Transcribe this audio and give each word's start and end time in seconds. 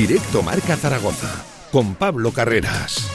Directo 0.00 0.42
Marca 0.42 0.78
Zaragoza, 0.78 1.44
con 1.70 1.94
Pablo 1.94 2.32
Carreras. 2.32 3.06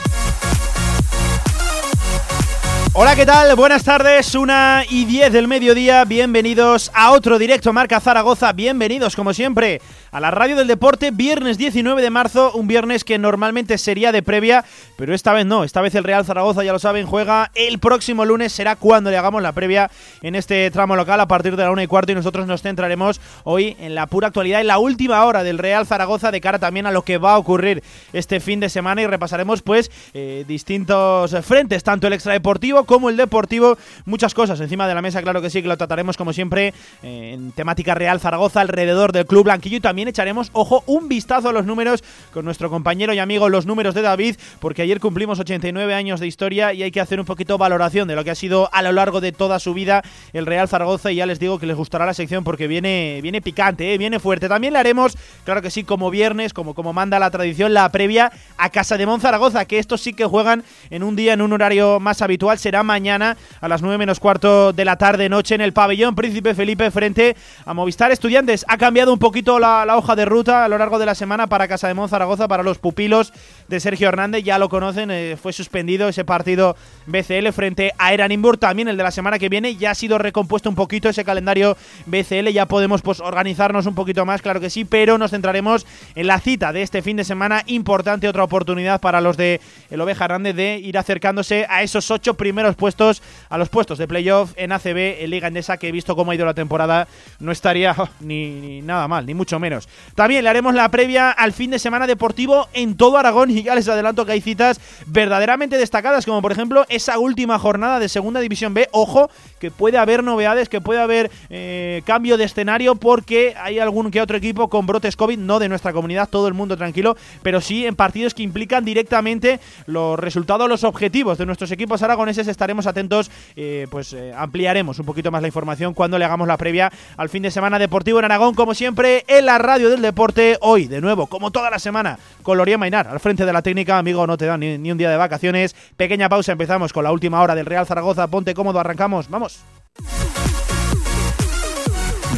Hola, 2.93 3.15
¿qué 3.15 3.25
tal? 3.25 3.55
Buenas 3.55 3.83
tardes, 3.83 4.35
una 4.35 4.83
y 4.87 5.05
diez 5.05 5.33
del 5.33 5.47
mediodía. 5.47 6.05
Bienvenidos 6.05 6.91
a 6.93 7.11
otro 7.11 7.39
directo 7.39 7.73
Marca 7.73 7.99
Zaragoza. 7.99 8.53
Bienvenidos, 8.53 9.15
como 9.15 9.33
siempre, 9.33 9.81
a 10.15 10.21
la 10.21 10.31
radio 10.31 10.55
del 10.55 10.67
deporte. 10.67 11.11
Viernes 11.11 11.57
19 11.57 12.01
de 12.01 12.09
marzo, 12.09 12.53
un 12.53 12.69
viernes 12.69 13.03
que 13.03 13.17
normalmente 13.17 13.77
sería 13.77 14.13
de 14.13 14.23
previa, 14.23 14.63
pero 14.95 15.13
esta 15.13 15.33
vez 15.33 15.45
no. 15.45 15.65
Esta 15.65 15.81
vez 15.81 15.93
el 15.93 16.05
Real 16.05 16.23
Zaragoza, 16.23 16.63
ya 16.63 16.71
lo 16.71 16.79
saben, 16.79 17.05
juega 17.05 17.51
el 17.53 17.79
próximo 17.79 18.23
lunes. 18.23 18.53
Será 18.53 18.77
cuando 18.77 19.11
le 19.11 19.17
hagamos 19.17 19.41
la 19.41 19.51
previa 19.51 19.91
en 20.21 20.35
este 20.35 20.71
tramo 20.71 20.95
local 20.95 21.19
a 21.19 21.27
partir 21.27 21.57
de 21.57 21.63
la 21.63 21.71
una 21.71 21.83
y 21.83 21.87
cuarto. 21.87 22.13
Y 22.13 22.15
nosotros 22.15 22.47
nos 22.47 22.61
centraremos 22.61 23.19
hoy 23.43 23.75
en 23.77 23.93
la 23.93 24.07
pura 24.07 24.27
actualidad, 24.27 24.61
en 24.61 24.67
la 24.67 24.77
última 24.77 25.21
hora 25.25 25.43
del 25.43 25.57
Real 25.57 25.85
Zaragoza, 25.85 26.31
de 26.31 26.39
cara 26.39 26.59
también 26.59 26.85
a 26.85 26.91
lo 26.91 27.01
que 27.01 27.17
va 27.17 27.33
a 27.33 27.37
ocurrir 27.37 27.83
este 28.13 28.39
fin 28.39 28.61
de 28.61 28.69
semana. 28.69 29.01
Y 29.01 29.07
repasaremos, 29.07 29.63
pues, 29.63 29.91
eh, 30.13 30.45
distintos 30.47 31.35
frentes, 31.43 31.83
tanto 31.83 32.07
el 32.07 32.13
extradeportivo 32.13 32.85
como 32.85 33.09
el 33.09 33.17
deportivo. 33.17 33.77
Muchas 34.05 34.33
cosas 34.33 34.61
encima 34.61 34.87
de 34.87 34.95
la 34.95 35.01
mesa, 35.01 35.21
claro 35.21 35.41
que 35.41 35.49
sí, 35.49 35.61
que 35.61 35.67
lo 35.67 35.75
trataremos 35.75 36.15
como 36.15 36.31
siempre 36.31 36.73
eh, 37.03 37.31
en 37.33 37.51
temática 37.51 37.95
Real 37.95 38.21
Zaragoza, 38.21 38.61
alrededor 38.61 39.11
del 39.11 39.25
Club 39.25 39.43
Blanquillo 39.43 39.75
y 39.75 39.81
también 39.81 40.04
echaremos, 40.09 40.49
ojo, 40.53 40.83
un 40.87 41.07
vistazo 41.07 41.49
a 41.49 41.53
los 41.53 41.65
números 41.65 42.03
con 42.33 42.45
nuestro 42.45 42.69
compañero 42.69 43.13
y 43.13 43.19
amigo 43.19 43.49
Los 43.49 43.65
Números 43.65 43.95
de 43.95 44.01
David, 44.01 44.35
porque 44.59 44.81
ayer 44.81 44.99
cumplimos 44.99 45.39
89 45.39 45.93
años 45.93 46.19
de 46.19 46.27
historia 46.27 46.73
y 46.73 46.83
hay 46.83 46.91
que 46.91 47.01
hacer 47.01 47.19
un 47.19 47.25
poquito 47.25 47.57
valoración 47.57 48.07
de 48.07 48.15
lo 48.15 48.23
que 48.23 48.31
ha 48.31 48.35
sido 48.35 48.69
a 48.73 48.81
lo 48.81 48.91
largo 48.91 49.21
de 49.21 49.31
toda 49.31 49.59
su 49.59 49.73
vida 49.73 50.03
el 50.33 50.45
Real 50.45 50.67
Zaragoza 50.67 51.11
y 51.11 51.15
ya 51.15 51.25
les 51.25 51.39
digo 51.39 51.59
que 51.59 51.65
les 51.65 51.75
gustará 51.75 52.05
la 52.05 52.13
sección 52.13 52.43
porque 52.43 52.67
viene, 52.67 53.19
viene 53.21 53.41
picante, 53.41 53.93
¿eh? 53.93 53.97
viene 53.97 54.19
fuerte. 54.19 54.49
También 54.49 54.73
le 54.73 54.79
haremos, 54.79 55.17
claro 55.43 55.61
que 55.61 55.69
sí, 55.69 55.83
como 55.83 56.09
viernes, 56.09 56.53
como, 56.53 56.73
como 56.73 56.93
manda 56.93 57.19
la 57.19 57.31
tradición, 57.31 57.73
la 57.73 57.89
previa 57.89 58.31
a 58.57 58.69
Casa 58.69 58.97
de 58.97 59.05
Monzaragoza, 59.05 59.65
que 59.65 59.79
estos 59.79 60.01
sí 60.01 60.13
que 60.13 60.25
juegan 60.25 60.63
en 60.89 61.03
un 61.03 61.15
día, 61.15 61.33
en 61.33 61.41
un 61.41 61.53
horario 61.53 61.99
más 61.99 62.21
habitual, 62.21 62.57
será 62.59 62.83
mañana 62.83 63.37
a 63.61 63.67
las 63.67 63.81
9 63.81 63.97
menos 63.97 64.19
cuarto 64.19 64.73
de 64.73 64.85
la 64.85 64.97
tarde 64.97 65.29
noche 65.29 65.55
en 65.55 65.61
el 65.61 65.73
pabellón 65.73 66.15
Príncipe 66.15 66.53
Felipe 66.53 66.91
frente 66.91 67.35
a 67.65 67.73
Movistar 67.73 68.11
Estudiantes. 68.11 68.65
Ha 68.67 68.77
cambiado 68.77 69.13
un 69.13 69.19
poquito 69.19 69.59
la, 69.59 69.85
la 69.85 69.94
hoja 69.97 70.15
de 70.15 70.25
ruta 70.25 70.65
a 70.65 70.67
lo 70.67 70.77
largo 70.77 70.99
de 70.99 71.05
la 71.05 71.15
semana 71.15 71.47
para 71.47 71.67
Casa 71.67 71.87
de 71.87 71.93
Monzaragoza, 71.93 72.47
para 72.47 72.63
los 72.63 72.77
pupilos 72.77 73.33
de 73.67 73.79
Sergio 73.79 74.07
Hernández. 74.07 74.43
Ya 74.43 74.59
lo 74.59 74.69
conocen, 74.69 75.11
eh, 75.11 75.37
fue 75.41 75.53
suspendido 75.53 76.07
ese 76.07 76.25
partido 76.25 76.75
BCL 77.05 77.51
frente 77.51 77.93
a 77.97 78.13
Eranimbur. 78.13 78.57
También 78.57 78.87
el 78.87 78.97
de 78.97 79.03
la 79.03 79.11
semana 79.11 79.39
que 79.39 79.49
viene 79.49 79.75
ya 79.75 79.91
ha 79.91 79.95
sido 79.95 80.17
recompuesto 80.17 80.69
un 80.69 80.75
poquito 80.75 81.09
ese 81.09 81.23
calendario 81.23 81.77
BCL. 82.05 82.49
Ya 82.49 82.65
podemos 82.65 83.01
pues, 83.01 83.19
organizarnos 83.19 83.85
un 83.85 83.95
poquito 83.95 84.25
más, 84.25 84.41
claro 84.41 84.59
que 84.59 84.69
sí, 84.69 84.85
pero 84.85 85.17
nos 85.17 85.31
centraremos 85.31 85.85
en 86.15 86.27
la 86.27 86.39
cita 86.39 86.73
de 86.73 86.81
este 86.81 87.01
fin 87.01 87.17
de 87.17 87.23
semana. 87.23 87.63
Importante, 87.65 88.27
otra 88.27 88.43
oportunidad 88.43 89.01
para 89.01 89.21
los 89.21 89.37
de 89.37 89.61
el 89.89 90.01
Oveja 90.01 90.25
Hernández 90.25 90.55
de 90.55 90.77
ir 90.77 90.97
acercándose 90.97 91.65
a 91.69 91.83
esos 91.83 92.11
ocho 92.11 92.35
primeros 92.35 92.75
puestos, 92.75 93.21
a 93.49 93.57
los 93.57 93.69
puestos 93.69 93.97
de 93.97 94.07
playoff 94.07 94.53
en 94.55 94.71
ACB, 94.71 95.23
en 95.23 95.29
Liga 95.29 95.47
Endesa, 95.47 95.77
que 95.77 95.87
he 95.87 95.91
visto 95.91 96.15
cómo 96.15 96.31
ha 96.31 96.35
ido 96.35 96.45
la 96.45 96.53
temporada, 96.53 97.07
no 97.39 97.51
estaría 97.51 97.95
ni 98.19 98.81
nada 98.81 99.07
mal, 99.07 99.25
ni 99.25 99.33
mucho 99.33 99.59
menos. 99.59 99.84
También 100.15 100.43
le 100.43 100.49
haremos 100.49 100.73
la 100.73 100.89
previa 100.89 101.31
al 101.31 101.53
fin 101.53 101.71
de 101.71 101.79
semana 101.79 102.07
deportivo 102.07 102.67
en 102.73 102.95
todo 102.95 103.17
Aragón 103.17 103.51
y 103.51 103.63
ya 103.63 103.75
les 103.75 103.87
adelanto 103.87 104.25
que 104.25 104.33
hay 104.33 104.41
citas 104.41 104.79
verdaderamente 105.07 105.77
destacadas, 105.77 106.25
como 106.25 106.41
por 106.41 106.51
ejemplo 106.51 106.85
esa 106.89 107.19
última 107.19 107.59
jornada 107.59 107.99
de 107.99 108.09
Segunda 108.09 108.39
División 108.39 108.73
B. 108.73 108.87
Ojo, 108.91 109.29
que 109.59 109.71
puede 109.71 109.97
haber 109.97 110.23
novedades, 110.23 110.69
que 110.69 110.81
puede 110.81 111.01
haber 111.01 111.31
eh, 111.49 112.01
cambio 112.05 112.37
de 112.37 112.45
escenario 112.45 112.95
porque 112.95 113.55
hay 113.57 113.79
algún 113.79 114.11
que 114.11 114.21
otro 114.21 114.37
equipo 114.37 114.69
con 114.69 114.85
brotes 114.85 115.15
COVID, 115.15 115.37
no 115.37 115.59
de 115.59 115.69
nuestra 115.69 115.93
comunidad, 115.93 116.29
todo 116.29 116.47
el 116.47 116.53
mundo 116.53 116.77
tranquilo, 116.77 117.15
pero 117.41 117.61
sí 117.61 117.85
en 117.85 117.95
partidos 117.95 118.33
que 118.33 118.43
implican 118.43 118.85
directamente 118.85 119.59
los 119.85 120.19
resultados, 120.19 120.69
los 120.69 120.83
objetivos 120.83 121.37
de 121.37 121.45
nuestros 121.45 121.71
equipos 121.71 122.01
aragoneses. 122.01 122.47
Estaremos 122.47 122.87
atentos, 122.87 123.31
eh, 123.55 123.87
pues 123.89 124.13
eh, 124.13 124.33
ampliaremos 124.35 124.99
un 124.99 125.05
poquito 125.05 125.31
más 125.31 125.41
la 125.41 125.47
información 125.47 125.93
cuando 125.93 126.17
le 126.17 126.25
hagamos 126.25 126.47
la 126.47 126.57
previa 126.57 126.91
al 127.17 127.29
fin 127.29 127.43
de 127.43 127.51
semana 127.51 127.79
deportivo 127.79 128.19
en 128.19 128.25
Aragón, 128.25 128.55
como 128.55 128.73
siempre, 128.73 129.23
en 129.27 129.45
la 129.45 129.57
radio 129.65 129.89
del 129.89 130.01
deporte. 130.01 130.57
Hoy, 130.61 130.87
de 130.87 131.01
nuevo, 131.01 131.27
como 131.27 131.51
toda 131.51 131.69
la 131.69 131.79
semana, 131.79 132.19
con 132.43 132.57
Loría 132.57 132.77
Mainar 132.77 133.07
al 133.07 133.19
frente 133.19 133.45
de 133.45 133.53
la 133.53 133.61
técnica. 133.61 133.97
Amigo, 133.97 134.25
no 134.27 134.37
te 134.37 134.45
dan 134.45 134.59
ni, 134.59 134.77
ni 134.77 134.91
un 134.91 134.97
día 134.97 135.09
de 135.09 135.17
vacaciones. 135.17 135.75
Pequeña 135.97 136.29
pausa, 136.29 136.51
empezamos 136.51 136.93
con 136.93 137.03
la 137.03 137.11
última 137.11 137.41
hora 137.41 137.55
del 137.55 137.65
Real 137.65 137.85
Zaragoza. 137.85 138.27
Ponte 138.27 138.53
cómodo, 138.53 138.79
arrancamos. 138.79 139.29
Vamos. 139.29 139.59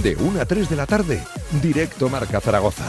De 0.01 0.15
1 0.15 0.41
a 0.41 0.45
3 0.45 0.69
de 0.69 0.75
la 0.75 0.85
tarde, 0.85 1.23
directo 1.61 2.07
Marca 2.07 2.39
Zaragoza. 2.39 2.85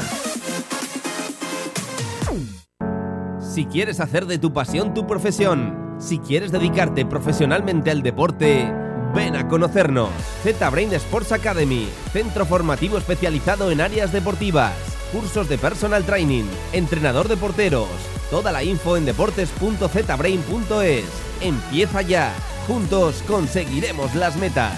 Si 3.40 3.64
quieres 3.64 3.98
hacer 3.98 4.26
de 4.26 4.38
tu 4.38 4.52
pasión 4.52 4.94
tu 4.94 5.06
profesión, 5.06 5.96
si 5.98 6.18
quieres 6.18 6.52
dedicarte 6.52 7.06
profesionalmente 7.06 7.90
al 7.90 8.02
deporte, 8.02 8.72
ven 9.14 9.36
a 9.36 9.46
conocernos. 9.48 10.10
Z-Brain 10.42 10.92
Sports 10.94 11.32
Academy, 11.32 11.88
centro 12.12 12.46
formativo 12.46 12.98
especializado 12.98 13.70
en 13.70 13.80
áreas 13.80 14.12
deportivas, 14.12 14.74
cursos 15.12 15.48
de 15.48 15.58
personal 15.58 16.04
training, 16.04 16.44
entrenador 16.72 17.28
de 17.28 17.36
porteros. 17.36 17.88
Toda 18.30 18.52
la 18.52 18.62
info 18.62 18.96
en 18.96 19.04
deportes.zbrain.es. 19.04 21.04
Empieza 21.40 22.02
ya. 22.02 22.32
Juntos 22.66 23.22
conseguiremos 23.26 24.14
las 24.14 24.36
metas. 24.36 24.74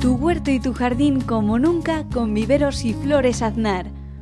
Tu 0.00 0.14
huerto 0.14 0.50
y 0.50 0.60
tu 0.60 0.74
jardín 0.74 1.20
como 1.20 1.58
nunca 1.58 2.04
con 2.12 2.34
viveros 2.34 2.84
y 2.84 2.92
flores 2.92 3.42
Aznar. 3.42 4.01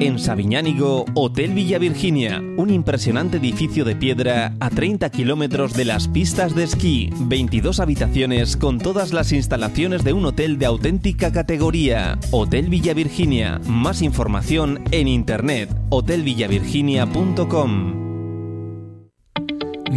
En 0.00 0.18
Sabiñánigo, 0.18 1.04
Hotel 1.14 1.52
Villa 1.52 1.78
Virginia, 1.78 2.42
un 2.56 2.70
impresionante 2.70 3.36
edificio 3.36 3.84
de 3.84 3.94
piedra 3.94 4.54
a 4.58 4.70
30 4.70 5.10
kilómetros 5.10 5.74
de 5.74 5.84
las 5.84 6.08
pistas 6.08 6.54
de 6.54 6.64
esquí, 6.64 7.10
22 7.18 7.80
habitaciones 7.80 8.56
con 8.56 8.78
todas 8.78 9.12
las 9.12 9.30
instalaciones 9.32 10.02
de 10.02 10.14
un 10.14 10.24
hotel 10.24 10.58
de 10.58 10.64
auténtica 10.64 11.30
categoría. 11.32 12.18
Hotel 12.30 12.70
Villa 12.70 12.94
Virginia, 12.94 13.60
más 13.66 14.00
información 14.00 14.82
en 14.90 15.06
internet, 15.06 15.68
hotelvillavirginia.com. 15.90 18.00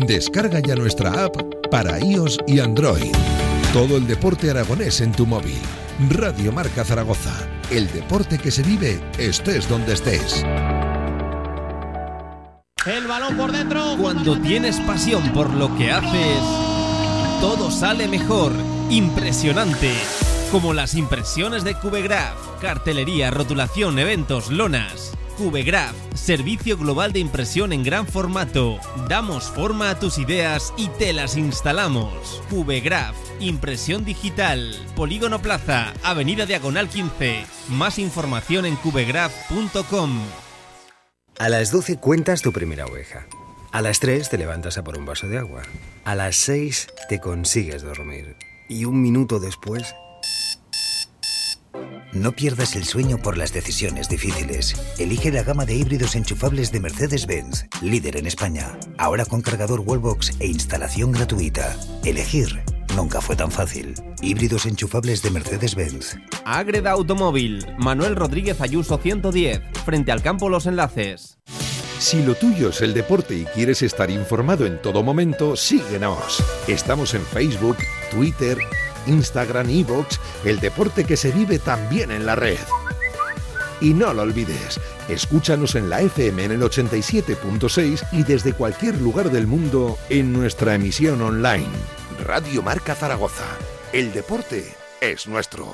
Descarga 0.06 0.60
ya 0.60 0.76
nuestra 0.76 1.24
app 1.24 1.38
para 1.72 1.98
iOS 2.02 2.40
y 2.46 2.60
Android. 2.60 3.14
Todo 3.72 3.96
el 3.96 4.06
deporte 4.06 4.50
aragonés 4.50 5.00
en 5.00 5.14
tu 5.14 5.26
móvil. 5.26 5.56
Radio 6.10 6.52
Marca 6.52 6.84
Zaragoza. 6.84 7.53
El 7.74 7.92
deporte 7.92 8.38
que 8.38 8.52
se 8.52 8.62
vive 8.62 9.02
estés 9.18 9.68
donde 9.68 9.94
estés. 9.94 10.46
El 12.86 13.08
balón 13.08 13.36
por 13.36 13.52
dentro. 13.52 13.98
Cuando 14.00 14.40
tienes 14.40 14.80
pasión 14.82 15.34
por 15.34 15.50
lo 15.50 15.76
que 15.76 15.92
haces, 15.92 16.38
todo 17.42 17.72
sale 17.72 18.08
mejor. 18.08 18.52
Impresionante. 18.92 19.92
Como 20.52 20.76
las 20.76 20.94
impresiones 20.94 21.64
de 21.64 21.74
Cubegraph. 21.74 22.38
Cartelería, 22.62 23.32
rotulación, 23.32 23.98
eventos, 23.98 24.52
lonas. 24.52 25.14
Cubegraph, 25.38 25.96
servicio 26.14 26.78
global 26.78 27.12
de 27.12 27.20
impresión 27.20 27.74
en 27.74 27.84
gran 27.84 28.06
formato. 28.06 28.78
Damos 29.10 29.46
forma 29.46 29.90
a 29.90 30.00
tus 30.00 30.20
ideas 30.20 30.74
y 30.78 30.90
te 30.90 31.12
las 31.12 31.38
instalamos. 31.38 32.42
Cubegraph, 32.50 33.16
impresión 33.40 34.06
digital. 34.06 34.76
Polígono 34.96 35.42
Plaza, 35.42 35.94
Avenida 36.04 36.46
Diagonal 36.46 36.88
15. 36.88 37.46
Más 37.70 37.98
información 37.98 38.66
en 38.66 38.76
cubegraph.com. 38.76 40.22
A 41.40 41.50
las 41.50 41.72
12 41.72 41.98
cuentas 41.98 42.42
tu 42.42 42.54
primera 42.54 42.86
oveja. 42.86 43.26
A 43.72 43.82
las 43.82 44.00
3 44.00 44.30
te 44.30 44.38
levantas 44.38 44.78
a 44.78 44.84
por 44.84 45.00
un 45.00 45.06
vaso 45.06 45.28
de 45.28 45.40
agua. 45.40 45.64
A 46.06 46.14
las 46.14 46.36
6 46.36 46.90
te 47.10 47.20
consigues 47.20 47.82
dormir. 47.82 48.36
Y 48.70 48.86
un 48.86 49.02
minuto 49.02 49.40
después... 49.40 49.96
No 52.14 52.32
pierdas 52.32 52.76
el 52.76 52.84
sueño 52.84 53.18
por 53.18 53.38
las 53.38 53.54
decisiones 53.54 54.08
difíciles. 54.08 54.76
Elige 55.00 55.32
la 55.32 55.44
gama 55.44 55.66
de 55.66 55.76
híbridos 55.76 56.16
enchufables 56.16 56.72
de 56.72 56.80
Mercedes-Benz, 56.80 57.66
líder 57.82 58.18
en 58.18 58.28
España. 58.28 58.78
Ahora 58.98 59.26
con 59.26 59.42
cargador 59.42 59.82
Wallbox 59.82 60.40
e 60.40 60.48
instalación 60.48 61.12
gratuita. 61.12 61.76
Elegir 62.06 62.64
nunca 62.96 63.22
fue 63.22 63.36
tan 63.36 63.52
fácil. 63.52 63.96
Híbridos 64.22 64.66
enchufables 64.66 65.22
de 65.24 65.32
Mercedes-Benz. 65.32 66.18
Agreda 66.46 66.92
Automóvil, 66.92 67.66
Manuel 67.80 68.16
Rodríguez 68.16 68.62
Ayuso 68.62 68.98
110, 68.98 69.62
frente 69.84 70.12
al 70.12 70.22
campo 70.22 70.50
Los 70.50 70.68
Enlaces. 70.68 71.40
Si 72.00 72.22
lo 72.22 72.36
tuyo 72.36 72.70
es 72.70 72.82
el 72.82 72.94
deporte 72.94 73.36
y 73.36 73.46
quieres 73.46 73.82
estar 73.82 74.12
informado 74.12 74.66
en 74.66 74.82
todo 74.82 75.04
momento, 75.04 75.56
síguenos. 75.56 76.44
Estamos 76.68 77.14
en 77.14 77.22
Facebook, 77.22 77.78
Twitter, 78.12 78.58
Instagram 79.08 79.70
y 79.70 79.84
Vox, 79.84 80.20
el 80.46 80.60
deporte 80.60 81.04
que 81.04 81.18
se 81.18 81.32
vive 81.32 81.60
también 81.60 82.12
en 82.12 82.26
la 82.26 82.36
red. 82.36 82.60
Y 83.82 83.94
no 83.94 84.14
lo 84.14 84.22
olvides, 84.22 84.80
escúchanos 85.10 85.76
en 85.76 85.90
la 85.90 86.02
FM 86.02 86.46
en 86.46 86.52
el 86.54 86.62
87.6 86.62 88.08
y 88.12 88.24
desde 88.24 88.54
cualquier 88.54 89.00
lugar 89.02 89.30
del 89.30 89.48
mundo 89.48 89.98
en 90.10 90.32
nuestra 90.32 90.76
emisión 90.76 91.22
online. 91.22 91.68
Radio 92.24 92.62
Marca 92.62 92.96
Zaragoza. 92.96 93.46
El 93.92 94.14
deporte 94.14 94.74
es 95.02 95.28
nuestro. 95.28 95.74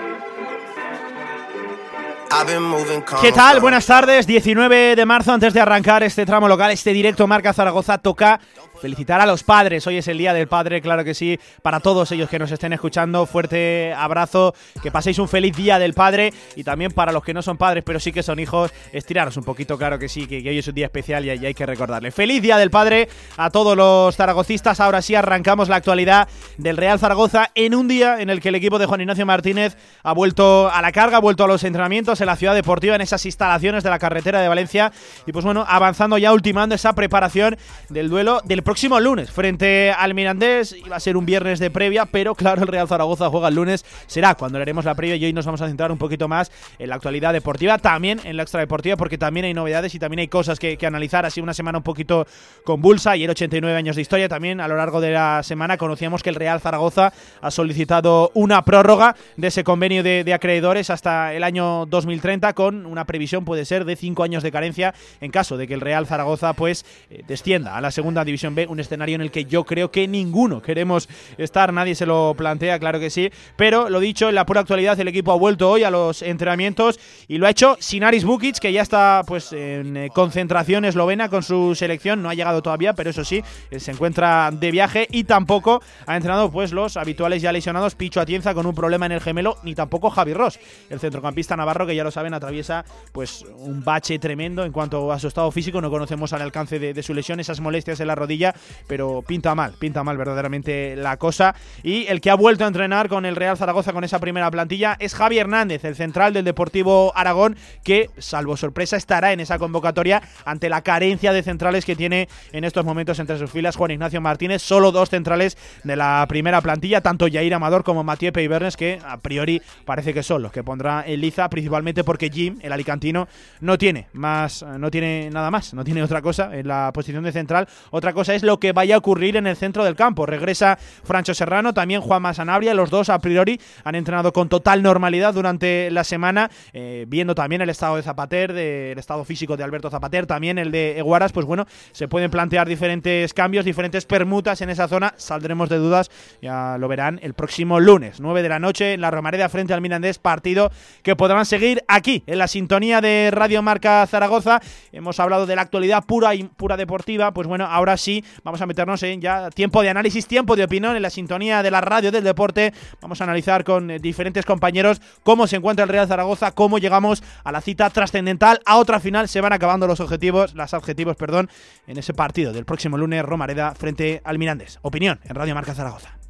¿Qué 3.21 3.31
tal? 3.33 3.59
Buenas 3.59 3.85
tardes. 3.85 4.25
19 4.25 4.95
de 4.95 5.05
marzo, 5.05 5.33
antes 5.33 5.53
de 5.53 5.59
arrancar 5.59 6.01
este 6.03 6.25
tramo 6.25 6.47
local, 6.47 6.71
este 6.71 6.93
directo 6.93 7.27
Marca 7.27 7.51
Zaragoza, 7.51 7.97
toca 7.97 8.39
felicitar 8.81 9.21
a 9.21 9.25
los 9.25 9.43
padres. 9.43 9.85
Hoy 9.85 9.97
es 9.97 10.07
el 10.07 10.17
Día 10.17 10.33
del 10.33 10.47
Padre, 10.47 10.81
claro 10.81 11.03
que 11.03 11.13
sí, 11.13 11.39
para 11.61 11.79
todos 11.79 12.11
ellos 12.11 12.29
que 12.29 12.39
nos 12.39 12.51
estén 12.51 12.73
escuchando. 12.73 13.25
Fuerte 13.25 13.93
abrazo, 13.93 14.55
que 14.81 14.91
paséis 14.91 15.19
un 15.19 15.29
feliz 15.29 15.55
Día 15.55 15.77
del 15.77 15.93
Padre 15.93 16.33
y 16.55 16.63
también 16.63 16.91
para 16.91 17.11
los 17.11 17.23
que 17.23 17.33
no 17.33 17.41
son 17.41 17.57
padres, 17.57 17.83
pero 17.85 17.99
sí 17.99 18.11
que 18.11 18.23
son 18.23 18.39
hijos, 18.39 18.71
estiraros 18.91 19.37
un 19.37 19.43
poquito, 19.43 19.77
claro 19.77 19.99
que 19.99 20.09
sí, 20.09 20.25
que, 20.25 20.37
hoy 20.37 20.57
es 20.57 20.67
un 20.67 20.73
día 20.73 20.87
especial 20.87 21.23
y, 21.25 21.29
hay 21.29 21.53
que 21.53 21.65
recordarle. 21.65 22.11
Feliz 22.11 22.41
Día 22.41 22.57
del 22.57 22.71
Padre 22.71 23.07
a 23.37 23.51
todos 23.51 23.77
los 23.77 24.15
zaragocistas. 24.15 24.79
Ahora 24.79 25.01
sí 25.01 25.13
arrancamos 25.13 25.69
la 25.69 25.75
actualidad 25.75 26.27
del 26.57 26.77
Real 26.77 26.97
Zaragoza 26.97 27.51
en 27.53 27.75
un 27.75 27.87
día 27.87 28.19
en 28.19 28.29
el 28.31 28.41
que 28.41 28.49
el 28.49 28.55
equipo 28.55 28.79
de 28.79 28.87
Juan 28.87 29.01
Ignacio 29.01 29.25
Martínez 29.25 29.77
ha 30.01 30.13
vuelto 30.13 30.71
a 30.71 30.81
la 30.81 30.91
carga, 30.91 31.17
ha 31.17 31.21
vuelto 31.21 31.43
a 31.43 31.47
los 31.47 31.63
entrenamientos 31.63 32.19
en 32.19 32.27
la 32.27 32.35
ciudad 32.35 32.55
deportiva, 32.55 32.95
en 32.95 33.01
esas 33.01 33.25
instalaciones 33.25 33.83
de 33.83 33.91
la 33.91 33.99
carretera 33.99 34.41
de 34.41 34.47
Valencia 34.47 34.91
y 35.27 35.31
pues 35.31 35.45
bueno, 35.45 35.65
avanzando 35.67 36.17
ya, 36.17 36.33
ultimando 36.33 36.73
esa 36.73 36.93
preparación 36.93 37.57
del 37.89 38.09
duelo 38.09 38.41
del 38.43 38.63
próximo 38.71 39.01
lunes 39.01 39.29
frente 39.29 39.91
al 39.91 40.13
Mirandés. 40.13 40.71
Iba 40.71 40.95
a 40.95 40.99
ser 41.01 41.17
un 41.17 41.25
viernes 41.25 41.59
de 41.59 41.69
previa, 41.69 42.05
pero 42.05 42.35
claro, 42.35 42.61
el 42.61 42.69
Real 42.69 42.87
Zaragoza 42.87 43.29
juega 43.29 43.49
el 43.49 43.55
lunes. 43.55 43.83
Será 44.07 44.35
cuando 44.35 44.59
le 44.59 44.61
haremos 44.61 44.85
la 44.85 44.95
previa 44.95 45.17
y 45.17 45.25
hoy 45.25 45.33
nos 45.33 45.45
vamos 45.45 45.59
a 45.59 45.67
centrar 45.67 45.91
un 45.91 45.97
poquito 45.97 46.29
más 46.29 46.49
en 46.79 46.87
la 46.87 46.95
actualidad 46.95 47.33
deportiva, 47.33 47.77
también 47.79 48.21
en 48.23 48.37
la 48.37 48.43
extradeportiva, 48.43 48.95
porque 48.95 49.17
también 49.17 49.45
hay 49.45 49.53
novedades 49.53 49.93
y 49.93 49.99
también 49.99 50.21
hay 50.21 50.29
cosas 50.29 50.57
que, 50.57 50.77
analizar. 50.87 51.25
Así 51.25 51.41
una 51.41 51.53
semana 51.53 51.79
un 51.79 51.83
poquito 51.83 52.25
convulsa 52.63 53.17
y 53.17 53.25
en 53.25 53.31
89 53.31 53.75
años 53.77 53.97
de 53.97 54.03
historia. 54.03 54.29
También 54.29 54.61
a 54.61 54.69
lo 54.69 54.77
largo 54.77 55.01
de 55.01 55.11
la 55.11 55.43
semana 55.43 55.75
conocíamos 55.75 56.23
que 56.23 56.29
el 56.29 56.35
Real 56.35 56.61
Zaragoza 56.61 57.11
ha 57.41 57.51
solicitado 57.51 58.31
una 58.35 58.63
prórroga 58.63 59.17
de 59.35 59.47
ese 59.47 59.65
convenio 59.65 60.01
de, 60.01 60.33
acreedores 60.33 60.89
hasta 60.89 61.33
el 61.33 61.43
año 61.43 61.85
2030 61.87 62.53
con 62.53 62.85
una 62.85 63.03
previsión 63.03 63.43
puede 63.43 63.65
ser 63.65 63.83
de 63.83 63.97
cinco 63.97 64.23
años 64.23 64.43
de 64.43 64.51
carencia 64.53 64.93
en 65.19 65.29
caso 65.29 65.57
de 65.57 65.67
que 65.67 65.73
el 65.73 65.81
Real 65.81 66.07
Zaragoza 66.07 66.53
pues 66.53 66.85
eh, 67.09 67.21
descienda 67.27 67.75
a 67.75 67.81
la 67.81 67.91
segunda 67.91 68.23
división 68.23 68.55
B, 68.55 68.60
un 68.67 68.79
escenario 68.79 69.15
en 69.15 69.21
el 69.21 69.31
que 69.31 69.45
yo 69.45 69.63
creo 69.63 69.91
que 69.91 70.07
ninguno 70.07 70.61
queremos 70.61 71.07
estar, 71.37 71.73
nadie 71.73 71.95
se 71.95 72.05
lo 72.05 72.33
plantea, 72.37 72.79
claro 72.79 72.99
que 72.99 73.09
sí, 73.09 73.31
pero 73.55 73.89
lo 73.89 73.99
dicho, 73.99 74.29
en 74.29 74.35
la 74.35 74.45
pura 74.45 74.61
actualidad 74.61 74.99
el 74.99 75.07
equipo 75.07 75.31
ha 75.31 75.35
vuelto 75.35 75.69
hoy 75.69 75.83
a 75.83 75.91
los 75.91 76.21
entrenamientos 76.21 76.99
y 77.27 77.37
lo 77.37 77.47
ha 77.47 77.49
hecho 77.49 77.77
sin 77.79 78.03
Aris 78.03 78.23
Bukic, 78.23 78.59
que 78.59 78.73
ya 78.73 78.81
está 78.81 79.23
pues 79.25 79.53
en 79.53 79.97
eh, 79.97 80.09
concentración 80.13 80.85
eslovena 80.85 81.29
con 81.29 81.43
su 81.43 81.75
selección, 81.75 82.21
no 82.21 82.29
ha 82.29 82.33
llegado 82.33 82.61
todavía, 82.61 82.93
pero 82.93 83.09
eso 83.09 83.23
sí, 83.23 83.43
eh, 83.69 83.79
se 83.79 83.91
encuentra 83.91 84.51
de 84.51 84.71
viaje 84.71 85.07
y 85.11 85.23
tampoco 85.23 85.81
ha 86.05 86.15
entrenado 86.15 86.51
pues 86.51 86.71
los 86.71 86.97
habituales 86.97 87.41
ya 87.41 87.51
lesionados. 87.51 87.95
Picho 87.95 88.21
Atienza 88.21 88.53
con 88.53 88.65
un 88.65 88.75
problema 88.75 89.05
en 89.05 89.13
el 89.13 89.21
gemelo, 89.21 89.57
ni 89.63 89.75
tampoco 89.75 90.09
Javi 90.09 90.33
Ross, 90.33 90.59
el 90.89 90.99
centrocampista 90.99 91.55
navarro 91.55 91.85
que 91.85 91.95
ya 91.95 92.03
lo 92.03 92.11
saben 92.11 92.33
atraviesa 92.33 92.85
pues 93.11 93.45
un 93.57 93.83
bache 93.83 94.19
tremendo 94.19 94.63
en 94.63 94.71
cuanto 94.71 95.11
a 95.11 95.19
su 95.19 95.27
estado 95.27 95.51
físico, 95.51 95.81
no 95.81 95.89
conocemos 95.89 96.33
al 96.33 96.41
alcance 96.41 96.79
de 96.79 97.03
su 97.03 97.13
lesión, 97.13 97.39
esas 97.39 97.59
molestias 97.59 97.99
en 97.99 98.07
la 98.07 98.15
rodilla, 98.15 98.50
pero 98.87 99.21
pinta 99.21 99.55
mal, 99.55 99.73
pinta 99.79 100.03
mal 100.03 100.17
verdaderamente 100.17 100.95
la 100.95 101.17
cosa. 101.17 101.55
Y 101.83 102.07
el 102.07 102.21
que 102.21 102.29
ha 102.29 102.35
vuelto 102.35 102.65
a 102.65 102.67
entrenar 102.67 103.09
con 103.09 103.25
el 103.25 103.35
Real 103.35 103.57
Zaragoza 103.57 103.93
con 103.93 104.03
esa 104.03 104.19
primera 104.19 104.49
plantilla 104.51 104.95
es 104.99 105.15
Javi 105.15 105.39
Hernández, 105.39 105.83
el 105.85 105.95
central 105.95 106.33
del 106.33 106.45
Deportivo 106.45 107.11
Aragón, 107.15 107.57
que, 107.83 108.09
salvo 108.17 108.57
sorpresa, 108.57 108.97
estará 108.97 109.33
en 109.33 109.39
esa 109.39 109.59
convocatoria 109.59 110.21
ante 110.45 110.69
la 110.69 110.81
carencia 110.81 111.33
de 111.33 111.43
centrales 111.43 111.85
que 111.85 111.95
tiene 111.95 112.27
en 112.51 112.63
estos 112.63 112.85
momentos 112.85 113.19
entre 113.19 113.37
sus 113.37 113.51
filas 113.51 113.75
Juan 113.75 113.91
Ignacio 113.91 114.21
Martínez. 114.21 114.61
Solo 114.61 114.91
dos 114.91 115.09
centrales 115.09 115.57
de 115.83 115.95
la 115.95 116.25
primera 116.27 116.61
plantilla, 116.61 117.01
tanto 117.01 117.27
Jair 117.31 117.53
Amador 117.53 117.83
como 117.83 118.03
Mathieu 118.03 118.31
Peibernes, 118.31 118.77
que 118.77 118.99
a 119.05 119.17
priori 119.17 119.61
parece 119.85 120.13
que 120.13 120.23
son 120.23 120.41
los 120.41 120.51
que 120.51 120.63
pondrá 120.63 121.03
en 121.05 121.21
liza, 121.21 121.49
principalmente 121.49 122.03
porque 122.03 122.29
Jim, 122.29 122.59
el 122.61 122.71
alicantino, 122.71 123.27
no 123.59 123.77
tiene 123.77 124.07
más, 124.13 124.63
no 124.63 124.91
tiene 124.91 125.29
nada 125.31 125.51
más, 125.51 125.73
no 125.73 125.83
tiene 125.83 126.03
otra 126.03 126.21
cosa 126.21 126.55
en 126.55 126.67
la 126.67 126.91
posición 126.93 127.23
de 127.23 127.31
central. 127.31 127.67
Otra 127.91 128.13
cosa 128.13 128.33
es 128.33 128.40
lo 128.43 128.59
que 128.59 128.73
va 128.73 128.81
vaya 128.81 128.95
a 128.95 128.97
ocurrir 128.97 129.37
en 129.37 129.45
el 129.45 129.55
centro 129.55 129.83
del 129.83 129.95
campo. 129.95 130.25
Regresa 130.25 130.75
Francho 131.03 131.35
Serrano, 131.35 131.71
también 131.71 132.01
Juan 132.01 132.23
Masanabria, 132.23 132.73
los 132.73 132.89
dos 132.89 133.09
a 133.09 133.19
priori 133.19 133.61
han 133.83 133.93
entrenado 133.93 134.33
con 134.33 134.49
total 134.49 134.81
normalidad 134.81 135.35
durante 135.35 135.91
la 135.91 136.03
semana, 136.03 136.49
eh, 136.73 137.05
viendo 137.07 137.35
también 137.35 137.61
el 137.61 137.69
estado 137.69 137.97
de 137.97 138.01
Zapater, 138.01 138.53
del 138.53 138.97
estado 138.97 139.23
físico 139.23 139.55
de 139.55 139.63
Alberto 139.63 139.91
Zapater, 139.91 140.25
también 140.25 140.57
el 140.57 140.71
de 140.71 140.97
Eguaras, 140.97 141.31
pues 141.31 141.45
bueno, 141.45 141.67
se 141.91 142.07
pueden 142.07 142.31
plantear 142.31 142.67
diferentes 142.67 143.35
cambios, 143.35 143.65
diferentes 143.65 144.07
permutas 144.07 144.61
en 144.61 144.71
esa 144.71 144.87
zona, 144.87 145.13
saldremos 145.15 145.69
de 145.69 145.77
dudas, 145.77 146.09
ya 146.41 146.79
lo 146.79 146.87
verán 146.87 147.19
el 147.21 147.35
próximo 147.35 147.79
lunes, 147.79 148.19
9 148.19 148.41
de 148.41 148.49
la 148.49 148.57
noche, 148.57 148.93
en 148.93 149.01
la 149.01 149.11
Romareda 149.11 149.47
frente 149.47 149.75
al 149.75 149.81
Mirandés, 149.81 150.17
partido 150.17 150.71
que 151.03 151.15
podrán 151.15 151.45
seguir 151.45 151.83
aquí, 151.87 152.23
en 152.25 152.39
la 152.39 152.47
sintonía 152.47 152.99
de 152.99 153.29
Radio 153.31 153.61
Marca 153.61 154.07
Zaragoza. 154.07 154.59
Hemos 154.91 155.19
hablado 155.19 155.45
de 155.45 155.55
la 155.55 155.61
actualidad 155.61 156.03
pura 156.03 156.33
y 156.33 156.45
pura 156.45 156.77
deportiva, 156.77 157.31
pues 157.31 157.45
bueno, 157.45 157.67
ahora 157.67 157.95
sí, 157.97 158.20
vamos 158.43 158.61
a 158.61 158.65
meternos 158.65 159.01
en 159.03 159.21
ya 159.21 159.49
tiempo 159.49 159.81
de 159.81 159.89
análisis, 159.89 160.27
tiempo 160.27 160.55
de 160.55 160.63
opinión 160.63 160.95
en 160.95 161.01
la 161.01 161.09
sintonía 161.09 161.63
de 161.63 161.71
la 161.71 161.81
radio 161.81 162.11
del 162.11 162.23
deporte. 162.23 162.73
Vamos 163.01 163.21
a 163.21 163.23
analizar 163.23 163.63
con 163.63 163.91
eh, 163.91 163.99
diferentes 163.99 164.45
compañeros 164.45 165.01
cómo 165.23 165.47
se 165.47 165.57
encuentra 165.57 165.83
el 165.83 165.89
Real 165.89 166.07
Zaragoza, 166.07 166.51
cómo 166.51 166.77
llegamos 166.77 167.23
a 167.43 167.51
la 167.51 167.61
cita 167.61 167.89
trascendental, 167.89 168.59
a 168.65 168.77
otra 168.77 168.99
final. 168.99 169.27
Se 169.27 169.41
van 169.41 169.53
acabando 169.53 169.87
los 169.87 169.99
objetivos, 169.99 170.55
las 170.55 170.73
objetivos, 170.73 171.15
perdón, 171.15 171.49
en 171.87 171.97
ese 171.97 172.13
partido 172.13 172.53
del 172.53 172.65
próximo 172.65 172.97
lunes 172.97 173.23
Romareda 173.23 173.75
frente 173.75 174.21
al 174.23 174.37
Mirandés. 174.37 174.79
Opinión 174.81 175.19
en 175.23 175.35
Radio 175.35 175.55
Marca 175.55 175.73
Zaragoza. 175.73 176.20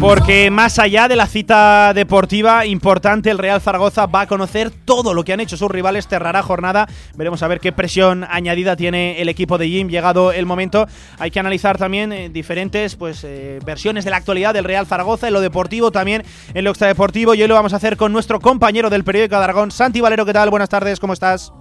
Porque 0.00 0.50
más 0.50 0.78
allá 0.78 1.08
de 1.08 1.16
la 1.16 1.26
cita 1.26 1.92
deportiva 1.94 2.66
importante, 2.66 3.30
el 3.30 3.38
Real 3.38 3.62
Zaragoza 3.62 4.06
va 4.06 4.22
a 4.22 4.26
conocer 4.26 4.70
todo 4.70 5.14
lo 5.14 5.24
que 5.24 5.32
han 5.32 5.40
hecho 5.40 5.56
sus 5.56 5.70
rivales. 5.70 6.06
Cerrará 6.06 6.42
jornada. 6.42 6.86
Veremos 7.16 7.42
a 7.42 7.48
ver 7.48 7.60
qué 7.60 7.72
presión 7.72 8.24
añadida 8.28 8.76
tiene 8.76 9.20
el 9.22 9.28
equipo 9.30 9.56
de 9.56 9.68
Jim. 9.68 9.88
Llegado 9.88 10.32
el 10.32 10.44
momento, 10.44 10.86
hay 11.18 11.30
que 11.30 11.40
analizar 11.40 11.78
también 11.78 12.12
eh, 12.12 12.28
diferentes 12.28 12.94
pues, 12.94 13.24
eh, 13.24 13.58
versiones 13.64 14.04
de 14.04 14.10
la 14.10 14.18
actualidad 14.18 14.52
del 14.52 14.64
Real 14.64 14.86
Zaragoza, 14.86 15.28
en 15.28 15.32
lo 15.32 15.40
deportivo 15.40 15.90
también, 15.90 16.22
en 16.52 16.64
lo 16.64 16.70
extradeportivo. 16.70 17.34
Y 17.34 17.42
hoy 17.42 17.48
lo 17.48 17.54
vamos 17.54 17.72
a 17.72 17.76
hacer 17.76 17.96
con 17.96 18.12
nuestro 18.12 18.38
compañero 18.38 18.90
del 18.90 19.02
periódico 19.02 19.36
Aragón, 19.36 19.70
Santi 19.70 20.02
Valero. 20.02 20.26
¿Qué 20.26 20.34
tal? 20.34 20.50
Buenas 20.50 20.68
tardes, 20.68 21.00
¿cómo 21.00 21.14
estás? 21.14 21.52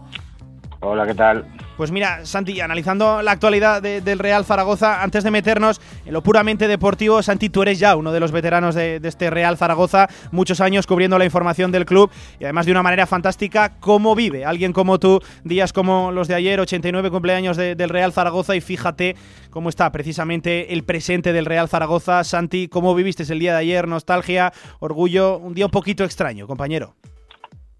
Hola, 0.81 1.07
¿qué 1.07 1.15
tal? 1.15 1.45
Pues 1.77 1.91
mira, 1.91 2.25
Santi, 2.25 2.61
analizando 2.61 3.21
la 3.21 3.31
actualidad 3.31 3.81
del 3.81 4.19
Real 4.19 4.45
Zaragoza, 4.45 5.03
antes 5.03 5.25
de 5.25 5.31
meternos 5.31 5.81
en 6.05 6.13
lo 6.13 6.23
puramente 6.23 6.69
deportivo, 6.69 7.21
Santi, 7.21 7.49
tú 7.49 7.63
eres 7.63 7.79
ya 7.79 7.97
uno 7.97 8.13
de 8.13 8.21
los 8.21 8.31
veteranos 8.31 8.75
de, 8.75 9.01
este 9.03 9.29
Real 9.29 9.57
Zaragoza, 9.57 10.07
muchos 10.31 10.61
años 10.61 10.87
cubriendo 10.87 11.17
la 11.17 11.25
información 11.25 11.73
del 11.73 11.85
club 11.85 12.09
y 12.39 12.45
además 12.45 12.65
de 12.65 12.71
una 12.71 12.81
manera 12.81 13.05
fantástica. 13.05 13.73
¿Cómo 13.81 14.15
vive 14.15 14.45
alguien 14.45 14.71
como 14.71 14.99
tú 14.99 15.19
días 15.43 15.73
como 15.73 16.13
los 16.13 16.29
de 16.29 16.35
ayer, 16.35 16.61
89 16.61 17.11
cumpleaños 17.11 17.57
del 17.57 17.89
Real 17.89 18.13
Zaragoza 18.13 18.55
y 18.55 18.61
fíjate 18.61 19.17
cómo 19.49 19.67
está 19.67 19.91
precisamente 19.91 20.71
el 20.71 20.85
presente 20.85 21.33
del 21.33 21.45
Real 21.45 21.67
Zaragoza? 21.67 22.23
Santi, 22.23 22.69
¿cómo 22.69 22.95
viviste 22.95 23.23
el 23.23 23.39
día 23.39 23.51
de 23.51 23.59
ayer? 23.59 23.85
Nostalgia, 23.85 24.53
orgullo, 24.79 25.39
un 25.39 25.53
día 25.53 25.65
un 25.65 25.71
poquito 25.71 26.05
extraño, 26.05 26.47
compañero. 26.47 26.95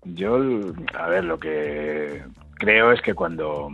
Yo, 0.03 0.37
a 0.93 1.07
ver, 1.07 1.23
lo 1.23 1.39
que 1.39 2.23
creo 2.55 2.91
es 2.91 3.01
que 3.01 3.13
cuando 3.13 3.69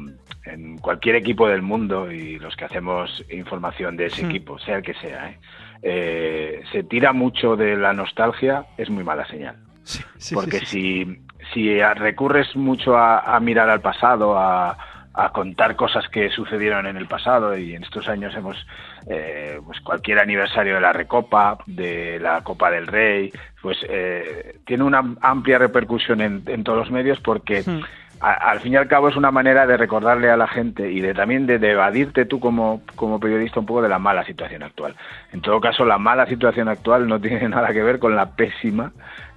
en 0.46 0.78
cualquier 0.80 1.16
equipo 1.16 1.48
del 1.48 1.62
mundo 1.62 2.12
y 2.12 2.40
los 2.40 2.56
que 2.56 2.66
hacemos 2.66 3.24
información 3.32 3.96
de 3.98 4.08
ese 4.08 4.24
Hmm. 4.26 4.30
equipo, 4.30 4.60
sea 4.60 4.78
el 4.78 4.84
que 4.84 4.94
sea, 4.96 5.30
¿eh? 5.30 5.38
Eh, 5.84 6.62
se 6.72 6.84
tira 6.84 7.12
mucho 7.14 7.56
de 7.56 7.76
la 7.76 7.94
nostalgia, 7.94 8.66
es 8.78 8.90
muy 8.90 9.04
mala 9.04 9.26
señal. 9.28 9.56
Sí, 9.84 10.04
sí, 10.18 10.36
Porque 10.36 10.60
sí, 10.60 11.06
si, 11.06 11.22
si 11.54 11.80
recurres 11.96 12.56
mucho 12.56 12.96
a, 12.96 13.20
a 13.36 13.40
mirar 13.40 13.68
al 13.70 13.82
pasado, 13.82 14.38
a, 14.38 14.78
a 15.14 15.30
contar 15.32 15.76
cosas 15.76 16.08
que 16.10 16.30
sucedieron 16.30 16.86
en 16.86 16.98
el 16.98 17.08
pasado 17.08 17.58
y 17.58 17.74
en 17.76 17.84
estos 17.84 18.08
años 18.08 18.34
hemos 18.36 18.56
eh, 19.10 19.60
pues 19.66 19.82
cualquier 19.82 20.20
aniversario 20.20 20.76
de 20.76 20.82
la 20.82 20.94
Recopa, 20.94 21.58
de 21.66 22.20
la 22.20 22.42
Copa 22.44 22.70
del 22.70 22.86
Rey, 22.88 23.32
pues 23.62 23.78
eh, 23.90 24.60
tiene 24.66 24.84
una 24.84 25.04
amplia 25.22 25.58
repercusión 25.58 26.22
en, 26.22 26.44
en 26.46 26.64
todos 26.64 26.78
los 26.78 26.92
medios 26.92 27.20
porque 27.22 27.64
Hmm. 27.66 27.82
A- 28.22 28.52
al 28.52 28.60
fin 28.60 28.74
y 28.74 28.76
al 28.76 28.88
cabo 28.88 29.10
es 29.10 29.16
una 29.16 29.32
manera 29.32 29.66
de 29.66 29.78
recordarle 29.78 30.30
a 30.30 30.38
la 30.38 30.48
gente 30.48 30.92
y 30.92 31.02
de 31.02 31.14
también 31.14 31.48
de, 31.48 31.60
de 31.60 31.72
evadirte 31.72 32.26
tú 32.26 32.40
como, 32.40 32.82
como 32.96 33.20
periodista 33.20 33.60
un 33.60 33.66
poco 33.66 33.82
de 33.82 33.90
la 33.90 34.00
mala 34.00 34.24
situación 34.26 34.64
actual. 34.64 34.96
En 35.34 35.42
todo 35.42 35.60
caso, 35.60 35.84
la 35.86 35.98
mala 35.98 36.26
situación 36.28 36.68
actual 36.70 37.08
no 37.08 37.20
tiene 37.20 37.50
nada 37.50 37.74
que 37.74 37.82
ver 37.84 38.00
con 38.00 38.16
la 38.16 38.32
pésima, 38.36 38.92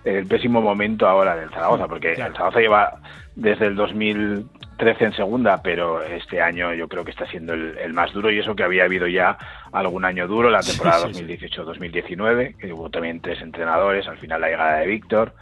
el 0.05 0.27
pésimo 0.27 0.61
momento 0.61 1.09
ahora 1.09 1.35
del 1.35 1.51
Zaragoza, 1.51 1.89
porque 1.89 2.13
el 2.13 2.33
Zaragoza 2.35 2.61
lleva 2.61 2.93
desde 3.37 3.67
el 3.67 3.75
2013 3.75 5.05
en 5.07 5.13
segunda, 5.15 5.63
pero 5.63 6.03
este 6.03 6.41
año 6.43 6.75
yo 6.75 6.87
creo 6.89 7.05
que 7.05 7.11
está 7.11 7.27
siendo 7.27 7.55
el, 7.55 7.79
el 7.79 7.93
más 7.95 8.13
duro 8.13 8.31
y 8.31 8.39
eso 8.39 8.55
que 8.55 8.63
había 8.65 8.85
habido 8.85 9.07
ya 9.07 9.37
algún 9.73 10.05
año 10.05 10.27
duro, 10.29 10.51
la 10.51 10.61
temporada 10.61 11.09
sí, 11.09 11.15
sí. 11.15 11.25
2018-2019, 11.49 12.57
que 12.59 12.73
hubo 12.73 12.91
también 12.91 13.21
tres 13.21 13.41
entrenadores, 13.41 14.07
al 14.07 14.19
final 14.19 14.41
la 14.43 14.49
llegada 14.49 14.77
de 14.79 14.87
Víctor, 14.87 15.33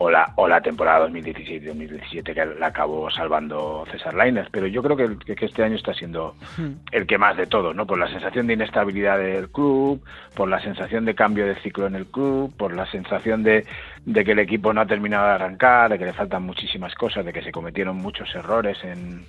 o 0.00 0.10
la, 0.10 0.32
o 0.36 0.46
la 0.46 0.60
temporada 0.60 1.08
2016-2017 1.08 2.22
que 2.32 2.46
la 2.58 2.68
acabó 2.68 3.10
salvando 3.10 3.84
César 3.90 4.14
Lainez, 4.14 4.46
pero 4.50 4.68
yo 4.68 4.80
creo 4.82 4.96
que, 4.96 5.34
que 5.34 5.44
este 5.44 5.64
año 5.64 5.74
está 5.74 5.92
siendo 5.92 6.36
el 6.92 7.06
que 7.06 7.18
más 7.18 7.36
de 7.36 7.46
todos, 7.48 7.74
¿no? 7.74 7.84
Por 7.84 7.98
la 7.98 8.08
sensación 8.08 8.46
de 8.46 8.54
inestabilidad 8.54 9.18
del 9.18 9.48
club, 9.50 10.00
por 10.34 10.48
la 10.48 10.60
sensación 10.60 11.04
de 11.04 11.16
cambio 11.16 11.46
de 11.46 11.56
ciclo 11.56 11.86
en 11.88 11.96
el 11.96 12.06
club, 12.06 12.54
por 12.56 12.74
la 12.74 12.86
sensación 12.86 13.42
de, 13.42 13.66
de 14.04 14.24
que 14.24 14.32
el 14.32 14.38
equipo 14.38 14.72
no 14.72 14.80
ha 14.80 14.86
terminado 14.86 15.26
de 15.26 15.32
arrancar, 15.32 15.90
de 15.90 15.98
que 15.98 16.04
le 16.04 16.12
faltan 16.12 16.44
muchísimas 16.44 16.94
cosas, 16.94 17.24
de 17.24 17.32
que 17.32 17.42
se 17.42 17.50
cometieron 17.50 17.96
muchos 17.96 18.32
errores 18.36 18.78
en, 18.84 19.24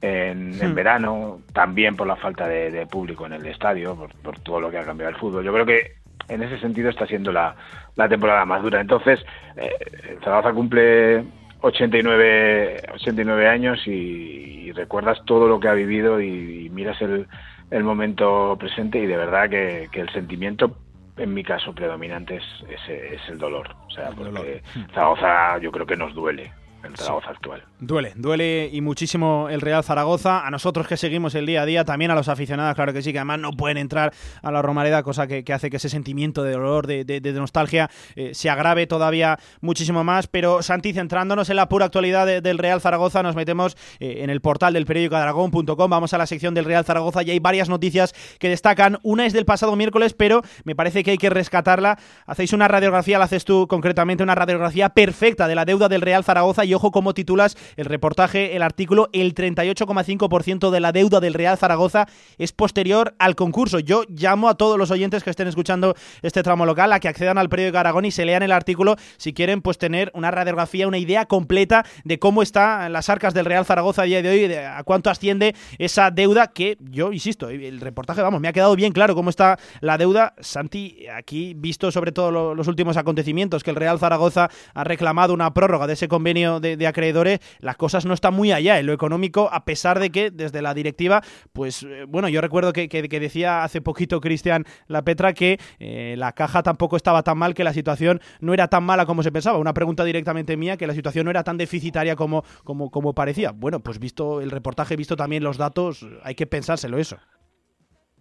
en, 0.00 0.62
en 0.62 0.72
Hmm. 0.72 0.74
verano, 0.74 1.40
también 1.52 1.96
por 1.96 2.06
la 2.06 2.16
falta 2.16 2.48
de, 2.48 2.70
de 2.70 2.86
público 2.86 3.26
en 3.26 3.34
el 3.34 3.46
estadio, 3.46 3.94
por, 3.94 4.14
por 4.22 4.40
todo 4.40 4.60
lo 4.60 4.70
que 4.70 4.78
ha 4.78 4.84
cambiado 4.84 5.10
el 5.10 5.20
fútbol. 5.20 5.44
Yo 5.44 5.52
creo 5.52 5.66
que 5.66 5.98
en 6.28 6.42
ese 6.42 6.58
sentido 6.60 6.90
está 6.90 7.06
siendo 7.06 7.32
la, 7.32 7.54
la 7.96 8.08
temporada 8.08 8.44
más 8.44 8.62
dura. 8.62 8.80
Entonces, 8.80 9.20
eh, 9.56 10.18
Zaragoza 10.22 10.52
cumple 10.52 11.24
89, 11.60 12.82
89 12.94 13.48
años 13.48 13.86
y, 13.86 13.90
y 13.90 14.72
recuerdas 14.72 15.18
todo 15.24 15.48
lo 15.48 15.58
que 15.58 15.68
ha 15.68 15.74
vivido 15.74 16.20
y, 16.20 16.66
y 16.66 16.70
miras 16.70 17.00
el, 17.02 17.26
el 17.70 17.84
momento 17.84 18.56
presente 18.58 18.98
y 18.98 19.06
de 19.06 19.16
verdad 19.16 19.48
que, 19.48 19.88
que 19.90 20.00
el 20.00 20.10
sentimiento 20.10 20.76
en 21.16 21.34
mi 21.34 21.42
caso 21.42 21.74
predominante 21.74 22.36
es, 22.36 22.44
es, 22.68 22.88
es 22.88 23.28
el 23.28 23.38
dolor. 23.38 23.74
O 23.86 23.90
sea, 23.90 24.10
porque 24.10 24.62
Zaragoza 24.94 25.58
yo 25.58 25.72
creo 25.72 25.86
que 25.86 25.96
nos 25.96 26.14
duele, 26.14 26.52
el 26.84 26.96
Zaragoza 26.96 27.30
actual. 27.30 27.64
Duele, 27.80 28.12
duele 28.16 28.70
y 28.72 28.80
muchísimo 28.80 29.48
el 29.50 29.60
Real 29.60 29.82
Zaragoza. 29.84 30.46
A 30.46 30.50
nosotros 30.50 30.86
que 30.86 30.96
seguimos 30.96 31.34
el 31.34 31.44
día 31.46 31.62
a 31.62 31.66
día, 31.66 31.84
también 31.84 32.10
a 32.10 32.14
los 32.14 32.28
aficionados, 32.28 32.74
claro 32.74 32.92
que 32.92 33.02
sí, 33.02 33.12
que 33.12 33.18
además 33.18 33.40
no 33.40 33.52
pueden 33.52 33.76
entrar 33.78 34.12
a 34.42 34.50
la 34.52 34.62
Romareda, 34.62 35.02
cosa 35.02 35.26
que, 35.26 35.44
que 35.44 35.52
hace 35.52 35.70
que 35.70 35.76
ese 35.78 35.88
sentimiento 35.88 36.42
de 36.42 36.52
dolor, 36.52 36.86
de, 36.86 37.04
de- 37.04 37.20
de 37.20 37.32
nostalgia, 37.32 37.90
eh, 38.16 38.30
se 38.34 38.48
agrave 38.50 38.86
todavía 38.86 39.38
muchísimo 39.60 40.04
más. 40.04 40.26
Pero 40.28 40.62
Santi, 40.62 40.92
centrándonos 40.92 41.50
en 41.50 41.56
la 41.56 41.68
pura 41.68 41.86
actualidad 41.86 42.26
de- 42.26 42.40
del 42.40 42.58
Real 42.58 42.80
Zaragoza, 42.80 43.22
nos 43.22 43.34
metemos 43.36 43.76
eh, 44.00 44.18
en 44.22 44.30
el 44.30 44.40
portal 44.40 44.72
del 44.74 44.86
periódico 44.86 45.16
Aragón.com, 45.16 45.90
vamos 45.90 46.14
a 46.14 46.18
la 46.18 46.26
sección 46.26 46.54
del 46.54 46.64
Real 46.64 46.84
Zaragoza 46.84 47.22
y 47.22 47.30
hay 47.30 47.38
varias 47.38 47.68
noticias 47.68 48.14
que 48.38 48.48
destacan. 48.48 48.98
Una 49.02 49.26
es 49.26 49.32
del 49.32 49.44
pasado 49.44 49.74
miércoles, 49.76 50.14
pero 50.14 50.42
me 50.64 50.74
parece 50.76 51.02
que 51.02 51.10
hay 51.12 51.18
que 51.18 51.30
rescatarla. 51.30 51.98
Hacéis 52.26 52.52
una 52.52 52.68
radiografía, 52.68 53.18
la 53.18 53.24
haces 53.24 53.44
tú 53.44 53.66
concretamente, 53.68 54.22
una 54.22 54.34
radiografía 54.34 54.88
perfecta 54.90 55.48
de 55.48 55.54
la 55.54 55.64
deuda 55.64 55.88
del 55.88 56.00
Real 56.02 56.24
Zaragoza 56.24 56.64
y 56.68 56.74
ojo 56.74 56.90
cómo 56.90 57.14
titulas 57.14 57.56
el 57.76 57.86
reportaje, 57.86 58.54
el 58.56 58.62
artículo, 58.62 59.08
el 59.12 59.34
38,5% 59.34 60.70
de 60.70 60.80
la 60.80 60.92
deuda 60.92 61.20
del 61.20 61.34
Real 61.34 61.56
Zaragoza 61.56 62.06
es 62.38 62.52
posterior 62.52 63.14
al 63.18 63.34
concurso. 63.34 63.78
Yo 63.78 64.02
llamo 64.08 64.48
a 64.48 64.54
todos 64.56 64.78
los 64.78 64.90
oyentes 64.90 65.22
que 65.24 65.30
estén 65.30 65.48
escuchando 65.48 65.94
este 66.22 66.42
tramo 66.42 66.66
local 66.66 66.92
a 66.92 67.00
que 67.00 67.08
accedan 67.08 67.38
al 67.38 67.48
periódico 67.48 67.78
Aragón 67.78 68.04
y 68.04 68.10
se 68.10 68.24
lean 68.24 68.42
el 68.42 68.52
artículo 68.52 68.96
si 69.16 69.32
quieren 69.32 69.62
pues 69.62 69.78
tener 69.78 70.10
una 70.14 70.30
radiografía, 70.30 70.86
una 70.88 70.98
idea 70.98 71.26
completa 71.26 71.84
de 72.04 72.18
cómo 72.18 72.42
están 72.42 72.92
las 72.92 73.08
arcas 73.08 73.34
del 73.34 73.44
Real 73.46 73.64
Zaragoza 73.64 74.02
a 74.02 74.04
día 74.04 74.22
de 74.22 74.28
hoy, 74.28 74.48
de 74.48 74.66
a 74.66 74.82
cuánto 74.84 75.10
asciende 75.10 75.54
esa 75.78 76.10
deuda 76.10 76.48
que 76.48 76.76
yo 76.80 77.12
insisto, 77.12 77.48
el 77.48 77.80
reportaje, 77.80 78.22
vamos, 78.22 78.40
me 78.40 78.48
ha 78.48 78.52
quedado 78.52 78.76
bien 78.76 78.92
claro 78.92 79.14
cómo 79.14 79.30
está 79.30 79.58
la 79.80 79.98
deuda. 79.98 80.34
Santi, 80.40 81.06
aquí 81.14 81.54
visto 81.54 81.90
sobre 81.90 82.12
todo 82.12 82.30
lo- 82.30 82.54
los 82.54 82.68
últimos 82.68 82.96
acontecimientos 82.96 83.62
que 83.62 83.70
el 83.70 83.76
Real 83.76 83.98
Zaragoza 83.98 84.50
ha 84.74 84.84
reclamado 84.84 85.34
una 85.34 85.52
prórroga 85.54 85.86
de 85.86 85.94
ese 85.94 86.08
convenio 86.08 86.57
de, 86.60 86.86
acreedores, 86.86 87.40
las 87.60 87.76
cosas 87.76 88.04
no 88.06 88.14
están 88.14 88.34
muy 88.34 88.52
allá 88.52 88.78
en 88.78 88.86
lo 88.86 88.92
económico, 88.92 89.48
a 89.52 89.64
pesar 89.64 89.98
de 89.98 90.10
que 90.10 90.30
desde 90.30 90.62
la 90.62 90.74
directiva, 90.74 91.22
pues 91.52 91.82
eh, 91.82 92.04
bueno, 92.08 92.28
yo 92.28 92.40
recuerdo 92.40 92.72
que, 92.72 92.88
que- 92.88 93.08
que 93.08 93.20
decía 93.20 93.64
hace 93.64 93.80
poquito 93.80 94.20
Cristian 94.20 94.64
La 94.86 95.02
Petra 95.02 95.32
que 95.32 95.58
eh, 95.78 96.14
la 96.18 96.32
caja 96.32 96.62
tampoco 96.62 96.96
estaba 96.96 97.22
tan 97.22 97.38
mal, 97.38 97.54
que 97.54 97.64
la 97.64 97.72
situación 97.72 98.20
no 98.40 98.54
era 98.54 98.68
tan 98.68 98.84
mala 98.84 99.06
como 99.06 99.22
se 99.22 99.32
pensaba. 99.32 99.58
Una 99.58 99.74
pregunta 99.74 100.04
directamente 100.04 100.56
mía, 100.56 100.76
que 100.76 100.86
la 100.86 100.94
situación 100.94 101.24
no 101.24 101.30
era 101.30 101.44
tan 101.44 101.56
deficitaria 101.56 102.16
como, 102.16 102.44
como, 102.64 102.90
como 102.90 103.14
parecía. 103.14 103.52
Bueno, 103.52 103.80
pues 103.80 103.98
visto 103.98 104.40
el 104.40 104.50
reportaje, 104.50 104.96
visto 104.96 105.16
también 105.16 105.42
los 105.42 105.56
datos, 105.58 106.06
hay 106.22 106.34
que 106.34 106.46
pensárselo 106.46 106.98
eso. 106.98 107.18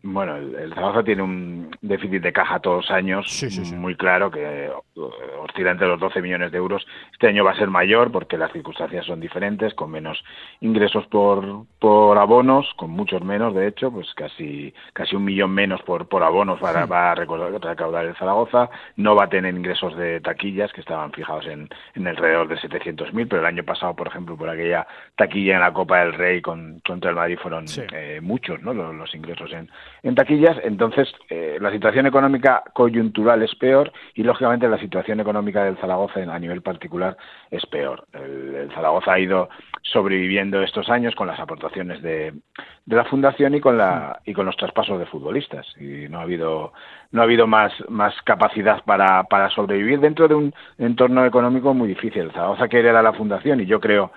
Bueno, 0.03 0.35
el, 0.35 0.55
el 0.55 0.73
Zaragoza 0.73 1.03
tiene 1.03 1.23
un 1.23 1.75
déficit 1.81 2.21
de 2.21 2.31
caja 2.31 2.59
todos 2.59 2.85
los 2.85 2.91
años 2.91 3.25
Sí, 3.27 3.49
sí, 3.49 3.65
sí. 3.65 3.75
muy 3.75 3.95
claro 3.95 4.29
que 4.31 4.67
eh, 4.67 4.71
oscila 5.39 5.71
entre 5.71 5.87
los 5.87 5.99
12 5.99 6.21
millones 6.21 6.51
de 6.51 6.57
euros. 6.57 6.85
Este 7.11 7.27
año 7.27 7.43
va 7.43 7.51
a 7.51 7.57
ser 7.57 7.69
mayor 7.69 8.11
porque 8.11 8.37
las 8.37 8.51
circunstancias 8.51 9.05
son 9.05 9.19
diferentes, 9.19 9.73
con 9.73 9.91
menos 9.91 10.23
ingresos 10.61 11.05
por, 11.07 11.65
por 11.79 12.17
abonos, 12.17 12.67
con 12.75 12.91
muchos 12.91 13.23
menos, 13.23 13.53
de 13.53 13.67
hecho, 13.67 13.91
pues 13.91 14.13
casi 14.15 14.73
casi 14.93 15.15
un 15.15 15.25
millón 15.25 15.51
menos 15.51 15.81
por, 15.81 16.07
por 16.07 16.23
abonos 16.23 16.59
para, 16.59 16.85
va 16.85 17.11
a 17.11 17.15
recaudar, 17.15 18.05
el 18.05 18.15
Zaragoza. 18.15 18.69
No 18.95 19.15
va 19.15 19.25
a 19.25 19.29
tener 19.29 19.53
ingresos 19.53 19.95
de 19.97 20.21
taquillas 20.21 20.71
que 20.73 20.81
estaban 20.81 21.11
fijados 21.11 21.45
en, 21.47 21.69
en 21.95 22.07
alrededor 22.07 22.47
de 22.47 22.57
700.000, 22.57 23.27
pero 23.29 23.41
el 23.41 23.47
año 23.47 23.63
pasado, 23.63 23.95
por 23.95 24.07
ejemplo, 24.07 24.37
por 24.37 24.49
aquella 24.49 24.87
taquilla 25.15 25.55
en 25.55 25.61
la 25.61 25.73
Copa 25.73 25.99
del 25.99 26.13
Rey 26.13 26.41
con, 26.41 26.79
contra 26.85 27.09
el 27.09 27.15
Madrid 27.15 27.37
fueron 27.41 27.65
eh, 27.93 28.19
muchos 28.21 28.61
¿no? 28.61 28.73
los, 28.73 28.93
los 28.95 29.13
ingresos 29.15 29.51
en, 29.51 29.69
en 30.03 30.15
taquillas. 30.15 30.57
Entonces, 30.63 31.11
eh, 31.29 31.57
la 31.59 31.71
situación 31.71 32.05
económica 32.05 32.63
coyuntural 32.73 33.41
es 33.43 33.53
peor 33.55 33.91
y, 34.13 34.23
lógicamente, 34.23 34.67
la 34.67 34.79
situación 34.79 35.19
económica 35.19 35.63
del 35.63 35.77
Zaragoza 35.77 36.21
a 36.21 36.39
nivel 36.39 36.61
particular 36.61 37.17
es 37.51 37.65
peor. 37.65 38.05
El, 38.13 38.69
Zaragoza 38.73 39.13
ha 39.13 39.19
ido 39.19 39.49
sobreviviendo 39.81 40.61
estos 40.61 40.89
años 40.89 41.15
con 41.15 41.27
las 41.27 41.39
aportaciones 41.39 42.01
de, 42.01 42.33
la 42.85 43.05
fundación 43.05 43.55
y 43.55 43.61
con 43.61 43.77
la 43.77 44.19
y 44.25 44.33
con 44.33 44.45
los 44.45 44.57
traspasos 44.57 44.99
de 44.99 45.05
futbolistas 45.05 45.65
y 45.79 46.07
no 46.09 46.19
ha 46.19 46.23
habido 46.23 46.73
no 47.11 47.21
ha 47.21 47.23
habido 47.25 47.47
más 47.47 47.71
más 47.89 48.13
capacidad 48.23 48.83
para, 48.85 49.49
sobrevivir 49.49 49.99
dentro 49.99 50.27
de 50.27 50.35
un 50.35 50.53
entorno 50.77 51.25
económico 51.25 51.73
muy 51.73 51.87
difícil. 51.87 52.23
El 52.23 52.31
Zaragoza 52.31 52.67
quiere 52.67 52.89
a 52.89 53.01
la 53.01 53.13
fundación 53.13 53.61
y 53.61 53.65
yo 53.65 53.79
creo 53.79 54.11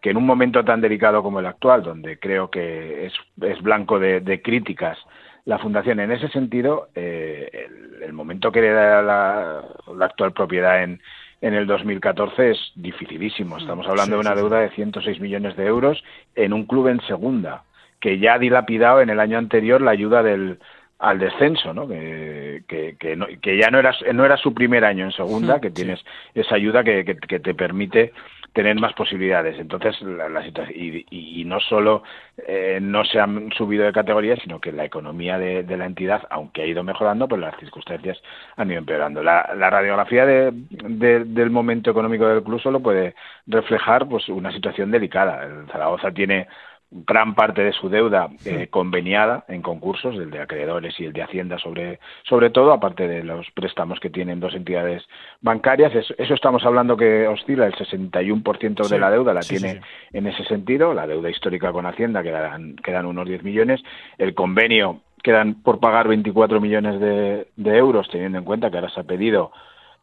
que 0.00 0.10
en 0.10 0.16
un 0.18 0.26
momento 0.26 0.64
tan 0.64 0.80
delicado 0.82 1.22
como 1.22 1.40
el 1.40 1.46
actual, 1.46 1.82
donde 1.82 2.18
creo 2.18 2.50
que 2.50 3.06
es, 3.06 3.62
blanco 3.62 3.98
de 3.98 4.42
críticas 4.42 4.98
la 5.46 5.58
fundación 5.58 6.00
en 6.00 6.10
ese 6.12 6.28
sentido, 6.28 6.88
eh, 6.94 7.48
el, 7.52 8.02
el 8.02 8.12
momento 8.12 8.50
que 8.50 8.60
le 8.62 8.70
da 8.70 9.02
la, 9.02 9.62
la 9.96 10.04
actual 10.06 10.32
propiedad 10.32 10.82
en, 10.82 11.00
en 11.42 11.54
el 11.54 11.66
2014 11.66 12.50
es 12.52 12.72
dificilísimo. 12.76 13.58
Estamos 13.58 13.86
hablando 13.86 14.16
Sí, 14.16 14.16
de 14.16 14.20
una 14.20 14.30
sí, 14.30 14.36
sí. 14.36 14.40
deuda 14.42 14.60
de 14.60 14.70
106 14.70 15.20
millones 15.20 15.56
de 15.56 15.66
euros 15.66 16.02
en 16.34 16.52
un 16.54 16.64
club 16.64 16.88
en 16.88 17.00
segunda, 17.02 17.64
que 18.00 18.18
ya 18.18 18.34
ha 18.34 18.38
dilapidado 18.38 19.00
en 19.02 19.10
el 19.10 19.20
año 19.20 19.36
anterior 19.38 19.80
la 19.82 19.90
ayuda 19.90 20.22
del 20.22 20.58
al 21.00 21.18
descenso, 21.18 21.74
¿no? 21.74 21.86
Que, 21.86 22.62
que, 22.66 22.96
que, 22.98 23.14
no- 23.16 23.26
que 23.42 23.58
ya 23.58 23.68
no 23.70 23.78
era, 23.78 23.92
no 24.14 24.24
era 24.24 24.38
su 24.38 24.54
primer 24.54 24.84
año 24.86 25.04
en 25.04 25.12
segunda, 25.12 25.60
que 25.60 25.70
tienes 25.70 26.02
esa 26.34 26.54
ayuda 26.54 26.82
que, 26.84 27.04
que 27.04 27.40
te 27.40 27.52
permite 27.54 28.12
tener 28.54 28.76
más 28.80 28.94
posibilidades. 28.94 29.58
Entonces, 29.58 30.00
la, 30.02 30.28
la 30.30 30.46
y- 30.74 31.06
y 31.10 31.44
no 31.44 31.60
solo 31.60 32.02
eh, 32.46 32.78
no 32.80 33.04
se 33.04 33.20
han 33.20 33.50
subido 33.52 33.84
de 33.84 33.92
categoría, 33.92 34.36
sino 34.36 34.60
que 34.60 34.72
la 34.72 34.84
economía 34.84 35.38
de, 35.38 35.62
de 35.64 35.76
la 35.76 35.86
entidad, 35.86 36.22
aunque 36.30 36.62
ha 36.62 36.66
ido 36.66 36.82
mejorando, 36.84 37.28
pues 37.28 37.40
las 37.40 37.56
circunstancias 37.58 38.20
han 38.56 38.70
ido 38.70 38.78
empeorando. 38.78 39.22
La, 39.22 39.52
la 39.56 39.70
radiografía 39.70 40.24
de, 40.26 40.50
de- 40.70 41.24
del 41.24 41.50
momento 41.50 41.90
económico 41.90 42.26
del 42.26 42.42
club 42.42 42.60
solo 42.60 42.80
puede 42.80 43.14
reflejar 43.46 44.08
pues 44.08 44.28
una 44.28 44.52
situación 44.52 44.90
delicada. 44.90 45.44
El 45.44 45.66
Zaragoza 45.70 46.10
tiene 46.12 46.46
gran 46.94 47.34
parte 47.34 47.64
de 47.64 47.72
su 47.72 47.88
deuda 47.88 48.28
eh, 48.44 48.68
conveniada 48.68 49.44
en 49.48 49.62
concursos, 49.62 50.14
el 50.14 50.30
de 50.30 50.40
acreedores 50.40 50.94
y 51.00 51.06
el 51.06 51.12
de 51.12 51.22
Hacienda 51.22 51.58
sobre, 51.58 51.98
sobre 52.22 52.50
todo, 52.50 52.72
aparte 52.72 53.08
de 53.08 53.24
los 53.24 53.50
préstamos 53.50 53.98
que 53.98 54.10
tienen 54.10 54.38
dos 54.38 54.54
entidades 54.54 55.02
bancarias. 55.40 55.92
Eso, 55.92 56.34
estamos 56.34 56.64
hablando 56.64 56.96
que 56.96 57.26
oscila 57.26 57.66
el 57.66 57.74
61% 57.74 58.88
de 58.88 58.98
la 59.00 59.10
deuda, 59.10 59.34
la 59.34 59.40
tiene 59.40 59.80
en 60.12 60.28
ese 60.28 60.44
sentido. 60.44 60.94
La 60.94 61.08
deuda 61.08 61.30
histórica 61.30 61.72
con 61.72 61.84
Hacienda 61.84 62.22
quedan, 62.22 62.76
quedan 62.76 63.06
unos 63.06 63.26
10 63.26 63.42
millones. 63.42 63.82
El 64.16 64.34
convenio 64.34 65.00
quedan 65.24 65.62
por 65.62 65.80
pagar 65.80 66.06
24 66.06 66.60
millones 66.60 67.00
de, 67.00 67.76
euros, 67.76 68.08
teniendo 68.08 68.38
en 68.38 68.44
cuenta 68.44 68.70
que 68.70 68.76
ahora 68.76 68.90
se 68.90 69.00
ha 69.00 69.04
pedido 69.04 69.50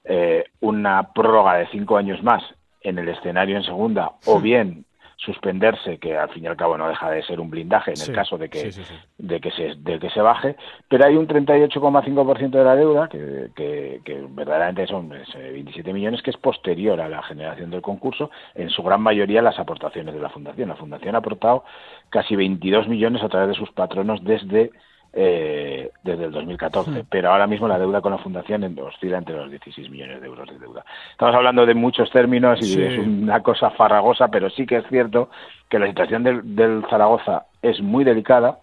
eh, 0.03 0.43
una 0.59 1.13
prórroga 1.13 1.55
de 1.55 1.67
cinco 1.67 1.95
años 1.95 2.21
más 2.21 2.43
en 2.81 2.99
el 2.99 3.07
escenario 3.07 3.55
en 3.55 3.63
segunda, 3.63 4.13
o 4.25 4.41
bien 4.41 4.83
suspenderse, 5.23 5.99
que 5.99 6.17
al 6.17 6.29
fin 6.29 6.43
y 6.43 6.47
al 6.47 6.57
cabo 6.57 6.77
no 6.77 6.87
deja 6.87 7.09
de 7.11 7.21
ser 7.23 7.39
un 7.39 7.49
blindaje 7.49 7.93
en 7.93 8.01
el 8.01 8.15
caso 8.15 8.37
de 8.37 8.49
que, 8.49 8.71
de, 9.19 9.39
que 9.39 9.51
se, 9.51 9.75
de 9.75 9.99
que 9.99 10.09
se 10.09 10.19
baje, 10.19 10.55
pero 10.87 11.05
hay 11.05 11.15
un 11.15 11.27
38,5% 11.27 12.49
de 12.49 12.63
la 12.63 12.75
deuda, 12.75 13.07
que, 13.07 13.49
que, 13.55 14.01
que, 14.03 14.25
verdaderamente 14.29 14.87
son 14.87 15.09
27 15.09 15.89
eh, 15.89 15.93
millones, 15.93 16.21
que 16.23 16.31
es 16.31 16.37
posterior 16.37 16.99
a 16.99 17.07
la 17.07 17.21
generación 17.21 17.69
del 17.69 17.81
concurso, 17.81 18.31
en 18.55 18.69
su 18.69 18.81
gran 18.81 19.01
mayoría 19.01 19.43
las 19.43 19.59
aportaciones 19.59 20.15
de 20.15 20.21
la 20.21 20.29
Fundación. 20.29 20.69
La 20.69 20.75
Fundación 20.75 21.13
ha 21.15 21.19
aportado 21.19 21.63
casi 22.09 22.35
22 22.35 22.87
millones 22.87 23.21
a 23.23 23.29
través 23.29 23.49
de 23.49 23.55
sus 23.55 23.71
patronos 23.71 24.23
desde 24.23 24.71
eh, 25.13 25.91
desde 26.03 26.25
el 26.25 26.31
2014, 26.31 26.91
hmm. 26.91 27.05
pero 27.09 27.31
ahora 27.31 27.45
mismo 27.45 27.67
la 27.67 27.77
deuda 27.77 28.01
con 28.01 28.13
la 28.13 28.17
Fundación 28.17 28.63
oscila 28.79 29.17
entre 29.17 29.35
los 29.35 29.49
16 29.49 29.89
millones 29.89 30.21
de 30.21 30.27
euros 30.27 30.47
de 30.47 30.57
deuda. 30.57 30.85
Estamos 31.11 31.35
hablando 31.35 31.65
de 31.65 31.73
muchos 31.73 32.09
términos 32.11 32.59
y 32.61 32.81
es 32.81 32.97
una 32.99 33.43
cosa 33.43 33.71
farragosa, 33.71 34.29
pero 34.29 34.49
sí 34.49 34.65
que 34.65 34.77
es 34.77 34.85
cierto 34.87 35.29
que 35.69 35.79
la 35.79 35.87
situación 35.87 36.23
del, 36.23 36.85
Zaragoza 36.89 37.45
es 37.61 37.81
muy 37.81 38.03
delicada 38.03 38.59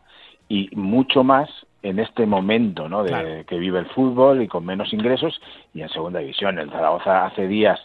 y 0.49 0.71
mucho 0.75 1.23
más 1.23 1.51
en 1.83 1.99
este 1.99 2.27
momento 2.27 2.89
¿no? 2.89 3.05
de 3.05 3.45
que 3.47 3.59
vive 3.59 3.79
el 3.79 3.87
fútbol 3.87 4.43
y 4.43 4.49
con 4.49 4.65
menos 4.65 4.93
ingresos 4.93 5.41
y 5.75 5.83
en 5.83 5.89
segunda 5.91 6.21
división. 6.21 6.59
El 6.59 6.71
Zaragoza 6.71 7.27
hace 7.27 7.47
días 7.47 7.79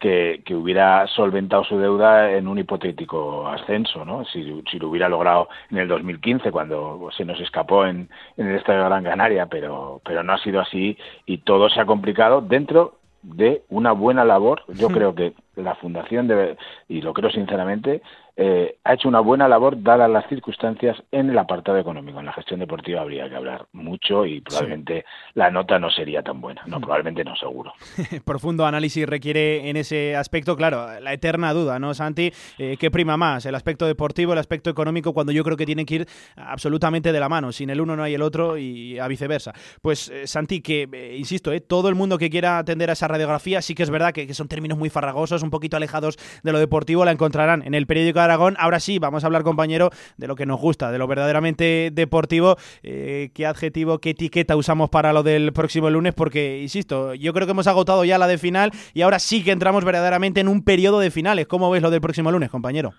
que, 0.00 0.42
hubiera 0.54 1.06
solventado 1.08 1.62
su 1.62 1.78
deuda 1.78 2.32
en 2.32 2.48
un 2.48 2.58
hipotético 2.58 3.46
ascenso, 3.46 4.04
¿no? 4.04 4.24
Si, 4.24 4.42
lo 4.78 4.88
hubiera 4.88 5.08
logrado 5.08 5.48
en 5.70 5.78
el 5.78 5.88
2015, 5.88 6.50
cuando 6.50 7.08
se 7.16 7.24
nos 7.24 7.38
escapó 7.40 7.84
en, 7.84 8.08
en 8.36 8.48
el 8.48 8.56
Estadio 8.56 8.80
de 8.80 8.86
Gran 8.86 9.04
Canaria, 9.04 9.46
pero, 9.46 10.00
pero 10.04 10.22
no 10.22 10.32
ha 10.32 10.38
sido 10.38 10.60
así 10.60 10.96
y 11.26 11.38
todo 11.38 11.68
se 11.68 11.80
ha 11.80 11.86
complicado 11.86 12.40
dentro 12.40 12.98
de 13.22 13.62
una 13.68 13.92
buena 13.92 14.24
labor. 14.24 14.62
Yo 14.68 14.88
creo 14.88 15.14
que 15.14 15.34
la 15.56 15.74
Fundación, 15.74 16.26
debe, 16.26 16.56
y 16.88 17.02
lo 17.02 17.12
creo 17.12 17.30
sinceramente, 17.30 18.02
eh, 18.42 18.78
ha 18.84 18.94
hecho 18.94 19.06
una 19.06 19.20
buena 19.20 19.46
labor 19.48 19.82
dadas 19.82 20.08
las 20.08 20.26
circunstancias 20.26 20.96
en 21.12 21.28
el 21.28 21.38
apartado 21.38 21.76
económico. 21.76 22.20
En 22.20 22.24
la 22.24 22.32
gestión 22.32 22.60
deportiva 22.60 23.02
habría 23.02 23.28
que 23.28 23.36
hablar 23.36 23.66
mucho 23.72 24.24
y 24.24 24.40
probablemente 24.40 25.04
la 25.34 25.50
nota 25.50 25.78
no 25.78 25.90
sería 25.90 26.22
tan 26.22 26.40
buena. 26.40 26.62
No, 26.66 26.80
probablemente 26.80 27.22
no, 27.22 27.36
seguro. 27.36 27.74
Profundo 28.24 28.64
análisis 28.64 29.06
requiere 29.06 29.68
en 29.68 29.76
ese 29.76 30.16
aspecto, 30.16 30.56
claro, 30.56 30.86
la 31.00 31.12
eterna 31.12 31.52
duda, 31.52 31.78
¿no, 31.78 31.92
Santi? 31.92 32.32
Eh, 32.56 32.78
¿Qué 32.80 32.90
prima 32.90 33.18
más? 33.18 33.44
¿El 33.44 33.54
aspecto 33.54 33.86
deportivo, 33.86 34.32
el 34.32 34.38
aspecto 34.38 34.70
económico, 34.70 35.12
cuando 35.12 35.32
yo 35.32 35.44
creo 35.44 35.58
que 35.58 35.66
tienen 35.66 35.84
que 35.84 35.96
ir 35.96 36.08
absolutamente 36.36 37.12
de 37.12 37.20
la 37.20 37.28
mano? 37.28 37.52
Sin 37.52 37.68
el 37.68 37.78
uno 37.78 37.94
no 37.94 38.04
hay 38.04 38.14
el 38.14 38.22
otro 38.22 38.56
y 38.56 38.98
a 38.98 39.06
viceversa. 39.06 39.52
Pues, 39.82 40.08
eh, 40.08 40.26
Santi, 40.26 40.62
que, 40.62 41.14
insisto, 41.18 41.50
todo 41.68 41.90
el 41.90 41.94
mundo 41.94 42.16
que 42.16 42.30
quiera 42.30 42.56
atender 42.56 42.88
a 42.88 42.94
esa 42.94 43.06
radiografía, 43.06 43.60
sí 43.60 43.74
que 43.74 43.82
es 43.82 43.90
verdad 43.90 44.12
que, 44.14 44.26
que 44.26 44.32
son 44.32 44.48
términos 44.48 44.78
muy 44.78 44.88
farragosos, 44.88 45.42
un 45.42 45.50
poquito 45.50 45.76
alejados 45.76 46.16
de 46.42 46.52
lo 46.52 46.58
deportivo, 46.58 47.04
la 47.04 47.12
encontrarán 47.12 47.62
en 47.66 47.74
el 47.74 47.86
periódico 47.86 48.29
Ahora 48.30 48.80
sí, 48.80 48.98
vamos 48.98 49.24
a 49.24 49.26
hablar, 49.26 49.42
compañero, 49.42 49.90
de 50.16 50.26
lo 50.26 50.36
que 50.36 50.46
nos 50.46 50.60
gusta, 50.60 50.90
de 50.90 50.98
lo 50.98 51.06
verdaderamente 51.06 51.90
deportivo. 51.92 52.56
Eh, 52.82 53.30
¿Qué 53.34 53.46
adjetivo, 53.46 53.98
qué 53.98 54.10
etiqueta 54.10 54.56
usamos 54.56 54.90
para 54.90 55.12
lo 55.12 55.22
del 55.22 55.52
próximo 55.52 55.90
lunes? 55.90 56.14
Porque, 56.14 56.60
insisto, 56.60 57.14
yo 57.14 57.32
creo 57.32 57.46
que 57.46 57.52
hemos 57.52 57.66
agotado 57.66 58.04
ya 58.04 58.18
la 58.18 58.26
de 58.26 58.38
final 58.38 58.70
y 58.94 59.02
ahora 59.02 59.18
sí 59.18 59.42
que 59.42 59.52
entramos 59.52 59.84
verdaderamente 59.84 60.40
en 60.40 60.48
un 60.48 60.64
periodo 60.64 61.00
de 61.00 61.10
finales. 61.10 61.46
¿Cómo 61.46 61.70
ves 61.70 61.82
lo 61.82 61.90
del 61.90 62.00
próximo 62.00 62.30
lunes, 62.30 62.50
compañero? 62.50 62.92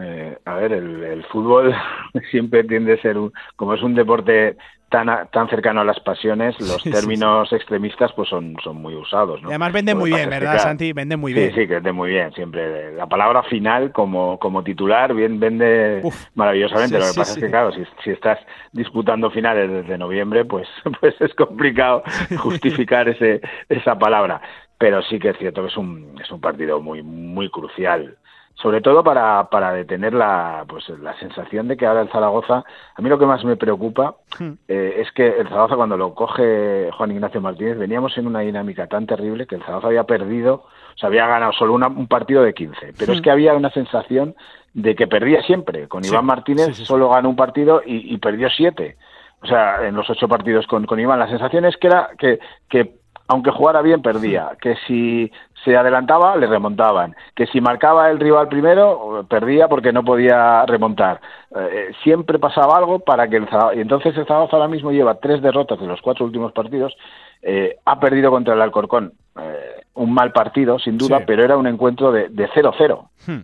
Eh, 0.00 0.38
a 0.44 0.54
ver, 0.54 0.72
el, 0.72 1.24
fútbol 1.32 1.74
siempre 2.30 2.64
tiende 2.64 2.94
a 2.94 3.02
ser, 3.02 3.18
un, 3.18 3.32
como 3.56 3.74
es 3.74 3.82
un 3.82 3.94
deporte 3.94 4.56
tan, 4.88 5.28
tan 5.30 5.48
cercano 5.48 5.82
a 5.82 5.84
las 5.84 6.00
pasiones, 6.00 6.58
los 6.60 6.82
términos 6.82 7.52
extremistas 7.52 8.12
pues 8.14 8.28
son, 8.28 8.56
son 8.62 8.76
muy 8.76 8.94
usados. 8.94 9.42
¿no? 9.42 9.48
además 9.48 9.72
venden 9.72 9.98
muy 9.98 10.10
bien, 10.10 10.30
¿verdad, 10.30 10.58
Santi? 10.58 10.92
Venden 10.92 11.20
muy 11.20 11.34
bien. 11.34 11.50
Sí, 11.50 11.60
sí, 11.60 11.66
que 11.68 11.74
vende 11.74 11.92
muy 11.92 12.10
bien. 12.10 12.32
Siempre 12.32 12.92
la 12.92 13.06
palabra 13.06 13.42
final 13.44 13.92
como, 13.92 14.38
como 14.38 14.64
titular 14.64 15.14
bien 15.14 15.38
vende 15.38 16.02
maravillosamente. 16.34 16.98
Lo 16.98 17.06
que 17.06 17.18
pasa 17.18 17.32
es 17.32 17.38
que, 17.38 17.50
claro, 17.50 17.72
si, 17.72 17.84
si, 18.02 18.10
estás 18.10 18.38
disputando 18.72 19.30
finales 19.30 19.70
desde 19.70 19.98
noviembre, 19.98 20.44
pues, 20.44 20.68
pues 21.00 21.14
es 21.20 21.34
complicado 21.34 22.02
justificar 22.38 23.08
ese, 23.08 23.40
esa 23.68 23.98
palabra. 23.98 24.40
Pero 24.78 25.02
sí 25.02 25.18
que 25.18 25.30
es 25.30 25.38
cierto 25.38 25.62
que 25.62 25.68
es 25.68 25.76
un, 25.76 26.14
es 26.22 26.30
un 26.30 26.40
partido 26.40 26.80
muy, 26.80 27.02
muy 27.02 27.50
crucial 27.50 28.16
sobre 28.60 28.80
todo 28.80 29.04
para, 29.04 29.48
para 29.50 29.72
detener 29.72 30.14
la, 30.14 30.64
pues, 30.66 30.88
la 31.00 31.16
sensación 31.18 31.68
de 31.68 31.76
que 31.76 31.86
ahora 31.86 32.00
el 32.00 32.10
Zaragoza, 32.10 32.64
a 32.94 33.02
mí 33.02 33.08
lo 33.08 33.18
que 33.18 33.26
más 33.26 33.44
me 33.44 33.56
preocupa 33.56 34.16
hmm. 34.38 34.52
eh, 34.66 34.96
es 34.98 35.12
que 35.12 35.26
el 35.28 35.48
Zaragoza 35.48 35.76
cuando 35.76 35.96
lo 35.96 36.12
coge 36.14 36.90
Juan 36.96 37.12
Ignacio 37.12 37.40
Martínez, 37.40 37.78
veníamos 37.78 38.18
en 38.18 38.26
una 38.26 38.40
dinámica 38.40 38.88
tan 38.88 39.06
terrible 39.06 39.46
que 39.46 39.54
el 39.54 39.62
Zaragoza 39.62 39.88
había 39.88 40.04
perdido, 40.04 40.64
o 40.94 40.98
sea, 40.98 41.08
había 41.08 41.28
ganado 41.28 41.52
solo 41.52 41.74
un 41.74 42.08
partido 42.08 42.42
de 42.42 42.52
15, 42.52 42.94
pero 42.98 43.12
es 43.12 43.20
hmm. 43.20 43.22
que 43.22 43.30
había 43.30 43.54
una 43.54 43.70
sensación 43.70 44.34
de 44.74 44.96
que 44.96 45.06
perdía 45.06 45.42
siempre. 45.42 45.86
Con 45.86 46.04
Iván 46.04 46.26
Martínez 46.26 46.76
solo 46.76 47.10
ganó 47.10 47.30
un 47.30 47.36
partido 47.36 47.82
y, 47.84 48.16
perdió 48.18 48.48
siete. 48.50 48.96
O 49.40 49.46
sea, 49.46 49.86
en 49.86 49.94
los 49.94 50.10
ocho 50.10 50.26
partidos 50.28 50.66
con, 50.66 50.84
con 50.84 50.98
Iván, 50.98 51.18
la 51.18 51.28
sensación 51.28 51.64
es 51.64 51.76
que 51.76 51.86
era 51.86 52.10
que, 52.18 52.40
que 52.68 52.97
aunque 53.28 53.50
jugara 53.50 53.82
bien, 53.82 54.00
perdía. 54.00 54.56
Que 54.60 54.74
si 54.86 55.30
se 55.64 55.76
adelantaba, 55.76 56.34
le 56.36 56.46
remontaban. 56.46 57.14
Que 57.34 57.46
si 57.46 57.60
marcaba 57.60 58.10
el 58.10 58.18
rival 58.18 58.48
primero, 58.48 59.26
perdía 59.28 59.68
porque 59.68 59.92
no 59.92 60.02
podía 60.02 60.64
remontar. 60.64 61.20
Eh, 61.54 61.92
siempre 62.02 62.38
pasaba 62.38 62.76
algo 62.76 63.00
para 63.00 63.28
que 63.28 63.36
el 63.36 63.46
Zaragoza... 63.48 63.74
Y 63.74 63.80
entonces 63.80 64.16
el 64.16 64.26
Zaragoza 64.26 64.56
ahora 64.56 64.68
mismo 64.68 64.92
lleva 64.92 65.20
tres 65.20 65.42
derrotas 65.42 65.78
en 65.80 65.88
los 65.88 66.00
cuatro 66.00 66.24
últimos 66.24 66.52
partidos. 66.52 66.96
Eh, 67.42 67.76
ha 67.84 68.00
perdido 68.00 68.30
contra 68.30 68.54
el 68.54 68.62
Alcorcón 68.62 69.12
eh, 69.38 69.82
un 69.94 70.14
mal 70.14 70.32
partido, 70.32 70.78
sin 70.78 70.96
duda, 70.96 71.20
pero 71.26 71.44
era 71.44 71.58
un 71.58 71.66
encuentro 71.66 72.10
de 72.10 72.30
0-0. 72.30 73.08
Hmm. 73.26 73.40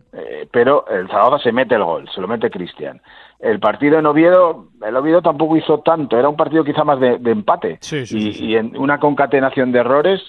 pero 0.51 0.87
el 0.89 1.09
Zaragoza 1.09 1.43
se 1.43 1.53
mete 1.53 1.75
el 1.75 1.85
gol, 1.85 2.09
se 2.09 2.21
lo 2.23 2.29
mete 2.29 2.49
Cristian. 2.49 3.03
El 3.45 3.61
partido 3.61 3.99
en 3.99 4.07
Oviedo, 4.07 4.69
el 4.83 4.97
Oviedo 4.97 5.21
tampoco 5.21 5.55
hizo 5.59 5.81
tanto, 5.81 6.19
era 6.19 6.31
un 6.31 6.37
partido 6.37 6.65
quizá 6.65 6.83
más 6.83 6.99
de, 6.99 7.21
empate. 7.27 7.79
y, 8.11 8.47
y, 8.47 8.57
en 8.57 8.75
una 8.75 8.99
concatenación 8.99 9.71
de 9.71 9.81
errores 9.81 10.23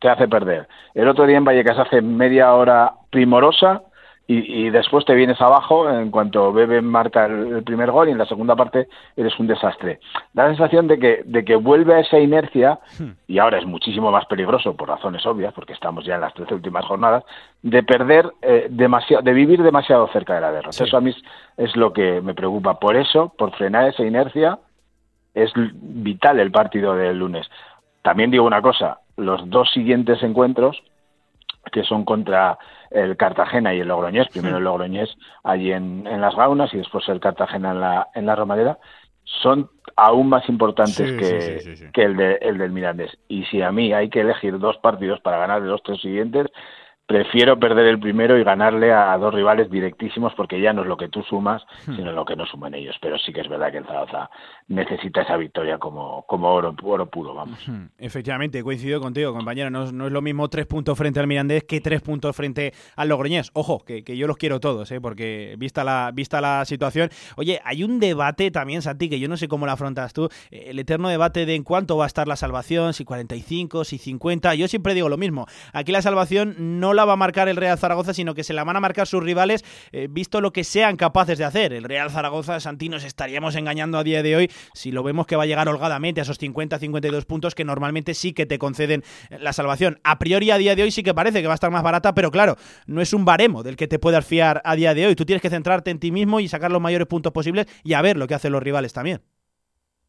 te 0.00 0.08
hace 0.08 0.26
perder. 0.26 0.66
El 0.94 1.06
otro 1.06 1.26
día 1.26 1.36
en 1.36 1.44
Vallecas 1.44 1.78
hace 1.78 2.00
media 2.00 2.54
hora 2.54 2.94
primorosa 3.10 3.82
y, 4.26 4.70
después 4.70 5.04
te 5.04 5.14
vienes 5.14 5.40
abajo 5.40 5.90
en 5.90 6.10
cuanto 6.10 6.52
Bebe 6.52 6.80
marca 6.80 7.26
el, 7.26 7.62
primer 7.64 7.90
gol 7.90 8.08
y 8.08 8.12
en 8.12 8.18
la 8.18 8.24
segunda 8.24 8.56
parte 8.56 8.88
eres 9.16 9.38
un 9.38 9.46
desastre. 9.46 10.00
Da 10.32 10.44
la 10.44 10.50
sensación 10.50 10.86
de 10.86 10.98
que, 10.98 11.22
de 11.24 11.44
que 11.44 11.56
vuelve 11.56 11.94
a 11.94 12.00
esa 12.00 12.18
inercia, 12.18 12.78
y 13.26 13.38
ahora 13.38 13.58
es 13.58 13.66
muchísimo 13.66 14.10
más 14.10 14.24
peligroso 14.26 14.74
por 14.74 14.88
razones 14.88 15.26
obvias, 15.26 15.52
porque 15.52 15.74
estamos 15.74 16.04
ya 16.04 16.14
en 16.14 16.22
las 16.22 16.34
13 16.34 16.54
últimas 16.54 16.84
jornadas, 16.84 17.24
de 17.62 17.82
perder 17.82 18.32
eh, 18.40 18.68
demasiado, 18.70 19.22
de 19.22 19.32
vivir 19.32 19.62
demasiado 19.62 20.08
cerca 20.08 20.34
de 20.34 20.40
la 20.40 20.52
derrota. 20.52 20.84
Eso 20.84 20.96
a 20.96 21.00
mí 21.00 21.14
es 21.56 21.76
lo 21.76 21.92
que 21.92 22.20
me 22.22 22.34
preocupa. 22.34 22.78
Por 22.78 22.96
eso, 22.96 23.34
por 23.36 23.52
frenar 23.56 23.88
esa 23.88 24.04
inercia, 24.04 24.58
es 25.34 25.52
vital 25.54 26.40
el 26.40 26.50
partido 26.50 26.94
del 26.94 27.18
lunes. 27.18 27.48
También 28.02 28.30
digo 28.30 28.44
una 28.44 28.62
cosa, 28.62 29.00
los 29.16 29.48
dos 29.50 29.70
siguientes 29.72 30.22
encuentros, 30.22 30.82
que 31.70 31.84
son 31.84 32.04
contra 32.04 32.58
el 32.94 33.16
Cartagena 33.16 33.74
y 33.74 33.80
el 33.80 33.88
Logroñés, 33.88 34.28
primero 34.28 34.58
el 34.58 34.64
Logroñés 34.64 35.16
allí 35.42 35.72
en, 35.72 36.04
las 36.20 36.34
Gaunas 36.34 36.72
y 36.74 36.78
después 36.78 37.08
el 37.08 37.20
Cartagena 37.20 37.72
en 37.72 37.80
la, 37.80 38.08
en 38.14 38.26
la 38.26 38.36
Romadera, 38.36 38.78
son 39.24 39.70
aún 39.96 40.28
más 40.28 40.48
importantes 40.48 41.12
que, 41.12 41.90
que 41.92 42.02
el, 42.02 42.16
de, 42.16 42.38
el 42.42 42.58
del 42.58 42.72
Mirandés. 42.72 43.16
Y 43.28 43.44
si 43.44 43.62
a 43.62 43.70
mí 43.72 43.92
hay 43.92 44.10
que 44.10 44.20
elegir 44.20 44.58
dos 44.58 44.76
partidos 44.78 45.20
para 45.20 45.38
ganar 45.38 45.62
de 45.62 45.68
los 45.68 45.82
tres 45.82 46.00
siguientes, 46.00 46.48
prefiero 47.12 47.58
perder 47.58 47.88
el 47.88 48.00
primero 48.00 48.38
y 48.38 48.42
ganarle 48.42 48.90
a 48.90 49.16
dos 49.18 49.34
rivales 49.34 49.70
directísimos 49.70 50.32
porque 50.34 50.58
ya 50.58 50.72
no 50.72 50.80
es 50.80 50.88
lo 50.88 50.96
que 50.96 51.08
tú 51.08 51.22
sumas, 51.22 51.62
hmm. 51.86 51.96
sino 51.96 52.12
lo 52.12 52.24
que 52.24 52.36
no 52.36 52.46
suman 52.46 52.74
ellos. 52.74 52.96
Pero 53.02 53.18
sí 53.18 53.34
que 53.34 53.42
es 53.42 53.48
verdad 53.48 53.70
que 53.70 53.78
el 53.78 53.84
Zaragoza 53.84 54.30
necesita 54.68 55.20
esa 55.20 55.36
victoria 55.36 55.76
como, 55.76 56.24
como 56.26 56.48
oro, 56.48 56.74
oro 56.82 57.06
puro, 57.10 57.34
vamos. 57.34 57.58
Hmm. 57.68 57.88
Efectivamente, 57.98 58.62
coincido 58.62 58.98
contigo, 58.98 59.34
compañero. 59.34 59.68
No, 59.68 59.84
es 59.84 59.92
lo 59.92 60.22
mismo 60.22 60.48
tres 60.48 60.64
puntos 60.64 60.96
frente 60.96 61.20
al 61.20 61.26
Mirandés 61.26 61.64
que 61.64 61.82
tres 61.82 62.00
puntos 62.00 62.34
frente 62.34 62.72
al 62.96 63.10
Logroñés. 63.10 63.50
Ojo, 63.52 63.84
que, 63.84 64.02
yo 64.16 64.26
los 64.26 64.38
quiero 64.38 64.58
todos, 64.58 64.90
¿eh? 64.90 65.00
porque 65.00 65.54
vista 65.58 65.84
la, 65.84 66.12
vista 66.14 66.40
la 66.40 66.64
situación. 66.64 67.10
Oye, 67.36 67.60
hay 67.62 67.84
un 67.84 68.00
debate 68.00 68.50
también, 68.50 68.80
Santi, 68.80 69.10
que 69.10 69.20
yo 69.20 69.28
no 69.28 69.36
sé 69.36 69.48
cómo 69.48 69.66
lo 69.66 69.72
afrontas 69.72 70.14
tú. 70.14 70.30
El 70.50 70.78
eterno 70.78 71.10
debate 71.10 71.44
de 71.44 71.56
en 71.56 71.62
cuánto 71.62 71.98
va 71.98 72.04
a 72.04 72.06
estar 72.06 72.26
la 72.26 72.36
salvación, 72.36 72.94
si 72.94 73.04
45, 73.04 73.84
si 73.84 73.98
50. 73.98 74.54
Yo 74.54 74.66
siempre 74.66 74.94
digo 74.94 75.10
lo 75.10 75.18
mismo. 75.18 75.46
Aquí 75.74 75.92
la 75.92 76.00
salvación 76.00 76.80
no 76.80 76.94
la 76.94 77.01
la 77.02 77.06
va 77.06 77.14
a 77.14 77.16
marcar 77.16 77.48
el 77.48 77.56
Real 77.56 77.76
Zaragoza, 77.78 78.14
sino 78.14 78.34
que 78.34 78.44
se 78.44 78.52
la 78.52 78.62
van 78.62 78.76
a 78.76 78.80
marcar 78.80 79.08
sus 79.08 79.22
rivales, 79.22 79.64
eh, 79.90 80.06
visto 80.08 80.40
lo 80.40 80.52
que 80.52 80.62
sean 80.62 80.96
capaces 80.96 81.36
de 81.36 81.44
hacer. 81.44 81.72
El 81.72 81.84
Real 81.84 82.10
Zaragoza, 82.10 82.60
Santi, 82.60 82.88
nos 82.88 83.02
estaríamos 83.02 83.56
engañando 83.56 83.98
a 83.98 84.04
día 84.04 84.22
de 84.22 84.36
hoy 84.36 84.50
si 84.72 84.92
lo 84.92 85.02
vemos 85.02 85.26
que 85.26 85.34
va 85.34 85.42
a 85.42 85.46
llegar 85.46 85.68
holgadamente 85.68 86.20
a 86.20 86.22
esos 86.22 86.40
50-52 86.40 87.26
puntos 87.26 87.54
que 87.54 87.64
normalmente 87.64 88.14
sí 88.14 88.32
que 88.32 88.46
te 88.46 88.58
conceden 88.58 89.02
la 89.30 89.52
salvación. 89.52 89.98
A 90.04 90.18
priori, 90.18 90.50
a 90.52 90.58
día 90.58 90.76
de 90.76 90.84
hoy 90.84 90.90
sí 90.92 91.02
que 91.02 91.12
parece 91.14 91.40
que 91.40 91.48
va 91.48 91.54
a 91.54 91.56
estar 91.56 91.70
más 91.70 91.82
barata, 91.82 92.14
pero 92.14 92.30
claro, 92.30 92.56
no 92.86 93.00
es 93.00 93.12
un 93.12 93.24
baremo 93.24 93.64
del 93.64 93.76
que 93.76 93.88
te 93.88 93.98
puedas 93.98 94.24
fiar 94.24 94.62
a 94.64 94.76
día 94.76 94.94
de 94.94 95.06
hoy. 95.06 95.16
Tú 95.16 95.24
tienes 95.24 95.42
que 95.42 95.50
centrarte 95.50 95.90
en 95.90 95.98
ti 95.98 96.12
mismo 96.12 96.38
y 96.38 96.46
sacar 96.46 96.70
los 96.70 96.80
mayores 96.80 97.08
puntos 97.08 97.32
posibles 97.32 97.66
y 97.82 97.94
a 97.94 98.02
ver 98.02 98.16
lo 98.16 98.28
que 98.28 98.34
hacen 98.34 98.52
los 98.52 98.62
rivales 98.62 98.92
también. 98.92 99.22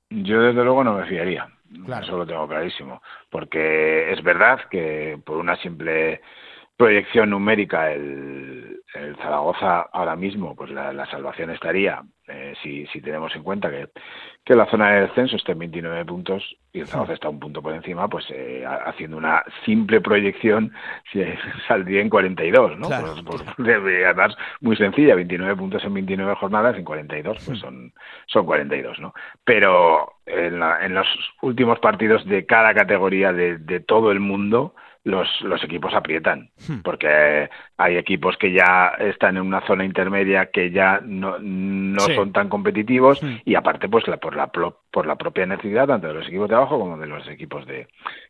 Yo 0.09 0.41
desde 0.41 0.63
luego 0.63 0.83
no 0.83 0.93
me 0.93 1.07
fiaría. 1.07 1.47
Eso 2.01 2.17
lo 2.17 2.25
tengo 2.25 2.47
clarísimo. 2.47 3.01
Porque 3.29 4.11
es 4.11 4.23
verdad 4.23 4.59
que 4.69 5.19
por 5.25 5.37
una 5.37 5.55
simple 5.57 6.21
proyección 6.77 7.29
numérica 7.29 7.91
el, 7.91 8.61
Zaragoza 9.17 9.81
ahora 9.91 10.15
mismo, 10.15 10.55
pues 10.55 10.69
la, 10.69 11.05
salvación 11.07 11.49
estaría, 11.49 12.03
eh, 12.27 12.53
si, 12.61 12.85
si 12.87 13.01
tenemos 13.01 13.35
en 13.35 13.41
cuenta 13.41 13.71
que, 13.71 13.87
que 14.45 14.53
la 14.53 14.67
zona 14.67 14.91
de 14.91 15.01
descenso 15.01 15.35
está 15.35 15.53
en 15.53 15.59
29 15.59 16.05
puntos 16.05 16.55
y 16.71 16.81
el 16.81 16.87
Zaragoza 16.87 17.13
está 17.13 17.29
un 17.29 17.39
punto 17.39 17.61
por 17.61 17.73
encima, 17.73 18.07
pues 18.07 18.25
eh, 18.29 18.63
haciendo 18.85 19.17
una 19.17 19.43
simple 19.65 19.99
proyección 19.99 20.71
saldría 21.67 22.01
en 22.01 22.09
42, 22.09 22.77
¿no? 22.77 22.87
Pues, 23.25 23.43
pues, 23.57 24.35
muy 24.61 24.75
sencilla, 24.75 25.15
29 25.15 25.55
puntos 25.55 25.83
en 25.83 25.93
29 25.93 26.35
jornadas, 26.35 26.77
en 26.77 26.85
42 26.85 27.43
pues 27.45 27.59
son, 27.59 27.93
son 28.27 28.45
42, 28.45 28.99
¿no? 28.99 29.13
Pero 29.43 30.17
en, 30.27 30.61
en 30.61 30.93
los 30.93 31.07
últimos 31.41 31.79
partidos 31.79 32.25
de 32.25 32.45
cada 32.45 32.75
categoría 32.75 33.33
de, 33.33 33.57
de 33.57 33.79
todo 33.79 34.11
el 34.11 34.19
mundo, 34.19 34.75
los, 35.03 35.27
los 35.41 35.63
equipos 35.63 35.93
aprietan, 35.93 36.49
hmm. 36.67 36.79
porque 36.83 37.49
hay 37.77 37.97
equipos 37.97 38.37
que 38.37 38.53
ya 38.53 38.93
están 38.99 39.37
en 39.37 39.43
una 39.43 39.65
zona 39.67 39.83
intermedia 39.83 40.47
que 40.47 40.71
ya 40.71 41.01
no, 41.03 41.37
no 41.39 42.01
son 42.01 42.31
tan 42.31 42.49
competitivos 42.49 43.21
hmm. 43.21 43.41
y 43.45 43.55
aparte 43.55 43.89
pues 43.89 44.07
la, 44.07 44.17
por, 44.17 44.35
la, 44.35 44.47
por 44.47 45.05
la 45.05 45.15
propia 45.15 45.45
necesidad 45.45 45.87
tanto 45.87 46.07
de 46.07 46.13
los 46.13 46.27
equipos 46.27 46.49
de 46.49 46.55
abajo 46.55 46.79
como 46.79 46.97
de 46.97 47.07
los 47.07 47.27
equipos 47.27 47.65
de, 47.65 47.87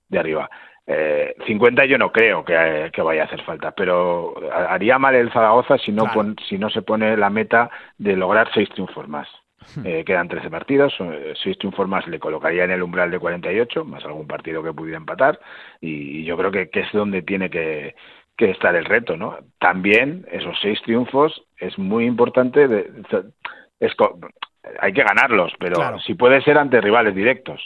de 0.09 0.19
arriba. 0.19 0.49
Eh, 0.85 1.35
50 1.47 1.85
yo 1.85 1.97
no 1.97 2.11
creo 2.11 2.43
que, 2.43 2.91
que, 2.91 3.01
vaya 3.01 3.21
a 3.21 3.25
hacer 3.25 3.41
falta, 3.43 3.71
pero 3.71 4.33
haría 4.51 4.99
mal 4.99 5.15
el 5.15 5.31
Zaragoza 5.31 5.77
si 5.77 5.93
no, 5.93 6.11
si 6.49 6.57
no 6.57 6.69
se 6.69 6.81
pone 6.81 7.15
la 7.15 7.29
meta 7.29 7.69
de 7.97 8.17
lograr 8.17 8.49
seis 8.53 8.67
triunfos 8.69 9.07
más. 9.07 9.27
Hmm. 9.75 9.85
Eh, 9.85 10.03
quedan 10.05 10.27
13 10.27 10.49
partidos, 10.49 10.93
eh, 10.99 11.33
seis 11.41 11.57
triunfos 11.57 11.87
más 11.87 12.07
le 12.07 12.19
colocaría 12.19 12.63
en 12.63 12.71
el 12.71 12.83
umbral 12.83 13.11
de 13.11 13.19
48, 13.19 13.85
más 13.85 14.03
algún 14.05 14.27
partido 14.27 14.63
que 14.63 14.73
pudiera 14.73 14.97
empatar, 14.97 15.39
y 15.81 16.23
yo 16.23 16.37
creo 16.37 16.51
que, 16.51 16.69
que 16.69 16.81
es 16.81 16.91
donde 16.91 17.21
tiene 17.21 17.49
que, 17.49 17.95
que, 18.37 18.51
estar 18.51 18.75
el 18.75 18.85
reto, 18.85 19.17
¿no? 19.17 19.37
También 19.59 20.25
esos 20.31 20.57
seis 20.61 20.81
triunfos 20.83 21.43
es 21.57 21.77
muy 21.77 22.05
importante, 22.05 22.67
de, 22.67 22.91
es, 23.79 23.93
hay 24.79 24.93
que 24.93 25.03
ganarlos, 25.03 25.53
pero 25.59 25.99
si 25.99 26.13
puede 26.13 26.41
ser 26.41 26.57
ante 26.57 26.81
rivales 26.81 27.15
directos. 27.15 27.61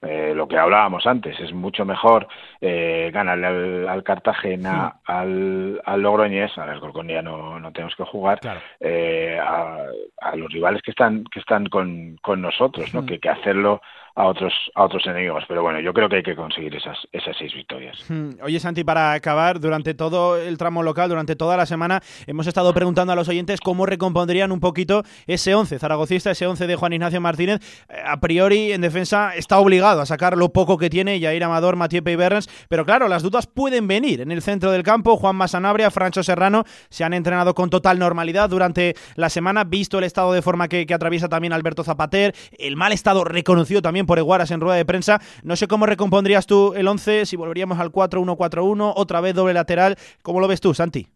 Eh, 0.00 0.32
lo 0.32 0.46
que 0.46 0.56
hablábamos 0.56 1.04
antes, 1.08 1.38
es 1.40 1.52
mucho 1.52 1.84
mejor 1.84 2.28
eh, 2.60 3.10
ganarle 3.12 3.88
al, 3.88 4.04
Cartagena, 4.04 5.00
al, 5.04 5.80
al 5.84 6.00
Logroñés, 6.00 6.56
al 6.56 6.70
Alcorcón 6.70 7.08
no, 7.24 7.58
no 7.58 7.72
tenemos 7.72 7.96
que 7.96 8.04
jugar, 8.04 8.38
eh, 8.78 9.40
a, 9.42 9.86
a, 10.20 10.36
los 10.36 10.52
rivales 10.52 10.82
que 10.82 10.92
están 10.92 11.24
que 11.24 11.40
están 11.40 11.66
con, 11.66 12.16
con 12.22 12.40
nosotros, 12.40 12.94
¿no? 12.94 13.04
que, 13.04 13.18
que 13.18 13.28
hacerlo 13.28 13.82
a 14.18 14.26
otros, 14.26 14.52
a 14.74 14.84
otros 14.84 15.06
enemigos. 15.06 15.44
Pero 15.46 15.62
bueno, 15.62 15.80
yo 15.80 15.94
creo 15.94 16.08
que 16.08 16.16
hay 16.16 16.22
que 16.24 16.34
conseguir 16.34 16.74
esas, 16.74 16.98
esas 17.12 17.36
seis 17.38 17.54
victorias. 17.54 18.04
Hmm. 18.08 18.30
Oye, 18.42 18.58
Santi, 18.58 18.82
para 18.82 19.12
acabar, 19.12 19.60
durante 19.60 19.94
todo 19.94 20.36
el 20.36 20.58
tramo 20.58 20.82
local, 20.82 21.08
durante 21.08 21.36
toda 21.36 21.56
la 21.56 21.66
semana, 21.66 22.02
hemos 22.26 22.48
estado 22.48 22.74
preguntando 22.74 23.12
a 23.12 23.16
los 23.16 23.28
oyentes 23.28 23.60
cómo 23.60 23.86
recompondrían 23.86 24.50
un 24.50 24.58
poquito 24.58 25.04
ese 25.28 25.54
11 25.54 25.78
zaragocista, 25.78 26.32
ese 26.32 26.48
11 26.48 26.66
de 26.66 26.74
Juan 26.74 26.94
Ignacio 26.94 27.20
Martínez. 27.20 27.60
Eh, 27.88 28.02
a 28.04 28.18
priori, 28.18 28.72
en 28.72 28.80
defensa, 28.80 29.36
está 29.36 29.60
obligado 29.60 30.00
a 30.00 30.06
sacar 30.06 30.36
lo 30.36 30.48
poco 30.48 30.78
que 30.78 30.90
tiene 30.90 31.20
Jair 31.20 31.44
Amador, 31.44 31.76
Mathieu 31.76 32.02
Peiberns, 32.02 32.48
pero 32.68 32.84
claro, 32.84 33.06
las 33.06 33.22
dudas 33.22 33.46
pueden 33.46 33.86
venir. 33.86 34.20
En 34.20 34.32
el 34.32 34.42
centro 34.42 34.72
del 34.72 34.82
campo, 34.82 35.16
Juan 35.16 35.36
Masanabria, 35.36 35.92
Francho 35.92 36.24
Serrano 36.24 36.64
se 36.90 37.04
han 37.04 37.14
entrenado 37.14 37.54
con 37.54 37.70
total 37.70 38.00
normalidad 38.00 38.50
durante 38.50 38.96
la 39.14 39.28
semana, 39.28 39.62
visto 39.62 39.98
el 39.98 40.04
estado 40.04 40.32
de 40.32 40.42
forma 40.42 40.66
que, 40.66 40.86
que 40.86 40.94
atraviesa 40.94 41.28
también 41.28 41.52
Alberto 41.52 41.84
Zapater, 41.84 42.34
el 42.58 42.74
mal 42.74 42.90
estado 42.90 43.22
reconocido 43.22 43.80
también 43.80 44.07
por 44.08 44.18
Eguaras 44.18 44.50
en 44.50 44.60
rueda 44.60 44.76
de 44.76 44.84
prensa. 44.84 45.20
No 45.44 45.54
sé 45.54 45.68
cómo 45.68 45.86
recompondrías 45.86 46.46
tú 46.46 46.74
el 46.74 46.88
11, 46.88 47.26
si 47.26 47.36
volveríamos 47.36 47.78
al 47.78 47.92
4-1-4-1, 47.92 48.94
otra 48.96 49.20
vez 49.20 49.34
doble 49.34 49.52
lateral. 49.52 49.96
¿Cómo 50.22 50.40
lo 50.40 50.48
ves 50.48 50.60
tú, 50.60 50.74
Santi? 50.74 51.06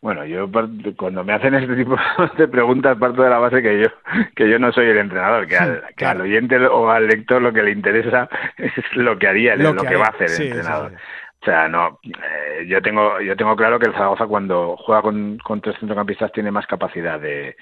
Bueno, 0.00 0.24
yo 0.24 0.50
cuando 0.96 1.22
me 1.22 1.32
hacen 1.32 1.54
este 1.54 1.76
tipo 1.76 1.94
de 2.38 2.48
preguntas 2.48 2.98
parto 2.98 3.22
de 3.22 3.30
la 3.30 3.38
base 3.38 3.62
que 3.62 3.82
yo 3.82 3.88
que 4.34 4.50
yo 4.50 4.58
no 4.58 4.72
soy 4.72 4.86
el 4.86 4.98
entrenador, 4.98 5.46
que 5.46 5.56
al, 6.04 6.20
oyente 6.20 6.56
o 6.66 6.90
al 6.90 7.06
lector 7.06 7.40
lo 7.40 7.52
que 7.52 7.62
le 7.62 7.70
interesa 7.70 8.28
es 8.56 8.72
lo 8.96 9.16
que 9.16 9.28
haría, 9.28 9.54
lo, 9.54 9.76
que, 9.76 9.94
va 9.94 10.06
a 10.06 10.08
hacer 10.08 10.28
el 10.28 10.48
entrenador. 10.48 10.92
O 11.40 11.44
sea, 11.44 11.68
no, 11.68 12.00
eh, 12.04 12.66
yo 12.66 12.82
tengo 12.82 13.20
yo 13.20 13.36
tengo 13.36 13.54
claro 13.54 13.78
que 13.78 13.86
el 13.86 13.92
Zaragoza 13.92 14.26
cuando 14.26 14.76
juega 14.76 15.02
con, 15.02 15.38
con 15.38 15.60
tres 15.60 15.76
centrocampistas 15.78 16.32
tiene 16.32 16.50
más 16.50 16.66
capacidad 16.66 17.20
de, 17.20 17.56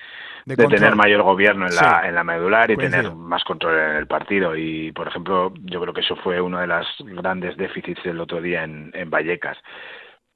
de, 0.57 0.67
tener 0.69 0.95
mayor 0.95 1.23
gobierno 1.23 1.67
en 1.67 1.75
la, 1.75 2.03
en 2.07 2.15
la 2.15 2.25
medular 2.25 2.71
y 2.71 2.77
tener 2.77 3.13
más 3.13 3.45
control 3.45 3.79
en 3.79 3.97
el 3.97 4.07
partido. 4.07 4.57
Y, 4.57 4.93
por 4.93 5.09
ejemplo, 5.09 5.53
yo 5.63 5.81
creo 5.81 5.95
que 5.95 6.01
eso 6.01 6.17
fue 6.17 6.41
uno 6.41 6.59
de 6.59 6.67
los 6.67 6.87
grandes 7.01 7.57
déficits 7.57 8.03
del 8.03 8.21
otro 8.21 8.41
día 8.41 8.65
en, 8.65 8.91
en 8.95 9.11
Vallecas. 9.11 9.59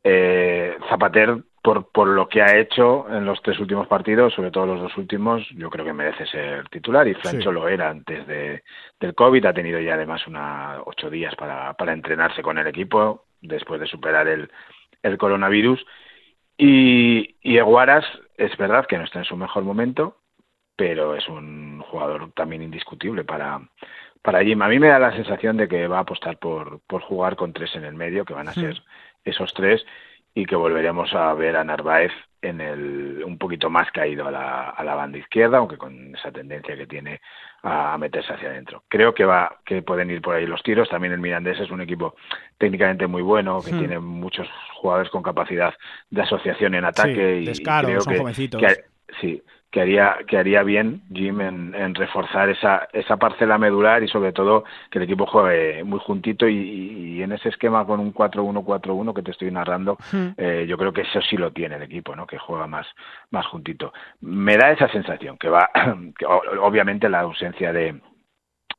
Eh, 0.03 0.77
Zapater, 0.88 1.38
por, 1.62 1.90
por 1.90 2.09
lo 2.09 2.29
que 2.29 2.42
ha 2.42 2.59
hecho 2.59 3.07
en 3.09 3.24
los 3.24 3.40
tres 3.40 3.59
últimos 3.59 3.87
partidos, 3.87 4.35
sobre 4.35 4.50
todo 4.50 4.66
los 4.66 4.83
dos 4.83 4.96
últimos, 4.98 5.48
yo 5.57 5.70
creo 5.70 5.85
que 5.85 5.94
merece 5.94 6.27
ser 6.27 6.68
titular. 6.68 7.09
Y 7.09 7.14
Francho 7.14 7.50
lo 7.50 7.68
era 7.68 7.88
antes 7.88 8.27
de, 8.27 8.62
del 9.00 9.14
COVID, 9.14 9.46
ha 9.46 9.55
tenido 9.55 9.81
ya 9.81 9.94
además 9.94 10.27
una 10.27 10.83
ocho 10.85 11.09
días 11.09 11.35
para, 11.37 11.72
para 11.72 11.94
entrenarse 11.94 12.42
con 12.42 12.59
el 12.59 12.66
equipo 12.66 13.24
después 13.40 13.81
de 13.81 13.87
superar 13.87 14.29
el, 14.29 14.50
el 15.03 15.16
coronavirus 15.16 15.85
y, 16.56 17.36
y 17.42 17.58
Eguaras 17.58 18.04
es 18.36 18.56
verdad 18.56 18.86
que 18.86 18.98
no 18.98 19.04
está 19.04 19.20
en 19.20 19.24
su 19.24 19.36
mejor 19.36 19.64
momento, 19.64 20.18
pero 20.76 21.14
es 21.14 21.28
un 21.28 21.80
jugador 21.80 22.32
también 22.32 22.62
indiscutible 22.62 23.24
para, 23.24 23.60
para 24.22 24.42
Jim. 24.42 24.60
A 24.62 24.68
mí 24.68 24.78
me 24.78 24.88
da 24.88 24.98
la 24.98 25.14
sensación 25.14 25.56
de 25.56 25.68
que 25.68 25.86
va 25.86 25.98
a 25.98 26.02
apostar 26.02 26.38
por, 26.38 26.80
por 26.86 27.02
jugar 27.02 27.36
con 27.36 27.52
tres 27.52 27.74
en 27.76 27.84
el 27.84 27.94
medio, 27.94 28.24
que 28.24 28.34
van 28.34 28.48
a 28.48 28.54
ser 28.54 28.82
esos 29.24 29.52
tres, 29.54 29.84
y 30.34 30.46
que 30.46 30.56
volveremos 30.56 31.12
a 31.14 31.32
ver 31.34 31.56
a 31.56 31.64
Narváez 31.64 32.12
en 32.42 32.60
el 32.60 33.22
un 33.24 33.38
poquito 33.38 33.70
más 33.70 33.90
caído 33.92 34.26
a 34.26 34.30
la, 34.30 34.70
a 34.70 34.84
la 34.84 34.94
banda 34.94 35.18
izquierda, 35.18 35.58
aunque 35.58 35.78
con 35.78 36.14
esa 36.14 36.30
tendencia 36.30 36.76
que 36.76 36.86
tiene 36.86 37.20
a 37.62 37.96
meterse 37.96 38.32
hacia 38.32 38.50
adentro. 38.50 38.82
Creo 38.88 39.14
que 39.14 39.24
va 39.24 39.60
que 39.64 39.80
pueden 39.80 40.10
ir 40.10 40.20
por 40.20 40.36
ahí 40.36 40.46
los 40.46 40.62
tiros. 40.62 40.88
También 40.90 41.14
el 41.14 41.20
Mirandés 41.20 41.58
es 41.60 41.70
un 41.70 41.80
equipo 41.80 42.14
técnicamente 42.58 43.06
muy 43.06 43.22
bueno, 43.22 43.62
que 43.62 43.72
hmm. 43.72 43.78
tiene 43.78 43.98
muchos 43.98 44.46
jugadores 44.74 45.10
con 45.10 45.22
capacidad 45.22 45.72
de 46.10 46.22
asociación 46.22 46.74
en 46.74 46.84
ataque 46.84 47.40
y 47.40 47.62
creo 47.62 48.04
que, 48.04 48.84
sí, 49.20 49.42
que 49.74 49.80
haría, 49.80 50.18
que 50.28 50.38
haría 50.38 50.62
bien 50.62 51.02
Jim 51.12 51.40
en, 51.40 51.94
reforzar 51.96 52.48
esa, 52.48 52.88
esa 52.92 53.16
parcela 53.16 53.58
medular 53.58 54.04
y 54.04 54.08
sobre 54.08 54.32
todo 54.32 54.62
que 54.88 54.98
el 54.98 55.04
equipo 55.04 55.26
juegue 55.26 55.82
muy 55.82 55.98
juntito 55.98 56.46
y, 56.48 57.20
en 57.20 57.32
ese 57.32 57.48
esquema 57.48 57.84
con 57.84 57.98
un 57.98 58.14
4-1-4-1 58.14 59.12
que 59.12 59.22
te 59.22 59.32
estoy 59.32 59.50
narrando, 59.50 59.98
eh, 60.37 60.64
yo 60.68 60.78
creo 60.78 60.92
que 60.92 61.00
eso 61.00 61.20
sí 61.22 61.37
lo 61.37 61.50
tiene 61.50 61.74
el 61.74 61.82
equipo, 61.82 62.14
¿no? 62.14 62.24
que 62.24 62.38
juega 62.38 62.68
más, 62.68 62.87
más 63.32 63.46
juntito. 63.46 63.92
Me 64.20 64.56
da 64.56 64.70
esa 64.70 64.88
sensación 64.90 65.37
que 65.38 65.48
va, 65.48 65.68
que 66.18 66.24
obviamente 66.24 67.08
la 67.08 67.20
ausencia 67.20 67.72
de, 67.72 68.00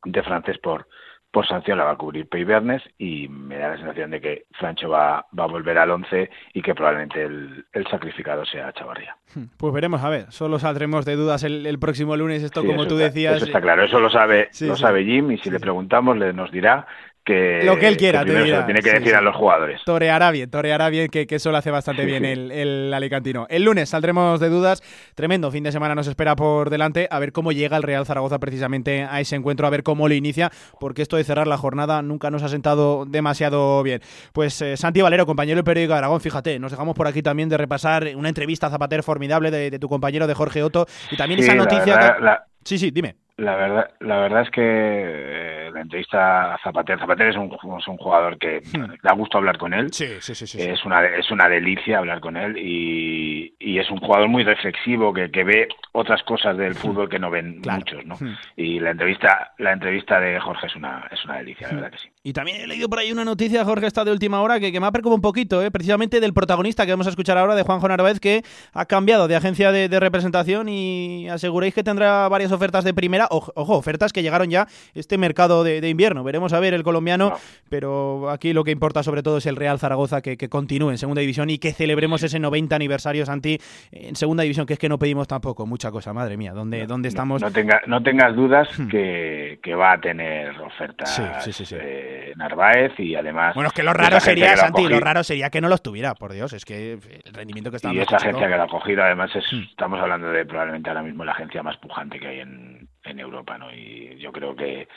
de 0.06 0.24
francés 0.24 0.58
por, 0.60 0.88
por 1.36 1.46
sanción 1.46 1.78
la 1.78 1.84
va 1.84 1.92
a 1.92 1.98
cubrir 1.98 2.30
Peibernes 2.30 2.82
y 2.98 3.28
me 3.28 3.58
da 3.58 3.68
la 3.68 3.76
sensación 3.76 4.10
de 4.10 4.22
que 4.22 4.46
Francho 4.58 4.88
va, 4.88 5.26
va 5.38 5.44
a 5.44 5.48
volver 5.48 5.78
al 5.78 5.92
11 5.92 6.30
y 6.54 6.62
que 6.62 6.74
probablemente 6.74 7.24
el, 7.24 7.66
el, 7.74 7.86
sacrificado 7.88 8.46
sea 8.46 8.72
Chavarría. 8.72 9.18
Hmm, 9.34 9.48
pues 9.58 9.74
veremos, 9.74 10.02
a 10.02 10.08
ver, 10.08 10.32
solo 10.32 10.60
saldremos 10.60 11.04
de 11.04 11.18
dudas 11.18 11.44
el, 11.44 11.66
el 11.66 11.78
próximo 11.78 12.16
lunes, 12.16 12.42
esto 12.42 12.64
como 12.64 12.88
tú 12.88 12.96
decías. 12.96 13.36
Eso 13.36 13.48
está 13.48 13.60
claro, 13.60 13.84
eso 13.84 14.00
lo 14.00 14.10
sabe, 14.10 14.48
lo 14.62 14.78
sabe 14.78 15.04
Jim 15.04 15.30
y 15.32 15.38
si 15.40 15.50
le 15.50 15.60
preguntamos 15.60 16.18
le 16.18 16.32
nos 16.32 16.52
dirá 16.52 16.88
que 17.26 17.62
lo 17.64 17.78
que 17.80 17.88
él 17.88 17.98
quiera, 17.98 18.24
te 18.24 18.32
tiene 18.32 18.82
que 18.82 18.92
decir 18.92 19.16
a 19.16 19.22
los 19.22 19.36
jugadores. 19.36 19.82
Toreará 19.84 20.30
bien, 20.30 20.50
toreará 20.50 20.90
bien, 20.90 21.10
que, 21.10 21.26
que 21.26 21.36
eso 21.36 21.52
lo 21.52 21.58
hace 21.58 21.72
bastante 21.72 22.06
bien 22.06 22.24
el, 22.24 22.52
el, 22.52 22.94
alicantino. 22.94 23.48
El 23.50 23.64
lunes 23.64 23.90
saldremos 23.90 24.40
de 24.40 24.50
dudas, 24.50 24.84
tremendo 25.16 25.50
fin 25.52 25.64
de 25.64 25.72
semana 25.72 25.96
nos 25.96 26.08
espera 26.08 26.36
por 26.36 26.70
delante, 26.70 27.08
a 27.10 27.18
ver 27.18 27.32
cómo 27.32 27.52
llega 27.52 27.78
el 27.78 27.84
Real 27.84 28.06
Zaragoza 28.06 28.38
precisamente 28.40 29.04
a 29.04 29.20
ese 29.20 29.36
encuentro, 29.36 29.66
a 29.66 29.72
ver 29.72 29.82
cómo 29.82 30.08
lo 30.08 30.14
inicia, 30.14 30.52
porque 30.80 31.02
esto 31.02 31.18
de 31.18 31.24
cerrar 31.24 31.48
la 31.48 31.58
jornada 31.58 32.04
nunca 32.04 32.30
nos 32.30 32.44
ha 32.44 32.50
sentado 32.50 33.06
demasiado 33.06 33.82
bien. 33.82 34.02
Pues 34.32 34.62
eh, 34.62 34.78
Santi 34.78 35.02
Valero, 35.02 35.26
compañero 35.26 35.58
del 35.58 35.66
periódico 35.66 35.94
de 35.94 35.98
Aragón, 35.98 36.22
fíjate, 36.22 36.60
nos 36.60 36.72
dejamos 36.72 36.96
por 36.96 37.08
aquí 37.08 37.24
también 37.24 37.50
de 37.50 37.58
repasar 37.58 38.08
una 38.16 38.30
entrevista 38.30 38.68
a 38.68 38.70
Zapater 38.70 39.02
formidable 39.02 39.50
de, 39.50 39.80
tu 39.80 39.90
compañero 39.90 40.28
de 40.28 40.36
Jorge 40.36 40.62
Otto 40.62 40.86
y 41.10 41.18
también 41.18 41.40
esa 41.40 41.56
noticia... 41.56 42.46
Sí, 42.66 42.78
sí, 42.78 42.92
dime. 42.92 43.16
La 43.38 43.56
verdad, 43.58 43.90
la 44.00 44.18
verdad 44.20 44.42
es 44.44 44.50
que 44.50 44.62
eh, 44.64 45.70
la 45.74 45.82
entrevista 45.82 46.54
a 46.54 46.58
Zapater, 46.60 46.98
Zapater 46.98 47.28
es 47.28 47.36
un, 47.36 47.52
es 47.78 47.88
un 47.88 47.98
jugador 47.98 48.38
que 48.40 48.62
Hmm. 48.74 48.94
da 49.04 49.14
gusto 49.14 49.38
hablar 49.38 49.58
con 49.58 49.74
él. 49.74 49.92
Sí, 49.92 50.08
sí, 50.22 50.34
sí. 50.34 50.48
sí. 50.48 50.62
Es 50.62 50.84
una, 50.86 51.06
es 51.06 51.30
una 51.32 51.50
delicia 51.50 51.98
hablar 51.98 52.22
con 52.22 52.38
él 52.38 52.58
y, 52.58 53.54
y 53.60 53.78
es 53.78 53.92
un 53.92 53.98
jugador 54.00 54.30
muy 54.30 54.44
reflexivo 54.46 55.14
que, 55.14 55.30
que 55.32 55.44
ve 55.44 55.68
otras 55.92 56.24
cosas 56.24 56.58
del 56.58 56.76
fútbol 56.76 57.10
que 57.10 57.20
no 57.20 57.30
ven 57.30 57.60
Claro. 57.62 57.80
muchos, 57.80 58.06
¿no? 58.06 58.16
Hmm. 58.16 58.36
Y 58.56 58.80
la 58.80 58.92
entrevista, 58.92 59.52
la 59.58 59.74
entrevista 59.74 60.20
de 60.22 60.40
Jorge 60.40 60.68
es 60.68 60.76
una, 60.78 61.06
es 61.12 61.24
una 61.26 61.38
delicia, 61.40 61.68
la 61.68 61.74
verdad 61.76 61.92
que 61.92 61.98
sí. 61.98 62.10
Y 62.28 62.34
también 62.34 62.60
he 62.60 62.66
leído 62.66 62.90
por 62.90 62.98
ahí 62.98 63.12
una 63.12 63.24
noticia, 63.24 63.64
Jorge, 63.64 63.86
esta 63.86 64.04
de 64.04 64.12
última 64.12 64.42
hora, 64.42 64.60
que, 64.60 64.72
que 64.72 64.80
me 64.80 64.88
ha 64.88 64.92
preocupado 64.92 65.14
un 65.16 65.22
poquito, 65.22 65.62
¿eh? 65.62 65.70
precisamente 65.70 66.20
del 66.20 66.34
protagonista 66.34 66.84
que 66.84 66.92
vamos 66.92 67.06
a 67.06 67.12
escuchar 67.12 67.38
ahora, 67.38 67.54
de 67.54 67.62
Juanjo 67.62 67.88
Narváez, 67.88 68.20
que 68.20 68.42
ha 68.74 68.86
cambiado 68.88 69.28
de 69.28 69.36
agencia 69.36 69.72
de, 69.72 69.90
de 69.90 70.00
representación 70.00 70.68
y 70.68 71.30
aseguréis 71.30 71.76
que 71.76 71.84
tendrá 71.84 72.28
varias 72.28 72.52
ofertas 72.52 72.84
de 72.84 72.96
primera. 72.96 73.28
Ojo, 73.30 73.52
ojo, 73.56 73.78
ofertas 73.78 74.12
que 74.12 74.24
llegaron 74.24 74.50
ya 74.50 74.68
este 74.96 75.20
mercado 75.20 75.64
de, 75.64 75.82
de 75.82 75.90
invierno. 75.90 76.24
Veremos 76.24 76.52
a 76.54 76.60
ver 76.60 76.74
el 76.74 76.82
colombiano, 76.82 77.30
No. 77.30 77.38
pero 77.70 78.32
aquí 78.32 78.54
lo 78.54 78.64
que 78.64 78.72
importa 78.72 79.04
sobre 79.04 79.22
todo 79.22 79.38
es 79.38 79.46
el 79.46 79.56
Real 79.56 79.78
Zaragoza 79.78 80.24
que, 80.24 80.36
que 80.36 80.50
continúe 80.50 80.90
en 80.90 80.98
segunda 80.98 81.22
división 81.22 81.52
y 81.52 81.60
que 81.60 81.74
celebremos 81.74 82.24
ese 82.24 82.40
90 82.40 82.76
aniversario, 82.76 83.24
Santi, 83.28 83.60
en 83.92 84.16
segunda 84.16 84.42
división, 84.42 84.66
que 84.66 84.74
es 84.74 84.80
que 84.80 84.90
no 84.90 84.98
pedimos 84.98 85.28
tampoco 85.28 85.68
mucha 85.68 85.92
cosa, 85.92 86.12
madre 86.12 86.38
mía, 86.38 86.54
¿dónde, 86.54 86.88
dónde 86.88 87.08
estamos? 87.10 87.40
No, 87.44 87.52
tenga, 87.52 87.82
no 87.86 88.02
tengas 88.02 88.36
dudas 88.36 88.68
Hmm. 88.80 88.88
que, 88.88 89.60
que 89.62 89.76
va 89.76 89.94
a 89.94 90.02
tener 90.02 90.60
ofertas 90.60 91.16
Sí, 91.16 91.22
sí, 91.42 91.54
sí, 91.54 91.66
sí. 91.68 91.76
Eh, 92.16 92.34
Narváez 92.36 93.00
y 93.00 93.16
además... 93.16 93.56
Bueno, 93.56 93.70
es 93.70 93.74
que 93.74 93.84
lo 93.84 93.94
raro 93.94 94.20
sería, 94.20 94.56
Santi, 94.56 94.88
lo 94.88 95.00
raro 95.00 95.24
sería 95.24 95.50
que 95.50 95.62
no 95.62 95.70
los 95.70 95.82
tuviera, 95.82 96.14
por 96.16 96.34
Dios, 96.34 96.54
es 96.54 96.66
que 96.66 96.94
el 96.94 97.34
rendimiento 97.34 97.72
que 97.72 97.78
está 97.78 97.94
Y 97.94 98.00
esa 98.00 98.16
este 98.16 98.28
agencia 98.28 98.48
que 98.48 98.58
lo 98.58 98.64
ha 98.64 98.68
cogido, 98.68 99.04
además, 99.04 99.36
es, 99.36 99.46
Hmm. 99.56 99.64
estamos 99.70 100.00
hablando 100.00 100.30
de 100.32 100.46
probablemente 100.46 100.90
ahora 100.90 101.04
mismo 101.04 101.24
la 101.24 101.32
agencia 101.32 101.64
más 101.64 101.78
pujante 101.78 102.20
que 102.20 102.28
hay 102.28 102.40
en, 102.40 102.88
en 103.04 103.20
Europa, 103.20 103.58
¿no? 103.58 103.74
Y 103.74 104.18
yo 104.20 104.32
creo 104.32 104.56
que, 104.56 104.88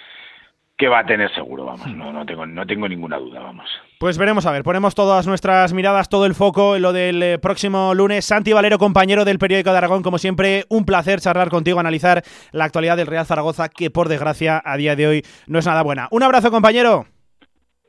que 0.78 0.86
va 0.86 1.00
a 1.00 1.04
tener 1.04 1.28
seguro, 1.34 1.64
vamos, 1.64 1.86
Hmm. 1.86 1.98
no, 1.98 2.12
no, 2.12 2.24
tengo, 2.24 2.46
no 2.46 2.64
tengo 2.64 2.88
ninguna 2.88 3.18
duda, 3.18 3.40
vamos. 3.40 3.68
Pues 3.98 4.16
veremos 4.16 4.46
a 4.46 4.52
ver, 4.52 4.62
ponemos 4.62 4.94
todas 4.94 5.26
nuestras 5.26 5.74
miradas, 5.74 6.08
todo 6.08 6.24
el 6.24 6.34
foco 6.36 6.76
en 6.76 6.82
lo 6.82 6.92
del 6.92 7.20
eh, 7.20 7.38
próximo 7.38 7.94
lunes. 7.94 8.24
Santi 8.24 8.52
Valero, 8.52 8.78
compañero 8.78 9.24
del 9.24 9.40
periódico 9.40 9.72
de 9.72 9.76
Aragón, 9.78 10.04
como 10.04 10.18
siempre, 10.18 10.66
un 10.68 10.84
placer 10.84 11.20
charlar 11.20 11.50
contigo, 11.50 11.80
analizar 11.80 12.22
la 12.52 12.64
actualidad 12.64 12.96
del 12.96 13.08
Real 13.08 13.26
Zaragoza, 13.26 13.68
que 13.68 13.90
por 13.90 14.08
desgracia 14.08 14.62
a 14.64 14.76
día 14.76 14.94
de 14.94 15.06
hoy 15.08 15.22
no 15.48 15.58
es 15.58 15.66
nada 15.66 15.82
buena. 15.82 16.06
Un 16.12 16.22
abrazo, 16.22 16.52
compañero. 16.52 17.06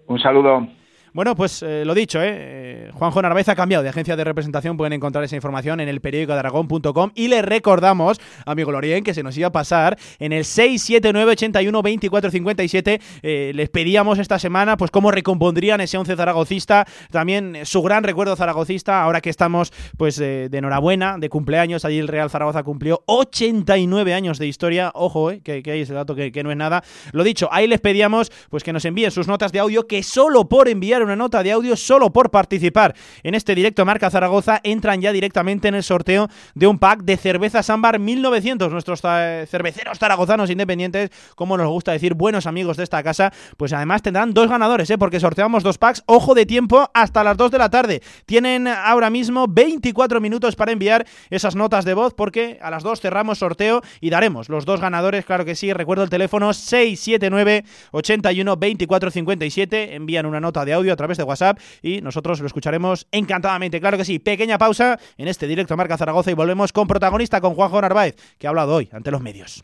Un 0.08 0.19
saludo. 0.19 0.67
Bueno, 1.13 1.36
pues 1.36 1.62
eh, 1.63 1.84
lo 1.86 1.93
dicho, 1.93 2.22
¿eh? 2.22 2.30
Eh, 2.32 2.91
Juanjo 2.93 3.22
Narváez 3.22 3.50
ha 3.50 3.56
cambiado 3.56 3.84
de 3.84 3.89
agencia 3.89 4.15
de 4.15 4.24
representación. 4.24 4.78
Pueden 4.78 4.93
encontrar 4.93 5.24
esa 5.24 5.36
información 5.36 5.80
en 5.80 5.89
el 5.89 6.02
periódico 6.02 6.34
de 6.34 6.39
Aragón.com. 6.39 7.12
Y 7.15 7.30
les 7.30 7.43
recordamos, 7.43 8.22
amigo 8.45 8.72
Lorien, 8.72 9.04
que 9.04 9.15
se 9.15 9.24
nos 9.24 9.36
iba 9.38 9.48
a 9.48 9.52
pasar 9.52 9.98
en 10.19 10.34
el 10.34 10.43
679-81-2457. 10.43 13.02
Eh, 13.24 13.52
les 13.56 13.69
pedíamos 13.69 14.19
esta 14.19 14.38
semana, 14.39 14.78
pues, 14.78 14.91
cómo 14.91 15.10
recompondrían 15.12 15.82
ese 15.82 15.98
11 15.98 16.15
zaragocista. 16.15 16.86
También 17.12 17.56
eh, 17.56 17.65
su 17.65 17.82
gran 17.82 18.04
recuerdo 18.04 18.36
zaragocista, 18.36 19.02
ahora 19.02 19.19
que 19.22 19.32
estamos, 19.32 19.74
pues, 19.98 20.17
de 20.17 20.50
enhorabuena, 20.52 21.17
de 21.17 21.30
cumpleaños. 21.30 21.86
Allí 21.86 21.98
el 21.98 22.08
Real 22.08 22.30
Zaragoza 22.30 22.62
cumplió 22.63 23.02
89 23.08 24.13
años 24.13 24.38
de 24.38 24.45
historia. 24.48 24.91
Ojo, 24.93 25.32
eh, 25.32 25.41
que, 25.41 25.63
que 25.63 25.72
hay 25.72 25.82
ese 25.82 25.93
dato 25.93 26.13
que, 26.15 26.32
que 26.32 26.43
no 26.43 26.52
es 26.52 26.58
nada. 26.58 26.84
Lo 27.13 27.24
dicho, 27.24 27.50
ahí 27.52 27.65
les 27.67 27.80
pedíamos, 27.80 28.32
pues, 28.50 28.63
que 28.63 28.74
nos 28.74 28.86
envíen 28.86 29.10
sus 29.12 29.28
notas 29.28 29.52
de 29.52 29.60
audio, 29.60 29.88
que 29.88 30.04
solo 30.04 30.48
por 30.48 30.69
enviar 30.69 30.99
una 31.04 31.16
nota 31.16 31.44
de 31.44 31.52
audio, 31.52 31.76
solo 31.76 32.12
por 32.12 32.32
participar 32.32 32.96
en 33.24 33.36
este 33.36 33.56
directo 33.56 33.86
Marca 33.86 34.10
Zaragoza, 34.10 34.60
entran 34.64 35.02
ya 35.02 35.12
directamente 35.12 35.68
en 35.68 35.76
el 35.76 35.84
sorteo 35.84 36.28
de 36.56 36.68
un 36.68 36.80
pack 36.80 37.02
de 37.02 37.18
cervezas 37.18 37.70
ámbar 37.70 38.00
1900. 38.00 38.72
Nuestros 38.72 39.02
cerveceros 39.02 40.00
zaragozanos 40.00 40.50
independientes, 40.50 41.12
como 41.36 41.58
nos 41.58 41.68
gusta 41.68 41.92
decir, 41.92 42.14
buenos 42.14 42.46
amigos 42.48 42.78
de 42.78 42.84
esta 42.84 43.02
casa, 43.04 43.32
pues 43.58 43.74
además 43.74 44.02
tendrán 44.02 44.34
dos 44.34 44.50
ganadores, 44.50 44.90
¿eh? 44.90 44.98
porque 44.98 45.20
sorteamos 45.20 45.64
dos 45.64 45.78
packs, 45.78 46.04
ojo 46.06 46.34
de 46.34 46.46
tiempo, 46.46 46.90
hasta 46.94 47.24
las 47.24 47.38
2 47.38 47.52
de 47.52 47.58
la 47.58 47.70
tarde. 47.70 48.02
Tienen 48.26 48.68
ahora 48.68 49.10
mismo 49.10 49.46
24 49.48 50.22
minutos 50.22 50.56
para 50.56 50.72
enviar 50.72 51.06
esas 51.30 51.56
notas 51.56 51.86
de 51.86 51.94
voz, 51.94 52.14
porque 52.14 52.60
a 52.62 52.70
las 52.70 52.84
2 52.84 53.02
cerramos 53.02 53.40
sorteo 53.40 53.82
y 54.02 54.10
daremos 54.10 54.50
los 54.50 54.66
dos 54.66 54.82
ganadores, 54.82 55.26
claro 55.26 55.46
que 55.46 55.56
sí. 55.56 55.74
Recuerdo 55.74 56.04
el 56.04 56.10
teléfono 56.10 56.54
679 56.54 57.64
81 57.92 58.58
24 58.58 59.12
57. 59.12 59.96
Envían 59.96 60.26
una 60.26 60.40
nota 60.40 60.66
de 60.66 60.74
audio 60.74 60.88
a 60.93 60.95
través 60.95 61.17
de 61.17 61.23
WhatsApp 61.23 61.60
y 61.82 62.02
nosotros 62.02 62.39
lo 62.39 62.47
escucharemos 62.47 63.08
encantadamente. 63.12 63.80
Claro 63.80 63.97
que 63.97 64.06
sí. 64.06 64.19
Pequeña 64.19 64.58
pausa 64.58 64.99
en 65.17 65.28
este 65.28 65.47
directo 65.47 65.75
Marca 65.78 65.97
Zaragoza 65.97 66.32
y 66.32 66.34
volvemos 66.34 66.71
con 66.71 66.88
protagonista, 66.88 67.41
con 67.41 67.56
Juanjo 67.56 67.82
Narváez, 67.82 68.15
que 68.38 68.47
ha 68.47 68.49
hablado 68.49 68.75
hoy 68.75 68.89
ante 68.91 69.12
los 69.12 69.21
medios. 69.21 69.63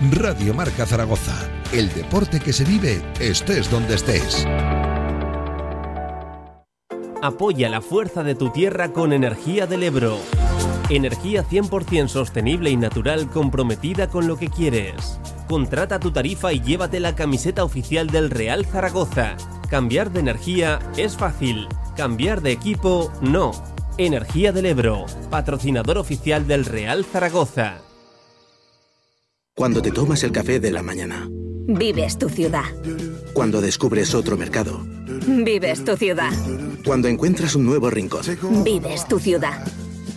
Radio 0.00 0.54
Marca 0.54 0.86
Zaragoza. 0.86 1.34
El 1.72 1.92
deporte 1.92 2.38
que 2.38 2.52
se 2.52 2.62
vive 2.62 3.02
estés 3.18 3.68
donde 3.68 3.96
estés. 3.96 4.46
Apoya 7.20 7.68
la 7.68 7.80
fuerza 7.80 8.22
de 8.22 8.36
tu 8.36 8.50
tierra 8.50 8.92
con 8.92 9.12
Energía 9.12 9.66
del 9.66 9.82
Ebro. 9.82 10.18
Energía 10.88 11.44
100% 11.44 12.06
sostenible 12.06 12.70
y 12.70 12.76
natural 12.76 13.28
comprometida 13.28 14.08
con 14.08 14.28
lo 14.28 14.36
que 14.36 14.48
quieres. 14.48 15.18
Contrata 15.48 15.98
tu 15.98 16.12
tarifa 16.12 16.52
y 16.52 16.60
llévate 16.60 17.00
la 17.00 17.16
camiseta 17.16 17.64
oficial 17.64 18.06
del 18.08 18.30
Real 18.30 18.66
Zaragoza. 18.66 19.36
Cambiar 19.68 20.12
de 20.12 20.20
energía 20.20 20.78
es 20.96 21.16
fácil. 21.16 21.66
Cambiar 21.96 22.40
de 22.40 22.52
equipo 22.52 23.12
no. 23.20 23.50
Energía 23.98 24.52
del 24.52 24.66
Ebro, 24.66 25.06
patrocinador 25.28 25.98
oficial 25.98 26.46
del 26.46 26.66
Real 26.66 27.04
Zaragoza. 27.04 27.82
Cuando 29.58 29.82
te 29.82 29.90
tomas 29.90 30.22
el 30.22 30.30
café 30.30 30.60
de 30.60 30.70
la 30.70 30.84
mañana. 30.84 31.28
Vives 31.66 32.16
tu 32.16 32.28
ciudad. 32.28 32.62
Cuando 33.32 33.60
descubres 33.60 34.14
otro 34.14 34.36
mercado. 34.36 34.86
Vives 35.26 35.84
tu 35.84 35.96
ciudad. 35.96 36.30
Cuando 36.86 37.08
encuentras 37.08 37.56
un 37.56 37.66
nuevo 37.66 37.90
rincón. 37.90 38.22
Vives 38.62 39.08
tu 39.08 39.18
ciudad. 39.18 39.66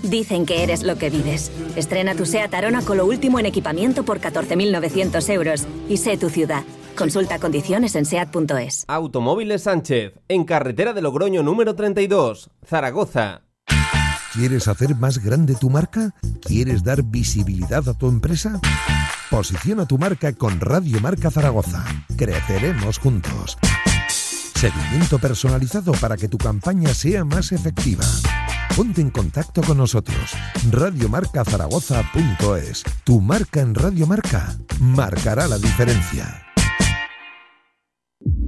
Dicen 0.04 0.46
que 0.46 0.62
eres 0.62 0.84
lo 0.84 0.96
que 1.00 1.10
vives. 1.10 1.52
Estrena 1.76 2.14
tu 2.14 2.28
SEAT 2.28 2.54
Arona 2.54 2.84
con 2.84 2.98
lo 2.98 3.08
último 3.08 3.40
en 3.40 3.48
equipamiento 3.48 4.04
por 4.04 4.20
14.900 4.20 5.28
euros. 5.32 5.68
Y 5.90 5.98
sé 5.98 6.18
tu 6.18 6.30
ciudad. 6.30 6.64
Consulta 6.96 7.40
condiciones 7.40 7.96
en 7.96 8.06
SEAT.es. 8.06 8.86
Automóviles 8.88 9.64
Sánchez, 9.64 10.14
en 10.28 10.44
carretera 10.44 10.94
de 10.94 11.02
Logroño 11.02 11.42
número 11.42 11.74
32, 11.74 12.52
Zaragoza. 12.64 13.42
¿Quieres 14.34 14.68
hacer 14.68 14.96
más 14.96 15.18
grande 15.18 15.56
tu 15.56 15.72
marca? 15.72 16.14
¿Quieres 16.42 16.84
dar 16.84 17.04
visibilidad 17.04 17.90
a 17.90 17.98
tu 17.98 18.08
empresa? 18.08 18.62
Posiciona 19.32 19.86
tu 19.86 19.98
marca 19.98 20.34
con 20.34 20.60
Radio 20.60 21.00
Marca 21.00 21.32
Zaragoza. 21.32 21.86
Creceremos 22.18 23.00
juntos. 23.00 23.58
Seguimiento 24.56 25.20
personalizado 25.20 25.94
para 25.94 26.18
que 26.18 26.28
tu 26.28 26.38
campaña 26.38 26.94
sea 26.94 27.24
más 27.24 27.54
efectiva. 27.54 28.04
Ponte 28.76 29.00
en 29.00 29.10
contacto 29.10 29.62
con 29.62 29.78
nosotros. 29.78 30.34
Radiomarcazaragoza.es. 30.70 32.84
Tu 33.06 33.22
marca 33.22 33.62
en 33.62 33.74
Radio 33.74 34.06
Marca 34.06 34.54
marcará 34.82 35.48
la 35.48 35.58
diferencia. 35.58 36.44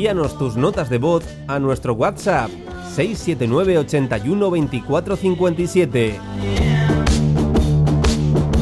Envíanos 0.00 0.38
tus 0.38 0.56
notas 0.56 0.88
de 0.88 0.96
voz 0.96 1.22
a 1.46 1.58
nuestro 1.58 1.92
WhatsApp 1.92 2.48
679 2.94 3.76
81 3.76 4.50
24 4.50 5.14
57. 5.14 6.79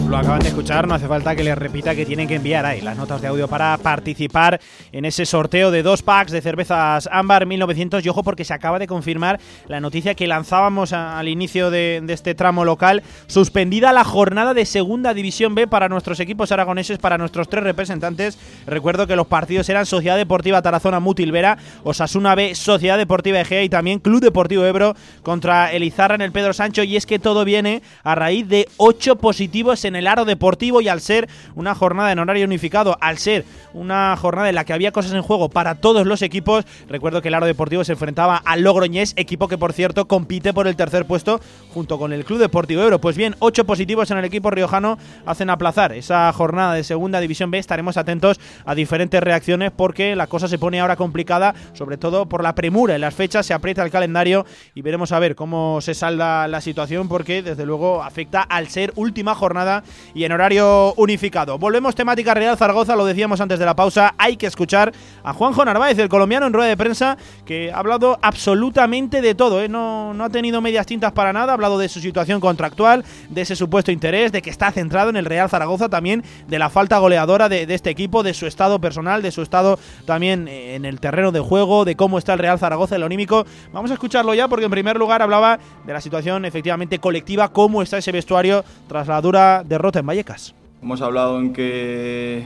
Lo 0.08 0.16
acaban 0.16 0.40
de 0.40 0.48
escuchar, 0.48 0.88
no 0.88 0.94
hace 0.94 1.06
falta 1.06 1.36
que 1.36 1.44
les 1.44 1.56
repita 1.58 1.94
que 1.94 2.06
tienen 2.06 2.26
que 2.26 2.36
enviar 2.36 2.64
ahí 2.64 2.80
las 2.80 2.96
notas 2.96 3.20
de 3.20 3.28
audio 3.28 3.46
para 3.46 3.76
participar 3.76 4.58
en 4.90 5.04
ese 5.04 5.26
sorteo 5.26 5.70
de 5.70 5.82
dos 5.82 6.02
packs 6.02 6.32
de 6.32 6.40
cervezas 6.40 7.10
Ámbar 7.12 7.44
1900. 7.44 8.06
Y 8.06 8.08
ojo, 8.08 8.22
porque 8.22 8.46
se 8.46 8.54
acaba 8.54 8.78
de 8.78 8.86
confirmar 8.86 9.38
la 9.66 9.80
noticia 9.80 10.14
que 10.14 10.26
lanzábamos 10.26 10.94
al 10.94 11.28
inicio 11.28 11.70
de, 11.70 12.02
este 12.08 12.34
tramo 12.34 12.64
local. 12.64 13.02
Suspendida 13.26 13.92
la 13.92 14.02
jornada 14.02 14.54
de 14.54 14.64
Segunda 14.64 15.12
División 15.12 15.54
B 15.54 15.66
para 15.66 15.90
nuestros 15.90 16.20
equipos 16.20 16.52
aragoneses, 16.52 16.96
para 16.96 17.18
nuestros 17.18 17.50
tres 17.50 17.62
representantes. 17.62 18.38
Recuerdo 18.66 19.06
que 19.06 19.14
los 19.14 19.26
partidos 19.26 19.68
eran 19.68 19.84
Sociedad 19.84 20.16
Deportiva 20.16 20.62
Tarazona 20.62 21.00
Mutilvera, 21.00 21.58
Osasuna 21.84 22.34
B, 22.34 22.54
Sociedad 22.54 22.96
Deportiva 22.96 23.40
Egea 23.40 23.62
y 23.62 23.68
también 23.68 23.98
Club 23.98 24.22
Deportivo 24.22 24.64
Ebro 24.64 24.96
contra 25.22 25.70
Elizarra 25.70 26.14
en 26.14 26.22
el 26.22 26.32
Pedro 26.32 26.54
Sancho. 26.54 26.82
Y 26.82 26.96
es 26.96 27.04
que 27.04 27.18
todo 27.18 27.44
viene 27.44 27.82
a 28.04 28.14
raíz 28.14 28.48
de 28.48 28.68
ocho 28.78 29.16
positivos 29.16 29.84
en 29.84 29.96
el 29.97 29.97
aro 30.06 30.24
deportivo 30.24 30.80
y 30.80 30.88
al 30.88 31.00
ser 31.00 31.28
una 31.54 31.74
jornada 31.74 32.12
en 32.12 32.18
horario 32.18 32.44
unificado, 32.44 32.96
al 33.00 33.18
ser 33.18 33.44
una 33.72 34.16
jornada 34.16 34.48
en 34.48 34.54
la 34.54 34.64
que 34.64 34.72
había 34.72 34.92
cosas 34.92 35.12
en 35.12 35.22
juego 35.22 35.48
para 35.48 35.76
todos 35.76 36.06
los 36.06 36.22
equipos, 36.22 36.64
recuerdo 36.88 37.22
que 37.22 37.28
el 37.28 37.34
aro 37.34 37.46
deportivo 37.46 37.84
se 37.84 37.92
enfrentaba 37.92 38.36
al 38.36 38.62
Logroñés, 38.62 39.14
equipo 39.16 39.48
que 39.48 39.58
por 39.58 39.72
cierto 39.72 40.08
compite 40.08 40.52
por 40.52 40.68
el 40.68 40.76
tercer 40.76 41.06
puesto 41.06 41.40
junto 41.72 41.98
con 41.98 42.12
el 42.12 42.24
Club 42.24 42.38
Deportivo 42.38 42.82
Euro. 42.82 43.00
Pues 43.00 43.16
bien, 43.16 43.36
ocho 43.38 43.64
positivos 43.64 44.10
en 44.10 44.18
el 44.18 44.24
equipo 44.24 44.50
riojano 44.50 44.98
hacen 45.26 45.50
aplazar 45.50 45.92
esa 45.92 46.32
jornada 46.32 46.74
de 46.74 46.84
Segunda 46.84 47.20
División 47.20 47.50
B. 47.50 47.58
Estaremos 47.58 47.96
atentos 47.96 48.40
a 48.64 48.74
diferentes 48.74 49.22
reacciones 49.22 49.70
porque 49.74 50.16
la 50.16 50.26
cosa 50.26 50.48
se 50.48 50.58
pone 50.58 50.80
ahora 50.80 50.96
complicada, 50.96 51.54
sobre 51.72 51.96
todo 51.96 52.26
por 52.26 52.42
la 52.42 52.54
premura 52.54 52.94
en 52.94 53.00
las 53.00 53.14
fechas, 53.14 53.46
se 53.46 53.54
aprieta 53.54 53.82
el 53.82 53.90
calendario 53.90 54.44
y 54.74 54.82
veremos 54.82 55.12
a 55.12 55.18
ver 55.18 55.34
cómo 55.34 55.80
se 55.80 55.94
salda 55.94 56.48
la 56.48 56.60
situación 56.60 57.08
porque 57.08 57.42
desde 57.42 57.66
luego 57.66 58.02
afecta 58.02 58.42
al 58.42 58.68
ser 58.68 58.92
última 58.96 59.34
jornada 59.34 59.82
y 60.14 60.24
en 60.24 60.32
horario 60.32 60.94
unificado. 60.94 61.58
Volvemos 61.58 61.94
temática 61.94 62.34
Real 62.34 62.56
Zaragoza, 62.56 62.96
lo 62.96 63.04
decíamos 63.04 63.40
antes 63.40 63.58
de 63.58 63.64
la 63.64 63.76
pausa, 63.76 64.14
hay 64.18 64.36
que 64.36 64.46
escuchar 64.46 64.92
a 65.22 65.32
Juanjo 65.32 65.64
Narváez, 65.64 65.98
el 65.98 66.08
colombiano 66.08 66.46
en 66.46 66.52
rueda 66.52 66.68
de 66.68 66.76
prensa, 66.76 67.16
que 67.44 67.72
ha 67.72 67.78
hablado 67.78 68.18
absolutamente 68.22 69.20
de 69.20 69.34
todo, 69.34 69.62
¿eh? 69.62 69.68
no, 69.68 70.14
no 70.14 70.24
ha 70.24 70.30
tenido 70.30 70.60
medias 70.60 70.86
tintas 70.86 71.12
para 71.12 71.32
nada, 71.32 71.52
ha 71.52 71.54
hablado 71.54 71.78
de 71.78 71.88
su 71.88 72.00
situación 72.00 72.40
contractual, 72.40 73.04
de 73.28 73.42
ese 73.42 73.56
supuesto 73.56 73.92
interés, 73.92 74.32
de 74.32 74.42
que 74.42 74.50
está 74.50 74.70
centrado 74.72 75.10
en 75.10 75.16
el 75.16 75.24
Real 75.24 75.48
Zaragoza, 75.48 75.88
también 75.88 76.24
de 76.46 76.58
la 76.58 76.70
falta 76.70 76.98
goleadora 76.98 77.48
de, 77.48 77.66
este 77.68 77.90
equipo, 77.90 78.22
de 78.22 78.34
su 78.34 78.46
estado 78.46 78.80
personal, 78.80 79.22
de 79.22 79.30
su 79.30 79.42
estado 79.42 79.78
también 80.04 80.48
en 80.48 80.84
el 80.84 81.00
terreno 81.00 81.32
de 81.32 81.40
juego, 81.40 81.84
de 81.84 81.96
cómo 81.96 82.18
está 82.18 82.34
el 82.34 82.38
Real 82.38 82.58
Zaragoza, 82.58 82.96
el 82.96 83.02
onímico. 83.02 83.46
Vamos 83.72 83.90
a 83.90 83.94
escucharlo 83.94 84.34
ya 84.34 84.48
porque 84.48 84.64
en 84.64 84.70
primer 84.70 84.96
lugar 84.96 85.22
hablaba 85.22 85.58
de 85.86 85.92
la 85.92 86.00
situación 86.00 86.44
efectivamente 86.44 86.98
colectiva, 86.98 87.48
cómo 87.48 87.82
está 87.82 87.98
ese 87.98 88.12
vestuario 88.12 88.64
tras 88.88 89.08
la 89.08 89.20
dura 89.20 89.62
derrota 89.64 89.77
en 89.78 90.06
Vallecas. 90.06 90.54
Hemos 90.82 91.00
hablado 91.02 91.38
en 91.38 91.52
que, 91.52 92.44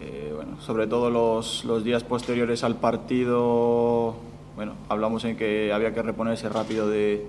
eh, 0.00 0.32
bueno, 0.34 0.60
sobre 0.60 0.86
todo 0.86 1.10
los, 1.10 1.64
los, 1.64 1.82
días 1.82 2.04
posteriores 2.04 2.62
al 2.62 2.76
partido, 2.76 4.14
bueno, 4.54 4.74
hablamos 4.88 5.24
en 5.24 5.36
que 5.36 5.72
había 5.72 5.92
que 5.92 6.00
reponerse 6.00 6.48
rápido 6.48 6.88
de, 6.88 7.26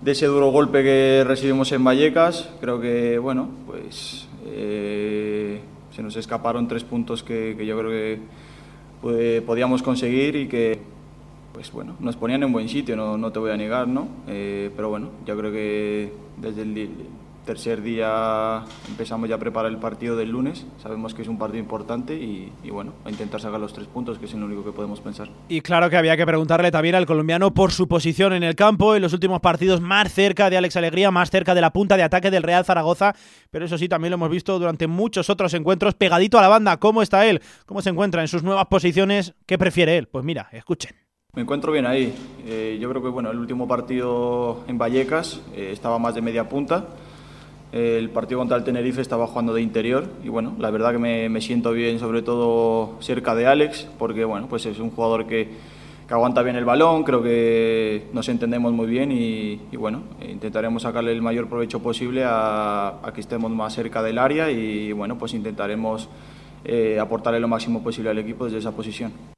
de 0.00 0.10
ese 0.10 0.26
duro 0.26 0.50
golpe 0.50 0.82
que 0.82 1.22
recibimos 1.24 1.70
en 1.70 1.84
Vallecas. 1.84 2.50
Creo 2.60 2.80
que, 2.80 3.18
bueno, 3.18 3.48
pues 3.64 4.26
eh, 4.46 5.60
se 5.92 6.02
nos 6.02 6.16
escaparon 6.16 6.66
tres 6.66 6.82
puntos 6.82 7.22
que, 7.22 7.54
que 7.56 7.64
yo 7.64 7.78
creo 7.78 7.90
que 7.90 8.18
pues, 9.00 9.40
podíamos 9.42 9.84
conseguir 9.84 10.34
y 10.34 10.48
que 10.48 10.80
pues 11.52 11.70
bueno, 11.70 11.96
nos 12.00 12.16
ponían 12.16 12.42
en 12.42 12.52
buen 12.52 12.68
sitio, 12.68 12.96
no, 12.96 13.18
no 13.18 13.30
te 13.30 13.38
voy 13.38 13.50
a 13.50 13.56
negar, 13.56 13.86
¿no? 13.86 14.08
Eh, 14.26 14.70
pero 14.74 14.88
bueno, 14.88 15.10
yo 15.26 15.36
creo 15.36 15.52
que 15.52 16.10
desde 16.38 16.62
el, 16.62 16.88
tercer 17.44 17.82
día 17.82 18.62
empezamos 18.88 19.28
ya 19.28 19.34
a 19.34 19.38
preparar 19.38 19.70
el 19.70 19.78
partido 19.78 20.16
del 20.16 20.30
lunes. 20.30 20.66
Sabemos 20.82 21.14
que 21.14 21.22
es 21.22 21.28
un 21.28 21.38
partido 21.38 21.60
importante 21.60 22.14
y, 22.14 22.52
bueno, 22.70 22.92
a 23.04 23.10
intentar 23.10 23.40
sacar 23.40 23.60
los 23.60 23.72
tres 23.72 23.86
puntos, 23.86 24.18
que 24.18 24.26
es 24.26 24.34
lo 24.34 24.46
único 24.46 24.64
que 24.64 24.72
podemos 24.72 25.00
pensar. 25.00 25.28
Y 25.48 25.60
claro 25.60 25.90
que 25.90 25.96
había 25.96 26.16
que 26.16 26.26
preguntarle 26.26 26.70
también 26.70 26.94
al 26.94 27.06
colombiano 27.06 27.52
por 27.52 27.72
su 27.72 27.88
posición 27.88 28.32
en 28.32 28.42
el 28.42 28.54
campo, 28.54 28.94
en 28.94 29.02
los 29.02 29.12
últimos 29.12 29.40
partidos 29.40 29.80
más 29.80 30.12
cerca 30.12 30.50
de 30.50 30.56
Alex 30.56 30.76
Alegría, 30.76 31.10
más 31.10 31.30
cerca 31.30 31.54
de 31.54 31.60
la 31.60 31.72
punta 31.72 31.96
de 31.96 32.02
ataque 32.02 32.30
del 32.30 32.42
Real 32.42 32.64
Zaragoza. 32.64 33.14
Pero 33.50 33.64
eso 33.64 33.78
sí, 33.78 33.88
también 33.88 34.10
lo 34.10 34.16
hemos 34.16 34.30
visto 34.30 34.58
durante 34.58 34.86
muchos 34.86 35.28
otros 35.30 35.52
encuentros, 35.54 35.94
pegadito 35.94 36.38
a 36.38 36.42
la 36.42 36.48
banda. 36.48 36.76
¿Cómo 36.78 37.02
está 37.02 37.26
él? 37.26 37.42
¿Cómo 37.66 37.82
se 37.82 37.90
encuentra 37.90 38.22
en 38.22 38.28
sus 38.28 38.42
nuevas 38.42 38.66
posiciones? 38.66 39.34
¿Qué 39.46 39.58
prefiere 39.58 39.98
él? 39.98 40.08
Pues 40.08 40.24
mira, 40.24 40.48
escuchen. 40.52 40.96
Me 41.34 41.40
encuentro 41.40 41.72
bien 41.72 41.86
ahí. 41.86 42.14
Eh, 42.46 42.76
yo 42.78 42.90
creo 42.90 43.02
que 43.02 43.08
bueno, 43.08 43.30
el 43.30 43.38
último 43.38 43.66
partido 43.66 44.64
en 44.68 44.76
Vallecas 44.76 45.40
eh, 45.54 45.70
estaba 45.72 45.98
más 45.98 46.14
de 46.14 46.20
media 46.20 46.46
punta. 46.46 46.84
El 47.72 48.10
partido 48.10 48.38
contra 48.38 48.58
el 48.58 48.64
Tenerife 48.64 49.00
estaba 49.00 49.26
jugando 49.26 49.54
de 49.54 49.62
interior 49.62 50.04
y 50.22 50.28
bueno, 50.28 50.54
la 50.58 50.70
verdad 50.70 50.92
que 50.92 50.98
me, 50.98 51.40
siento 51.40 51.72
bien 51.72 51.98
sobre 51.98 52.20
todo 52.20 53.00
cerca 53.00 53.34
de 53.34 53.46
Alex 53.46 53.88
porque 53.98 54.26
bueno, 54.26 54.46
pues 54.46 54.66
es 54.66 54.78
un 54.78 54.90
jugador 54.90 55.26
que, 55.26 55.48
que 56.06 56.12
aguanta 56.12 56.42
bien 56.42 56.56
el 56.56 56.66
balón, 56.66 57.02
creo 57.02 57.22
que 57.22 58.08
nos 58.12 58.28
entendemos 58.28 58.74
muy 58.74 58.86
bien 58.86 59.10
y, 59.10 59.58
bueno, 59.74 60.02
intentaremos 60.20 60.82
sacarle 60.82 61.12
el 61.12 61.22
mayor 61.22 61.48
provecho 61.48 61.80
posible 61.80 62.24
a, 62.24 62.98
a, 63.02 63.12
que 63.14 63.22
estemos 63.22 63.50
más 63.50 63.72
cerca 63.74 64.02
del 64.02 64.18
área 64.18 64.50
y 64.50 64.92
bueno, 64.92 65.16
pues 65.16 65.32
intentaremos 65.32 66.10
eh, 66.66 66.98
aportarle 67.00 67.40
lo 67.40 67.48
máximo 67.48 67.82
posible 67.82 68.10
al 68.10 68.18
equipo 68.18 68.44
desde 68.44 68.58
esa 68.58 68.72
posición. 68.72 69.31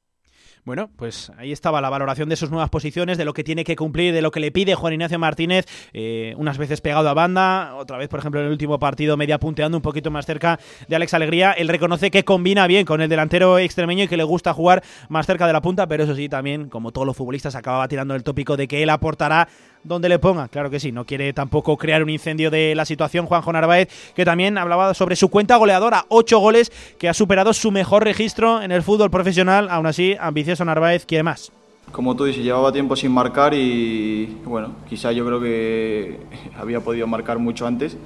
Bueno, 0.65 0.89
pues 0.95 1.31
ahí 1.37 1.51
estaba 1.51 1.79
la 1.79 1.91
valoración 1.91 2.27
de 2.27 2.35
sus 2.35 2.49
nuevas 2.49 2.71
posiciones, 2.71 3.19
de 3.19 3.25
lo 3.25 3.33
que 3.33 3.43
tiene 3.43 3.63
que 3.63 3.75
cumplir, 3.75 4.15
de 4.15 4.23
lo 4.23 4.31
que 4.31 4.39
le 4.39 4.51
pide 4.51 4.73
Juan 4.73 4.93
Ignacio 4.93 5.19
Martínez, 5.19 5.67
eh, 5.93 6.33
unas 6.37 6.57
veces 6.57 6.81
pegado 6.81 7.07
a 7.07 7.13
banda, 7.13 7.75
otra 7.75 7.99
vez, 7.99 8.09
por 8.09 8.19
ejemplo, 8.19 8.39
en 8.39 8.47
el 8.47 8.51
último 8.51 8.79
partido 8.79 9.15
media 9.15 9.39
punteando 9.39 9.77
un 9.77 9.83
poquito 9.83 10.09
más 10.09 10.25
cerca 10.25 10.59
de 10.87 10.95
Alex 10.95 11.13
Alegría. 11.13 11.51
Él 11.51 11.67
reconoce 11.67 12.09
que 12.09 12.25
combina 12.25 12.65
bien 12.65 12.83
con 12.83 12.99
el 12.99 13.09
delantero 13.09 13.59
extremeño 13.59 14.05
y 14.05 14.07
que 14.07 14.17
le 14.17 14.23
gusta 14.23 14.55
jugar 14.55 14.83
más 15.07 15.27
cerca 15.27 15.45
de 15.45 15.53
la 15.53 15.61
punta, 15.61 15.85
pero 15.85 16.03
eso 16.03 16.15
sí, 16.15 16.29
también, 16.29 16.67
como 16.67 16.91
todos 16.91 17.05
los 17.05 17.15
futbolistas, 17.15 17.53
acababa 17.53 17.87
tirando 17.87 18.15
el 18.15 18.23
tópico 18.23 18.57
de 18.57 18.67
que 18.67 18.81
él 18.81 18.89
aportará 18.89 19.47
donde 19.85 20.09
le 20.09 20.19
ponga. 20.19 20.47
Claro 20.47 20.69
que 20.69 20.79
sí, 20.79 20.91
no 20.91 21.05
quiere 21.05 21.31
tampoco 21.31 21.77
crear 21.77 22.03
un 22.03 22.09
incendio 22.09 22.51
de 22.51 22.75
la 22.75 22.85
situación. 22.85 23.25
Juanjo 23.25 23.53
Narváez, 23.53 23.87
que 24.15 24.25
también 24.25 24.57
hablaba 24.57 24.93
sobre 24.93 25.15
su 25.15 25.29
cuenta 25.29 25.55
goleadora, 25.55 26.05
ocho 26.09 26.39
goles, 26.39 26.71
que 26.97 27.07
ha 27.07 27.13
superado 27.13 27.53
su 27.53 27.71
mejor 27.71 28.03
registro 28.03 28.61
en 28.61 28.71
el 28.71 28.83
fútbol 28.83 29.11
profesional. 29.11 29.69
Aún 29.69 29.85
así, 29.85 30.15
ambicioso 30.19 30.65
Narváez 30.65 31.05
quiere 31.05 31.23
más. 31.23 31.51
Como 31.91 32.15
tú 32.15 32.25
dices, 32.25 32.43
llevaba 32.43 32.71
tiempo 32.71 32.95
sin 32.95 33.11
marcar 33.11 33.53
y 33.53 34.25
bueno, 34.43 34.73
quizá 34.89 35.11
yo 35.11 35.25
creo 35.25 35.39
que 35.39 36.19
había 36.57 36.81
podido 36.81 37.05
marcar 37.07 37.37
mucho 37.37 37.67
antes. 37.67 37.97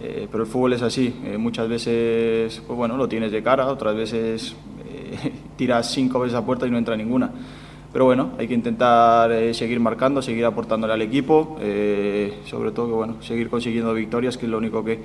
Eh, 0.00 0.26
pero 0.32 0.42
el 0.42 0.50
fútbol 0.50 0.72
es 0.72 0.82
así, 0.82 1.14
eh, 1.24 1.38
muchas 1.38 1.68
veces 1.68 2.60
pues 2.66 2.76
bueno, 2.76 2.96
lo 2.96 3.08
tienes 3.08 3.30
de 3.30 3.40
cara, 3.40 3.66
otras 3.68 3.94
veces 3.94 4.56
eh, 4.88 5.32
tiras 5.56 5.92
cinco 5.92 6.18
veces 6.18 6.36
a 6.36 6.44
puerta 6.44 6.66
y 6.66 6.70
no 6.70 6.78
entra 6.78 6.96
ninguna 6.96 7.30
pero 7.92 8.06
bueno, 8.06 8.32
hay 8.38 8.48
que 8.48 8.54
intentar 8.54 9.30
eh, 9.30 9.52
seguir 9.52 9.78
marcando, 9.78 10.22
seguir 10.22 10.46
aportándole 10.46 10.94
al 10.94 11.02
equipo, 11.02 11.58
eh, 11.60 12.40
sobre 12.46 12.70
todo 12.70 12.86
que 12.86 12.94
bueno, 12.94 13.22
seguir 13.22 13.50
consiguiendo 13.50 13.92
victorias, 13.92 14.38
que 14.38 14.46
es 14.46 14.50
lo 14.50 14.58
único 14.58 14.82
que 14.82 15.00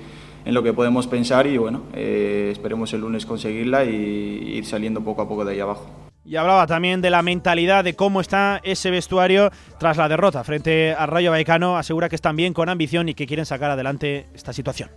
en 0.46 0.54
lo 0.54 0.64
que 0.64 0.72
podemos 0.72 1.06
pensar 1.08 1.46
y 1.48 1.58
bueno, 1.58 1.84
eh, 1.94 2.50
esperemos 2.52 2.94
el 2.94 3.02
lunes 3.02 3.26
conseguirla 3.26 3.84
y 3.84 3.90
ir 3.90 4.66
saliendo 4.66 5.02
poco 5.02 5.22
a 5.22 5.28
poco 5.28 5.44
de 5.44 5.54
ahí 5.54 5.60
abajo. 5.60 5.86
Y 6.24 6.38
hablaba 6.38 6.68
también 6.68 7.02
de 7.02 7.10
la 7.10 7.22
mentalidad, 7.22 7.84
de 7.84 7.96
cómo 7.96 8.22
está 8.22 8.62
ese 8.64 8.90
vestuario 8.90 9.50
tras 9.80 9.98
la 9.98 10.08
derrota 10.08 10.44
frente 10.44 10.94
al 10.94 11.08
Rayo 11.10 11.32
Vallecano. 11.32 11.78
Asegura 11.78 12.10
que 12.10 12.16
están 12.16 12.36
bien, 12.36 12.54
con 12.54 12.68
ambición 12.68 13.08
y 13.08 13.14
que 13.14 13.26
quieren 13.26 13.46
sacar 13.46 13.72
adelante 13.72 14.28
esta 14.34 14.52
situación. 14.52 14.90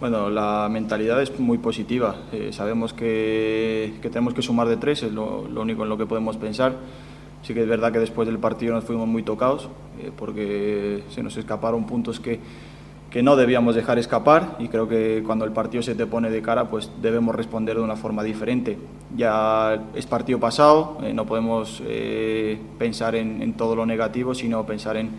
Bueno, 0.00 0.30
la 0.30 0.66
mentalidad 0.70 1.20
es 1.20 1.38
muy 1.38 1.58
positiva. 1.58 2.16
sabemos 2.52 2.94
que, 2.94 3.94
que, 4.00 4.08
tenemos 4.08 4.32
que 4.32 4.40
sumar 4.40 4.66
de 4.66 4.78
tres, 4.78 5.02
es 5.02 5.12
lo, 5.12 5.46
lo 5.46 5.60
único 5.60 5.82
en 5.82 5.90
lo 5.90 5.98
que 5.98 6.06
podemos 6.06 6.38
pensar. 6.38 6.72
Sí 7.42 7.54
que 7.54 7.62
es 7.62 7.68
verdad 7.68 7.92
que 7.92 7.98
después 7.98 8.26
del 8.26 8.38
partido 8.38 8.74
nos 8.74 8.84
fuimos 8.84 9.06
muy 9.06 9.22
tocados 9.22 9.68
eh, 10.00 10.10
porque 10.16 11.04
se 11.10 11.22
nos 11.22 11.36
escaparon 11.36 11.86
puntos 11.86 12.20
que, 12.20 12.40
que 13.10 13.22
no 13.22 13.36
debíamos 13.36 13.74
dejar 13.74 13.98
escapar 13.98 14.56
y 14.58 14.68
creo 14.68 14.88
que 14.88 15.22
cuando 15.24 15.44
el 15.44 15.52
partido 15.52 15.82
se 15.82 15.94
te 15.94 16.06
pone 16.06 16.30
de 16.30 16.42
cara 16.42 16.68
pues 16.68 16.90
debemos 17.00 17.34
responder 17.34 17.76
de 17.76 17.82
una 17.82 17.96
forma 17.96 18.22
diferente. 18.22 18.78
Ya 19.16 19.82
es 19.94 20.06
partido 20.06 20.38
pasado, 20.38 20.98
eh, 21.02 21.14
no 21.14 21.24
podemos 21.26 21.82
eh, 21.86 22.58
pensar 22.78 23.14
en, 23.14 23.40
en, 23.40 23.54
todo 23.54 23.76
lo 23.76 23.86
negativo 23.86 24.34
sino 24.34 24.66
pensar 24.66 24.96
en, 24.96 25.10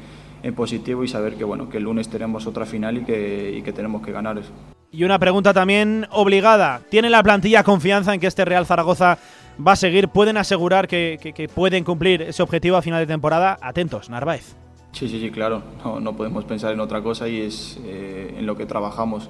en, 0.44 0.54
positivo 0.54 1.04
y 1.04 1.08
saber 1.08 1.36
que, 1.36 1.44
bueno, 1.44 1.70
que 1.70 1.78
el 1.78 1.84
lunes 1.84 2.10
tenemos 2.10 2.46
otra 2.46 2.66
final 2.66 3.00
y 3.00 3.06
que, 3.06 3.56
y 3.58 3.62
que 3.62 3.74
tenemos 3.74 4.04
que 4.04 4.12
ganar 4.12 4.38
eso. 4.38 4.52
Y 4.92 5.04
una 5.04 5.20
pregunta 5.20 5.54
también 5.54 6.08
obligada. 6.12 6.82
¿Tiene 6.90 7.12
la 7.12 7.22
plantilla 7.22 7.64
confianza 7.64 8.14
en 8.14 8.20
que 8.20 8.26
este 8.26 8.44
Real 8.44 8.66
Zaragoza 8.66 9.20
va 9.66 9.74
a 9.74 9.76
seguir, 9.76 10.08
pueden 10.10 10.38
asegurar 10.38 10.88
que, 10.88 11.50
pueden 11.54 11.84
cumplir 11.84 12.22
ese 12.22 12.42
objetivo 12.44 12.78
a 12.78 12.82
final 12.82 13.00
de 13.00 13.08
temporada. 13.08 13.58
Atentos, 13.62 14.10
Narváez. 14.10 14.56
Sí, 14.92 15.08
sí, 15.08 15.20
sí, 15.20 15.30
claro. 15.30 15.62
No, 16.02 16.16
podemos 16.16 16.46
pensar 16.46 16.74
en 16.74 16.80
otra 16.80 17.02
cosa 17.02 17.28
y 17.28 17.42
es 17.42 17.80
eh, 17.86 18.36
en 18.38 18.46
lo 18.46 18.56
que 18.56 18.66
trabajamos 18.66 19.30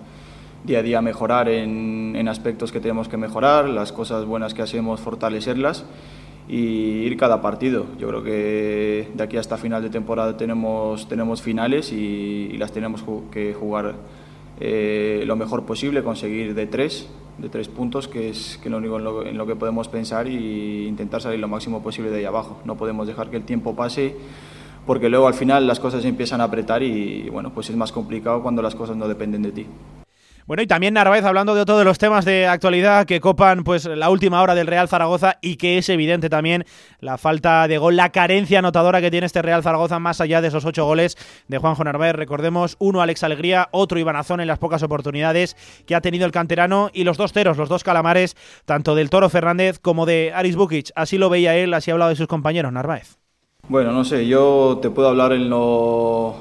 día 0.64 0.80
a 0.80 0.84
día 0.84 1.02
mejorar 1.02 1.50
en, 1.50 2.28
aspectos 2.28 2.72
que 2.72 2.80
tenemos 2.80 3.08
que 3.08 3.18
mejorar, 3.18 3.68
las 3.68 3.92
cosas 3.92 4.26
buenas 4.26 4.54
que 4.54 4.62
hacemos 4.62 5.00
fortalecerlas 5.00 5.86
y 6.48 6.58
ir 6.58 7.18
cada 7.18 7.42
partido. 7.42 7.88
Yo 7.98 8.08
creo 8.08 8.24
que 8.24 9.10
de 9.14 9.24
aquí 9.24 9.38
hasta 9.38 9.58
final 9.58 9.82
de 9.82 9.90
temporada 9.90 10.38
tenemos, 10.38 11.08
tenemos 11.08 11.42
finales 11.42 11.92
y, 11.92 12.56
las 12.58 12.72
tenemos 12.72 13.04
que 13.32 13.54
jugar 13.54 13.96
eh, 14.60 15.24
lo 15.26 15.36
mejor 15.36 15.66
posible, 15.66 16.04
conseguir 16.04 16.54
de 16.54 16.68
tres, 16.68 17.10
de 17.42 17.50
tres 17.50 17.68
puntos, 17.68 18.08
que 18.08 18.30
es 18.30 18.60
que 18.62 18.70
lo 18.70 18.78
único 18.78 18.98
en 19.24 19.38
lo, 19.38 19.46
que 19.46 19.56
podemos 19.56 19.88
pensar 19.88 20.28
e 20.28 20.86
intentar 20.88 21.22
salir 21.22 21.40
lo 21.40 21.48
máximo 21.48 21.82
posible 21.82 22.12
de 22.12 22.20
ahí 22.20 22.26
abajo. 22.26 22.60
No 22.66 22.76
podemos 22.76 23.08
dejar 23.08 23.30
que 23.30 23.38
el 23.38 23.44
tiempo 23.44 23.76
pase 23.76 24.16
porque 24.86 25.10
luego 25.10 25.28
al 25.28 25.34
final 25.34 25.68
las 25.68 25.80
cosas 25.80 26.04
empiezan 26.06 26.42
a 26.42 26.46
apretar 26.46 26.82
y 26.84 27.30
bueno, 27.30 27.52
pues 27.54 27.70
es 27.70 27.76
más 27.76 27.92
complicado 27.92 28.42
cuando 28.42 28.62
las 28.62 28.76
cosas 28.76 28.98
no 28.98 29.08
dependen 29.08 29.44
de 29.44 29.52
ti. 29.52 29.66
Bueno, 30.50 30.64
y 30.64 30.66
también 30.66 30.96
Narváez 30.96 31.26
hablando 31.26 31.54
de 31.54 31.64
todos 31.64 31.86
los 31.86 32.00
temas 32.00 32.26
de 32.26 32.48
actualidad 32.48 33.06
que 33.06 33.22
copan 33.22 33.64
pues 33.64 33.86
la 33.86 34.10
última 34.10 34.42
hora 34.42 34.56
del 34.56 34.66
Real 34.66 34.88
Zaragoza 34.88 35.38
y 35.44 35.58
que 35.58 35.78
es 35.78 35.90
evidente 35.90 36.28
también 36.28 36.66
la 37.02 37.20
falta 37.20 37.68
de 37.68 37.78
gol, 37.78 37.96
la 37.96 38.10
carencia 38.12 38.58
anotadora 38.58 39.00
que 39.00 39.12
tiene 39.12 39.28
este 39.28 39.44
Real 39.44 39.62
Zaragoza 39.62 40.00
más 40.00 40.22
allá 40.22 40.42
de 40.42 40.48
esos 40.48 40.66
ocho 40.66 40.86
goles 40.86 41.18
de 41.48 41.60
Juanjo 41.60 41.84
Narváez. 41.84 42.16
Recordemos, 42.16 42.78
uno 42.80 43.04
Alex 43.04 43.22
Alegría, 43.22 43.70
otro 43.70 44.00
Iván 44.00 44.16
Azón 44.16 44.42
en 44.42 44.48
las 44.48 44.58
pocas 44.58 44.82
oportunidades 44.82 45.56
que 45.86 45.94
ha 45.94 46.02
tenido 46.02 46.26
el 46.26 46.32
canterano 46.32 46.90
y 46.94 47.04
los 47.04 47.18
dos 47.18 47.32
ceros, 47.32 47.56
los 47.58 47.70
dos 47.70 47.84
calamares, 47.84 48.36
tanto 48.66 48.96
del 48.96 49.12
Toro 49.12 49.30
Fernández 49.30 49.78
como 49.78 50.08
de 50.08 50.32
Aris 50.34 50.56
Bukic. 50.56 50.90
Así 50.96 51.20
lo 51.20 51.30
veía 51.30 51.56
él, 51.58 51.76
así 51.76 51.92
ha 51.92 51.94
hablado 51.94 52.10
de 52.10 52.16
sus 52.16 52.26
compañeros, 52.26 52.74
Narváez. 52.74 53.20
Bueno, 53.68 53.92
no 53.92 54.04
sé, 54.04 54.26
yo 54.26 54.80
te 54.82 54.90
puedo 54.90 55.10
hablar 55.10 55.32
en 55.32 55.48
lo 55.48 56.38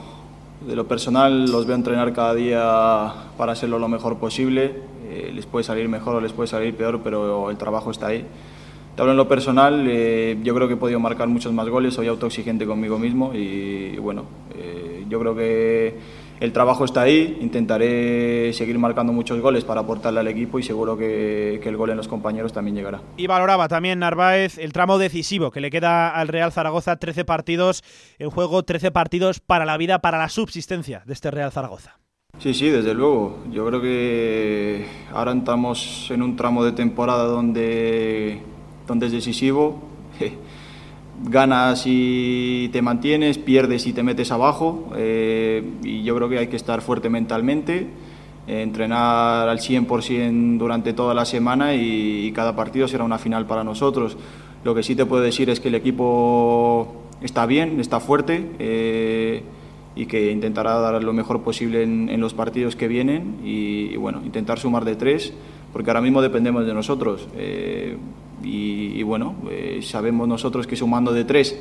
de 0.66 0.76
lo 0.76 0.88
personal 0.88 1.50
los 1.50 1.66
veo 1.66 1.76
entrenar 1.76 2.12
cada 2.12 2.34
día 2.34 3.12
para 3.36 3.52
hacerlo 3.52 3.78
lo 3.78 3.88
mejor 3.88 4.18
posible. 4.18 4.74
Eh, 5.09 5.30
les 5.34 5.46
puede 5.46 5.64
salir 5.64 5.88
mejor 5.88 6.16
o 6.16 6.20
les 6.20 6.32
puede 6.32 6.48
salir 6.48 6.74
peor, 6.74 7.00
pero 7.02 7.50
el 7.50 7.56
trabajo 7.56 7.90
está 7.90 8.09
ahí. 8.09 8.24
Te 8.94 9.02
hablo 9.02 9.12
en 9.12 9.16
lo 9.16 9.28
personal, 9.28 9.86
eh, 9.88 10.36
yo 10.42 10.54
creo 10.56 10.66
que 10.66 10.74
he 10.74 10.76
podido 10.76 10.98
marcar 10.98 11.28
muchos 11.28 11.52
más 11.52 11.68
goles, 11.68 11.94
soy 11.94 12.09
autoexigente 12.09 12.66
conmigo 12.66 12.98
mismo 12.98 13.32
y, 13.32 13.96
bueno, 13.98 14.24
eh, 14.56 15.04
yo 15.09 15.20
creo 15.20 15.36
que 15.36 15.94
el 16.41 16.53
trabajo 16.53 16.84
está 16.84 17.03
ahí, 17.03 17.39
intentaré 17.41 18.53
seguir 18.53 18.78
marcando 18.78 19.12
muchos 19.12 19.41
goles 19.41 19.64
para 19.64 19.80
aportarle 19.80 20.20
al 20.20 20.28
equipo 20.28 20.59
y 20.59 20.62
seguro 20.62 20.97
que, 20.97 21.61
el 21.68 21.76
gol 21.76 21.91
en 21.91 21.99
los 21.99 22.09
compañeros 22.09 22.53
también 22.53 22.76
llegará. 22.76 23.03
Y 23.18 23.26
valoraba 23.26 23.68
también 23.68 23.99
Narváez 23.99 24.57
el 24.57 24.72
tramo 24.72 24.97
decisivo 24.97 25.51
que 25.51 25.61
le 25.61 25.70
queda 25.70 26.09
al 26.09 26.28
Real 26.28 26.51
Zaragoza, 26.51 26.97
13 26.97 27.26
partidos 27.26 27.84
en 28.18 28.30
juego, 28.30 28.62
13 28.62 28.91
partidos 28.91 29.41
para 29.41 29.66
la 29.66 29.76
vida, 29.76 29.99
para 29.99 30.16
la 30.16 30.30
subsistencia 30.30 31.03
de 31.05 31.12
este 31.12 31.30
Real 31.30 31.53
Zaragoza. 31.53 31.99
Sí, 32.39 32.55
sí, 32.55 32.70
desde 32.70 32.95
luego. 32.95 33.39
Yo 33.51 33.66
creo 33.66 33.82
que 33.82 34.86
ahora 35.12 35.32
estamos 35.32 36.09
en 36.11 36.22
un 36.22 36.36
tramo 36.36 36.64
de 36.64 36.72
temporada 36.72 37.24
donde, 37.24 38.41
donde 38.86 39.07
es 39.07 39.12
decisivo. 39.12 39.82
ganas 41.24 41.82
y 41.86 42.68
te 42.72 42.82
mantienes, 42.82 43.38
pierdes 43.38 43.86
y 43.86 43.92
te 43.92 44.02
metes 44.02 44.30
abajo. 44.30 44.90
Eh, 44.96 45.62
y 45.82 46.02
yo 46.02 46.14
creo 46.16 46.28
que 46.28 46.38
hay 46.38 46.46
que 46.48 46.56
estar 46.56 46.80
fuerte 46.80 47.08
mentalmente, 47.08 47.88
entrenar 48.46 49.48
al 49.48 49.58
100% 49.58 50.58
durante 50.58 50.92
toda 50.92 51.14
la 51.14 51.24
semana 51.24 51.74
y, 51.74 52.32
cada 52.32 52.54
partido 52.54 52.86
será 52.88 53.04
una 53.04 53.18
final 53.18 53.46
para 53.46 53.64
nosotros. 53.64 54.16
Lo 54.64 54.74
que 54.74 54.82
sí 54.82 54.94
te 54.94 55.06
puedo 55.06 55.22
decir 55.22 55.50
es 55.50 55.60
que 55.60 55.68
el 55.68 55.74
equipo 55.74 57.04
está 57.20 57.46
bien, 57.46 57.80
está 57.80 58.00
fuerte 58.00 58.50
eh, 58.58 59.42
y 59.96 60.06
que 60.06 60.30
intentará 60.30 60.78
dar 60.78 61.02
lo 61.02 61.12
mejor 61.12 61.42
posible 61.42 61.82
en, 61.82 62.20
los 62.20 62.34
partidos 62.34 62.76
que 62.76 62.86
vienen 62.86 63.38
y, 63.44 63.96
bueno, 63.96 64.22
intentar 64.24 64.58
sumar 64.58 64.84
de 64.84 64.94
tres, 64.94 65.32
porque 65.72 65.90
ahora 65.90 66.00
mismo 66.00 66.22
dependemos 66.22 66.64
de 66.66 66.74
nosotros. 66.74 67.28
Y, 68.43 69.03
bueno, 69.03 69.34
eh, 69.51 69.80
sabemos 69.82 70.28
nosotros 70.28 70.66
que 70.66 70.76
sumando 70.76 71.12
de 71.12 71.24
tres 71.24 71.59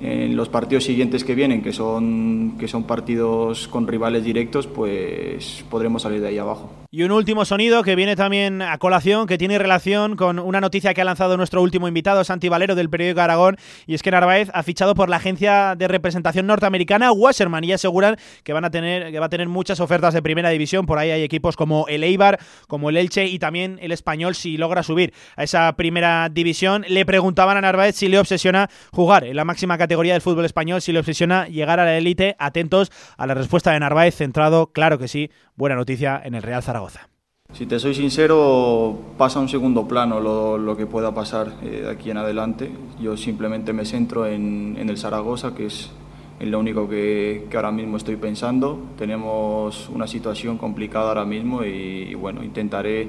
en 0.00 0.34
los 0.34 0.48
partidos 0.48 0.84
siguientes 0.84 1.24
que 1.24 1.34
vienen, 1.34 1.62
que 1.62 1.72
son, 1.72 2.56
que 2.58 2.68
son 2.68 2.84
partidos 2.84 3.68
con 3.68 3.86
rivales 3.86 4.24
directos, 4.24 4.66
pues 4.66 5.64
podremos 5.68 6.02
salir 6.02 6.20
de 6.20 6.28
ahí 6.28 6.38
abajo. 6.38 6.72
Y 6.90 7.02
un 7.02 7.12
último 7.12 7.44
sonido 7.44 7.84
que 7.84 7.94
viene 7.94 8.16
también 8.16 8.62
a 8.62 8.78
colación, 8.78 9.28
que 9.28 9.38
tiene 9.38 9.58
relación 9.58 10.16
con 10.16 10.38
una 10.38 10.60
noticia 10.60 10.94
que 10.94 11.02
ha 11.02 11.04
lanzado 11.04 11.36
nuestro 11.36 11.62
último 11.62 11.86
invitado, 11.86 12.24
Santi 12.24 12.48
Valero, 12.48 12.74
del 12.74 12.90
periódico 12.90 13.20
Aragón, 13.20 13.58
y 13.86 13.94
es 13.94 14.02
que 14.02 14.10
Narváez 14.10 14.48
ha 14.54 14.62
fichado 14.62 14.94
por 14.94 15.08
la 15.08 15.16
agencia 15.16 15.76
de 15.76 15.86
representación 15.86 16.46
norteamericana 16.46 17.12
Wasserman 17.12 17.62
y 17.62 17.72
aseguran 17.72 18.16
que 18.42 18.52
van 18.52 18.64
a 18.64 18.70
tener, 18.70 19.12
que 19.12 19.20
va 19.20 19.26
a 19.26 19.30
tener 19.30 19.48
muchas 19.48 19.80
ofertas 19.80 20.14
de 20.14 20.22
primera 20.22 20.48
división. 20.48 20.86
Por 20.86 20.98
ahí 20.98 21.10
hay 21.10 21.22
equipos 21.22 21.56
como 21.56 21.86
el 21.88 22.02
Eibar, 22.02 22.40
como 22.66 22.90
el 22.90 22.96
Elche 22.96 23.26
y 23.26 23.38
también 23.38 23.78
el 23.82 23.92
Español 23.92 24.34
si 24.34 24.56
logra 24.56 24.82
subir 24.82 25.12
a 25.36 25.44
esa 25.44 25.72
primera 25.76 26.28
división. 26.28 26.84
Le 26.88 27.04
preguntaban 27.04 27.56
a 27.56 27.60
Narváez 27.60 27.94
si 27.96 28.08
le 28.08 28.18
obsesiona 28.18 28.68
jugar 28.90 29.24
en 29.24 29.36
la 29.36 29.44
máxima 29.44 29.76
categoría 29.76 29.89
del 29.96 30.20
fútbol 30.20 30.44
español, 30.44 30.80
si 30.80 30.92
le 30.92 31.00
obsesiona 31.00 31.46
llegar 31.48 31.80
a 31.80 31.84
la 31.84 31.96
élite. 31.96 32.36
Atentos 32.38 32.90
a 33.16 33.26
la 33.26 33.34
respuesta 33.34 33.72
de 33.72 33.80
Narváez, 33.80 34.14
centrado, 34.14 34.68
claro 34.68 34.98
que 34.98 35.08
sí, 35.08 35.30
buena 35.56 35.76
noticia 35.76 36.20
en 36.24 36.34
el 36.34 36.42
Real 36.42 36.62
Zaragoza. 36.62 37.08
Si 37.52 37.66
te 37.66 37.80
soy 37.80 37.94
sincero, 37.94 38.96
pasa 39.18 39.40
un 39.40 39.48
segundo 39.48 39.88
plano 39.88 40.20
lo, 40.20 40.76
que 40.76 40.86
pueda 40.86 41.12
pasar 41.12 41.54
eh, 41.62 41.82
de 41.82 41.90
aquí 41.90 42.10
en 42.10 42.18
adelante. 42.18 42.70
Yo 43.00 43.16
simplemente 43.16 43.72
me 43.72 43.84
centro 43.84 44.26
en, 44.26 44.76
el 44.78 44.96
Zaragoza, 44.96 45.54
que 45.54 45.66
es 45.66 45.90
lo 46.38 46.58
único 46.60 46.88
que, 46.88 47.48
ahora 47.52 47.72
mismo 47.72 47.96
estoy 47.96 48.16
pensando. 48.16 48.78
Tenemos 48.96 49.88
una 49.88 50.06
situación 50.06 50.58
complicada 50.58 51.08
ahora 51.08 51.24
mismo 51.24 51.64
y, 51.64 52.14
bueno, 52.14 52.44
intentaré 52.44 53.08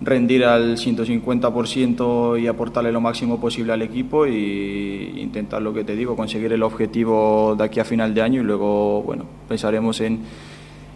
rendir 0.00 0.44
al 0.44 0.76
150% 0.76 2.40
y 2.40 2.46
aportarle 2.46 2.90
lo 2.90 3.00
máximo 3.00 3.40
posible 3.40 3.72
al 3.72 3.82
equipo 3.82 4.26
e 4.26 5.12
intentar 5.16 5.62
lo 5.62 5.72
que 5.72 5.84
te 5.84 5.94
digo, 5.94 6.16
conseguir 6.16 6.52
el 6.52 6.62
objetivo 6.62 7.54
de 7.56 7.64
aquí 7.64 7.80
a 7.80 7.84
final 7.84 8.14
de 8.14 8.22
año 8.22 8.40
y 8.40 8.44
luego, 8.44 9.02
bueno, 9.02 9.26
pensaremos 9.48 10.00
en 10.00 10.20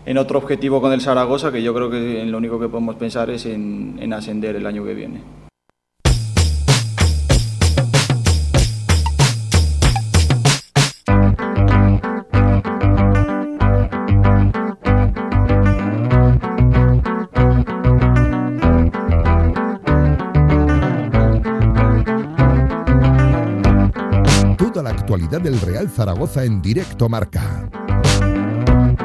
en 0.06 0.18
otro 0.18 0.38
objetivo 0.38 0.80
con 0.80 0.92
el 0.92 1.00
Zaragoza, 1.00 1.50
que 1.50 1.62
yo 1.62 1.74
creo 1.74 1.90
que 1.90 2.24
lo 2.24 2.38
único 2.38 2.60
que 2.60 2.68
podemos 2.68 2.94
pensar 2.94 3.28
es 3.28 3.44
en, 3.44 4.12
ascender 4.12 4.54
el 4.54 4.64
año 4.64 4.84
que 4.84 4.94
viene. 4.94 5.20
Del 25.46 25.60
Real 25.60 25.88
Zaragoza 25.88 26.42
en 26.42 26.60
directo 26.60 27.08
marca. 27.08 27.70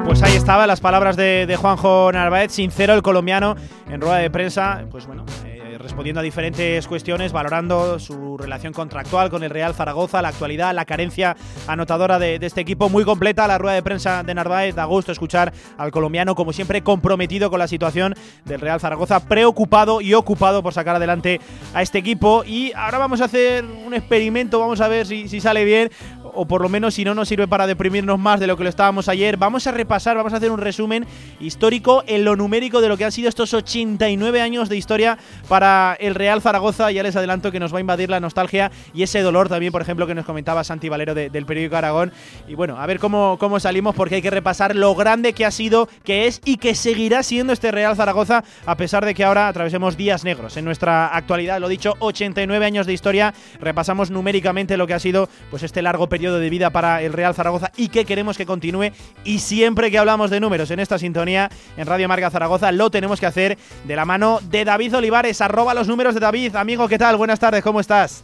Pues 0.06 0.24
ahí 0.24 0.36
estaban 0.36 0.68
las 0.68 0.80
palabras 0.80 1.16
de, 1.16 1.56
Juanjo 1.56 2.12
Narváez, 2.12 2.52
sincero 2.52 2.96
el 2.96 3.04
colombiano, 3.04 3.56
en 3.88 4.02
rueda 4.02 4.18
de 4.18 4.32
prensa, 4.32 4.86
pues 4.89 5.06
bueno, 5.06 5.24
eh, 5.46 5.78
respondiendo 5.78 6.20
a 6.20 6.24
diferentes 6.24 6.88
cuestiones, 6.88 7.32
valorando 7.32 8.00
su 8.00 8.38
relación 8.38 8.74
contractual 8.74 9.30
con 9.30 9.44
el 9.44 9.52
Real 9.52 9.76
Zaragoza, 9.76 10.22
la 10.22 10.30
actualidad, 10.30 10.74
la 10.74 10.86
carencia 10.86 11.38
anotadora 11.68 12.18
de, 12.18 12.39
este 12.42 12.62
equipo, 12.62 12.89
muy 12.89 13.06
completa 13.06 13.48
la 13.48 13.60
rueda 13.60 13.76
de 13.76 13.84
prensa 13.84 14.24
de 14.24 14.34
Narváez, 14.34 14.74
da 14.74 14.86
gusto 14.86 15.12
escuchar 15.12 15.54
al 15.78 15.92
colombiano, 15.92 16.34
como 16.34 16.54
siempre, 16.54 16.82
comprometido 16.82 17.52
con 17.52 17.60
la 17.60 17.68
situación 17.68 18.16
del 18.46 18.62
Real 18.62 18.80
Zaragoza, 18.80 19.28
preocupado 19.28 20.02
y 20.02 20.16
ocupado 20.16 20.64
por 20.64 20.74
sacar 20.74 20.96
adelante 20.96 21.39
a 21.74 21.84
este 21.84 22.00
equipo. 22.00 22.44
Y 22.46 22.74
ahora 22.74 22.98
vamos 22.98 23.22
a 23.22 23.26
hacer 23.26 23.64
un 23.64 23.94
experimento, 23.94 24.60
vamos 24.60 24.82
a 24.82 24.88
ver 24.88 25.06
si, 25.06 25.28
si 25.28 25.39
sale 25.39 25.64
bien 25.66 25.92
o 26.34 26.46
por 26.46 26.62
lo 26.62 26.70
menos 26.70 26.96
si 26.96 27.04
no 27.04 27.14
nos 27.14 27.28
sirve 27.28 27.48
para 27.48 27.68
deprimirnos 27.68 28.20
más 28.20 28.40
de 28.40 28.48
lo 28.48 28.58
que 28.58 28.64
lo 28.64 28.70
estábamos 28.70 29.08
ayer, 29.10 29.38
vamos 29.38 29.68
a 29.68 29.72
repasar, 29.72 30.18
vamos 30.18 30.34
a 30.34 30.38
hacer 30.38 30.52
un 30.52 30.60
resumen 30.60 31.06
histórico 31.40 32.04
en 32.08 32.26
lo 32.26 32.36
numérico 32.36 32.82
de 32.82 32.90
lo 32.90 32.98
que 32.98 33.06
han 33.06 33.12
sido 33.12 33.30
estos 33.30 33.54
89 33.54 34.42
años 34.42 34.70
de 34.70 34.78
historia 34.78 35.18
para 35.48 35.98
el 36.00 36.16
Real 36.16 36.42
Zaragoza. 36.42 36.92
Ya 36.92 37.04
les 37.04 37.16
adelanto 37.16 37.52
que 37.52 37.60
nos 37.60 37.74
va 37.74 37.78
a 37.78 37.82
invadir 37.82 38.10
la 38.10 38.20
nostalgia 38.20 38.72
y 38.94 39.04
ese 39.04 39.22
dolor 39.22 39.50
también, 39.50 39.72
por 39.72 39.82
ejemplo, 39.82 40.08
que 40.08 40.16
nos 40.16 40.26
comentaba 40.26 40.64
Santi 40.64 40.90
Valero 40.90 41.14
del 41.14 41.46
periódico 41.46 41.76
Aragón. 41.76 42.12
Y 42.48 42.56
bueno, 42.56 42.78
a 42.78 42.86
ver 42.86 43.00
cómo, 43.00 43.38
cómo 43.40 43.60
salimos 43.60 43.96
porque 43.96 44.16
hay 44.16 44.22
que 44.22 44.30
repasar 44.30 44.76
lo 44.76 44.96
grande 44.96 45.34
que 45.34 45.46
ha 45.46 45.52
sido, 45.52 45.90
que 46.04 46.28
es 46.28 46.42
y 46.46 46.58
que 46.58 46.76
seguirá 46.76 47.24
siendo 47.24 47.54
este 47.54 47.72
Real 47.72 47.96
Zaragoza, 47.96 48.44
a 48.66 48.78
pesar 48.78 49.06
de 49.06 49.14
que 49.14 49.24
ahora 49.24 49.48
atravesemos 49.48 49.98
días 49.98 50.24
negros 50.24 50.58
en 50.58 50.66
nuestra 50.66 51.08
actualidad. 51.08 51.60
Lo 51.60 51.68
dicho, 51.68 51.96
89 52.00 52.66
años 52.66 52.86
de 52.86 52.94
historia, 52.94 53.34
repasamos 53.60 54.12
numéricamente 54.12 54.78
lo 54.78 54.88
que 54.88 54.94
ha 54.94 55.00
sido 55.00 55.30
pues 55.50 55.64
este 55.64 55.82
largo 55.82 56.08
periodo 56.08 56.20
de 56.30 56.49
vida 56.49 56.69
para 56.69 57.01
el 57.01 57.13
Real 57.13 57.34
Zaragoza 57.34 57.72
y 57.76 57.88
que 57.88 58.05
queremos 58.05 58.38
que 58.38 58.45
continúe. 58.45 58.91
Y 59.24 59.39
siempre 59.39 59.89
que 59.89 59.97
hablamos 59.97 60.30
de 60.30 60.39
números 60.39 60.69
en 60.72 60.80
esta 60.80 60.99
sintonía 60.99 61.49
en 61.78 61.88
Radio 61.88 62.07
Marca 62.07 62.30
Zaragoza, 62.30 62.72
lo 62.72 62.91
tenemos 62.91 63.19
que 63.19 63.26
hacer 63.26 63.57
de 63.86 63.95
la 63.95 64.05
mano 64.05 64.39
de 64.43 64.65
David 64.65 64.95
Olivares. 64.95 65.41
Arroba 65.41 65.74
los 65.74 65.88
números 65.88 66.13
de 66.13 66.19
David. 66.19 66.55
Amigo, 66.55 66.88
¿qué 66.88 66.99
tal? 66.99 67.17
Buenas 67.17 67.39
tardes, 67.39 67.63
¿cómo 67.63 67.80
estás? 67.80 68.24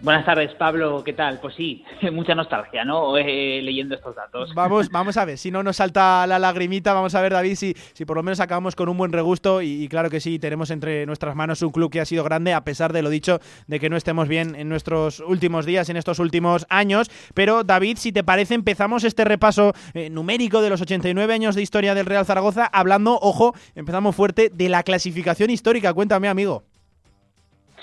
Buenas 0.00 0.24
tardes, 0.24 0.54
Pablo. 0.54 1.02
¿Qué 1.02 1.12
tal? 1.12 1.40
Pues 1.40 1.56
sí, 1.56 1.84
mucha 2.12 2.32
nostalgia, 2.34 2.84
¿no? 2.84 3.16
Eh, 3.16 3.60
leyendo 3.62 3.96
estos 3.96 4.14
datos. 4.14 4.54
Vamos, 4.54 4.88
vamos 4.92 5.16
a 5.16 5.24
ver, 5.24 5.38
si 5.38 5.50
no 5.50 5.64
nos 5.64 5.76
salta 5.76 6.24
la 6.28 6.38
lagrimita, 6.38 6.92
vamos 6.92 7.16
a 7.16 7.20
ver, 7.20 7.32
David, 7.32 7.56
si, 7.56 7.74
si 7.94 8.04
por 8.04 8.16
lo 8.16 8.22
menos 8.22 8.38
acabamos 8.38 8.76
con 8.76 8.88
un 8.88 8.96
buen 8.96 9.12
regusto. 9.12 9.60
Y, 9.60 9.88
claro 9.88 10.08
que 10.08 10.20
sí, 10.20 10.38
tenemos 10.38 10.70
entre 10.70 11.04
nuestras 11.04 11.34
manos 11.34 11.62
un 11.62 11.72
club 11.72 11.90
que 11.90 12.00
ha 12.00 12.04
sido 12.04 12.22
grande, 12.22 12.54
a 12.54 12.62
pesar 12.62 12.92
de 12.92 13.02
lo 13.02 13.10
dicho, 13.10 13.40
de 13.66 13.80
que 13.80 13.90
no 13.90 13.96
estemos 13.96 14.28
bien 14.28 14.54
en 14.54 14.68
nuestros 14.68 15.18
últimos 15.18 15.66
días, 15.66 15.88
en 15.88 15.96
estos 15.96 16.20
últimos 16.20 16.64
años. 16.68 17.10
Pero, 17.34 17.64
David, 17.64 17.96
si 17.96 18.12
te 18.12 18.22
parece, 18.22 18.54
empezamos 18.54 19.02
este 19.02 19.24
repaso 19.24 19.72
eh, 19.94 20.10
numérico 20.10 20.62
de 20.62 20.70
los 20.70 20.80
89 20.80 21.34
años 21.34 21.56
de 21.56 21.62
historia 21.62 21.94
del 21.96 22.06
Real 22.06 22.24
Zaragoza, 22.24 22.66
hablando, 22.66 23.18
ojo, 23.20 23.52
empezamos 23.74 24.14
fuerte, 24.14 24.48
de 24.48 24.68
la 24.68 24.84
clasificación 24.84 25.50
histórica. 25.50 25.92
Cuéntame, 25.92 26.28
amigo. 26.28 26.62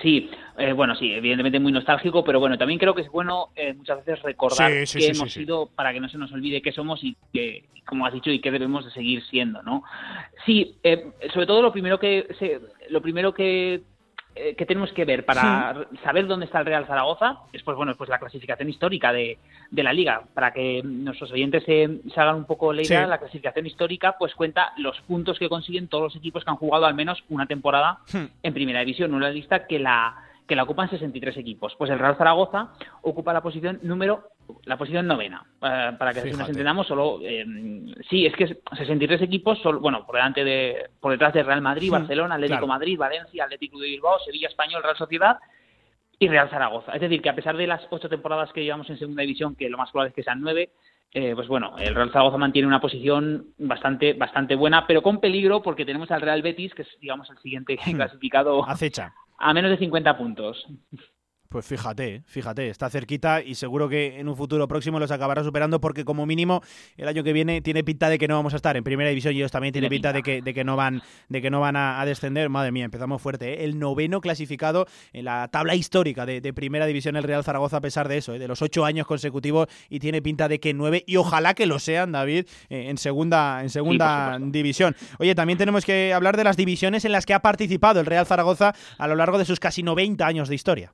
Sí, 0.02 0.30
eh, 0.58 0.74
bueno, 0.74 0.96
sí, 0.96 1.12
evidentemente 1.14 1.60
muy 1.60 1.72
nostálgico, 1.72 2.24
pero 2.24 2.40
bueno, 2.40 2.58
también 2.58 2.80
creo 2.80 2.96
que 2.96 3.02
es 3.02 3.10
bueno 3.10 3.50
eh, 3.56 3.74
muchas 3.74 4.06
veces 4.06 4.24
recordar 4.24 4.72
que 4.72 5.08
hemos 5.08 5.32
sido 5.32 5.68
para 5.68 5.94
que 5.94 6.00
no 6.00 6.10
se 6.10 6.18
nos 6.18 6.32
olvide 6.32 6.62
qué 6.62 6.72
somos 6.72 7.04
y 7.04 7.16
que, 7.34 7.66
como 7.86 8.06
has 8.06 8.14
dicho, 8.14 8.32
y 8.32 8.40
qué 8.40 8.52
debemos 8.52 8.86
de 8.86 8.92
seguir 8.92 9.24
siendo, 9.26 9.62
¿no? 9.64 9.84
Sí, 10.46 10.78
eh, 10.84 11.12
sobre 11.34 11.46
todo 11.46 11.62
lo 11.62 11.72
primero 11.72 12.00
que 12.00 12.28
se, 12.40 12.60
lo 12.90 13.02
primero 13.02 13.34
que 13.34 13.82
eh, 14.38 14.54
que 14.54 14.66
tenemos 14.66 14.92
que 14.92 15.06
ver 15.06 15.24
para 15.24 15.88
saber 16.04 16.28
dónde 16.28 16.46
está 16.46 16.60
el 16.60 16.66
Real 16.66 16.86
Zaragoza 16.86 17.38
es 17.54 17.64
pues 17.64 17.78
bueno 17.78 17.96
pues 17.96 18.10
la 18.10 18.20
clasificación 18.20 18.68
histórica 18.68 19.14
de, 19.14 19.38
de 19.72 19.84
la 19.84 19.94
liga. 19.94 20.24
Para 20.34 20.52
que 20.52 20.82
nuestros 20.84 21.32
oyentes 21.32 21.64
se, 21.64 22.02
hagan 22.18 22.36
un 22.36 22.44
poco 22.44 22.74
la 22.74 22.82
idea 22.82 23.08
la 23.08 23.18
clasificación 23.18 23.66
histórica 23.66 24.18
pues 24.20 24.36
cuenta 24.36 24.74
los 24.76 25.00
puntos 25.08 25.40
que 25.40 25.48
consiguen 25.48 25.88
todos 25.88 26.04
los 26.04 26.16
equipos 26.18 26.44
que 26.44 26.50
han 26.50 26.58
jugado 26.58 26.86
al 26.86 26.96
menos 26.96 27.24
una 27.30 27.46
temporada 27.46 28.00
en 28.44 28.54
primera 28.54 28.82
división. 28.82 29.14
Una 29.14 29.30
lista 29.30 29.68
que 29.68 29.80
la 29.80 30.25
que 30.48 30.56
la 30.56 30.64
ocupan 30.64 30.90
63 30.90 31.38
equipos. 31.38 31.76
Pues 31.78 31.90
el 31.92 32.00
Real 32.00 32.18
Zaragoza 32.18 32.74
ocupa 33.02 33.34
la 33.34 33.42
posición 33.42 33.80
número 33.84 34.30
la 34.66 34.78
posición 34.78 35.08
novena. 35.08 35.46
para 35.60 36.14
que 36.14 36.32
nos 36.32 36.50
entendamos, 36.50 36.88
solo 36.88 37.20
eh, 37.24 37.46
sí, 38.10 38.26
es 38.26 38.36
que 38.36 38.60
63 38.78 39.22
equipos, 39.22 39.60
solo, 39.60 39.80
bueno, 39.80 40.06
por 40.06 40.16
delante 40.16 40.44
de 40.44 40.90
por 41.00 41.12
detrás 41.12 41.34
de 41.34 41.44
Real 41.44 41.62
Madrid, 41.62 41.92
Barcelona, 41.92 42.36
Atlético 42.36 42.68
Madrid, 42.68 42.98
Valencia, 42.98 43.46
Atlético 43.46 43.80
de 43.80 43.88
Bilbao, 43.88 44.20
Sevilla 44.20 44.48
Español, 44.48 44.84
Real 44.84 44.98
Sociedad 44.98 45.38
y 46.20 46.28
Real 46.28 46.50
Zaragoza. 46.50 46.94
Es 46.94 47.02
decir, 47.02 47.22
que 47.22 47.30
a 47.30 47.36
pesar 47.36 47.58
de 47.58 47.68
las 47.68 47.82
ocho 47.90 48.10
temporadas 48.10 48.54
que 48.54 48.64
llevamos 48.64 48.90
en 48.90 49.00
segunda 49.00 49.22
división, 49.22 49.56
que 49.56 49.70
lo 49.70 49.78
más 49.78 49.92
probable 49.92 50.10
es 50.10 50.16
que 50.16 50.24
sean 50.24 50.42
nueve, 50.42 50.70
eh, 51.12 51.34
pues 51.34 51.48
bueno, 51.48 51.76
el 51.80 51.96
Real 51.96 52.12
Zaragoza 52.12 52.38
mantiene 52.38 52.68
una 52.68 52.82
posición 52.82 53.48
bastante, 53.58 54.14
bastante 54.14 54.56
buena, 54.56 54.86
pero 54.86 55.02
con 55.02 55.20
peligro 55.20 55.62
porque 55.62 55.86
tenemos 55.86 56.12
al 56.12 56.22
Real 56.22 56.42
Betis, 56.42 56.74
que 56.74 56.84
es, 56.84 57.00
digamos, 57.00 57.30
el 57.30 57.38
siguiente 57.40 57.78
clasificado. 57.96 58.64
Acecha 58.68 59.14
a 59.38 59.54
menos 59.54 59.72
de 59.72 59.78
50 59.78 60.18
puntos. 60.18 60.66
Pues 61.50 61.66
fíjate, 61.66 62.24
fíjate, 62.26 62.70
está 62.70 62.90
cerquita 62.90 63.42
y 63.42 63.56
seguro 63.56 63.88
que 63.88 64.20
en 64.20 64.28
un 64.28 64.36
futuro 64.36 64.68
próximo 64.68 65.00
los 65.00 65.12
acabará 65.12 65.44
superando 65.44 65.80
porque 65.80 66.04
como 66.04 66.26
mínimo 66.26 66.62
el 66.98 67.08
año 67.08 67.24
que 67.24 67.34
viene 67.34 67.62
tiene 67.62 67.84
pinta 67.84 68.10
de 68.10 68.18
que 68.18 68.28
no 68.28 68.36
vamos 68.36 68.54
a 68.54 68.56
estar 68.58 68.76
en 68.76 68.84
primera 68.84 69.10
división 69.10 69.34
y 69.34 69.38
ellos 69.38 69.52
también 69.52 69.72
tienen 69.72 69.90
pinta, 69.90 70.12
de 70.12 70.24
que, 70.24 70.42
de 70.42 70.54
que 70.54 70.64
no 70.64 70.76
van, 70.76 71.02
de 71.30 71.42
que 71.42 71.50
no 71.50 71.60
van 71.60 71.76
a, 71.76 72.04
descender. 72.06 72.50
Madre 72.50 72.72
mía, 72.72 72.86
empezamos 72.86 73.22
fuerte. 73.22 73.54
¿eh? 73.54 73.66
El 73.66 73.80
noveno 73.80 74.22
clasificado 74.22 74.88
en 75.14 75.26
la 75.26 75.48
tabla 75.50 75.76
histórica 75.76 76.26
de, 76.26 76.54
primera 76.54 76.86
división 76.86 77.16
el 77.16 77.24
Real 77.24 77.44
Zaragoza 77.44 77.78
a 77.78 77.82
pesar 77.82 78.08
de 78.08 78.18
eso, 78.18 78.34
¿eh? 78.34 78.40
de 78.40 78.48
los 78.48 78.62
ocho 78.62 78.86
años 78.86 79.08
consecutivos 79.08 79.68
y 79.90 80.00
tiene 80.00 80.22
pinta 80.22 80.48
de 80.48 80.60
que 80.60 80.74
nueve 80.74 81.04
y 81.06 81.18
ojalá 81.18 81.54
que 81.54 81.66
lo 81.66 81.80
sean, 81.80 82.12
David, 82.12 82.46
eh, 82.70 82.90
en 82.90 82.98
segunda, 82.98 83.62
en 83.62 83.70
segunda 83.70 84.38
división. 84.40 84.96
Oye, 85.20 85.36
también 85.36 85.58
tenemos 85.58 85.86
que 85.86 86.14
hablar 86.14 86.38
de 86.38 86.44
las 86.44 86.58
divisiones 86.58 87.06
en 87.06 87.12
las 87.12 87.26
que 87.26 87.34
ha 87.34 87.42
participado 87.42 88.00
el 88.00 88.06
Real 88.06 88.26
Zaragoza 88.26 88.74
a 88.98 89.08
lo 89.08 89.16
largo 89.16 89.38
de 89.38 89.46
sus 89.46 89.60
casi 89.60 89.84
90 89.84 90.26
años 90.26 90.50
de 90.50 90.56
historia. 90.56 90.94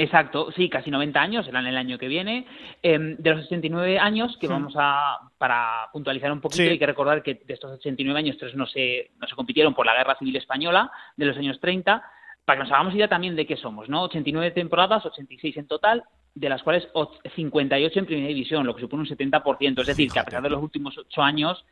Exacto, 0.00 0.50
sí, 0.56 0.70
casi 0.70 0.90
90 0.90 1.20
años, 1.20 1.44
serán 1.44 1.66
el 1.66 1.76
año 1.76 1.98
que 1.98 2.08
viene. 2.08 2.46
Em, 2.82 3.18
de 3.18 3.30
los 3.34 3.44
89 3.44 3.98
años, 3.98 4.34
que 4.40 4.48
vamos 4.48 4.72
a, 4.78 5.18
para 5.36 5.90
puntualizar 5.92 6.32
un 6.32 6.40
poquito, 6.40 6.62
hay 6.62 6.78
que 6.78 6.86
recordar 6.86 7.22
que 7.22 7.34
de 7.34 7.52
estos 7.52 7.72
89 7.72 8.18
años, 8.18 8.38
tres 8.38 8.54
no 8.54 8.64
se, 8.64 9.10
no 9.20 9.28
se 9.28 9.34
compitieron 9.34 9.74
por 9.74 9.84
la 9.84 9.94
Guerra 9.94 10.16
Civil 10.18 10.36
Española 10.36 10.90
de 11.18 11.26
los 11.26 11.36
años 11.36 11.60
30, 11.60 12.02
para 12.46 12.56
que 12.56 12.62
nos 12.64 12.72
hagamos 12.72 12.94
idea 12.94 13.08
también 13.08 13.36
de 13.36 13.46
qué 13.46 13.58
somos, 13.58 13.90
¿no? 13.90 14.04
89 14.04 14.52
temporadas, 14.52 15.04
86 15.04 15.58
en 15.58 15.66
total, 15.66 16.04
de 16.34 16.48
las 16.48 16.62
cuales 16.62 16.88
58 17.34 17.98
en 17.98 18.06
primera 18.06 18.28
división, 18.28 18.66
lo 18.66 18.74
que 18.74 18.80
supone 18.80 19.02
un 19.02 19.06
70%. 19.06 19.80
Es 19.82 19.86
decir, 19.86 20.10
que 20.10 20.18
a 20.18 20.24
pesar 20.24 20.42
de 20.42 20.48
los 20.48 20.62
últimos 20.62 20.96
ocho 20.96 21.20
años, 21.20 21.62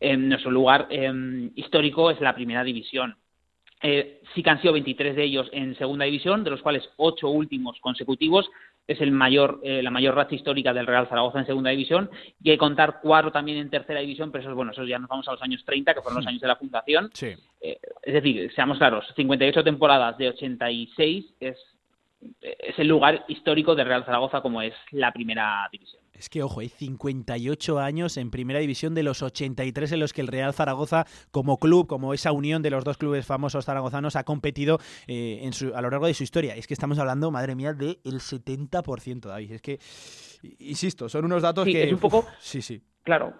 en 0.00 0.30
nuestro 0.30 0.50
lugar 0.50 0.86
em, 0.88 1.50
histórico 1.54 2.10
es 2.10 2.18
la 2.22 2.34
primera 2.34 2.64
división. 2.64 3.18
Eh, 3.82 4.22
sí 4.34 4.42
que 4.42 4.50
han 4.50 4.60
sido 4.60 4.72
23 4.72 5.14
de 5.14 5.24
ellos 5.24 5.48
en 5.52 5.76
segunda 5.76 6.04
división, 6.04 6.42
de 6.42 6.50
los 6.50 6.62
cuales 6.62 6.88
ocho 6.96 7.28
últimos 7.28 7.78
consecutivos. 7.80 8.50
Es 8.86 9.00
el 9.00 9.12
mayor, 9.12 9.60
eh, 9.62 9.82
la 9.82 9.90
mayor 9.90 10.14
racha 10.14 10.34
histórica 10.34 10.74
del 10.74 10.86
Real 10.86 11.08
Zaragoza 11.08 11.38
en 11.38 11.46
segunda 11.46 11.70
división. 11.70 12.10
Y 12.42 12.50
hay 12.50 12.56
que 12.56 12.60
contar 12.60 13.00
cuatro 13.02 13.32
también 13.32 13.58
en 13.58 13.70
tercera 13.70 14.00
división, 14.00 14.30
pero 14.30 14.42
eso 14.42 14.50
es 14.50 14.56
bueno, 14.56 14.72
eso 14.72 14.84
ya 14.84 14.98
nos 14.98 15.08
vamos 15.08 15.26
a 15.28 15.32
los 15.32 15.42
años 15.42 15.64
30, 15.64 15.94
que 15.94 16.02
fueron 16.02 16.16
los 16.16 16.24
hmm. 16.24 16.28
años 16.28 16.40
de 16.42 16.48
la 16.48 16.56
fundación. 16.56 17.10
Sí. 17.14 17.34
Eh, 17.60 17.78
es 18.02 18.14
decir, 18.14 18.52
seamos 18.54 18.78
claros, 18.78 19.06
58 19.16 19.64
temporadas 19.64 20.18
de 20.18 20.28
86 20.28 21.34
es 21.40 21.56
es 22.40 22.78
el 22.78 22.88
lugar 22.88 23.24
histórico 23.28 23.74
de 23.74 23.84
Real 23.84 24.04
Zaragoza 24.04 24.40
como 24.40 24.62
es 24.62 24.74
la 24.92 25.12
primera 25.12 25.68
división. 25.70 26.03
Es 26.18 26.28
que, 26.28 26.42
ojo, 26.42 26.60
hay 26.60 26.68
58 26.68 27.78
años 27.78 28.16
en 28.16 28.30
primera 28.30 28.60
división 28.60 28.94
de 28.94 29.02
los 29.02 29.22
83 29.22 29.92
en 29.92 30.00
los 30.00 30.12
que 30.12 30.20
el 30.20 30.28
Real 30.28 30.54
Zaragoza, 30.54 31.06
como 31.30 31.58
club, 31.58 31.86
como 31.86 32.14
esa 32.14 32.32
unión 32.32 32.62
de 32.62 32.70
los 32.70 32.84
dos 32.84 32.98
clubes 32.98 33.26
famosos 33.26 33.64
zaragozanos, 33.64 34.16
ha 34.16 34.24
competido 34.24 34.78
eh, 35.06 35.40
en 35.42 35.52
su, 35.52 35.74
a 35.74 35.80
lo 35.80 35.90
largo 35.90 36.06
de 36.06 36.14
su 36.14 36.22
historia. 36.22 36.54
Es 36.54 36.66
que 36.66 36.74
estamos 36.74 36.98
hablando, 36.98 37.30
madre 37.30 37.54
mía, 37.54 37.72
del 37.72 37.98
70%, 38.04 39.20
David. 39.28 39.52
Es 39.52 39.62
que, 39.62 39.78
insisto, 40.58 41.08
son 41.08 41.24
unos 41.24 41.42
datos 41.42 41.64
que... 41.64 41.84
Es 41.84 41.92
un 41.92 41.98
poco... 41.98 42.26
sí, 42.38 42.62
sí. 42.62 42.80
Claro, 43.02 43.34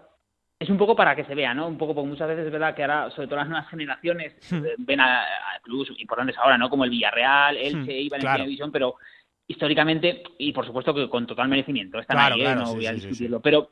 es 0.59 0.70
un 0.70 0.79
poco 0.79 0.95
para 0.95 1.16
que 1.16 1.25
se 1.25 1.35
vea, 1.35 1.53
¿no? 1.53 1.68
Un 1.68 1.79
poco 1.79 1.95
porque 1.95 2.09
muchas 2.09 2.29
veces 2.29 2.47
es 2.47 2.53
verdad 2.53 2.75
que 2.75 2.83
ahora, 2.83 3.11
sobre 3.11 3.27
todo 3.27 3.37
las 3.37 3.49
nuevas 3.49 3.68
generaciones, 3.68 4.35
hmm. 4.51 4.62
ven 4.79 5.01
a, 5.01 5.25
clubes 5.62 5.91
importantes 5.99 6.37
ahora, 6.39 6.59
¿no? 6.59 6.68
Como 6.70 6.85
el 6.85 6.91
Villarreal, 6.91 7.57
hmm, 7.57 7.91
y 7.91 8.09
Valencia 8.09 8.45
División, 8.45 8.70
pero 8.70 8.97
históricamente, 9.47 10.23
y 10.39 10.53
por 10.53 10.67
supuesto 10.67 10.95
que 10.95 11.09
con 11.09 11.27
total 11.27 11.49
merecimiento, 11.49 11.99
están 11.99 12.19
ahí, 12.19 12.43
¿eh? 12.43 12.55
no 12.55 12.75
voy 12.75 12.87
a 12.87 12.93
discutirlo, 12.93 13.41
pero 13.41 13.71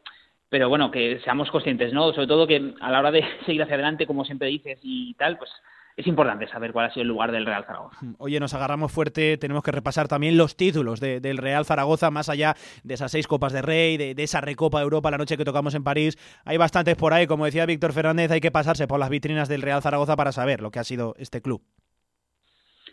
pero 0.48 0.68
bueno, 0.68 0.90
que 0.90 1.18
seamos 1.24 1.50
conscientes, 1.50 1.94
¿no? 1.94 2.12
Sobre 2.12 2.26
todo 2.26 2.46
que 2.46 2.74
a 2.78 2.90
la 2.90 3.00
hora 3.00 3.10
de 3.10 3.24
seguir 3.46 3.62
hacia 3.62 3.74
adelante, 3.74 4.06
como 4.06 4.22
siempre 4.26 4.48
dices 4.48 4.78
y 4.82 5.14
tal, 5.14 5.38
pues 5.38 5.50
es 5.96 6.06
importante 6.06 6.46
saber 6.46 6.72
cuál 6.72 6.86
ha 6.86 6.90
sido 6.90 7.02
el 7.02 7.08
lugar 7.08 7.32
del 7.32 7.46
Real 7.46 7.64
Zaragoza. 7.64 7.96
Oye, 8.18 8.38
nos 8.38 8.52
agarramos 8.52 8.92
fuerte, 8.92 9.38
tenemos 9.38 9.62
que 9.62 9.72
repasar 9.72 10.08
también 10.08 10.36
los 10.36 10.54
títulos 10.54 11.00
del 11.00 11.38
Real 11.38 11.64
Zaragoza, 11.64 12.10
más 12.10 12.28
allá 12.28 12.54
de 12.82 12.94
esas 12.94 13.12
seis 13.12 13.26
Copas 13.26 13.54
de 13.54 13.62
Rey, 13.62 13.96
de, 13.96 14.14
esa 14.22 14.42
Recopa 14.42 14.78
de 14.78 14.84
Europa 14.84 15.10
la 15.10 15.18
noche 15.18 15.38
que 15.38 15.44
tocamos 15.44 15.74
en 15.74 15.84
París. 15.84 16.18
Hay 16.44 16.58
bastantes 16.58 16.96
por 16.96 17.14
ahí, 17.14 17.26
como 17.26 17.46
decía 17.46 17.64
Víctor 17.64 17.94
Fernández, 17.94 18.30
hay 18.30 18.40
que 18.40 18.50
pasarse 18.50 18.86
por 18.86 19.00
las 19.00 19.08
vitrinas 19.08 19.48
del 19.48 19.62
Real 19.62 19.80
Zaragoza 19.80 20.16
para 20.16 20.32
saber 20.32 20.60
lo 20.60 20.70
que 20.70 20.80
ha 20.80 20.84
sido 20.84 21.14
este 21.18 21.40
club. 21.40 21.62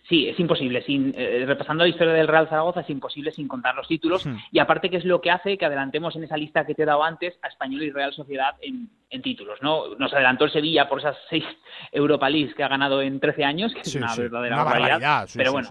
Sí, 0.10 0.28
es 0.28 0.40
imposible. 0.40 0.82
Sin, 0.82 1.14
eh, 1.16 1.44
repasando 1.46 1.84
la 1.84 1.90
historia 1.90 2.14
del 2.14 2.28
Real 2.28 2.50
Zaragoza, 2.50 2.82
es 2.82 2.90
imposible 2.90 3.32
sin 3.32 3.48
contar 3.48 3.76
los 3.76 3.88
títulos. 3.88 4.26
Hmm. 4.26 4.38
Y 4.52 4.58
aparte, 4.58 4.90
que 4.90 4.98
es 4.98 5.06
lo 5.06 5.22
que 5.22 5.30
hace 5.30 5.56
que 5.56 5.66
adelantemos 5.66 6.16
en 6.16 6.24
esa 6.24 6.36
lista 6.36 6.66
que 6.66 6.74
te 6.74 6.82
he 6.82 6.86
dado 6.86 7.04
antes 7.04 7.38
a 7.44 7.48
Español 7.48 7.84
y 7.84 7.92
Real 7.92 8.12
Sociedad 8.12 8.56
en, 8.62 8.90
títulos. 9.22 9.60
¿no? 9.62 9.96
Nos 9.98 10.14
adelantó 10.14 10.46
el 10.46 10.52
Sevilla 10.52 10.90
por 10.90 11.00
esas 11.00 11.16
seis 11.30 11.44
Europa 11.92 12.30
Leagues 12.30 12.56
que 12.56 12.64
ha 12.64 12.68
ganado 12.68 13.02
en 13.02 13.20
13 13.20 13.44
años, 13.44 13.74
que 13.74 13.82
es 13.82 13.96
una 13.96 14.16
verdadera 14.16 14.64
barbaridad. 14.64 15.28
pero 15.36 15.52
bueno, 15.52 15.70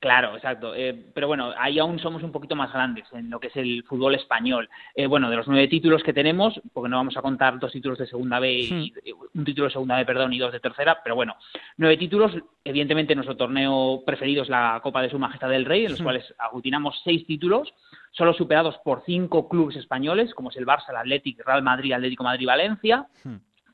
Claro, 0.00 0.34
exacto. 0.34 0.74
Eh, 0.74 1.10
pero 1.12 1.28
bueno, 1.28 1.52
ahí 1.58 1.78
aún 1.78 1.98
somos 1.98 2.22
un 2.22 2.32
poquito 2.32 2.56
más 2.56 2.72
grandes 2.72 3.06
en 3.12 3.28
lo 3.28 3.38
que 3.38 3.48
es 3.48 3.56
el 3.56 3.84
fútbol 3.84 4.14
español. 4.14 4.70
Eh, 4.94 5.06
bueno, 5.06 5.28
de 5.28 5.36
los 5.36 5.46
nueve 5.46 5.68
títulos 5.68 6.02
que 6.02 6.14
tenemos, 6.14 6.58
porque 6.72 6.88
no 6.88 6.96
vamos 6.96 7.18
a 7.18 7.22
contar 7.22 7.58
dos 7.58 7.70
títulos 7.70 7.98
de 7.98 8.06
segunda 8.06 8.40
B, 8.40 8.50
y, 8.50 8.72
hmm. 8.72 9.38
un 9.38 9.44
título 9.44 9.66
de 9.66 9.72
segunda 9.72 9.98
B, 9.98 10.06
perdón, 10.06 10.32
y 10.32 10.38
dos 10.38 10.52
de 10.52 10.60
tercera, 10.60 11.00
pero 11.04 11.16
bueno, 11.16 11.36
nueve 11.76 11.98
títulos. 11.98 12.32
Evidentemente, 12.64 13.14
nuestro 13.14 13.36
torneo 13.36 14.02
preferido 14.06 14.42
es 14.42 14.48
la 14.48 14.80
Copa 14.82 15.02
de 15.02 15.10
Su 15.10 15.18
Majestad 15.18 15.50
del 15.50 15.66
Rey, 15.66 15.84
en 15.84 15.92
los 15.92 16.02
cuales 16.02 16.34
aglutinamos 16.38 16.98
seis 17.04 17.26
títulos, 17.26 17.74
solo 18.12 18.32
superados 18.32 18.78
por 18.82 19.02
cinco 19.04 19.50
clubes 19.50 19.76
españoles, 19.76 20.32
como 20.32 20.48
es 20.48 20.56
el 20.56 20.66
Barça, 20.66 20.88
el 20.88 20.96
Athletic, 20.96 21.44
Real 21.44 21.62
Madrid, 21.62 21.92
Atlético 21.92 22.24
Madrid, 22.24 22.46
Valencia. 22.46 23.06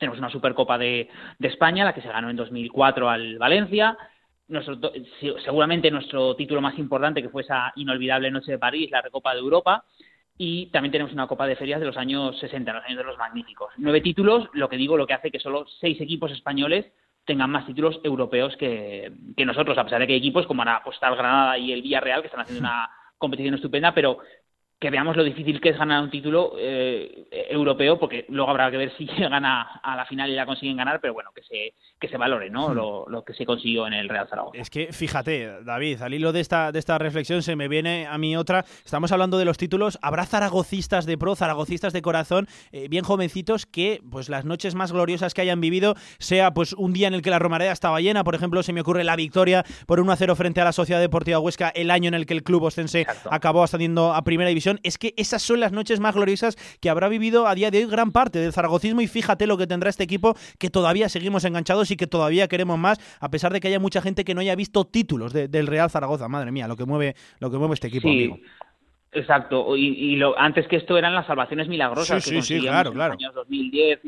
Tenemos 0.01 0.19
una 0.19 0.31
Supercopa 0.31 0.77
de, 0.77 1.09
de 1.39 1.49
España, 1.49 1.85
la 1.85 1.95
que 1.95 2.03
se 2.03 2.09
ganó 2.09 2.31
en 2.31 2.37
2004 2.37 3.09
al 3.09 3.39
Valencia 3.39 3.97
nuestro, 4.49 4.79
seguramente 5.45 5.91
nuestro 5.91 6.37
título 6.37 6.61
más 6.61 6.79
importante, 6.79 7.23
que 7.23 7.29
fue 7.29 7.43
esa 7.43 7.73
inolvidable 7.77 8.31
Noche 8.31 8.53
de 8.53 8.59
París, 8.59 8.91
la 8.91 9.03
Recopa 9.03 9.33
de 9.35 9.41
Europa, 9.41 9.85
y 10.39 10.67
también 10.67 10.93
tenemos 10.93 11.13
una 11.13 11.27
Copa 11.27 11.47
de 11.47 11.57
Ferias 11.57 11.81
de 11.81 11.87
los 11.87 11.97
años 11.97 12.39
60, 12.39 12.73
los 12.73 12.85
años 12.85 12.99
de 12.99 13.05
los 13.05 13.19
magníficos. 13.19 13.73
Nueve 13.79 14.01
títulos, 14.01 14.49
lo 14.53 14.69
que 14.69 14.77
digo, 14.77 14.97
lo 14.97 15.07
que 15.07 15.15
hace 15.15 15.31
que 15.31 15.41
solo 15.41 15.67
seis 15.81 16.01
equipos 16.01 16.31
españoles 16.31 16.87
tengan 17.25 17.51
más 17.51 17.67
títulos 17.67 18.01
europeos 18.05 18.57
que, 18.57 19.13
nosotros, 19.45 19.77
a 19.79 19.85
pesar 19.85 20.01
de 20.01 20.07
que 20.07 20.13
hay 20.13 20.19
equipos 20.19 20.47
como 20.47 20.65
Postal 20.85 21.17
Granada 21.17 21.59
y 21.59 21.73
el 21.73 21.83
Villarreal 21.83 22.21
que 22.21 22.29
están 22.29 22.43
haciendo 22.43 22.61
una 22.61 22.89
competición 23.19 23.55
estupenda, 23.55 23.93
pero 23.93 24.19
que 24.79 24.91
veamos 24.91 25.17
lo 25.17 25.25
difícil 25.25 25.61
que 25.61 25.71
es 25.71 25.79
ganar 25.79 26.03
un 26.03 26.11
título 26.11 26.53
eh, 26.59 27.29
europeo, 27.51 27.99
porque 27.99 28.27
luego 28.29 28.51
habrá 28.51 28.71
que 28.71 28.77
ver 28.77 28.93
si 28.97 29.07
llegan 29.19 29.45
a, 29.45 29.81
a, 29.83 29.97
la 29.97 30.05
final 30.05 30.31
y 30.31 30.35
la 30.35 30.45
consiguen 30.45 30.77
ganar, 30.77 31.01
pero 31.01 31.15
bueno, 31.15 31.31
que 31.35 31.43
se, 31.43 31.75
que 31.99 32.09
se 32.09 32.17
valore 32.19 32.51
¿no? 32.51 32.69
Hmm. 32.69 32.75
Lo, 32.75 33.09
lo, 33.09 33.25
que 33.25 33.33
se 33.33 33.47
consiguió 33.47 33.87
en 33.87 33.95
el 33.95 34.09
Real 34.09 34.29
Zaragoza. 34.29 34.59
Es 34.59 34.69
que 34.69 34.93
fíjate, 34.93 35.63
David, 35.65 36.03
al 36.03 36.13
hilo 36.13 36.33
de 36.33 36.41
esta, 36.41 36.73
de 36.73 36.79
esta 36.79 36.99
reflexión 36.99 37.43
se 37.43 37.57
me 37.57 37.69
viene 37.69 38.07
a 38.07 38.19
mí 38.19 38.37
otra. 38.37 38.65
Estamos 38.85 39.13
hablando 39.13 39.39
de 39.39 39.47
los 39.47 39.57
títulos. 39.57 39.99
Habrá 40.03 40.27
zaragocistas 40.27 41.07
de 41.07 41.17
pro, 41.17 41.37
zaragocistas 41.37 41.95
de 41.95 42.03
corazón, 42.03 42.47
eh, 42.73 42.89
bien 42.89 43.05
jovencitos, 43.05 43.65
que 43.65 44.03
pues 44.11 44.29
las 44.29 44.45
noches 44.45 44.75
más 44.75 44.93
gloriosas 44.93 45.33
que 45.33 45.41
hayan 45.41 45.61
vivido, 45.61 45.95
sea 46.19 46.53
pues 46.53 46.75
un 46.75 46.93
día 46.93 47.09
en 47.09 47.15
el 47.15 47.23
que 47.23 47.31
la 47.31 47.39
Romareda 47.39 47.73
estaba 47.73 48.01
llena, 48.01 48.25
por 48.25 48.35
ejemplo, 48.35 48.63
se 48.63 48.75
me 48.75 48.83
ocurre 48.83 49.05
la 49.05 49.17
victoria 49.17 49.65
por 49.87 50.01
1-0 50.01 50.37
frente 50.37 50.61
a 50.61 50.65
la 50.65 50.73
Sociedad 50.73 51.01
Deportiva 51.01 51.39
Huesca, 51.39 51.71
el 51.71 51.91
año 51.91 52.09
en 52.09 52.15
el 52.15 52.27
que 52.27 52.35
el 52.35 52.43
club 52.43 52.65
ostense 52.65 53.07
acabó 53.31 53.63
ascendiendo 53.63 54.13
a 54.13 54.23
Primera 54.23 54.49
División 54.49 54.66
es 54.83 54.99
que 54.99 55.15
esas 55.17 55.43
son 55.43 55.61
las 55.61 55.73
noches 55.73 56.01
más 56.01 56.15
gloriosas 56.15 56.57
que 56.81 56.91
habrá 56.91 57.09
vivido 57.09 57.47
a 57.47 57.55
día 57.55 57.71
de 57.71 57.79
hoy 57.79 57.91
gran 57.91 58.13
parte 58.13 58.39
del 58.39 58.53
zaragocismo 58.53 59.01
y 59.01 59.07
fíjate 59.07 59.47
lo 59.47 59.57
que 59.57 59.67
tendrá 59.67 59.91
este 59.91 60.05
equipo 60.05 60.37
que 60.59 60.71
todavía 60.71 61.09
seguimos 61.09 61.45
enganchados 61.45 61.91
y 61.91 61.97
que 61.97 62.07
todavía 62.07 62.49
queremos 62.49 62.79
más, 62.79 62.99
a 63.21 63.31
pesar 63.31 63.53
de 63.53 63.61
que 63.61 63.69
haya 63.69 63.81
mucha 63.81 64.03
gente 64.03 64.25
que 64.25 64.35
no 64.35 64.41
haya 64.41 64.55
visto 64.55 64.85
títulos 64.85 65.33
del 65.33 65.67
Real 65.67 65.91
Zaragoza. 65.91 66.29
Madre 66.29 66.53
mía, 66.53 66.69
lo 66.69 66.77
que 66.77 66.85
mueve, 66.85 67.17
lo 67.39 67.51
que 67.51 67.59
mueve 67.59 67.75
este 67.75 67.89
equipo, 67.89 68.09
amigo. 68.09 68.39
Exacto, 69.13 69.77
y, 69.77 70.17
lo, 70.17 70.39
antes 70.39 70.67
que 70.69 70.77
esto 70.77 70.99
eran 70.99 71.15
las 71.15 71.27
salvaciones 71.27 71.69
milagrosas 71.69 72.23
sí, 72.23 72.35
que 72.35 72.43
sí, 72.43 72.61
claro, 72.61 72.91
en 72.91 72.97
claro. 72.97 73.15
los 73.15 73.23
años 73.23 73.35
2010. 73.35 74.01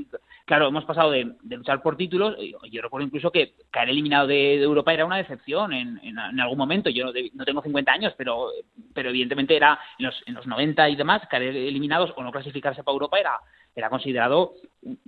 claro, 0.45 0.69
hemos 0.69 0.85
pasado 0.85 1.13
de, 1.13 1.35
luchar 1.49 1.81
por 1.81 1.97
títulos. 1.97 2.37
Yo 2.71 2.83
recuerdo 2.83 3.07
incluso 3.07 3.31
que 3.31 3.55
caer 3.71 3.89
eliminado 3.89 4.27
de, 4.27 4.61
Europa 4.63 4.93
era 4.93 5.07
una 5.07 5.17
decepción 5.17 5.73
en, 5.73 5.99
en, 6.03 6.19
algún 6.19 6.59
momento. 6.59 6.91
Yo 6.91 7.07
no, 7.33 7.45
tengo 7.45 7.63
50 7.63 7.91
años, 7.91 8.13
pero, 8.19 8.51
pero 8.93 9.09
evidentemente 9.09 9.57
era 9.57 9.79
en 9.99 10.07
los, 10.07 10.23
en 10.27 10.35
los 10.35 10.47
90 10.47 10.91
y 10.91 10.97
demás, 10.97 11.23
caer 11.31 11.57
eliminados 11.57 12.13
o 12.17 12.23
no 12.23 12.33
clasificarse 12.33 12.83
para 12.83 12.93
Europa 12.93 13.19
era, 13.19 13.41
era 13.75 13.89
considerado 13.89 14.55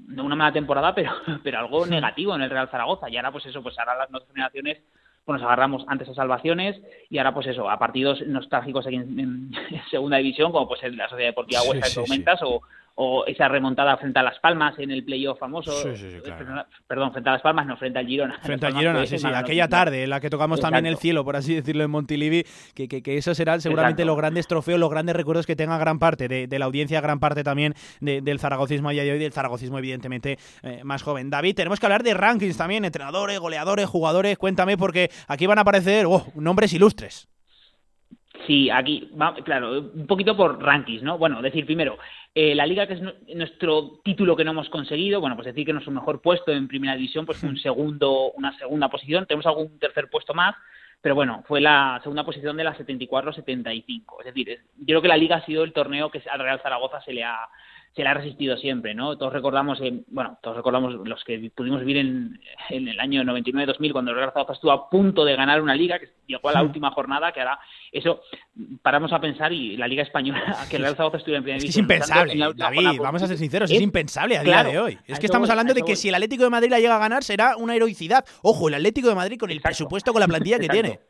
no 0.07 0.25
una 0.25 0.37
mala 0.37 0.53
temporada, 0.53 0.95
pero, 0.95 1.13
pero 1.43 1.59
algo 1.59 1.85
negativo 1.85 2.35
en 2.35 2.43
el 2.43 2.51
Real 2.51 2.71
Zaragoza. 2.71 3.11
Y 3.11 3.17
ahora, 3.17 3.33
pues 3.33 3.45
eso, 3.45 3.63
pues 3.63 3.79
ahora 3.79 3.97
las 3.97 4.11
nuevas 4.11 4.29
generaciones 4.29 4.79
pues 5.31 5.43
nos 5.43 5.47
agarramos 5.47 5.85
antes 5.87 6.09
a 6.09 6.15
salvaciones 6.15 6.81
y 7.09 7.19
ahora 7.19 7.33
pues 7.33 7.47
eso, 7.47 7.71
a 7.71 7.79
partidos 7.79 8.21
nostálgicos 8.27 8.85
aquí 8.85 8.97
en, 8.97 9.53
segunda 9.91 10.17
división, 10.17 10.51
como 10.51 10.67
pues 10.67 10.83
la 10.93 11.09
Sociedad 11.09 11.31
Deportiva 11.31 11.63
Huesca 11.63 11.89
que 11.89 12.01
comentas, 12.01 12.41
o, 12.43 12.63
o 12.97 13.25
esa 13.27 13.49
remontada 13.49 13.97
frente 13.97 14.19
a 14.19 14.23
Las 14.23 14.39
Palmas 14.39 14.79
en 14.79 14.91
el 14.91 15.05
playoff 15.05 15.39
famoso. 15.39 15.73
Perdón, 16.87 17.13
frente 17.13 17.31
a 17.31 17.33
Las 17.35 17.43
Palmas, 17.43 17.67
no, 17.67 17.77
frente 17.77 17.99
al 17.99 18.07
Girona. 18.07 18.39
Frente 18.43 18.67
al 18.67 18.75
Girona, 18.77 19.07
sí, 19.07 19.19
sí. 19.19 19.27
Aquella 19.27 19.69
tarde 19.69 20.05
en 20.05 20.11
la 20.11 20.21
que 20.21 20.31
tocamos 20.31 20.61
también 20.61 20.87
el 20.87 20.97
cielo, 20.97 21.25
por 21.25 21.37
así 21.37 21.55
decirlo, 21.55 21.85
en 21.85 21.91
Montilivi, 21.91 22.45
que, 22.75 22.89
que, 22.89 23.03
que 23.03 23.17
esos 23.17 23.37
serán 23.37 23.61
seguramente 23.61 24.05
los 24.05 24.17
grandes 24.17 24.47
trofeos, 24.47 24.79
los 24.79 24.91
grandes 24.91 25.17
recuerdos 25.17 25.47
que 25.47 25.57
tenga 25.57 25.79
gran 25.79 25.99
parte 25.99 26.29
de, 26.29 26.59
la 26.59 26.67
audiencia, 26.67 27.01
gran 27.01 27.21
parte 27.21 27.43
también 27.43 27.75
del 28.01 28.39
zaragocismo 28.39 28.91
a 28.91 28.93
día 28.93 29.05
de 29.05 29.13
hoy, 29.13 29.19
del 29.19 29.33
zaragocismo 29.33 29.79
evidentemente 29.79 30.39
eh, 30.63 30.83
más 30.85 31.03
joven. 31.03 31.31
David, 31.31 31.55
tenemos 31.55 31.81
que 31.81 31.87
hablar 31.87 32.03
de 32.03 32.13
rankings 32.13 32.57
también, 32.57 32.85
entrenadores, 32.85 33.39
goleadores, 33.39 33.87
jugadores. 33.87 34.37
Cuéntame, 34.37 34.77
porque 34.77 35.11
aquí 35.27 35.47
van 35.47 35.59
a 35.59 35.63
aparecer 35.63 36.07
oh, 36.07 36.27
nombres 36.35 36.73
ilustres. 36.75 37.30
Sí, 38.47 38.71
aquí, 38.71 39.11
va, 39.21 39.35
claro, 39.35 39.81
un 39.81 40.07
poquito 40.07 40.37
por 40.37 40.63
rankings, 40.63 41.03
¿no? 41.03 41.19
Bueno, 41.19 41.43
decir 41.43 41.67
primero, 41.67 41.99
eh, 42.35 42.55
la 42.55 42.67
Liga, 42.67 42.87
que 42.87 42.95
es 42.95 43.01
nuestro 43.35 44.01
título 44.05 44.37
que 44.37 44.45
no 44.45 44.53
hemos 44.53 44.69
conseguido, 44.69 45.21
bueno, 45.21 45.37
pues 45.37 45.47
decir 45.47 45.67
que 45.67 45.73
nuestro 45.73 45.93
mejor 45.93 46.23
puesto 46.23 46.53
en 46.53 46.69
Primera 46.69 46.95
División, 46.95 47.27
pues 47.27 47.43
un 47.43 47.57
segundo, 47.61 48.33
una 48.33 48.57
segunda 48.59 48.89
posición, 48.89 49.27
tenemos 49.27 49.47
algún 49.47 49.79
tercer 49.79 50.09
puesto 50.09 50.33
más, 50.33 50.55
pero 51.03 51.15
bueno, 51.15 51.43
fue 51.49 51.61
la 51.61 51.99
segunda 52.03 52.25
posición 52.25 52.57
de 52.57 52.65
la 52.65 52.77
74-75. 52.77 54.21
Es 54.21 54.27
decir, 54.27 54.61
yo 54.79 54.87
creo 54.87 55.03
que 55.03 55.09
la 55.09 55.17
Liga 55.17 55.37
ha 55.37 55.47
sido 55.47 55.65
el 55.65 55.73
torneo 55.73 56.11
que 56.11 56.23
al 56.31 56.41
Real 56.41 56.61
Zaragoza 56.63 57.01
se 57.01 57.13
le 57.13 57.25
ha 57.25 57.49
se 57.95 58.03
le 58.03 58.09
ha 58.09 58.15
resistido 58.15 58.57
siempre, 58.57 58.95
¿no? 58.95 59.19
Todos 59.19 59.33
recordamos, 59.33 59.81
bueno, 60.09 60.39
todos 60.43 60.57
recordamos 60.57 60.95
los 61.07 61.25
que 61.25 61.51
pudimos 61.55 61.81
vivir 61.81 61.97
en, 61.97 62.41
en 62.69 62.87
el 62.87 63.01
año 63.01 63.23
99-2000 63.25 63.93
cuando 63.93 64.13
el 64.13 64.17
Real 64.17 64.31
Zaragoza 64.33 64.53
estuvo 64.53 64.71
a 64.71 64.89
punto 64.89 65.25
de 65.25 65.35
ganar 65.35 65.61
una 65.61 65.75
liga 65.75 65.99
que 65.99 66.09
llegó 66.27 66.49
a 66.51 66.53
la 66.53 66.63
última 66.63 66.93
jornada, 66.93 67.33
que 67.33 67.41
ahora 67.41 67.59
eso 67.91 68.23
paramos 68.83 69.13
a 69.13 69.21
pensar 69.21 69.53
y 69.53 69.77
la 69.77 69.89
liga 69.89 70.05
española 70.05 70.57
que 70.71 70.77
el 70.77 70.83
Real 70.83 70.95
Zaragoza 70.95 71.19
estuviera 71.19 71.39
en 71.39 71.45
primera 71.45 71.59
es 71.59 71.65
que 71.65 71.71
es 71.71 71.77
impensable, 71.77 72.35
David, 72.55 73.01
vamos 73.01 73.23
a 73.23 73.27
ser 73.27 73.39
sinceros, 73.39 73.71
es, 73.71 73.81
impensable 73.81 74.39
a 74.39 74.45
día 74.45 74.63
de 74.63 74.79
hoy. 74.79 74.99
Es 75.07 75.19
que 75.19 75.27
estamos 75.27 75.51
hablando 75.51 75.75
de 75.75 75.83
que 75.83 75.97
si 75.97 76.09
el 76.09 76.15
Atlético 76.15 76.45
de 76.45 76.51
Madrid 76.51 76.71
la 76.71 76.79
llega 76.79 76.95
a 76.95 77.01
ganar 77.01 77.25
será 77.25 77.57
una 77.57 77.75
heroicidad. 77.75 78.25
Ojo, 78.43 78.69
el 78.69 78.75
Atlético 78.75 79.09
de 79.09 79.17
Madrid 79.17 79.39
con 79.39 79.51
el 79.51 79.61
presupuesto, 79.61 80.13
con 80.13 80.21
la 80.21 80.29
plantilla 80.29 80.59
que 80.61 80.69
tiene. 80.69 81.01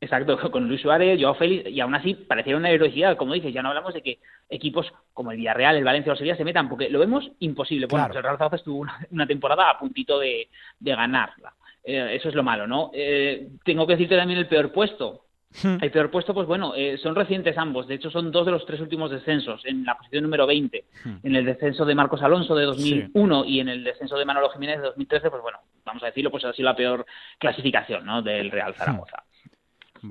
Exacto, 0.00 0.38
con 0.50 0.68
Luis 0.68 0.80
Suárez, 0.80 1.18
Joao 1.20 1.34
Félix, 1.34 1.70
y 1.70 1.80
aún 1.80 1.94
así 1.94 2.14
parecía 2.14 2.56
una 2.56 2.70
heroicidad, 2.70 3.16
como 3.16 3.34
dices, 3.34 3.52
ya 3.52 3.62
no 3.62 3.68
hablamos 3.68 3.94
de 3.94 4.02
que 4.02 4.18
equipos 4.48 4.92
como 5.12 5.32
el 5.32 5.38
Villarreal, 5.38 5.76
el 5.76 5.84
Valencia 5.84 6.12
o 6.12 6.14
el 6.14 6.18
Sevilla 6.18 6.36
se 6.36 6.44
metan, 6.44 6.68
porque 6.68 6.90
lo 6.90 6.98
vemos 6.98 7.30
imposible. 7.40 7.86
Bueno, 7.86 8.06
pues 8.06 8.16
el 8.16 8.22
Real 8.22 8.36
Zaragoza 8.36 8.56
estuvo 8.56 8.86
una, 9.10 9.26
temporada 9.26 9.70
a 9.70 9.78
puntito 9.78 10.18
de, 10.18 10.48
ganarla. 10.80 11.54
Eh, 11.82 12.16
eso 12.16 12.28
es 12.28 12.34
lo 12.34 12.42
malo, 12.42 12.66
¿no? 12.66 12.90
Eh, 12.92 13.48
tengo 13.64 13.86
que 13.86 13.94
decirte 13.94 14.16
también 14.16 14.38
el 14.38 14.48
peor 14.48 14.72
puesto. 14.72 15.22
Hmm. 15.62 15.78
El 15.80 15.90
peor 15.90 16.10
puesto, 16.10 16.34
pues 16.34 16.46
bueno, 16.46 16.74
eh, 16.76 16.98
son 16.98 17.14
recientes 17.14 17.56
ambos. 17.56 17.86
De 17.86 17.94
hecho, 17.94 18.10
son 18.10 18.30
dos 18.30 18.44
de 18.44 18.52
los 18.52 18.66
tres 18.66 18.80
últimos 18.80 19.10
descensos. 19.10 19.64
En 19.64 19.84
la 19.84 19.96
posición 19.96 20.24
número 20.24 20.46
20, 20.46 20.84
hmm. 21.04 21.14
en 21.22 21.36
el 21.36 21.44
descenso 21.44 21.84
de 21.84 21.94
Marcos 21.94 22.22
Alonso 22.22 22.54
de 22.54 22.64
2001 22.64 23.44
y 23.46 23.60
en 23.60 23.68
el 23.68 23.84
descenso 23.84 24.18
de 24.18 24.24
Manolo 24.24 24.50
Jiménez 24.50 24.78
de 24.78 24.86
2013, 24.86 25.30
pues 25.30 25.42
bueno, 25.42 25.58
vamos 25.84 26.02
a 26.02 26.06
decirlo, 26.06 26.30
pues 26.30 26.44
ha 26.44 26.52
sido 26.52 26.66
la 26.66 26.76
peor 26.76 27.06
clasificación 27.38 28.04
¿no? 28.04 28.20
del 28.20 28.50
Real 28.50 28.74
Zaragoza. 28.74 29.25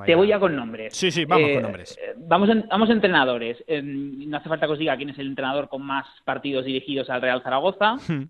Te 0.06 0.16
voy 0.16 0.28
ya 0.28 0.40
con 0.40 0.56
nombres. 0.56 0.96
Sí, 0.96 1.12
sí, 1.12 1.26
vamos 1.26 1.50
con 1.50 1.58
eh, 1.58 1.62
nombres. 1.62 2.00
Vamos, 2.18 2.50
vamos 2.70 2.90
a 2.90 2.94
entrenadores. 2.94 3.64
Em, 3.68 4.30
no 4.30 4.38
hace 4.38 4.50
falta 4.50 4.66
que 4.66 4.74
os 4.74 4.80
diga 4.80 4.98
quién 4.98 5.10
es 5.10 5.20
el 5.20 5.28
entrenador 5.28 5.70
con 5.70 5.82
más 5.84 6.06
partidos 6.24 6.66
dirigidos 6.66 7.10
al 7.10 7.22
Real 7.22 7.42
Zaragoza. 7.42 7.96
Hmm. 8.08 8.28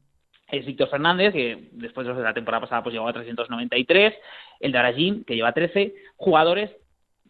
Es 0.48 0.66
Víctor 0.66 0.90
Fernández, 0.90 1.34
que 1.34 1.70
después 1.72 2.06
de 2.06 2.14
la 2.14 2.34
temporada 2.34 2.62
pasada 2.62 2.84
pues 2.84 2.94
llegó 2.94 3.08
a 3.08 3.14
393. 3.14 4.14
El 4.60 4.72
de 4.72 4.78
Aragín, 4.78 5.24
que 5.24 5.36
lleva 5.36 5.54
13. 5.54 5.96
Jugadores 6.18 6.72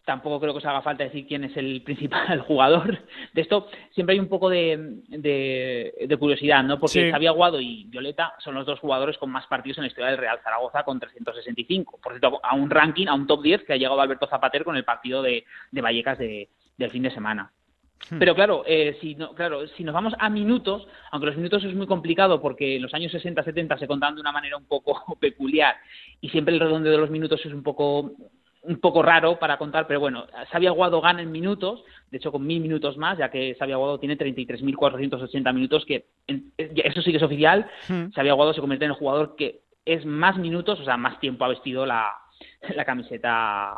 tampoco 0.06 0.40
creo 0.40 0.54
que 0.54 0.60
os 0.60 0.66
haga 0.66 0.82
falta 0.82 1.04
decir 1.04 1.28
quién 1.28 1.44
es 1.44 1.58
el 1.58 1.82
principal 1.82 2.40
jugador 2.48 3.00
de 3.34 3.42
esto. 3.42 3.68
Siempre 3.92 4.14
hay 4.14 4.20
un 4.20 4.30
poco 4.30 4.50
de, 4.50 5.02
de, 5.08 6.18
curiosidad, 6.18 6.64
¿no? 6.64 6.80
Porque 6.80 7.12
Xavi 7.12 7.28
Aguado 7.28 7.60
y 7.60 7.86
Violeta 7.86 8.36
son 8.40 8.56
los 8.56 8.66
dos 8.66 8.80
jugadores 8.80 9.18
con 9.18 9.32
más 9.32 9.48
partidos 9.48 9.80
en 9.80 9.84
la 9.84 9.88
historia 9.88 10.12
del 10.12 10.20
Real 10.20 10.40
Zaragoza 10.44 10.84
con 10.84 11.00
365. 11.00 12.00
Por 12.02 12.14
cierto, 12.14 12.40
a 12.44 12.56
un 12.56 12.70
ranking, 12.70 13.08
a 13.08 13.16
un 13.16 13.28
top 13.28 13.42
10 13.42 13.64
que 13.64 13.74
ha 13.74 13.78
llegado 13.78 14.00
Alberto 14.00 14.28
Zapater 14.28 14.64
con 14.64 14.78
el 14.78 14.86
partido 14.86 15.22
de, 15.22 15.44
de 15.72 15.82
Vallecas 15.82 16.20
de, 16.20 16.50
del 16.78 16.92
fin 16.92 17.04
de 17.04 17.12
semana. 17.12 17.52
Hmm. 18.10 18.20
Pero 18.20 18.36
claro, 18.36 18.64
eh, 18.68 18.98
si 19.02 19.16
no, 19.16 19.34
claro, 19.34 19.68
si 19.70 19.84
nos 19.84 19.94
vamos 19.94 20.14
a 20.20 20.30
minutos, 20.30 20.88
aunque 21.12 21.28
los 21.28 21.38
minutos 21.38 21.64
es 21.64 21.74
muy 21.74 21.88
complicado 21.88 22.42
porque 22.42 22.76
en 22.76 22.82
los 22.84 22.94
años 22.94 23.14
60-70 23.14 23.80
se 23.80 23.88
contaban 23.88 24.16
de 24.16 24.22
una 24.22 24.32
manera 24.32 24.58
un 24.58 24.66
poco 24.66 25.18
peculiar 25.20 25.76
y 26.22 26.30
siempre 26.30 26.54
el 26.54 26.60
redondeo 26.60 26.92
de 26.92 27.00
los 27.00 27.10
minutos 27.10 27.44
es 27.44 27.54
un 27.54 27.64
poco 27.64 28.12
un 28.68 28.80
poco 28.80 29.02
raro 29.02 29.38
para 29.40 29.58
contar, 29.58 29.88
pero 29.88 30.00
bueno, 30.00 30.26
Xavi 30.52 30.68
Aguado 30.68 31.02
gana 31.02 31.22
en 31.22 31.32
minutos, 31.32 31.84
de 32.12 32.18
hecho 32.18 32.32
con 32.32 32.46
mil 32.46 32.62
minutos 32.62 32.98
más, 32.98 33.18
ya 33.18 33.30
que 33.30 33.56
Xavi 33.56 33.72
Aguado 33.72 34.00
tiene 34.00 34.18
33.480 34.18 35.54
minutos, 35.54 35.86
que 35.86 36.06
eso 36.28 37.02
sí 37.02 37.12
que 37.12 37.18
es 37.18 37.24
oficial, 37.24 37.70
hmm. 37.88 38.12
Xavi 38.14 38.30
Aguado 38.30 38.54
se 38.54 38.62
convierte 38.62 38.86
en 38.86 38.92
el 38.92 38.98
jugador 38.98 39.36
que 39.36 39.62
es 39.86 40.06
más 40.06 40.38
minutos, 40.38 40.80
o 40.80 40.84
sea, 40.84 40.98
más 40.98 41.20
tiempo 41.20 41.46
ha 41.46 41.50
vestido 41.50 41.86
la, 41.86 42.12
la 42.76 42.86
camiseta 42.86 43.78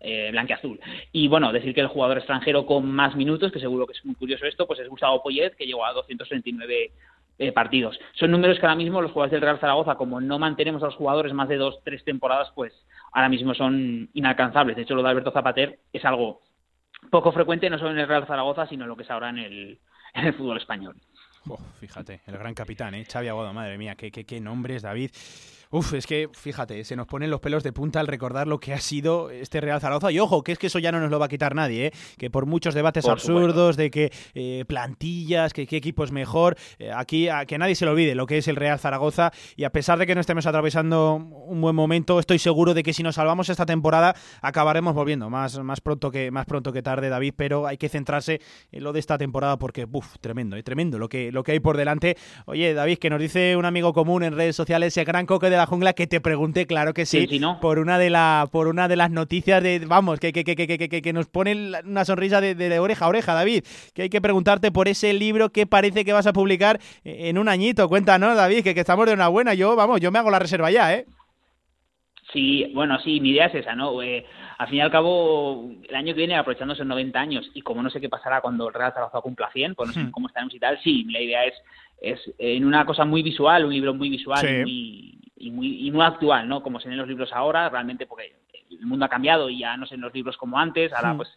eh, 0.00 0.32
azul 0.54 0.80
Y 1.12 1.28
bueno, 1.28 1.52
decir 1.52 1.74
que 1.74 1.80
el 1.80 1.88
jugador 1.88 2.18
extranjero 2.18 2.66
con 2.66 2.86
más 2.86 3.16
minutos, 3.16 3.52
que 3.52 3.60
seguro 3.60 3.86
que 3.86 3.92
es 3.92 4.04
muy 4.04 4.14
curioso 4.14 4.46
esto, 4.46 4.66
pues 4.66 4.80
es 4.80 4.88
Gustavo 4.88 5.22
Poyet, 5.22 5.56
que 5.56 5.66
llegó 5.66 5.84
a 5.84 5.92
239 5.92 6.92
eh, 7.38 7.52
partidos. 7.52 7.98
Son 8.14 8.30
números 8.30 8.58
que 8.58 8.66
ahora 8.66 8.76
mismo 8.76 9.00
los 9.00 9.12
jugadores 9.12 9.32
del 9.32 9.42
Real 9.42 9.60
Zaragoza, 9.60 9.94
como 9.94 10.20
no 10.20 10.38
mantenemos 10.38 10.82
a 10.82 10.86
los 10.86 10.96
jugadores 10.96 11.32
más 11.32 11.48
de 11.48 11.56
dos, 11.56 11.78
tres 11.84 12.04
temporadas, 12.04 12.50
pues 12.54 12.72
ahora 13.12 13.28
mismo 13.28 13.54
son 13.54 14.10
inalcanzables. 14.12 14.76
De 14.76 14.82
hecho, 14.82 14.94
lo 14.94 15.02
de 15.02 15.10
Alberto 15.10 15.30
Zapater 15.30 15.78
es 15.92 16.04
algo 16.04 16.40
poco 17.10 17.32
frecuente, 17.32 17.70
no 17.70 17.78
solo 17.78 17.92
en 17.92 17.98
el 17.98 18.08
Real 18.08 18.26
Zaragoza, 18.26 18.66
sino 18.66 18.86
lo 18.86 18.96
que 18.96 19.04
es 19.04 19.10
ahora 19.10 19.30
en 19.30 19.38
el, 19.38 19.78
en 20.14 20.26
el 20.26 20.34
fútbol 20.34 20.58
español. 20.58 20.96
fíjate, 21.80 22.20
el 22.26 22.38
gran 22.38 22.54
capitán, 22.54 22.94
¿eh? 22.94 23.04
Xavi 23.04 23.28
Aguado, 23.28 23.52
madre 23.52 23.78
mía, 23.78 23.94
qué, 23.94 24.10
qué, 24.10 24.24
qué 24.24 24.40
nombres, 24.40 24.82
David. 24.82 25.10
Uf, 25.70 25.92
es 25.92 26.06
que 26.06 26.30
fíjate, 26.32 26.82
se 26.84 26.96
nos 26.96 27.06
ponen 27.06 27.30
los 27.30 27.40
pelos 27.40 27.62
de 27.62 27.74
punta 27.74 28.00
al 28.00 28.06
recordar 28.06 28.46
lo 28.46 28.58
que 28.58 28.72
ha 28.72 28.80
sido 28.80 29.28
este 29.28 29.60
Real 29.60 29.80
Zaragoza. 29.82 30.10
Y 30.10 30.18
ojo, 30.18 30.42
que 30.42 30.52
es 30.52 30.58
que 30.58 30.68
eso 30.68 30.78
ya 30.78 30.92
no 30.92 30.98
nos 30.98 31.10
lo 31.10 31.18
va 31.18 31.26
a 31.26 31.28
quitar 31.28 31.54
nadie, 31.54 31.86
¿eh? 31.88 31.92
que 32.16 32.30
por 32.30 32.46
muchos 32.46 32.72
debates 32.72 33.06
absurdos 33.06 33.76
de 33.76 33.90
que 33.90 34.10
eh, 34.32 34.64
plantillas, 34.66 35.52
que 35.52 35.66
qué 35.66 35.76
equipo 35.76 36.04
es 36.04 36.10
mejor, 36.10 36.56
eh, 36.78 36.90
aquí 36.94 37.28
a 37.28 37.44
que 37.44 37.58
nadie 37.58 37.74
se 37.74 37.84
lo 37.84 37.90
olvide 37.90 38.14
lo 38.14 38.24
que 38.24 38.38
es 38.38 38.48
el 38.48 38.56
Real 38.56 38.78
Zaragoza. 38.78 39.30
Y 39.56 39.64
a 39.64 39.70
pesar 39.70 39.98
de 39.98 40.06
que 40.06 40.14
no 40.14 40.22
estemos 40.22 40.46
atravesando 40.46 41.16
un 41.16 41.60
buen 41.60 41.76
momento, 41.76 42.18
estoy 42.18 42.38
seguro 42.38 42.72
de 42.72 42.82
que 42.82 42.94
si 42.94 43.02
nos 43.02 43.16
salvamos 43.16 43.50
esta 43.50 43.66
temporada 43.66 44.16
acabaremos 44.40 44.94
volviendo 44.94 45.28
más, 45.28 45.58
más, 45.58 45.82
pronto, 45.82 46.10
que, 46.10 46.30
más 46.30 46.46
pronto 46.46 46.72
que 46.72 46.80
tarde, 46.80 47.10
David. 47.10 47.34
Pero 47.36 47.66
hay 47.66 47.76
que 47.76 47.90
centrarse 47.90 48.40
en 48.72 48.84
lo 48.84 48.94
de 48.94 49.00
esta 49.00 49.18
temporada 49.18 49.58
porque, 49.58 49.86
uf, 49.92 50.16
tremendo, 50.22 50.56
tremendo 50.62 50.98
lo 50.98 51.10
que, 51.10 51.30
lo 51.30 51.42
que 51.42 51.52
hay 51.52 51.60
por 51.60 51.76
delante. 51.76 52.16
Oye, 52.46 52.72
David, 52.72 52.96
que 52.96 53.10
nos 53.10 53.20
dice 53.20 53.54
un 53.54 53.66
amigo 53.66 53.92
común 53.92 54.22
en 54.22 54.34
redes 54.34 54.56
sociales, 54.56 54.94
ese 54.94 55.04
gran 55.04 55.26
coque 55.26 55.50
de 55.50 55.57
la 55.58 55.66
jungla 55.66 55.92
que 55.92 56.06
te 56.06 56.20
pregunte, 56.20 56.66
claro 56.66 56.94
que 56.94 57.04
sí, 57.06 57.28
por 57.60 57.78
una 57.78 57.98
de 57.98 58.10
la, 58.10 58.48
por 58.50 58.68
una 58.68 58.88
de 58.88 58.96
las 58.96 59.10
noticias 59.10 59.62
de, 59.62 59.80
vamos, 59.86 60.18
que, 60.20 60.32
que, 60.32 60.44
que, 60.44 60.56
que, 60.56 61.02
que 61.02 61.12
nos 61.12 61.26
pone 61.26 61.80
una 61.84 62.04
sonrisa 62.04 62.40
de, 62.40 62.78
oreja 62.78 63.04
a 63.04 63.08
oreja, 63.08 63.34
David, 63.34 63.64
que 63.94 64.02
hay 64.02 64.08
que 64.08 64.20
preguntarte 64.20 64.72
por 64.72 64.88
ese 64.88 65.12
libro 65.12 65.50
que 65.50 65.66
parece 65.66 66.04
que 66.04 66.12
vas 66.12 66.26
a 66.26 66.32
publicar 66.32 66.80
en 67.04 67.38
un 67.38 67.48
añito. 67.48 67.88
Cuéntanos, 67.88 68.36
David, 68.36 68.62
que, 68.64 68.74
que 68.74 68.80
estamos 68.80 69.06
de 69.06 69.12
una 69.12 69.28
buena. 69.28 69.54
Yo, 69.54 69.76
vamos, 69.76 70.00
yo 70.00 70.10
me 70.10 70.18
hago 70.18 70.30
la 70.30 70.38
reserva 70.38 70.70
ya, 70.70 70.94
¿eh? 70.94 71.06
Sí, 72.32 72.70
bueno, 72.74 72.98
sí, 73.00 73.20
mi 73.20 73.30
idea 73.30 73.46
es 73.46 73.54
esa, 73.54 73.74
¿no? 73.74 74.02
Eh, 74.02 74.24
al 74.58 74.68
fin 74.68 74.78
y 74.78 74.80
al 74.80 74.90
cabo, 74.90 75.70
el 75.88 75.94
año 75.94 76.12
que 76.12 76.18
viene, 76.18 76.36
aprovechándose 76.36 76.84
90 76.84 77.18
años, 77.18 77.50
y 77.54 77.62
como 77.62 77.82
no 77.82 77.90
sé 77.90 78.00
qué 78.00 78.08
pasará 78.08 78.40
cuando 78.40 78.68
el 78.68 78.74
Real 78.74 78.92
Zaragoza 78.92 79.22
cumpla 79.22 79.50
100, 79.50 79.74
pues 79.74 79.88
no 79.88 79.94
sé 79.94 80.00
hmm. 80.00 80.10
cómo 80.10 80.28
estaremos 80.28 80.54
y 80.54 80.58
tal, 80.58 80.78
sí, 80.82 81.04
la 81.04 81.20
idea 81.20 81.44
es, 81.44 81.54
es 82.00 82.34
en 82.38 82.66
una 82.66 82.84
cosa 82.84 83.04
muy 83.04 83.22
visual, 83.22 83.64
un 83.64 83.72
libro 83.72 83.94
muy 83.94 84.10
visual 84.10 84.44
y, 85.38 85.50
muy, 85.50 85.86
y 85.86 85.90
muy 85.90 86.04
actual, 86.04 86.48
¿no? 86.48 86.62
Como 86.62 86.80
se 86.80 86.88
ven 86.88 86.98
los 86.98 87.08
libros 87.08 87.32
ahora, 87.32 87.68
realmente, 87.68 88.06
porque 88.06 88.34
el 88.70 88.86
mundo 88.86 89.04
ha 89.04 89.08
cambiado 89.08 89.48
y 89.48 89.58
ya 89.58 89.76
no 89.76 89.86
se 89.86 89.94
ven 89.94 90.02
los 90.02 90.14
libros 90.14 90.36
como 90.36 90.58
antes, 90.58 90.92
ahora 90.92 91.14
hmm. 91.14 91.16
pues 91.16 91.30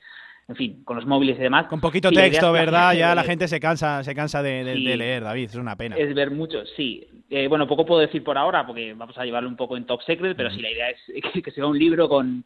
en 0.48 0.56
fin, 0.56 0.84
con 0.84 0.98
los 0.98 1.06
móviles 1.06 1.38
y 1.38 1.44
demás. 1.44 1.68
Con 1.68 1.80
poquito 1.80 2.12
texto, 2.12 2.52
¿verdad? 2.52 2.94
ya 2.94 3.16
la 3.16 3.24
gente 3.24 3.48
se 3.48 3.60
cansa, 3.60 4.04
se 4.04 4.14
cansa 4.14 4.44
de, 4.44 4.76
leer, 4.76 5.24
David, 5.24 5.46
es 5.46 5.56
una 5.56 5.78
pena. 5.78 5.96
Es 5.96 6.14
ver 6.14 6.32
mucho, 6.32 6.66
sí. 6.76 7.08
Eh, 7.30 7.48
bueno, 7.48 7.68
poco 7.68 7.86
puedo 7.86 8.02
decir 8.02 8.24
por 8.24 8.38
ahora, 8.38 8.68
porque 8.68 8.94
vamos 8.94 9.18
a 9.18 9.24
llevarlo 9.24 9.48
un 9.48 9.56
poco 9.56 9.78
en 9.78 9.86
top 9.86 10.02
secret, 10.04 10.36
pero 10.36 10.52
sí, 10.52 10.62
la 10.62 10.72
idea 10.72 10.90
es 10.90 11.00
que, 11.44 11.52
sea 11.52 11.66
un 11.66 11.80
libro 11.80 12.10
con 12.10 12.44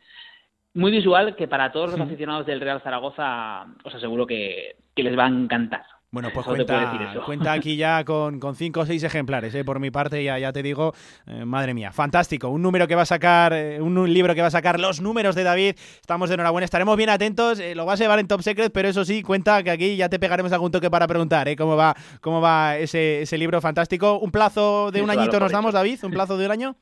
muy 0.75 0.91
visual 0.91 1.35
que 1.35 1.47
para 1.47 1.71
todos 1.71 1.91
los 1.91 1.99
aficionados 1.99 2.45
del 2.45 2.61
Real 2.61 2.81
Zaragoza 2.81 3.65
os 3.83 3.95
aseguro 3.95 4.27
que 4.27 4.75
les 4.95 5.17
va 5.17 5.25
a 5.25 5.29
encantar. 5.29 5.83
Bueno, 6.15 6.29
pues 6.33 6.45
cuenta, 7.25 7.51
aquí 7.51 7.75
ya 7.75 8.05
con, 8.05 8.39
cinco 8.55 8.79
o 8.79 8.85
seis 8.85 9.03
ejemplares, 9.03 9.53
¿eh? 9.53 9.65
por 9.65 9.81
mi 9.81 9.91
parte, 9.91 10.23
ya, 10.23 10.39
ya 10.39 10.53
te 10.53 10.63
digo, 10.63 10.93
eh, 11.27 11.43
madre 11.43 11.73
mía, 11.73 11.91
fantástico. 11.91 12.47
Un 12.47 12.61
número 12.61 12.87
que 12.87 12.95
va 12.95 13.01
a 13.01 13.05
sacar, 13.05 13.51
eh, 13.51 13.81
un, 13.81 14.01
libro 14.13 14.33
que 14.33 14.39
va 14.39 14.47
a 14.47 14.51
sacar 14.51 14.79
los 14.79 15.01
números 15.01 15.35
de 15.35 15.43
David. 15.43 15.75
Estamos 15.99 16.29
de 16.29 16.35
enhorabuena, 16.35 16.63
estaremos 16.63 16.95
bien 16.95 17.09
atentos. 17.09 17.61
lo 17.75 17.85
vas 17.85 17.99
a 17.99 18.05
llevar 18.05 18.19
en 18.19 18.29
Top 18.29 18.39
Secret, 18.43 18.71
pero 18.71 18.87
eso 18.87 19.03
sí, 19.03 19.23
cuenta 19.23 19.61
que 19.61 19.71
aquí 19.71 19.97
ya 19.97 20.07
te 20.07 20.17
pegaremos 20.17 20.53
algún 20.53 20.71
toque 20.71 20.89
para 20.89 21.05
preguntar 21.05 21.53
cómo 21.57 21.75
va, 21.75 21.93
cómo 22.21 22.39
va 22.39 22.77
ese, 22.77 23.23
ese 23.23 23.37
libro 23.37 23.59
fantástico. 23.59 24.17
¿Un 24.17 24.31
plazo 24.31 24.91
de 24.91 25.01
un 25.01 25.09
añito 25.09 25.37
nos 25.37 25.51
damos, 25.51 25.73
David? 25.73 25.99
¿Un 26.05 26.11
plazo 26.11 26.37
de 26.37 26.45
un 26.45 26.51
año? 26.53 26.75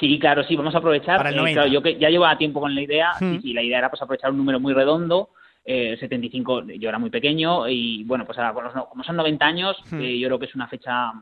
Sí, 0.00 0.18
claro, 0.18 0.42
sí, 0.42 0.56
vamos 0.56 0.74
a 0.74 0.78
aprovechar. 0.78 1.22
yo 1.70 1.82
que 1.82 2.00
ya 2.00 2.08
llevaba 2.08 2.36
tiempo 2.36 2.58
con 2.58 2.74
la 2.74 2.82
idea, 2.82 3.12
y 3.20 3.24
hmm. 3.24 3.54
la 3.54 3.62
idea 3.62 3.78
era 3.78 3.90
pues 3.90 4.02
aprovechar 4.02 4.32
un 4.32 4.38
número 4.38 4.58
muy 4.58 4.74
redondo 4.74 5.28
eh, 5.64 5.96
75 5.98 6.62
yo 6.78 6.88
era 6.88 6.98
muy 6.98 7.10
pequeño 7.10 7.68
y 7.68 8.04
bueno, 8.04 8.24
pues 8.24 8.38
ahora 8.38 8.54
como 8.88 9.04
son 9.04 9.16
90 9.16 9.46
años, 9.46 9.76
hmm. 9.90 10.00
eh, 10.00 10.18
yo 10.18 10.28
creo 10.28 10.38
que 10.38 10.46
es 10.46 10.54
una 10.54 10.68
fecha, 10.68 11.12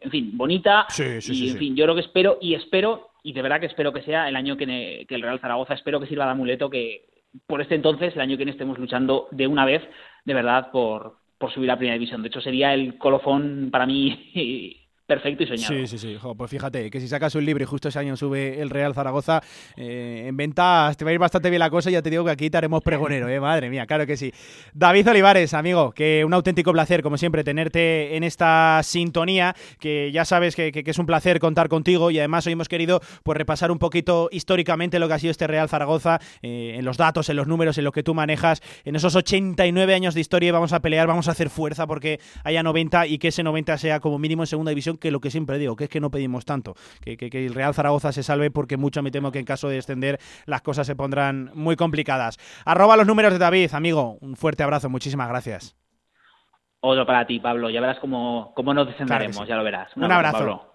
en 0.00 0.10
fin, 0.10 0.30
bonita 0.36 0.86
y 0.98 1.50
en 1.50 1.58
fin, 1.58 1.76
yo 1.76 1.84
creo 1.84 1.94
que 1.94 2.02
espero 2.02 2.38
y 2.40 2.54
espero 2.54 3.10
y 3.22 3.32
de 3.32 3.42
verdad 3.42 3.60
que 3.60 3.66
espero 3.66 3.92
que 3.92 4.02
sea 4.02 4.28
el 4.28 4.36
año 4.36 4.56
que, 4.56 5.06
el 5.08 5.22
Real 5.22 5.40
Zaragoza, 5.40 5.74
espero 5.74 6.00
que 6.00 6.06
sirva 6.06 6.24
de 6.24 6.30
amuleto 6.30 6.70
que 6.70 7.06
por 7.46 7.60
este 7.60 7.74
entonces, 7.74 8.14
el 8.14 8.20
año 8.20 8.32
que 8.32 8.44
viene 8.44 8.52
estemos 8.52 8.78
luchando 8.78 9.28
de 9.30 9.46
una 9.46 9.64
vez, 9.64 9.82
de 10.24 10.34
verdad, 10.34 10.70
por, 10.70 11.18
por 11.36 11.52
subir 11.52 11.70
a 11.70 11.76
primera 11.76 11.94
división. 11.94 12.22
De 12.22 12.28
hecho, 12.28 12.40
sería 12.40 12.72
el 12.74 12.96
colofón 12.96 13.68
para 13.70 13.86
mí 13.86 14.82
perfecto 15.08 15.42
y 15.42 15.46
soñado. 15.46 15.74
Sí, 15.74 15.86
sí, 15.86 15.98
sí. 15.98 16.18
pues 16.36 16.50
fíjate, 16.50 16.90
que 16.90 17.00
si 17.00 17.08
sacas 17.08 17.34
un 17.34 17.44
libro 17.46 17.64
y 17.64 17.66
justo 17.66 17.88
ese 17.88 17.98
año 17.98 18.14
sube 18.14 18.60
el 18.60 18.68
Real 18.68 18.92
Zaragoza, 18.92 19.42
eh, 19.74 20.26
en 20.26 20.36
venta 20.36 20.92
te 20.96 21.02
va 21.02 21.10
a 21.10 21.14
ir 21.14 21.18
bastante 21.18 21.48
bien 21.48 21.60
la 21.60 21.70
cosa 21.70 21.88
y 21.88 21.94
ya 21.94 22.02
te 22.02 22.10
digo 22.10 22.26
que 22.26 22.30
aquí 22.30 22.50
te 22.50 22.58
haremos 22.58 22.82
pregonero, 22.82 23.26
¿eh? 23.26 23.40
Madre 23.40 23.70
mía, 23.70 23.86
claro 23.86 24.06
que 24.06 24.18
sí. 24.18 24.30
David 24.74 25.08
Olivares, 25.08 25.54
amigo, 25.54 25.92
que 25.92 26.26
un 26.26 26.34
auténtico 26.34 26.72
placer, 26.72 27.02
como 27.02 27.16
siempre, 27.16 27.42
tenerte 27.42 28.16
en 28.16 28.22
esta 28.22 28.82
sintonía, 28.84 29.56
que 29.80 30.12
ya 30.12 30.26
sabes 30.26 30.54
que, 30.54 30.70
es 30.74 30.98
un 30.98 31.06
placer 31.06 31.40
contar 31.40 31.70
contigo 31.70 32.10
y 32.10 32.18
además 32.18 32.46
hoy 32.46 32.52
hemos 32.52 32.68
querido 32.68 33.00
pues 33.22 33.38
repasar 33.38 33.70
un 33.70 33.78
poquito 33.78 34.28
históricamente 34.30 34.98
lo 34.98 35.08
que 35.08 35.14
ha 35.14 35.18
sido 35.18 35.30
este 35.30 35.46
Real 35.46 35.70
Zaragoza, 35.70 36.20
eh, 36.42 36.74
en 36.76 36.84
los 36.84 36.98
datos, 36.98 37.30
en 37.30 37.36
los 37.36 37.46
números, 37.46 37.78
en 37.78 37.84
lo 37.84 37.92
que 37.92 38.02
tú 38.02 38.12
manejas, 38.12 38.60
en 38.84 38.94
esos 38.94 39.14
89 39.14 39.94
años 39.94 40.12
de 40.12 40.20
historia 40.20 40.52
vamos 40.52 40.74
a 40.74 40.80
pelear, 40.80 41.06
vamos 41.06 41.28
a 41.28 41.30
hacer 41.30 41.48
fuerza 41.48 41.86
porque 41.86 42.20
haya 42.44 42.62
90 42.62 43.06
y 43.06 43.16
que 43.16 43.28
ese 43.28 43.42
90 43.42 43.78
sea 43.78 44.00
como 44.00 44.18
mínimo 44.18 44.42
en 44.42 44.48
segunda 44.48 44.68
división 44.68 44.97
que 44.98 45.10
lo 45.10 45.20
que 45.20 45.30
siempre 45.30 45.58
digo, 45.58 45.76
que 45.76 45.84
es 45.84 45.90
que 45.90 46.00
no 46.00 46.10
pedimos 46.10 46.44
tanto, 46.44 46.74
que, 47.00 47.16
el 47.32 47.54
Real 47.54 47.74
Zaragoza 47.74 48.12
se 48.12 48.22
salve 48.22 48.50
porque 48.50 48.76
mucho 48.76 49.02
me 49.02 49.10
temo 49.10 49.32
que 49.32 49.38
en 49.38 49.44
caso 49.44 49.68
de 49.68 49.76
descender 49.76 50.18
las 50.46 50.62
cosas 50.62 50.86
se 50.86 50.96
pondrán 50.96 51.50
muy 51.54 51.76
complicadas. 51.76 52.38
Arroba 52.64 52.96
los 52.96 53.06
números 53.06 53.32
de 53.32 53.38
David, 53.38 53.70
amigo, 53.74 54.18
un 54.20 54.36
fuerte 54.36 54.62
abrazo, 54.62 54.88
muchísimas 54.88 55.28
gracias. 55.28 55.76
Otro 56.80 57.04
para 57.06 57.26
ti, 57.26 57.40
Pablo, 57.40 57.70
ya 57.70 57.80
verás 57.80 57.98
cómo, 57.98 58.52
cómo 58.54 58.72
nos 58.72 58.86
descenderemos, 58.86 59.46
ya 59.48 59.56
lo 59.56 59.64
verás. 59.64 59.96
Un, 59.96 60.10
abrazo. 60.10 60.67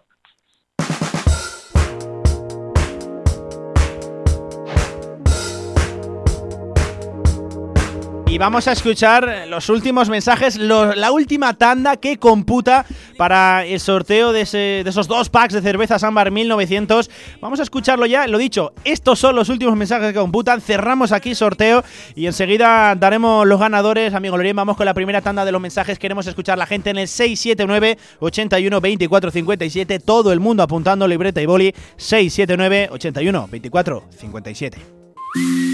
Y 8.33 8.39
vamos 8.39 8.67
a 8.67 8.71
escuchar 8.71 9.45
los 9.47 9.69
últimos 9.69 10.09
mensajes, 10.09 10.57
la 10.57 11.11
última 11.11 11.53
tanda 11.53 11.97
que 11.97 12.17
computa 12.17 12.83
para 13.15 13.63
el 13.63 13.79
sorteo 13.79 14.33
de, 14.33 14.41
esos 14.41 15.07
dos 15.07 15.29
packs 15.29 15.53
de 15.53 15.61
cerveza 15.61 15.99
Sambar 15.99 16.31
1900. 16.31 17.11
Vamos 17.41 17.59
a 17.59 17.63
escucharlo 17.63 18.07
ya, 18.07 18.25
lo 18.25 18.39
dicho, 18.39 18.73
estos 18.85 19.19
son 19.19 19.35
los 19.35 19.49
últimos 19.49 19.75
mensajes 19.75 20.11
que 20.11 20.19
computan. 20.19 20.61
Cerramos 20.61 21.11
aquí 21.11 21.35
sorteo 21.35 21.83
y 22.15 22.25
enseguida 22.25 22.95
daremos 22.95 23.45
los 23.45 23.59
ganadores. 23.59 24.15
Amigo 24.15 24.35
Lorien, 24.35 24.55
vamos 24.55 24.77
con 24.77 24.87
la 24.87 24.95
primera 24.95 25.21
tanda 25.21 25.45
de 25.45 25.51
los 25.51 25.61
mensajes. 25.61 25.99
Queremos 25.99 26.25
escuchar 26.25 26.57
la 26.57 26.65
gente 26.65 26.89
en 26.89 26.97
el 26.97 27.07
679 27.07 27.99
81 28.17 28.81
24 28.81 29.29
57. 29.29 29.99
Todo 29.99 30.33
el 30.33 30.39
mundo 30.39 30.63
apuntando 30.63 31.07
libreta 31.07 31.39
y 31.39 31.45
boli. 31.45 31.75
679 31.97 32.89
81 32.91 33.47
24 33.51 34.03
57. 34.17 35.72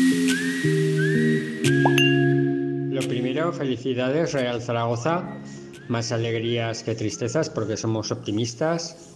Felicidades 3.39 4.33
Real 4.33 4.61
Zaragoza, 4.61 5.23
más 5.87 6.11
alegrías 6.11 6.83
que 6.83 6.93
tristezas 6.93 7.49
porque 7.49 7.77
somos 7.77 8.11
optimistas 8.11 9.15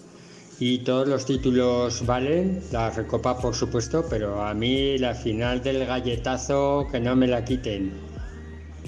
y 0.60 0.80
todos 0.80 1.10
los 1.10 1.26
títulos 1.26 2.06
valen, 2.06 2.62
la 2.72 2.90
recopa 2.90 3.38
por 3.38 3.54
supuesto, 3.54 4.06
pero 4.10 4.42
a 4.42 4.54
mí 4.54 4.98
la 4.98 5.14
final 5.14 5.62
del 5.62 5.86
galletazo 5.86 6.88
que 6.90 7.02
no 7.02 7.18
me 7.18 7.28
la 7.28 7.44
quiten. 7.44 7.92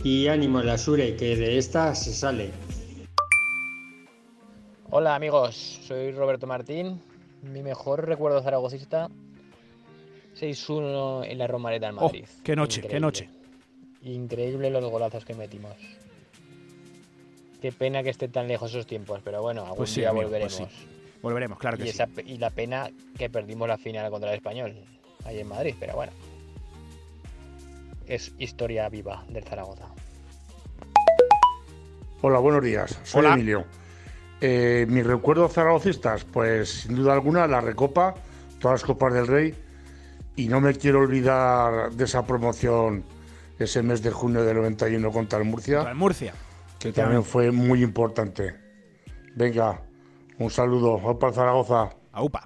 Y 0.05 0.27
ánimo 0.27 0.61
la 0.61 0.77
Sure, 0.77 1.17
que 1.17 1.36
de 1.36 1.57
esta 1.57 1.93
se 1.95 2.13
sale. 2.13 2.51
Hola 4.89 5.15
amigos, 5.15 5.81
soy 5.86 6.11
Roberto 6.11 6.47
Martín. 6.47 7.01
Mi 7.41 7.61
mejor 7.61 8.07
recuerdo 8.07 8.41
zaragozista 8.41 9.09
6-1 10.39 11.25
en 11.29 11.38
la 11.38 11.47
Romareda 11.47 11.89
en 11.89 11.97
oh, 11.97 12.03
Madrid. 12.03 12.25
qué 12.41 12.55
noche, 12.55 12.81
qué 12.83 13.01
noche. 13.01 13.29
Increíble 14.06 14.70
los 14.70 14.86
golazos 14.86 15.26
que 15.26 15.34
metimos. 15.34 15.74
Qué 17.60 17.72
pena 17.72 18.03
que 18.03 18.12
esté 18.12 18.28
tan 18.28 18.47
lejos 18.47 18.70
esos 18.70 18.86
tiempos, 18.86 19.22
pero 19.24 19.41
bueno, 19.41 19.64
algún 19.64 19.78
pues 19.78 19.95
día 19.95 20.12
pues 20.12 20.26
volveremos. 20.26 20.70
Volveremos, 21.24 21.58
claro 21.58 21.78
que 21.78 21.88
y 21.88 21.91
sí. 21.91 22.03
Y 22.24 22.38
la 22.38 22.51
pena 22.51 22.91
que 23.18 23.32
perdimos 23.32 23.68
la 23.68 23.80
final 23.80 24.12
contra 24.12 24.30
el 24.30 24.36
Español, 24.36 24.76
ahí 25.26 25.39
en 25.39 25.47
Madrid, 25.47 25.74
pero 25.80 25.95
bueno. 25.95 26.12
Es 28.06 28.32
historia 28.38 28.88
viva 28.89 29.26
del 29.28 29.43
Zaragoza. 29.43 29.88
Hola, 32.22 32.38
buenos 32.38 32.64
días. 32.64 32.99
Soy 33.03 33.26
Emilio. 33.26 33.66
Eh, 34.39 34.86
mis 34.88 35.03
recuerdos 35.03 35.53
zaragocistas, 35.53 36.26
pues 36.26 36.82
sin 36.82 36.95
duda 36.95 37.14
alguna 37.14 37.47
la 37.47 37.60
Recopa, 37.60 38.14
todas 38.60 38.82
las 38.82 38.84
Copas 38.84 39.16
del 39.16 39.26
Rey, 39.26 39.56
y 40.36 40.47
no 40.47 40.62
me 40.62 40.76
quiero 40.76 40.99
olvidar 40.99 41.91
de 41.91 42.03
esa 42.03 42.24
promoción 42.28 43.03
ese 43.60 43.82
mes 43.82 44.01
de 44.01 44.12
junio 44.12 44.43
del 44.43 44.58
91 44.58 45.12
contra 45.12 45.39
el 45.39 45.45
Murcia. 45.45 45.78
Contra 45.78 45.91
el 45.91 45.97
Murcia. 45.97 46.34
Que 46.80 46.91
también 46.91 47.24
fue 47.24 47.51
muy 47.51 47.84
importante. 47.84 48.56
Venga, 49.36 49.82
un 50.39 50.49
saludo. 50.49 50.93
Opa 50.93 51.32
Zaragoza. 51.32 51.89
Aupa. 52.12 52.43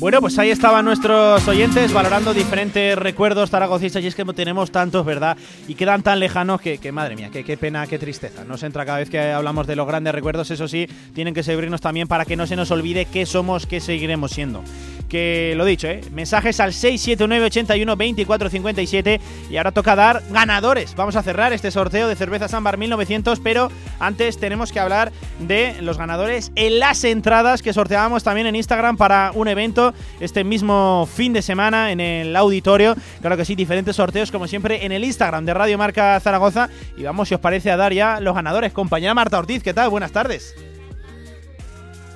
Bueno, 0.00 0.20
pues 0.20 0.38
ahí 0.38 0.50
estaban 0.50 0.84
nuestros 0.84 1.48
oyentes 1.48 1.92
valorando 1.92 2.32
diferentes 2.32 2.96
recuerdos 2.96 3.50
zaragocistas 3.50 4.00
y 4.04 4.06
es 4.06 4.14
que 4.14 4.24
tenemos 4.26 4.70
tantos, 4.70 5.04
¿verdad? 5.04 5.36
Y 5.66 5.74
quedan 5.74 6.04
tan 6.04 6.20
lejanos 6.20 6.60
que, 6.60 6.92
madre 6.92 7.16
mía, 7.16 7.30
qué 7.32 7.56
pena, 7.56 7.84
qué 7.88 7.98
tristeza. 7.98 8.44
Nos 8.44 8.62
entra 8.62 8.86
cada 8.86 8.98
vez 8.98 9.10
que 9.10 9.18
hablamos 9.18 9.66
de 9.66 9.74
los 9.74 9.88
grandes 9.88 10.14
recuerdos, 10.14 10.52
eso 10.52 10.68
sí, 10.68 10.86
tienen 11.14 11.34
que 11.34 11.42
servirnos 11.42 11.80
también 11.80 12.06
para 12.06 12.24
que 12.24 12.36
no 12.36 12.46
se 12.46 12.54
nos 12.54 12.70
olvide 12.70 13.06
qué 13.06 13.26
somos, 13.26 13.66
qué 13.66 13.80
seguiremos 13.80 14.30
siendo 14.30 14.62
que 15.08 15.54
lo 15.56 15.64
dicho, 15.64 15.88
¿eh? 15.88 16.00
mensajes 16.12 16.60
al 16.60 16.72
679 16.72 17.46
81 17.46 17.96
24 17.96 18.50
57 18.50 19.20
y 19.50 19.56
ahora 19.56 19.72
toca 19.72 19.96
dar 19.96 20.22
ganadores. 20.30 20.94
Vamos 20.94 21.16
a 21.16 21.22
cerrar 21.22 21.52
este 21.52 21.70
sorteo 21.70 22.08
de 22.08 22.16
cerveza 22.16 22.48
Sambar 22.48 22.78
1900, 22.78 23.40
pero 23.40 23.70
antes 23.98 24.38
tenemos 24.38 24.72
que 24.72 24.80
hablar 24.80 25.12
de 25.40 25.76
los 25.80 25.98
ganadores 25.98 26.52
en 26.54 26.78
las 26.78 27.02
entradas 27.04 27.62
que 27.62 27.72
sorteábamos 27.72 28.22
también 28.22 28.46
en 28.46 28.56
Instagram 28.56 28.96
para 28.96 29.32
un 29.34 29.48
evento 29.48 29.94
este 30.20 30.44
mismo 30.44 31.08
fin 31.12 31.32
de 31.32 31.42
semana 31.42 31.90
en 31.90 32.00
el 32.00 32.36
auditorio. 32.36 32.94
Claro 33.20 33.36
que 33.36 33.44
sí, 33.44 33.54
diferentes 33.54 33.96
sorteos 33.96 34.30
como 34.30 34.46
siempre 34.46 34.84
en 34.84 34.92
el 34.92 35.04
Instagram 35.04 35.44
de 35.44 35.54
Radio 35.54 35.78
Marca 35.78 36.20
Zaragoza 36.20 36.68
y 36.96 37.02
vamos 37.02 37.28
si 37.28 37.34
os 37.34 37.40
parece 37.40 37.70
a 37.70 37.76
dar 37.76 37.92
ya 37.92 38.20
los 38.20 38.34
ganadores. 38.34 38.72
Compañera 38.72 39.14
Marta 39.14 39.38
Ortiz, 39.38 39.62
¿qué 39.62 39.74
tal? 39.74 39.90
Buenas 39.90 40.12
tardes. 40.12 40.54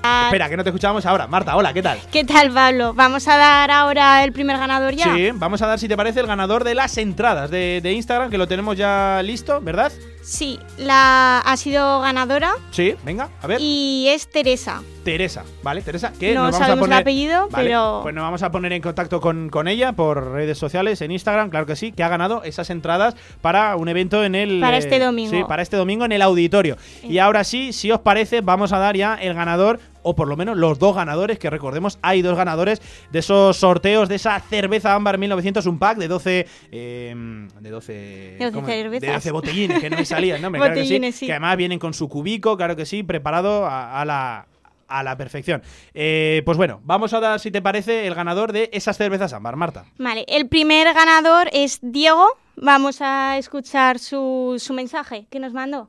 Espera, 0.02 0.48
que 0.48 0.56
no 0.56 0.64
te 0.64 0.70
escuchábamos 0.70 1.06
ahora. 1.06 1.26
Marta, 1.26 1.56
hola, 1.56 1.72
¿qué 1.72 1.82
tal? 1.82 1.98
¿Qué 2.10 2.24
tal, 2.24 2.50
Pablo? 2.50 2.92
Vamos 2.94 3.28
a 3.28 3.36
dar 3.36 3.70
ahora 3.70 4.24
el 4.24 4.32
primer 4.32 4.58
ganador 4.58 4.94
ya. 4.94 5.14
Sí, 5.14 5.30
vamos 5.34 5.62
a 5.62 5.66
dar, 5.66 5.78
si 5.78 5.86
te 5.88 5.96
parece, 5.96 6.20
el 6.20 6.26
ganador 6.26 6.64
de 6.64 6.74
las 6.74 6.98
entradas 6.98 7.50
de, 7.50 7.80
de 7.82 7.92
Instagram, 7.92 8.30
que 8.30 8.38
lo 8.38 8.48
tenemos 8.48 8.76
ya 8.76 9.20
listo, 9.22 9.60
¿verdad? 9.60 9.92
Sí, 10.22 10.58
la 10.78 11.40
ha 11.40 11.56
sido 11.56 12.00
ganadora. 12.00 12.52
Sí, 12.70 12.94
venga, 13.04 13.28
a 13.42 13.46
ver. 13.46 13.60
Y 13.60 14.06
es 14.08 14.30
Teresa. 14.30 14.82
Teresa, 15.04 15.42
¿vale? 15.64 15.82
Teresa, 15.82 16.12
que 16.18 16.32
no 16.32 16.44
nos 16.44 16.52
vamos 16.52 16.58
sabemos 16.60 16.78
a 16.78 16.80
poner, 16.80 16.96
el 16.96 17.02
apellido, 17.02 17.48
Vale, 17.50 17.64
pero 17.64 18.00
Pues 18.04 18.14
nos 18.14 18.22
vamos 18.22 18.42
a 18.44 18.52
poner 18.52 18.72
en 18.72 18.82
contacto 18.82 19.20
con, 19.20 19.48
con 19.50 19.66
ella 19.66 19.92
por 19.92 20.30
redes 20.32 20.58
sociales, 20.58 21.00
en 21.02 21.10
Instagram, 21.10 21.50
claro 21.50 21.66
que 21.66 21.74
sí, 21.74 21.90
que 21.90 22.04
ha 22.04 22.08
ganado 22.08 22.44
esas 22.44 22.70
entradas 22.70 23.16
para 23.40 23.74
un 23.74 23.88
evento 23.88 24.22
en 24.22 24.36
el... 24.36 24.60
Para 24.60 24.76
este 24.76 25.00
domingo. 25.00 25.32
Sí, 25.32 25.42
para 25.48 25.62
este 25.62 25.76
domingo 25.76 26.04
en 26.04 26.12
el 26.12 26.22
auditorio. 26.22 26.76
Y 27.02 27.18
ahora 27.18 27.42
sí, 27.42 27.72
si 27.72 27.90
os 27.90 27.98
parece, 27.98 28.42
vamos 28.42 28.72
a 28.72 28.78
dar 28.78 28.96
ya 28.96 29.16
el 29.16 29.34
ganador, 29.34 29.80
o 30.02 30.14
por 30.14 30.28
lo 30.28 30.36
menos 30.36 30.56
los 30.56 30.78
dos 30.78 30.94
ganadores, 30.94 31.38
que 31.38 31.50
recordemos, 31.50 31.98
hay 32.02 32.22
dos 32.22 32.36
ganadores 32.36 32.80
de 33.10 33.18
esos 33.18 33.56
sorteos 33.56 34.08
de 34.08 34.16
esa 34.16 34.38
cerveza 34.40 34.94
ámbar 34.94 35.18
1900, 35.18 35.66
un 35.66 35.78
pack 35.78 35.98
de 35.98 36.08
12... 36.08 36.46
eh, 36.70 37.14
de 37.60 37.70
12... 37.70 37.92
De 37.92 38.36
12 38.40 38.52
¿cómo? 38.52 38.66
cervezas. 38.66 39.00
De 39.00 39.12
12 39.12 39.30
botellines, 39.30 39.80
que 39.80 39.90
no 39.90 39.96
me 39.96 40.04
salían, 40.04 40.42
¿no? 40.42 40.50
Me 40.50 40.58
claro 40.58 40.74
que 40.74 40.84
sí, 40.86 41.12
sí. 41.12 41.26
Que 41.26 41.32
además 41.32 41.56
vienen 41.56 41.78
con 41.78 41.94
su 41.94 42.08
cubico, 42.08 42.56
claro 42.56 42.76
que 42.76 42.86
sí, 42.86 43.02
preparado 43.02 43.66
a, 43.66 44.00
a 44.00 44.04
la 44.04 44.46
a 44.92 45.02
la 45.02 45.16
perfección. 45.16 45.62
Eh, 45.94 46.42
pues 46.44 46.58
bueno, 46.58 46.80
vamos 46.84 47.14
a 47.14 47.20
dar, 47.20 47.40
si 47.40 47.50
te 47.50 47.62
parece, 47.62 48.06
el 48.06 48.14
ganador 48.14 48.52
de 48.52 48.68
esas 48.72 48.96
cervezas 48.96 49.32
ámbar, 49.32 49.56
Marta. 49.56 49.86
Vale, 49.98 50.24
el 50.28 50.48
primer 50.48 50.92
ganador 50.92 51.48
es 51.52 51.78
Diego. 51.80 52.26
Vamos 52.56 53.00
a 53.00 53.38
escuchar 53.38 53.98
su, 53.98 54.56
su 54.58 54.74
mensaje 54.74 55.26
que 55.30 55.40
nos 55.40 55.54
mandó. 55.54 55.88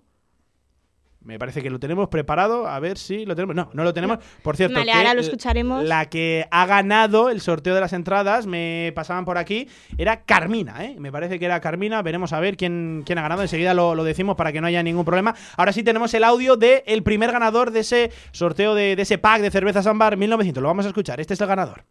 Me 1.25 1.39
parece 1.39 1.61
que 1.61 1.69
lo 1.69 1.79
tenemos 1.79 2.09
preparado. 2.09 2.67
A 2.67 2.79
ver 2.79 2.97
si 2.97 3.25
lo 3.25 3.35
tenemos. 3.35 3.55
No, 3.55 3.69
no 3.73 3.83
lo 3.83 3.93
tenemos. 3.93 4.19
Por 4.41 4.57
cierto, 4.57 4.75
Vale, 4.75 4.91
que 4.91 4.97
ahora 4.97 5.13
lo 5.13 5.19
l- 5.21 5.27
escucharemos. 5.27 5.83
La 5.85 6.05
que 6.07 6.45
ha 6.51 6.65
ganado 6.65 7.29
el 7.29 7.39
sorteo 7.39 7.73
de 7.75 7.81
las 7.81 7.93
entradas, 7.93 8.45
me 8.45 8.91
pasaban 8.95 9.23
por 9.23 9.37
aquí, 9.37 9.67
era 9.97 10.21
Carmina, 10.23 10.83
¿eh? 10.85 10.95
Me 10.99 11.11
parece 11.11 11.39
que 11.39 11.45
era 11.45 11.61
Carmina. 11.61 12.01
Veremos 12.01 12.33
a 12.33 12.39
ver 12.39 12.57
quién, 12.57 13.03
quién 13.05 13.17
ha 13.19 13.21
ganado. 13.21 13.41
Enseguida 13.41 13.73
lo, 13.73 13.95
lo 13.95 14.03
decimos 14.03 14.35
para 14.35 14.51
que 14.51 14.59
no 14.61 14.67
haya 14.67 14.83
ningún 14.83 15.05
problema. 15.05 15.33
Ahora 15.55 15.71
sí 15.71 15.81
tenemos 15.83 16.13
el 16.13 16.23
audio 16.23 16.57
del 16.57 16.83
el 16.85 17.03
primer 17.03 17.31
ganador 17.31 17.71
de 17.71 17.79
ese 17.81 18.11
sorteo 18.31 18.75
de, 18.75 18.95
de 18.95 19.01
ese 19.03 19.17
pack 19.17 19.41
de 19.41 19.51
cervezas 19.51 19.87
ámbar 19.87 20.17
1900. 20.17 20.61
Lo 20.61 20.67
vamos 20.67 20.85
a 20.85 20.89
escuchar. 20.89 21.19
Este 21.21 21.33
es 21.35 21.41
el 21.41 21.47
ganador. 21.47 21.83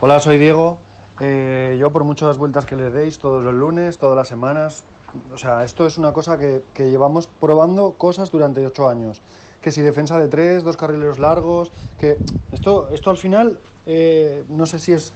Hola, 0.00 0.20
soy 0.20 0.38
Diego. 0.38 0.78
Eh, 1.20 1.76
yo 1.78 1.92
por 1.92 2.04
muchas 2.04 2.36
vueltas 2.38 2.66
que 2.66 2.74
le 2.76 2.90
deis 2.90 3.18
todos 3.18 3.44
los 3.44 3.54
lunes, 3.54 3.98
todas 3.98 4.16
las 4.16 4.26
semanas, 4.28 4.84
o 5.32 5.38
sea, 5.38 5.64
esto 5.64 5.86
es 5.86 5.98
una 5.98 6.12
cosa 6.12 6.38
que, 6.38 6.62
llevamos 6.76 7.26
probando 7.26 7.92
cosas 7.92 8.30
durante 8.30 8.64
ocho 8.66 8.88
años. 8.88 9.20
Que 9.60 9.70
si 9.70 9.80
defensa 9.80 10.20
de 10.20 10.28
tres, 10.28 10.62
dos 10.62 10.76
carrileros 10.76 11.18
largos, 11.18 11.70
que 11.98 12.18
esto, 12.52 12.90
esto 12.90 13.10
al 13.10 13.16
final, 13.16 13.58
eh, 13.86 14.44
no 14.48 14.66
sé 14.66 14.78
si 14.78 14.92
es 14.92 15.12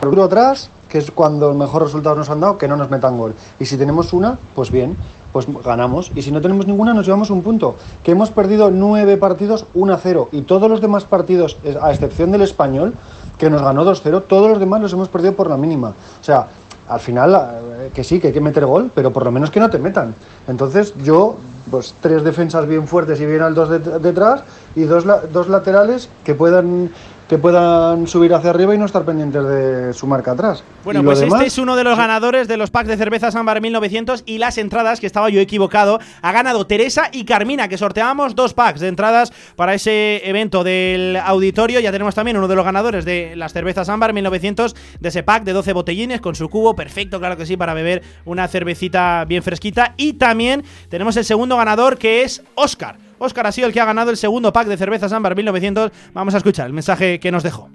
duro 0.00 0.24
atrás, 0.24 0.70
que 0.88 0.98
es 0.98 1.10
cuando 1.10 1.52
mejor 1.54 1.82
resultados 1.82 2.18
nos 2.18 2.30
han 2.30 2.40
dado, 2.40 2.58
que 2.58 2.68
no 2.68 2.76
nos 2.76 2.90
metan 2.90 3.18
gol. 3.18 3.34
Y 3.58 3.66
si 3.66 3.76
tenemos 3.76 4.12
una, 4.12 4.38
pues 4.54 4.70
bien, 4.70 4.96
pues 5.32 5.46
ganamos. 5.64 6.10
Y 6.14 6.22
si 6.22 6.32
no 6.32 6.40
tenemos 6.40 6.66
ninguna, 6.66 6.94
nos 6.94 7.04
llevamos 7.04 7.30
un 7.30 7.42
punto. 7.42 7.76
Que 8.02 8.12
hemos 8.12 8.30
perdido 8.30 8.70
nueve 8.70 9.16
partidos 9.16 9.66
1-0. 9.74 10.28
Y 10.32 10.42
todos 10.42 10.70
los 10.70 10.80
demás 10.80 11.04
partidos, 11.04 11.58
a 11.80 11.92
excepción 11.92 12.30
del 12.30 12.42
español, 12.42 12.94
que 13.38 13.48
nos 13.50 13.62
ganó 13.62 13.84
2-0, 13.84 14.24
todos 14.26 14.50
los 14.50 14.58
demás 14.60 14.80
los 14.82 14.92
hemos 14.92 15.08
perdido 15.08 15.34
por 15.34 15.48
la 15.48 15.56
mínima. 15.56 15.90
O 16.20 16.24
sea, 16.24 16.46
al 16.88 17.00
final, 17.00 17.34
eh, 17.34 17.90
que 17.94 18.02
sí, 18.02 18.18
que 18.18 18.28
hay 18.28 18.32
que 18.32 18.40
meter 18.40 18.66
gol, 18.66 18.90
pero 18.94 19.12
por 19.12 19.24
lo 19.24 19.30
menos 19.30 19.50
que 19.50 19.60
no 19.60 19.70
te 19.70 19.78
metan. 19.78 20.14
Entonces 20.46 20.94
yo, 21.02 21.36
pues 21.70 21.94
tres 22.00 22.24
defensas 22.24 22.66
bien 22.66 22.86
fuertes 22.88 23.20
y 23.20 23.26
bien 23.26 23.42
altos 23.42 23.68
det- 23.70 23.98
detrás 24.00 24.42
y 24.74 24.82
dos, 24.84 25.04
dos 25.32 25.48
laterales 25.48 26.08
que 26.24 26.34
puedan 26.34 26.90
que 27.28 27.36
puedan 27.36 28.06
subir 28.06 28.32
hacia 28.32 28.50
arriba 28.50 28.74
y 28.74 28.78
no 28.78 28.86
estar 28.86 29.04
pendientes 29.04 29.44
de 29.44 29.92
su 29.92 30.06
marca 30.06 30.32
atrás. 30.32 30.64
Bueno, 30.82 31.04
pues 31.04 31.20
demás- 31.20 31.34
este 31.40 31.46
es 31.48 31.58
uno 31.58 31.76
de 31.76 31.84
los 31.84 31.96
ganadores 31.98 32.48
de 32.48 32.56
los 32.56 32.70
packs 32.70 32.88
de 32.88 32.96
cervezas 32.96 33.34
ámbar 33.36 33.60
1900 33.60 34.22
y 34.24 34.38
las 34.38 34.56
entradas, 34.56 34.98
que 34.98 35.06
estaba 35.06 35.28
yo 35.28 35.38
equivocado, 35.40 35.98
ha 36.22 36.32
ganado 36.32 36.66
Teresa 36.66 37.10
y 37.12 37.24
Carmina, 37.26 37.68
que 37.68 37.76
sorteábamos 37.76 38.34
dos 38.34 38.54
packs 38.54 38.80
de 38.80 38.88
entradas 38.88 39.30
para 39.56 39.74
ese 39.74 40.22
evento 40.28 40.64
del 40.64 41.18
auditorio. 41.22 41.80
Ya 41.80 41.92
tenemos 41.92 42.14
también 42.14 42.38
uno 42.38 42.48
de 42.48 42.56
los 42.56 42.64
ganadores 42.64 43.04
de 43.04 43.36
las 43.36 43.52
cervezas 43.52 43.90
ámbar 43.90 44.14
1900, 44.14 44.74
de 44.98 45.08
ese 45.10 45.22
pack 45.22 45.44
de 45.44 45.52
12 45.52 45.74
botellines 45.74 46.22
con 46.22 46.34
su 46.34 46.48
cubo, 46.48 46.74
perfecto, 46.74 47.18
claro 47.18 47.36
que 47.36 47.44
sí, 47.44 47.58
para 47.58 47.74
beber 47.74 48.02
una 48.24 48.48
cervecita 48.48 49.24
bien 49.28 49.42
fresquita. 49.42 49.92
Y 49.98 50.14
también 50.14 50.64
tenemos 50.88 51.14
el 51.18 51.26
segundo 51.26 51.58
ganador, 51.58 51.98
que 51.98 52.22
es 52.22 52.42
Oscar. 52.54 52.96
Oscar 53.18 53.46
ha 53.46 53.52
sido 53.52 53.66
el 53.66 53.72
que 53.72 53.80
ha 53.80 53.84
ganado 53.84 54.10
el 54.10 54.16
segundo 54.16 54.52
pack 54.52 54.68
de 54.68 54.76
cervezas 54.76 55.12
ámbar 55.12 55.36
1900. 55.36 55.90
Vamos 56.14 56.34
a 56.34 56.38
escuchar 56.38 56.66
el 56.66 56.72
mensaje 56.72 57.18
que 57.20 57.32
nos 57.32 57.42
dejó. 57.42 57.68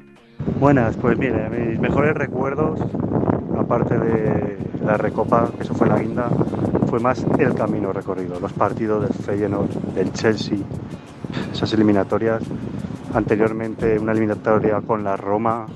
Buenas, 0.60 0.96
pues 0.98 1.18
mire, 1.18 1.50
mis 1.50 1.80
mejores 1.80 2.16
recuerdos, 2.16 2.80
aparte 3.58 3.98
de 3.98 4.58
la 4.86 4.98
recopa, 4.98 5.50
que 5.56 5.64
eso 5.64 5.74
fue 5.74 5.88
la 5.88 6.00
guinda, 6.00 6.30
fue 6.90 7.00
más 7.00 7.26
el 7.40 7.54
camino 7.54 7.94
recorrido, 7.94 8.40
los 8.40 8.54
partidos 8.54 9.04
del 9.04 9.14
Feyenoord, 9.14 9.70
del 9.96 10.12
Chelsea, 10.14 10.58
esas 11.52 11.74
eliminatorias. 11.74 12.44
Anteriormente 13.14 14.00
una 14.00 14.12
eliminatoria 14.12 14.82
con 14.82 15.04
la 15.04 15.16
Roma, 15.16 15.68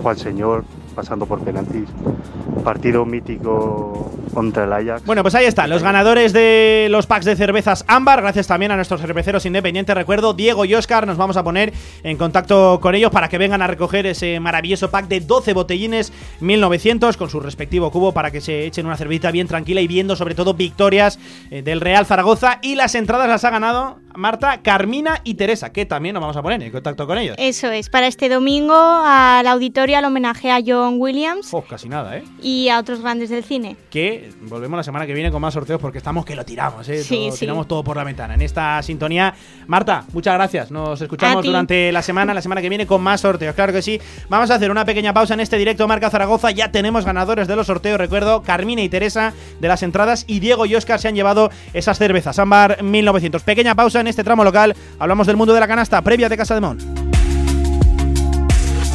Juan 0.00 0.16
Señor, 0.16 0.64
pasando 0.96 1.26
por 1.26 1.40
penaltis. 1.40 1.88
Partido 2.64 3.04
mítico 3.04 4.10
contra 4.34 4.64
el 4.64 4.72
Ajax. 4.72 5.04
Bueno, 5.04 5.22
pues 5.22 5.34
ahí 5.36 5.44
están, 5.44 5.70
los 5.70 5.82
ganadores 5.82 6.32
de 6.32 6.88
los 6.90 7.06
packs 7.06 7.26
de 7.26 7.36
cervezas 7.36 7.84
Ámbar. 7.86 8.22
Gracias 8.22 8.48
también 8.48 8.72
a 8.72 8.76
nuestros 8.76 9.00
cerveceros 9.00 9.46
independientes. 9.46 9.94
Recuerdo, 9.94 10.32
Diego 10.32 10.64
y 10.64 10.74
Oscar, 10.74 11.06
nos 11.06 11.16
vamos 11.16 11.36
a 11.36 11.44
poner 11.44 11.72
en 12.02 12.16
contacto 12.16 12.80
con 12.80 12.94
ellos 12.94 13.12
para 13.12 13.28
que 13.28 13.38
vengan 13.38 13.62
a 13.62 13.66
recoger 13.66 14.06
ese 14.06 14.40
maravilloso 14.40 14.90
pack 14.90 15.06
de 15.06 15.20
12 15.20 15.52
botellines 15.52 16.12
1900 16.40 17.16
con 17.16 17.30
su 17.30 17.38
respectivo 17.40 17.90
cubo 17.90 18.12
para 18.12 18.30
que 18.30 18.40
se 18.40 18.64
echen 18.64 18.86
una 18.86 18.96
cervecita 18.96 19.30
bien 19.30 19.46
tranquila 19.46 19.80
y 19.80 19.86
viendo 19.86 20.16
sobre 20.16 20.34
todo 20.34 20.54
victorias 20.54 21.18
eh, 21.50 21.62
del 21.62 21.80
Real 21.80 22.06
Zaragoza. 22.06 22.58
Y 22.62 22.74
las 22.74 22.94
entradas 22.94 23.28
las 23.28 23.44
ha 23.44 23.50
ganado 23.50 23.98
Marta, 24.16 24.62
Carmina 24.62 25.20
y 25.24 25.34
Teresa, 25.34 25.72
que 25.72 25.84
también 25.84 26.14
nos 26.14 26.22
vamos 26.22 26.36
a 26.36 26.42
poner 26.42 26.62
en 26.62 26.72
contacto 26.72 27.06
con 27.06 27.18
ellos. 27.18 27.36
Eso 27.38 27.70
es, 27.70 27.90
para 27.90 28.06
este 28.06 28.28
domingo 28.28 28.74
al 28.74 29.46
auditorio 29.46 29.98
al 29.98 30.04
homenaje 30.06 30.50
a 30.50 30.60
John 30.64 30.85
Williams 30.94 31.52
Oh, 31.52 31.62
casi 31.62 31.88
nada, 31.88 32.16
¿eh? 32.16 32.24
y 32.42 32.68
a 32.68 32.78
otros 32.78 33.00
grandes 33.00 33.30
del 33.30 33.44
cine. 33.44 33.76
que 33.90 34.30
volvemos 34.42 34.76
la 34.76 34.82
semana 34.82 35.06
que 35.06 35.12
viene 35.14 35.30
con 35.30 35.40
más 35.42 35.54
sorteos 35.54 35.80
porque 35.80 35.98
estamos 35.98 36.24
que 36.24 36.34
lo 36.36 36.44
tiramos, 36.44 36.88
¿eh? 36.88 37.02
Sí, 37.02 37.26
Todo- 37.26 37.32
sí. 37.32 37.40
Tiramos 37.40 37.68
todo 37.68 37.82
por 37.84 37.96
la 37.96 38.04
ventana. 38.04 38.34
En 38.34 38.42
esta 38.42 38.82
sintonía, 38.82 39.34
Marta, 39.66 40.04
muchas 40.12 40.34
gracias. 40.34 40.70
Nos 40.70 41.00
escuchamos 41.00 41.44
durante 41.44 41.92
la 41.92 42.02
semana, 42.02 42.32
la 42.34 42.42
semana 42.42 42.60
que 42.62 42.68
viene 42.68 42.86
con 42.86 43.02
más 43.02 43.20
sorteos. 43.20 43.54
Claro 43.54 43.72
que 43.72 43.82
sí. 43.82 44.00
Vamos 44.28 44.50
a 44.50 44.54
hacer 44.56 44.70
una 44.70 44.84
pequeña 44.84 45.12
pausa 45.12 45.34
en 45.34 45.40
este 45.40 45.56
directo 45.58 45.86
Marca 45.88 46.10
Zaragoza. 46.10 46.50
Ya 46.50 46.70
tenemos 46.72 47.04
ganadores 47.04 47.48
de 47.48 47.56
los 47.56 47.66
sorteos. 47.66 47.98
Recuerdo, 47.98 48.42
Carmina 48.42 48.82
y 48.82 48.88
Teresa 48.88 49.32
de 49.60 49.68
las 49.68 49.82
entradas 49.82 50.24
y 50.26 50.40
Diego 50.40 50.66
y 50.66 50.74
Oscar 50.74 51.00
se 51.00 51.08
han 51.08 51.14
llevado 51.14 51.50
esas 51.74 51.98
cervezas. 51.98 52.38
Ámbar 52.38 52.82
1900. 52.82 53.42
Pequeña 53.42 53.74
pausa 53.74 54.00
en 54.00 54.06
este 54.06 54.24
tramo 54.24 54.44
local. 54.44 54.74
Hablamos 54.98 55.26
del 55.26 55.36
mundo 55.36 55.54
de 55.54 55.60
la 55.60 55.68
canasta 55.68 56.00
previa 56.02 56.28
de 56.28 56.36
Casa 56.36 56.54
de 56.54 56.60
Mon. 56.60 57.15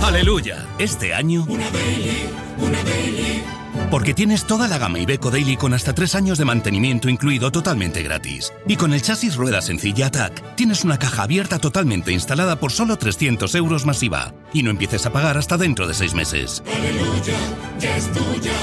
Aleluya. 0.02 0.66
Este 0.80 1.14
año. 1.14 1.46
Porque 3.92 4.14
tienes 4.14 4.48
toda 4.48 4.68
la 4.68 4.78
gama 4.78 5.00
Ibeco 5.00 5.30
Daily 5.30 5.58
con 5.58 5.74
hasta 5.74 5.94
tres 5.94 6.16
años 6.16 6.38
de 6.38 6.46
mantenimiento 6.46 7.08
incluido 7.08 7.52
totalmente 7.52 8.02
gratis. 8.02 8.52
Y 8.68 8.78
con 8.78 8.94
el 8.94 9.02
chasis 9.02 9.36
rueda 9.36 9.62
sencilla 9.62 10.08
Attack, 10.08 10.56
tienes 10.56 10.84
una 10.84 10.98
caja 10.98 11.24
abierta 11.24 11.60
totalmente 11.60 12.12
instalada 12.12 12.56
por 12.56 12.72
solo 12.72 12.98
300 12.98 13.54
euros 13.56 13.86
masiva. 13.86 14.34
Y 14.54 14.64
no 14.64 14.72
empieces 14.72 15.06
a 15.06 15.12
pagar 15.12 15.38
hasta 15.38 15.58
dentro 15.58 15.88
de 15.88 15.94
seis 15.94 16.14
meses. 16.14 16.64
Aleluya, 16.74 17.38
ya 17.80 17.98
es 17.98 18.08
tuya. 18.12 18.54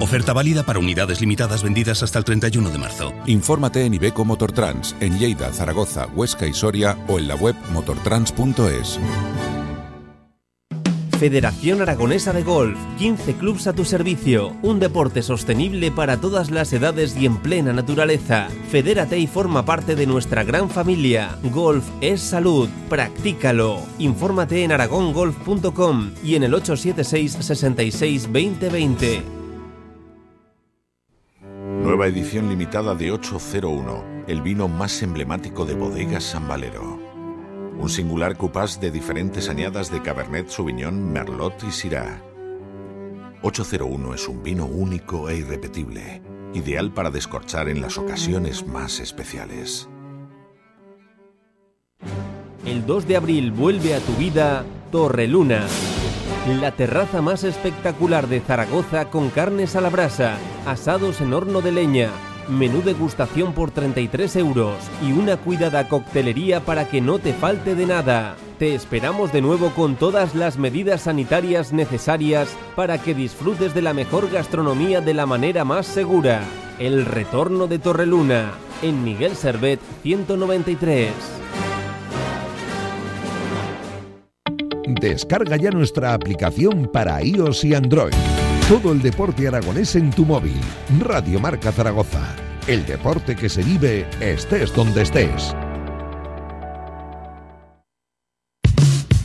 Oferta 0.00 0.32
válida 0.32 0.62
para 0.62 0.78
unidades 0.78 1.20
limitadas 1.20 1.62
vendidas 1.62 2.02
hasta 2.02 2.18
el 2.18 2.24
31 2.24 2.70
de 2.70 2.78
marzo. 2.78 3.12
Infórmate 3.26 3.84
en 3.84 3.94
Ibeco 3.94 4.24
Motortrans, 4.24 4.94
en 5.00 5.18
Lleida, 5.18 5.52
Zaragoza, 5.52 6.06
Huesca 6.06 6.46
y 6.46 6.54
Soria 6.54 6.96
o 7.08 7.18
en 7.18 7.28
la 7.28 7.34
web 7.34 7.56
motortrans.es. 7.72 9.00
Federación 11.18 11.82
Aragonesa 11.82 12.32
de 12.32 12.44
Golf, 12.44 12.78
15 12.96 13.34
clubs 13.34 13.66
a 13.66 13.72
tu 13.72 13.84
servicio, 13.84 14.54
un 14.62 14.78
deporte 14.78 15.22
sostenible 15.22 15.90
para 15.90 16.20
todas 16.20 16.52
las 16.52 16.72
edades 16.72 17.16
y 17.16 17.26
en 17.26 17.38
plena 17.38 17.72
naturaleza. 17.72 18.48
Fedérate 18.70 19.18
y 19.18 19.26
forma 19.26 19.64
parte 19.64 19.96
de 19.96 20.06
nuestra 20.06 20.44
gran 20.44 20.70
familia. 20.70 21.36
Golf 21.42 21.84
es 22.00 22.20
salud, 22.20 22.68
practícalo. 22.88 23.82
Infórmate 23.98 24.62
en 24.62 24.70
aragongolf.com 24.70 26.12
y 26.22 26.36
en 26.36 26.44
el 26.44 26.54
876 26.54 27.32
66 27.44 28.22
2020. 28.22 29.22
Nueva 31.82 32.06
edición 32.06 32.48
limitada 32.48 32.94
de 32.94 33.10
801, 33.10 34.24
el 34.28 34.40
vino 34.40 34.68
más 34.68 35.02
emblemático 35.02 35.64
de 35.64 35.74
Bodegas 35.74 36.22
San 36.22 36.46
Valero. 36.46 36.97
Un 37.78 37.88
singular 37.88 38.36
cupás 38.36 38.80
de 38.80 38.90
diferentes 38.90 39.48
añadas 39.48 39.92
de 39.92 40.02
Cabernet 40.02 40.48
Sauvignon, 40.48 41.12
Merlot 41.12 41.62
y 41.62 41.70
Syrah. 41.70 42.20
801 43.42 44.14
es 44.14 44.28
un 44.28 44.42
vino 44.42 44.66
único 44.66 45.28
e 45.28 45.36
irrepetible, 45.36 46.20
ideal 46.54 46.92
para 46.92 47.10
descorchar 47.10 47.68
en 47.68 47.80
las 47.80 47.96
ocasiones 47.96 48.66
más 48.66 48.98
especiales. 48.98 49.88
El 52.66 52.84
2 52.84 53.06
de 53.06 53.16
abril 53.16 53.52
vuelve 53.52 53.94
a 53.94 54.00
tu 54.00 54.12
vida 54.14 54.64
Torreluna, 54.90 55.64
la 56.60 56.72
terraza 56.72 57.22
más 57.22 57.44
espectacular 57.44 58.26
de 58.26 58.40
Zaragoza 58.40 59.08
con 59.08 59.30
carnes 59.30 59.76
a 59.76 59.80
la 59.80 59.88
brasa, 59.88 60.36
asados 60.66 61.20
en 61.20 61.32
horno 61.32 61.60
de 61.60 61.70
leña, 61.70 62.10
menú 62.48 62.82
degustación 62.82 63.52
por 63.52 63.70
33 63.70 64.36
euros 64.36 64.76
y 65.06 65.12
una 65.12 65.36
cuidada 65.36 65.88
coctelería 65.88 66.60
para 66.60 66.88
que 66.88 67.00
no 67.00 67.18
te 67.18 67.32
falte 67.32 67.74
de 67.74 67.86
nada. 67.86 68.36
Te 68.58 68.74
esperamos 68.74 69.32
de 69.32 69.40
nuevo 69.40 69.70
con 69.70 69.96
todas 69.96 70.34
las 70.34 70.58
medidas 70.58 71.02
sanitarias 71.02 71.72
necesarias 71.72 72.56
para 72.74 72.98
que 72.98 73.14
disfrutes 73.14 73.74
de 73.74 73.82
la 73.82 73.94
mejor 73.94 74.30
gastronomía 74.30 75.00
de 75.00 75.14
la 75.14 75.26
manera 75.26 75.64
más 75.64 75.86
segura. 75.86 76.42
El 76.78 77.06
retorno 77.06 77.66
de 77.66 77.78
Torreluna, 77.78 78.52
en 78.82 79.04
Miguel 79.04 79.36
Servet 79.36 79.80
193. 80.02 81.10
Descarga 85.00 85.56
ya 85.56 85.70
nuestra 85.70 86.14
aplicación 86.14 86.90
para 86.92 87.22
iOS 87.22 87.64
y 87.64 87.74
Android. 87.74 88.14
Todo 88.68 88.92
el 88.92 89.00
deporte 89.00 89.48
aragonés 89.48 89.96
en 89.96 90.10
tu 90.10 90.26
móvil. 90.26 90.60
Radio 91.00 91.40
Marca 91.40 91.72
Zaragoza. 91.72 92.36
El 92.66 92.84
deporte 92.84 93.34
que 93.34 93.48
se 93.48 93.62
vive 93.62 94.06
estés 94.20 94.74
donde 94.74 95.04
estés. 95.04 95.56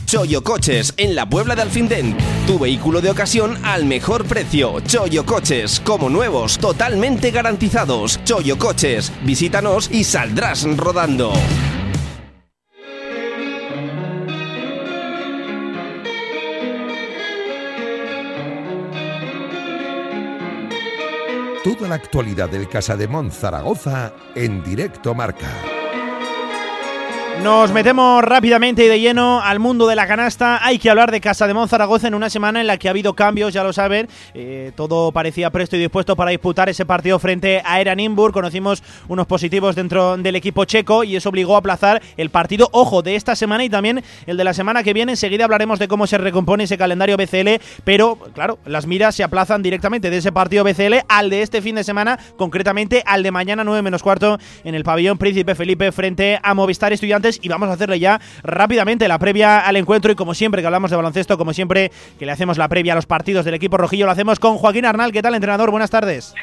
Choyo 0.06 0.42
Coches 0.42 0.94
en 0.96 1.14
la 1.14 1.28
Puebla 1.28 1.54
de 1.54 1.60
Alfindén. 1.60 2.16
Tu 2.46 2.58
vehículo 2.58 3.02
de 3.02 3.10
ocasión 3.10 3.58
al 3.64 3.84
mejor 3.84 4.24
precio. 4.24 4.80
Choyo 4.80 5.26
Coches, 5.26 5.78
como 5.80 6.08
nuevos, 6.08 6.56
totalmente 6.56 7.30
garantizados. 7.30 8.24
Choyo 8.24 8.56
Coches, 8.56 9.12
visítanos 9.26 9.90
y 9.92 10.04
saldrás 10.04 10.64
rodando. 10.74 11.34
Toda 21.64 21.88
la 21.88 21.94
actualidad 21.94 22.50
del 22.50 22.68
Casa 22.68 22.94
de 22.94 23.08
Mon 23.08 23.30
Zaragoza 23.30 24.12
en 24.34 24.62
directo 24.62 25.14
marca. 25.14 25.73
Nos 27.42 27.72
metemos 27.72 28.24
rápidamente 28.24 28.86
y 28.86 28.88
de 28.88 29.00
lleno 29.00 29.42
al 29.42 29.58
mundo 29.58 29.86
de 29.86 29.94
la 29.94 30.06
canasta. 30.06 30.64
Hay 30.64 30.78
que 30.78 30.88
hablar 30.88 31.10
de 31.10 31.20
Casa 31.20 31.46
de 31.46 31.54
Zaragoza 31.68 32.08
en 32.08 32.14
una 32.14 32.30
semana 32.30 32.62
en 32.62 32.66
la 32.66 32.78
que 32.78 32.88
ha 32.88 32.90
habido 32.90 33.14
cambios, 33.14 33.52
ya 33.52 33.62
lo 33.62 33.74
saben. 33.74 34.08
Eh, 34.32 34.72
todo 34.76 35.12
parecía 35.12 35.50
presto 35.50 35.76
y 35.76 35.78
dispuesto 35.78 36.16
para 36.16 36.30
disputar 36.30 36.70
ese 36.70 36.86
partido 36.86 37.18
frente 37.18 37.60
a 37.64 37.82
Eranimburg. 37.82 38.32
Conocimos 38.32 38.82
unos 39.08 39.26
positivos 39.26 39.76
dentro 39.76 40.16
del 40.16 40.36
equipo 40.36 40.64
checo 40.64 41.04
y 41.04 41.16
eso 41.16 41.28
obligó 41.28 41.56
a 41.56 41.58
aplazar 41.58 42.00
el 42.16 42.30
partido, 42.30 42.70
ojo, 42.72 43.02
de 43.02 43.14
esta 43.14 43.36
semana 43.36 43.62
y 43.64 43.68
también 43.68 44.02
el 44.26 44.38
de 44.38 44.44
la 44.44 44.54
semana 44.54 44.82
que 44.82 44.94
viene. 44.94 45.12
Enseguida 45.12 45.44
hablaremos 45.44 45.78
de 45.78 45.88
cómo 45.88 46.06
se 46.06 46.16
recompone 46.16 46.64
ese 46.64 46.78
calendario 46.78 47.18
BCL, 47.18 47.60
pero 47.84 48.16
claro, 48.32 48.58
las 48.64 48.86
miras 48.86 49.16
se 49.16 49.22
aplazan 49.22 49.62
directamente 49.62 50.08
de 50.08 50.16
ese 50.16 50.32
partido 50.32 50.64
BCL 50.64 51.04
al 51.08 51.28
de 51.28 51.42
este 51.42 51.60
fin 51.60 51.74
de 51.74 51.84
semana, 51.84 52.18
concretamente 52.36 53.02
al 53.04 53.22
de 53.22 53.30
mañana 53.30 53.64
9 53.64 53.82
menos 53.82 54.02
cuarto 54.02 54.38
en 54.64 54.74
el 54.74 54.84
pabellón 54.84 55.18
Príncipe 55.18 55.54
Felipe 55.54 55.92
frente 55.92 56.38
a 56.42 56.54
Movistar 56.54 56.92
Estudiantes 56.92 57.23
y 57.42 57.48
vamos 57.48 57.68
a 57.68 57.72
hacerle 57.72 57.98
ya 57.98 58.20
rápidamente 58.42 59.08
la 59.08 59.18
previa 59.18 59.60
al 59.60 59.76
encuentro 59.76 60.12
y 60.12 60.14
como 60.14 60.34
siempre 60.34 60.60
que 60.60 60.66
hablamos 60.66 60.90
de 60.90 60.96
baloncesto, 60.96 61.38
como 61.38 61.52
siempre 61.52 61.90
que 62.18 62.26
le 62.26 62.32
hacemos 62.32 62.58
la 62.58 62.68
previa 62.68 62.92
a 62.92 62.96
los 62.96 63.06
partidos 63.06 63.44
del 63.44 63.54
equipo 63.54 63.76
rojillo, 63.76 64.06
lo 64.06 64.12
hacemos 64.12 64.38
con 64.38 64.56
Joaquín 64.56 64.84
Arnal. 64.84 65.12
¿Qué 65.12 65.22
tal, 65.22 65.34
entrenador? 65.34 65.70
Buenas 65.70 65.90
tardes. 65.90 66.34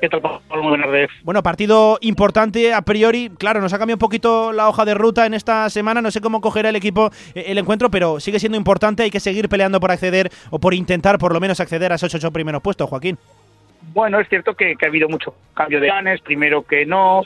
¿Qué 0.00 0.08
tal, 0.08 0.20
Pablo? 0.20 0.40
Muy 0.50 0.68
buenas 0.70 0.86
tardes. 0.86 1.10
Bueno, 1.22 1.44
partido 1.44 1.98
importante 2.00 2.74
a 2.74 2.82
priori. 2.82 3.30
Claro, 3.38 3.60
nos 3.60 3.72
ha 3.72 3.78
cambiado 3.78 3.96
un 3.96 4.00
poquito 4.00 4.52
la 4.52 4.68
hoja 4.68 4.84
de 4.84 4.94
ruta 4.94 5.26
en 5.26 5.34
esta 5.34 5.70
semana. 5.70 6.02
No 6.02 6.10
sé 6.10 6.20
cómo 6.20 6.40
cogerá 6.40 6.70
el 6.70 6.76
equipo 6.76 7.10
eh, 7.36 7.44
el 7.46 7.58
encuentro, 7.58 7.88
pero 7.88 8.18
sigue 8.18 8.40
siendo 8.40 8.58
importante. 8.58 9.04
Hay 9.04 9.12
que 9.12 9.20
seguir 9.20 9.48
peleando 9.48 9.78
por 9.78 9.92
acceder 9.92 10.30
o 10.50 10.58
por 10.58 10.74
intentar 10.74 11.18
por 11.18 11.32
lo 11.32 11.38
menos 11.38 11.60
acceder 11.60 11.92
a 11.92 11.94
esos 11.94 12.12
ocho 12.16 12.32
primeros 12.32 12.60
puestos, 12.60 12.90
Joaquín. 12.90 13.16
Bueno, 13.94 14.18
es 14.18 14.28
cierto 14.28 14.54
que, 14.54 14.74
que 14.74 14.86
ha 14.86 14.88
habido 14.88 15.08
mucho 15.08 15.36
cambio 15.54 15.80
de 15.80 15.86
planes. 15.86 16.20
Primero 16.22 16.62
que 16.62 16.84
no, 16.84 17.22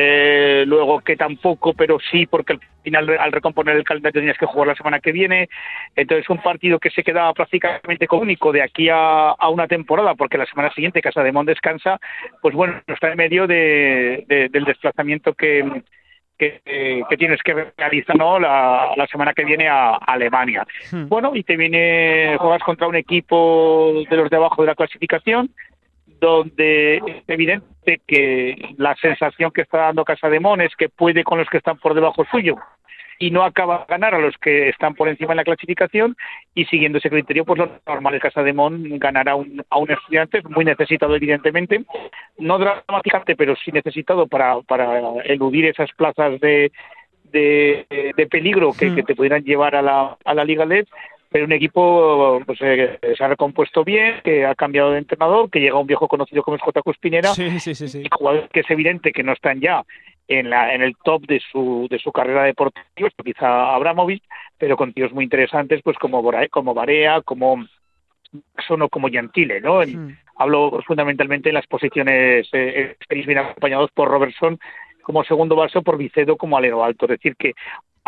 eh, 0.00 0.64
luego 0.64 1.00
que 1.00 1.16
tampoco, 1.16 1.74
pero 1.74 1.98
sí, 1.98 2.26
porque 2.26 2.52
al 2.52 2.60
final 2.84 3.18
al 3.18 3.32
recomponer 3.32 3.76
el 3.76 3.82
calendario 3.82 4.20
tenías 4.20 4.38
que 4.38 4.46
jugar 4.46 4.68
la 4.68 4.76
semana 4.76 5.00
que 5.00 5.10
viene. 5.10 5.48
Entonces 5.96 6.30
un 6.30 6.38
partido 6.38 6.78
que 6.78 6.90
se 6.90 7.02
quedaba 7.02 7.32
prácticamente 7.32 8.06
único 8.12 8.52
de 8.52 8.62
aquí 8.62 8.88
a, 8.92 9.34
una 9.50 9.66
temporada, 9.66 10.14
porque 10.14 10.38
la 10.38 10.46
semana 10.46 10.72
siguiente 10.72 11.02
Casa 11.02 11.24
de 11.24 11.32
Mon 11.32 11.46
descansa, 11.46 11.98
pues 12.40 12.54
bueno, 12.54 12.80
está 12.86 13.10
en 13.10 13.16
medio 13.16 13.48
de, 13.48 14.24
del 14.28 14.64
desplazamiento 14.64 15.34
que, 15.34 15.64
que, 16.38 16.60
tienes 17.18 17.42
que 17.42 17.72
realizar 17.76 18.16
¿no? 18.16 18.38
la, 18.38 19.06
semana 19.10 19.32
que 19.34 19.44
viene 19.44 19.68
a, 19.68 19.96
Alemania. 19.96 20.64
Hmm. 20.92 21.08
Bueno, 21.08 21.32
y 21.34 21.42
te 21.42 21.56
viene, 21.56 22.36
juegas 22.38 22.62
contra 22.62 22.86
un 22.86 22.94
equipo 22.94 24.04
de 24.08 24.16
los 24.16 24.30
de 24.30 24.36
abajo 24.36 24.62
de 24.62 24.68
la 24.68 24.76
clasificación, 24.76 25.50
donde 26.20 26.96
es 26.96 27.22
evidente 27.28 28.00
que 28.06 28.74
la 28.76 28.94
sensación 28.96 29.50
que 29.50 29.62
está 29.62 29.78
dando 29.78 30.04
Casa 30.04 30.28
de 30.28 30.40
Mon 30.40 30.60
es 30.60 30.74
que 30.76 30.88
puede 30.88 31.24
con 31.24 31.38
los 31.38 31.48
que 31.48 31.58
están 31.58 31.78
por 31.78 31.94
debajo 31.94 32.24
suyo 32.30 32.56
y 33.18 33.30
no 33.30 33.42
acaba 33.42 33.78
de 33.78 33.84
ganar 33.88 34.14
a 34.14 34.18
los 34.18 34.36
que 34.38 34.68
están 34.68 34.94
por 34.94 35.08
encima 35.08 35.32
en 35.32 35.38
la 35.38 35.44
clasificación 35.44 36.16
y 36.54 36.64
siguiendo 36.66 36.98
ese 36.98 37.10
criterio 37.10 37.44
pues 37.44 37.58
lo 37.58 37.70
normal 37.86 38.14
es 38.14 38.22
Casa 38.22 38.42
de 38.42 38.52
Mon 38.52 38.98
ganará 38.98 39.34
un, 39.34 39.64
a 39.68 39.78
un 39.78 39.90
estudiante 39.90 40.42
muy 40.42 40.64
necesitado 40.64 41.16
evidentemente 41.16 41.84
no 42.38 42.58
dramáticamente 42.58 43.36
pero 43.36 43.56
sí 43.56 43.72
necesitado 43.72 44.26
para, 44.26 44.60
para 44.62 45.22
eludir 45.24 45.66
esas 45.66 45.90
plazas 45.92 46.40
de, 46.40 46.70
de, 47.32 48.28
peligro 48.30 48.72
que, 48.72 48.94
que, 48.94 49.02
te 49.02 49.14
pudieran 49.14 49.44
llevar 49.44 49.74
a 49.74 49.82
la, 49.82 50.16
a 50.24 50.34
la 50.34 50.44
Liga 50.44 50.64
LED 50.64 50.86
pero 51.30 51.44
un 51.44 51.52
equipo 51.52 52.40
pues, 52.46 52.58
eh, 52.62 52.98
se 53.16 53.24
ha 53.24 53.28
recompuesto 53.28 53.84
bien, 53.84 54.20
que 54.24 54.46
ha 54.46 54.54
cambiado 54.54 54.92
de 54.92 54.98
entrenador, 54.98 55.50
que 55.50 55.60
llega 55.60 55.78
un 55.78 55.86
viejo 55.86 56.08
conocido 56.08 56.42
como 56.42 56.56
es 56.56 56.62
J. 56.62 56.82
Cuspinera, 56.82 57.34
sí, 57.34 57.60
sí, 57.60 57.74
sí, 57.74 58.02
y 58.04 58.08
jugadores 58.10 58.48
que 58.50 58.60
es 58.60 58.70
evidente 58.70 59.12
que 59.12 59.22
no 59.22 59.32
están 59.32 59.60
ya 59.60 59.84
en, 60.26 60.50
la, 60.50 60.74
en 60.74 60.82
el 60.82 60.96
top 60.96 61.26
de 61.26 61.40
su, 61.40 61.86
de 61.90 61.98
su 61.98 62.12
carrera 62.12 62.44
deportiva, 62.44 63.10
quizá 63.24 63.74
Abramovich, 63.74 64.22
pero 64.56 64.76
con 64.76 64.92
tíos 64.92 65.12
muy 65.12 65.24
interesantes 65.24 65.80
pues 65.82 65.96
como, 65.98 66.22
como 66.50 66.74
Barea, 66.74 67.20
como 67.22 67.64
Sono, 68.66 68.88
como 68.88 69.08
Gentile, 69.08 69.60
¿no? 69.60 69.80
Hablo 70.36 70.80
fundamentalmente 70.86 71.48
en 71.48 71.56
las 71.56 71.66
posiciones, 71.66 72.48
eh, 72.52 72.96
bien 73.10 73.38
acompañados 73.38 73.90
por 73.92 74.08
Robertson 74.08 74.58
como 75.08 75.24
segundo 75.24 75.56
vaso, 75.56 75.80
por 75.82 75.96
Vicedo 75.96 76.36
como 76.36 76.58
alero 76.58 76.84
alto. 76.84 77.06
Es 77.06 77.12
decir, 77.12 77.34
que 77.36 77.54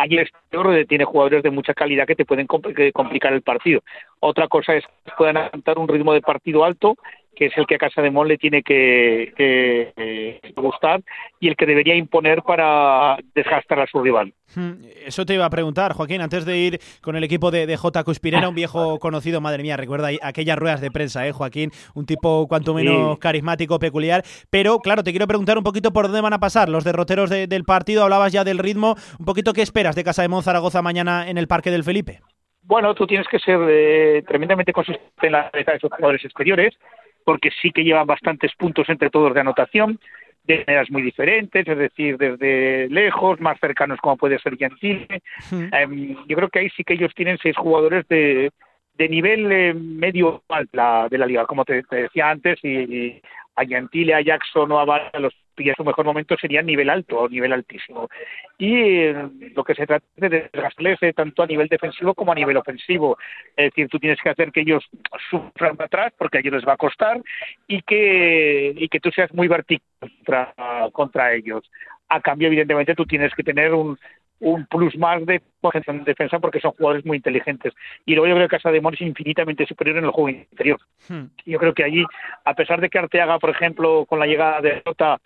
allí 0.01 0.17
el 0.17 0.23
exterior 0.23 0.87
tiene 0.87 1.05
jugadores 1.05 1.43
de 1.43 1.51
mucha 1.51 1.75
calidad 1.75 2.07
que 2.07 2.17
te 2.17 2.25
pueden 2.25 2.47
complicar 2.47 3.33
el 3.33 3.43
partido. 3.43 3.83
Otra 4.21 4.49
cosa 4.49 4.75
es 4.75 4.85
que 5.05 5.13
puedan 5.17 5.37
aguantar 5.37 5.79
un 5.79 5.89
ritmo 5.89 6.13
de 6.13 6.23
partido 6.23 6.65
alto 6.65 6.97
que 7.41 7.47
es 7.47 7.57
el 7.57 7.67
que 7.67 7.77
a 7.77 7.79
Casa 7.79 8.03
de 8.03 8.11
Mon 8.11 8.29
le 8.29 8.37
tiene 8.37 8.63
que, 8.63 9.33
eh, 9.39 10.41
gustar 10.57 11.01
y 11.41 11.49
el 11.49 11.57
que 11.57 11.65
debería 11.65 11.95
imponer 11.95 12.43
para 12.43 13.17
desgastar 13.35 13.81
a 13.81 13.87
su 13.87 14.03
rival. 14.03 14.35
Hmm, 14.55 14.73
eso 15.07 15.25
te 15.25 15.33
iba 15.33 15.47
a 15.47 15.51
preguntar, 15.51 15.95
Joaquín, 15.95 16.21
antes 16.21 16.45
de 16.45 16.59
ir 16.59 16.81
con 17.01 17.17
el 17.17 17.25
equipo 17.25 17.51
de, 17.51 17.75
J. 17.75 18.05
Cuspirena, 18.05 18.51
un 18.51 18.55
viejo 18.55 18.99
conocido, 19.01 19.41
madre 19.41 19.63
mía, 19.63 19.79
recuerda 19.79 20.11
aquellas 20.21 20.59
ruedas 20.59 20.83
de 20.83 20.91
prensa, 20.91 21.27
¿eh, 21.27 21.33
Joaquín? 21.33 21.71
Un 21.95 22.05
tipo 22.05 22.47
cuanto 22.47 22.75
menos 22.75 23.19
carismático, 23.19 23.79
peculiar. 23.79 24.23
Pero, 24.51 24.81
claro, 24.81 25.03
te 25.03 25.11
quiero 25.11 25.27
preguntar 25.27 25.57
un 25.57 25.65
poquito 25.65 25.95
por 25.95 26.09
dónde 26.09 26.21
van 26.21 26.35
a 26.35 26.41
pasar 26.41 26.69
los 26.69 26.85
derroteros 26.85 27.31
del 27.31 27.65
partido. 27.65 28.03
Hablabas 28.03 28.35
ya 28.35 28.45
del 28.45 28.59
ritmo. 28.59 28.97
Un 29.19 29.25
poquito, 29.25 29.55
¿qué 29.55 29.63
esperas 29.63 29.97
de 29.97 30.05
Casa 30.05 30.21
de 30.21 30.29
Mon 30.29 30.43
Zaragoza 30.43 30.83
mañana 30.83 31.27
en 31.27 31.39
el 31.39 31.49
Parque 31.49 31.71
del 31.71 31.85
Felipe? 31.85 32.21
Bueno, 32.65 32.95
tú 32.95 33.07
tienes 33.07 33.27
que 33.29 33.39
ser 33.39 33.59
eh, 33.69 34.23
tremendamente 34.29 34.73
consistente 34.73 35.27
en 35.27 35.33
la 35.33 35.51
de 35.53 35.61
esos 35.61 35.91
jugadores 35.91 36.25
exteriores 36.25 36.75
porque 37.25 37.51
sí 37.63 37.71
que 37.71 37.85
llevan 37.85 38.07
bastantes 38.07 38.53
puntos 38.57 38.89
entre 38.89 39.11
todos 39.11 39.35
de 39.35 39.41
anotación, 39.41 39.99
de 40.45 40.65
maneras 40.67 40.91
muy 40.91 41.03
diferentes, 41.03 41.67
es 41.67 41.79
decir, 41.79 42.17
desde 42.17 42.89
lejos, 42.89 43.41
más 43.41 43.59
cercanos 43.61 43.99
como 44.01 44.17
puede 44.17 44.39
ser 44.39 44.57
Gentile. 44.57 45.07
Em, 45.73 46.17
yo 46.27 46.37
creo 46.37 46.49
que 46.49 46.61
ahí 46.61 46.71
sí 46.71 46.85
que 46.85 46.95
ellos 46.95 47.13
tienen 47.15 47.39
seis 47.43 47.57
jugadores 47.57 48.07
de, 48.09 48.51
de 49.01 49.09
nivel 49.09 49.51
eh, 49.51 49.75
medio 49.75 50.43
alto 50.49 51.09
de 51.11 51.19
la 51.19 51.27
liga, 51.27 51.47
como 51.47 51.65
te, 51.65 51.83
decía 51.91 52.31
antes, 52.31 52.59
y, 52.63 53.21
a 53.61 53.67
Gentile, 53.67 54.15
a 54.15 54.21
Jackson 54.21 54.73
o 54.73 54.81
a 54.81 55.19
los 55.19 55.35
en 55.69 55.75
su 55.77 55.85
mejor 55.85 56.05
momento 56.05 56.37
sería 56.41 56.63
nivel 56.63 56.91
alto 56.91 57.19
o 57.19 57.29
nivel 57.29 57.53
altísimo. 57.53 58.09
Y 58.59 58.75
eh, 58.75 59.29
lo 59.55 59.65
que 59.65 59.75
se 59.75 59.87
trata 59.87 60.05
de 60.17 60.29
desgastarles 60.53 60.99
tanto 61.15 61.43
a 61.43 61.47
nivel 61.47 61.69
defensivo 61.69 62.15
como 62.15 62.33
a 62.33 62.35
nivel 62.35 62.57
ofensivo. 62.57 63.19
Es 63.57 63.71
decir, 63.71 63.89
tú 63.89 63.99
tienes 63.99 64.19
que 64.23 64.31
hacer 64.31 64.53
que 64.53 64.61
ellos 64.61 64.85
sufran 65.31 65.77
atrás 65.79 66.13
porque 66.17 66.39
a 66.39 66.41
ellos 66.41 66.55
les 66.55 66.67
va 66.67 66.75
a 66.75 66.79
costar 66.79 67.21
y 67.67 67.83
que, 67.83 68.73
y 68.77 68.89
que 68.89 69.01
tú 69.01 69.11
seas 69.11 69.33
muy 69.35 69.49
vertical 69.49 69.85
contra, 70.01 70.55
contra 70.93 71.35
ellos. 71.35 71.71
A 72.09 72.21
cambio, 72.21 72.49
evidentemente, 72.49 72.95
tú 72.95 73.07
tienes 73.07 73.33
que 73.35 73.45
tener 73.45 73.73
un, 73.73 73.97
un 74.41 74.67
plus 74.67 74.97
más 74.97 75.25
de 75.27 75.41
defensa 76.05 76.39
porque 76.39 76.61
son 76.61 76.73
jugadores 76.73 77.05
muy 77.05 77.19
inteligentes. 77.19 77.73
Y 78.07 78.15
luego 78.15 78.27
yo 78.27 78.35
creo 78.35 78.49
que 78.49 78.57
Casa 78.57 78.71
de 78.71 78.79
es 78.79 79.01
infinitamente 79.01 79.67
superior 79.67 79.99
en 79.99 80.05
el 80.05 80.11
juego 80.11 80.31
interior. 80.31 80.81
Hmm. 81.09 81.27
Yo 81.47 81.59
creo 81.59 81.75
que 81.75 81.85
allí, 81.85 82.05
a 82.45 82.55
pesar 82.55 82.81
de 82.81 82.89
que 82.89 82.99
Arteaga, 82.99 83.39
por 83.39 83.51
ejemplo, 83.51 84.07
con 84.07 84.19
la 84.19 84.27
llegada 84.27 84.61
de 84.61 84.83
Rota, 84.85 85.21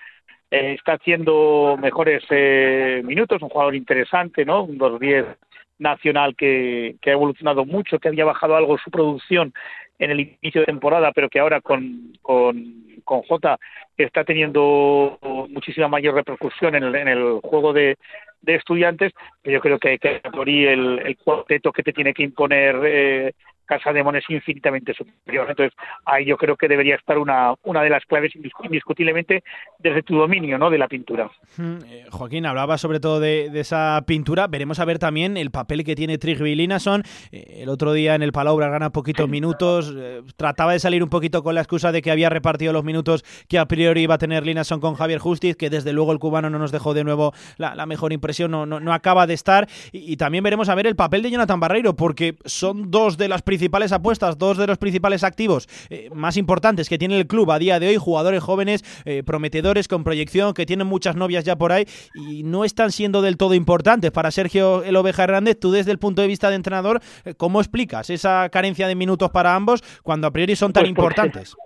eh, 0.50 0.74
está 0.78 0.94
haciendo 0.94 1.76
mejores 1.80 2.24
eh, 2.30 3.02
minutos, 3.04 3.40
un 3.42 3.48
jugador 3.48 3.74
interesante, 3.74 4.44
¿no? 4.44 4.64
Un 4.64 4.78
2-10 4.78 5.36
nacional 5.78 6.34
que, 6.36 6.96
que 7.00 7.10
ha 7.10 7.14
evolucionado 7.14 7.64
mucho, 7.64 7.98
que 7.98 8.08
había 8.08 8.24
bajado 8.24 8.56
algo 8.56 8.78
su 8.78 8.90
producción 8.90 9.52
en 9.98 10.10
el 10.10 10.20
inicio 10.42 10.62
de 10.62 10.66
temporada, 10.66 11.12
pero 11.12 11.28
que 11.28 11.38
ahora 11.38 11.60
con, 11.60 12.12
con, 12.22 12.84
con 13.04 13.22
Jota 13.22 13.58
está 13.96 14.24
teniendo 14.24 15.18
muchísima 15.50 15.88
mayor 15.88 16.14
repercusión 16.14 16.74
en 16.74 16.84
el, 16.84 16.94
en 16.94 17.08
el 17.08 17.40
juego 17.42 17.72
de, 17.72 17.96
de 18.42 18.54
estudiantes, 18.56 19.12
yo 19.44 19.60
creo 19.60 19.78
que, 19.78 19.98
que 19.98 20.20
el, 20.22 20.98
el 21.04 21.16
cuarteto 21.16 21.72
que 21.72 21.82
te 21.82 21.92
tiene 21.92 22.12
que 22.12 22.24
imponer 22.24 22.80
eh, 22.84 23.32
Casa 23.64 23.92
de 23.92 24.02
Mon 24.02 24.16
es 24.16 24.24
infinitamente 24.28 24.94
superior. 24.94 25.46
Entonces, 25.48 25.76
ahí 26.04 26.26
yo 26.26 26.36
creo 26.36 26.56
que 26.56 26.68
debería 26.68 26.96
estar 26.96 27.18
una, 27.18 27.54
una 27.62 27.82
de 27.82 27.90
las 27.90 28.04
claves 28.04 28.32
indiscutiblemente 28.34 29.42
desde 29.78 30.02
tu 30.02 30.16
dominio 30.16 30.58
¿no? 30.58 30.70
de 30.70 30.78
la 30.78 30.88
pintura. 30.88 31.30
Eh, 31.58 32.06
Joaquín, 32.10 32.46
hablaba 32.46 32.78
sobre 32.78 33.00
todo 33.00 33.20
de, 33.20 33.50
esa 33.54 34.02
pintura. 34.06 34.46
Veremos 34.46 34.78
a 34.80 34.84
ver 34.84 34.98
también 34.98 35.36
el 35.36 35.50
papel 35.50 35.84
que 35.84 35.94
tiene 35.94 36.18
Trigby 36.18 36.54
Linason. 36.54 37.02
Eh, 37.32 37.60
el 37.62 37.68
otro 37.68 37.92
día 37.92 38.14
en 38.14 38.22
el 38.22 38.32
Palabra 38.32 38.68
gana 38.68 38.90
poquitos 38.90 39.28
minutos. 39.28 39.94
Eh, 39.96 40.22
trataba 40.36 40.72
de 40.72 40.78
salir 40.78 41.02
un 41.02 41.10
poquito 41.10 41.42
con 41.42 41.54
la 41.54 41.60
excusa 41.60 41.92
de 41.92 42.02
que 42.02 42.10
había 42.10 42.28
repartido 42.28 42.72
los 42.72 42.84
minutos 42.84 43.24
que 43.48 43.58
a 43.58 43.66
priori 43.66 44.02
iba 44.02 44.14
a 44.14 44.18
tener 44.18 44.44
Linason 44.44 44.80
con 44.80 44.94
Javier 44.94 45.18
Justiz, 45.18 45.56
que 45.56 45.70
desde 45.70 45.92
luego 45.92 46.12
el 46.12 46.18
cubano 46.18 46.50
no 46.50 46.58
nos 46.58 46.72
dejó 46.72 46.94
de 46.94 47.04
nuevo 47.04 47.32
la, 47.56 47.86
mejor 47.86 48.12
impresión, 48.12 48.50
no, 48.50 48.66
no, 48.66 48.92
acaba 48.92 49.26
de 49.26 49.34
estar. 49.34 49.68
Y, 49.92 50.12
y, 50.12 50.16
también 50.16 50.42
veremos 50.42 50.68
a 50.68 50.74
ver 50.74 50.86
el 50.86 50.96
papel 50.96 51.22
de 51.22 51.30
Jonathan 51.30 51.60
Barreiro, 51.60 51.94
porque 51.94 52.36
son 52.44 52.90
dos 52.90 53.18
de 53.18 53.28
las 53.28 53.42
principales 53.54 53.92
apuestas, 53.92 54.36
dos 54.36 54.58
de 54.58 54.66
los 54.66 54.78
principales 54.78 55.22
activos 55.22 55.68
eh, 55.88 56.10
más 56.12 56.36
importantes 56.36 56.88
que 56.88 56.98
tiene 56.98 57.16
el 57.16 57.28
club 57.28 57.52
a 57.52 57.58
día 57.60 57.78
de 57.78 57.86
hoy, 57.86 57.96
jugadores 57.96 58.42
jóvenes, 58.42 58.82
eh, 59.04 59.22
prometedores, 59.22 59.86
con 59.86 60.02
proyección, 60.02 60.54
que 60.54 60.66
tienen 60.66 60.88
muchas 60.88 61.14
novias 61.14 61.44
ya 61.44 61.54
por 61.54 61.70
ahí 61.70 61.84
y 62.16 62.42
no 62.42 62.64
están 62.64 62.90
siendo 62.90 63.22
del 63.22 63.36
todo 63.36 63.54
importantes 63.54 64.10
para 64.10 64.32
Sergio 64.32 64.82
El 64.82 64.96
Oveja 64.96 65.22
Hernández. 65.22 65.60
Tú 65.60 65.70
desde 65.70 65.92
el 65.92 65.98
punto 65.98 66.20
de 66.20 66.26
vista 66.26 66.50
de 66.50 66.56
entrenador, 66.56 67.00
eh, 67.24 67.34
¿cómo 67.36 67.60
explicas 67.60 68.10
esa 68.10 68.48
carencia 68.48 68.88
de 68.88 68.96
minutos 68.96 69.30
para 69.30 69.54
ambos 69.54 69.82
cuando 70.02 70.26
a 70.26 70.32
priori 70.32 70.56
son 70.56 70.72
tan 70.72 70.82
pues 70.82 70.90
importantes? 70.90 71.56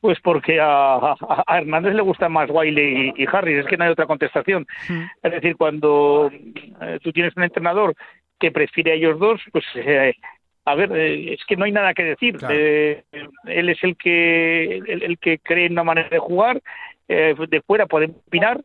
Pues 0.00 0.18
porque 0.24 0.58
a, 0.60 1.14
Hernández 1.46 1.94
le 1.94 2.02
gusta 2.02 2.28
más 2.28 2.50
Wiley 2.50 3.14
y, 3.16 3.26
Harris, 3.32 3.60
es 3.60 3.66
que 3.66 3.76
no 3.76 3.84
hay 3.84 3.90
otra 3.90 4.06
contestación. 4.06 4.66
Hmm. 4.88 5.04
Es 5.22 5.32
decir, 5.32 5.56
cuando 5.56 6.32
tú 7.00 7.12
tienes 7.12 7.32
un 7.36 7.44
entrenador 7.44 7.94
que 8.40 8.50
prefiere 8.50 8.90
a 8.90 8.94
ellos 8.94 9.20
dos, 9.20 9.40
pues 9.52 9.64
a 10.66 10.74
ver, 10.74 10.90
eh, 10.96 11.34
es 11.34 11.44
que 11.46 11.56
no 11.56 11.64
hay 11.64 11.70
nada 11.70 11.94
que 11.94 12.02
decir. 12.02 12.36
Eh, 12.50 13.04
él 13.44 13.68
es 13.68 13.82
el 13.84 13.96
que 13.96 14.78
el, 14.78 15.16
que 15.18 15.38
cree 15.38 15.66
en 15.66 15.72
una 15.72 15.84
manera 15.84 16.08
de 16.08 16.18
jugar. 16.18 16.60
Eh, 17.08 17.36
de 17.48 17.60
fuera 17.60 17.86
puede 17.86 18.06
opinar. 18.06 18.64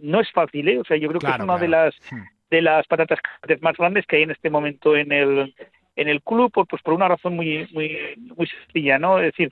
no 0.00 0.20
es 0.20 0.30
fácil, 0.30 0.68
¿eh? 0.68 0.78
O 0.78 0.84
sea, 0.84 0.96
yo 0.96 1.08
creo 1.08 1.20
que 1.20 1.26
es 1.26 1.40
una 1.40 1.58
de 1.58 1.66
las 1.66 1.94
hmm. 2.12 2.20
de 2.50 2.62
las 2.62 2.86
patatas 2.86 3.18
más 3.60 3.76
grandes 3.76 4.06
que 4.06 4.16
hay 4.16 4.22
en 4.22 4.30
este 4.30 4.48
momento 4.48 4.96
en 4.96 5.10
el 5.10 5.54
en 5.96 6.08
el 6.08 6.22
club, 6.22 6.52
pues, 6.54 6.68
pues 6.70 6.82
por 6.82 6.94
una 6.94 7.08
razón 7.08 7.34
muy 7.34 7.68
muy 7.72 7.98
muy 8.36 8.46
sencilla, 8.46 9.00
¿no? 9.00 9.18
Es 9.18 9.32
decir, 9.32 9.50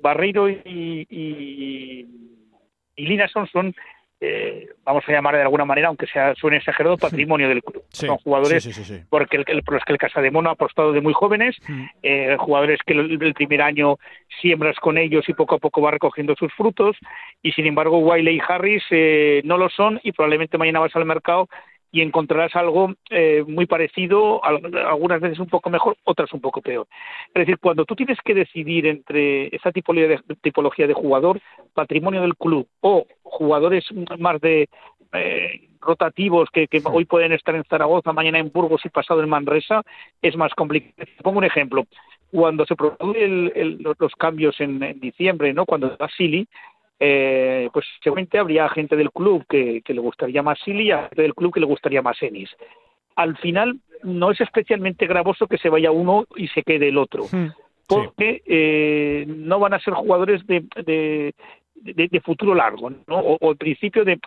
Barreiro 0.00 0.48
y, 0.48 1.04
y, 1.10 2.06
y 2.94 3.06
Linason 3.06 3.48
son 3.48 3.74
eh, 4.20 4.68
vamos 4.84 5.04
a 5.06 5.12
llamar 5.12 5.34
de 5.34 5.42
alguna 5.42 5.64
manera, 5.64 5.88
aunque 5.88 6.06
sea 6.06 6.34
suene 6.34 6.56
exagerado, 6.56 6.96
patrimonio 6.98 7.48
del 7.48 7.62
club. 7.62 7.84
Son 7.90 8.16
jugadores 8.18 8.66
porque 9.10 9.36
el, 9.36 9.62
por 9.62 9.74
los 9.74 9.84
que 9.84 9.92
el 9.92 9.98
Casa 9.98 10.20
de 10.20 10.30
Mono 10.30 10.48
ha 10.48 10.54
apostado 10.54 10.92
de 10.92 11.00
muy 11.00 11.12
jóvenes, 11.12 11.56
eh, 12.02 12.36
jugadores 12.38 12.80
que 12.86 12.94
el, 12.94 13.34
primer 13.34 13.62
año 13.62 13.98
siembras 14.40 14.76
con 14.76 14.96
ellos 14.98 15.28
y 15.28 15.34
poco 15.34 15.56
a 15.56 15.58
poco 15.58 15.82
va 15.82 15.90
recogiendo 15.90 16.34
sus 16.36 16.52
frutos, 16.54 16.96
y 17.42 17.52
sin 17.52 17.66
embargo 17.66 17.98
Wiley 17.98 18.36
y 18.36 18.40
Harris 18.46 18.84
eh, 18.90 19.42
no 19.44 19.58
lo 19.58 19.68
son 19.68 20.00
y 20.02 20.12
probablemente 20.12 20.58
mañana 20.58 20.80
vas 20.80 20.96
al 20.96 21.04
mercado 21.04 21.48
y 21.96 22.02
encontrarás 22.02 22.54
algo 22.54 22.92
eh, 23.08 23.42
muy 23.48 23.64
parecido, 23.64 24.44
algunas 24.44 25.18
veces 25.18 25.38
un 25.38 25.46
poco 25.46 25.70
mejor, 25.70 25.96
otras 26.04 26.30
un 26.34 26.42
poco 26.42 26.60
peor. 26.60 26.86
Es 27.28 27.40
decir, 27.40 27.58
cuando 27.58 27.86
tú 27.86 27.96
tienes 27.96 28.18
que 28.22 28.34
decidir 28.34 28.86
entre 28.86 29.46
esa 29.46 29.72
tipología 29.72 30.08
de, 30.08 30.34
tipología 30.42 30.86
de 30.86 30.92
jugador, 30.92 31.40
patrimonio 31.72 32.20
del 32.20 32.36
club, 32.36 32.68
o 32.82 33.06
jugadores 33.22 33.86
más 34.18 34.38
de 34.42 34.68
eh, 35.14 35.68
rotativos 35.80 36.50
que, 36.50 36.68
hoy 36.84 37.06
pueden 37.06 37.32
estar 37.32 37.54
en 37.54 37.64
Zaragoza, 37.64 38.12
mañana 38.12 38.40
en 38.40 38.52
Burgos 38.52 38.84
y 38.84 38.90
pasado 38.90 39.22
en 39.22 39.30
Manresa, 39.30 39.80
es 40.20 40.36
más 40.36 40.52
complicado. 40.52 41.08
Pongo 41.22 41.38
un 41.38 41.44
ejemplo. 41.44 41.86
Cuando 42.30 42.66
se 42.66 42.76
producen 42.76 43.52
los 43.98 44.12
cambios 44.16 44.60
en, 44.60 45.00
diciembre, 45.00 45.54
¿no? 45.54 45.64
cuando 45.64 45.96
Silly, 46.14 46.46
eh, 46.98 47.68
pues 47.72 47.84
seguramente 48.02 48.38
habría 48.38 48.68
gente 48.70 48.96
del 48.96 49.10
club 49.10 49.44
que, 49.48 49.82
le 49.86 50.00
gustaría 50.00 50.42
más 50.42 50.58
Silly 50.64 50.88
y 50.88 50.92
gente 50.92 51.22
del 51.22 51.34
club 51.34 51.52
que 51.52 51.60
le 51.60 51.66
gustaría 51.66 52.02
más 52.02 52.22
Ennis. 52.22 52.50
Al 53.16 53.36
final 53.38 53.78
no 54.02 54.30
es 54.30 54.40
especialmente 54.40 55.06
gravoso 55.06 55.46
que 55.46 55.58
se 55.58 55.68
vaya 55.68 55.90
uno 55.90 56.24
y 56.36 56.48
se 56.48 56.62
quede 56.62 56.88
el 56.88 56.98
otro, 56.98 57.24
hmm. 57.24 57.48
porque 57.86 58.42
eh, 58.46 59.24
no 59.26 59.58
van 59.58 59.74
a 59.74 59.80
ser 59.80 59.94
jugadores 59.94 60.46
de, 60.46 60.64
de, 61.74 62.20
futuro 62.20 62.54
largo, 62.54 62.90
¿no? 62.90 63.18
o, 63.18 63.50
el 63.50 63.56
principio 63.56 64.04
de, 64.04 64.18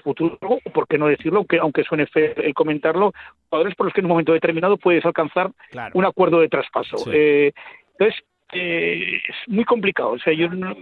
futuro 0.00 0.38
largo, 0.40 0.60
por 0.72 0.86
qué 0.86 0.98
no 0.98 1.06
decirlo, 1.06 1.38
aunque, 1.38 1.58
aunque 1.58 1.84
suene 1.84 2.06
feo 2.06 2.32
el 2.36 2.54
comentarlo, 2.54 3.12
jugadores 3.48 3.74
por 3.74 3.86
los 3.86 3.94
que 3.94 4.00
en 4.00 4.06
un 4.06 4.10
momento 4.10 4.32
determinado 4.32 4.76
puedes 4.76 5.04
alcanzar 5.04 5.50
un 5.92 6.04
acuerdo 6.04 6.40
de 6.40 6.48
traspaso. 6.48 6.96
Eh, 7.12 7.52
entonces, 7.92 8.22
eh, 8.52 9.20
es 9.28 9.36
muy 9.48 9.64
complicado. 9.64 10.10
O 10.10 10.18
sea, 10.18 10.32
yo 10.32 10.48
no, 10.48 10.74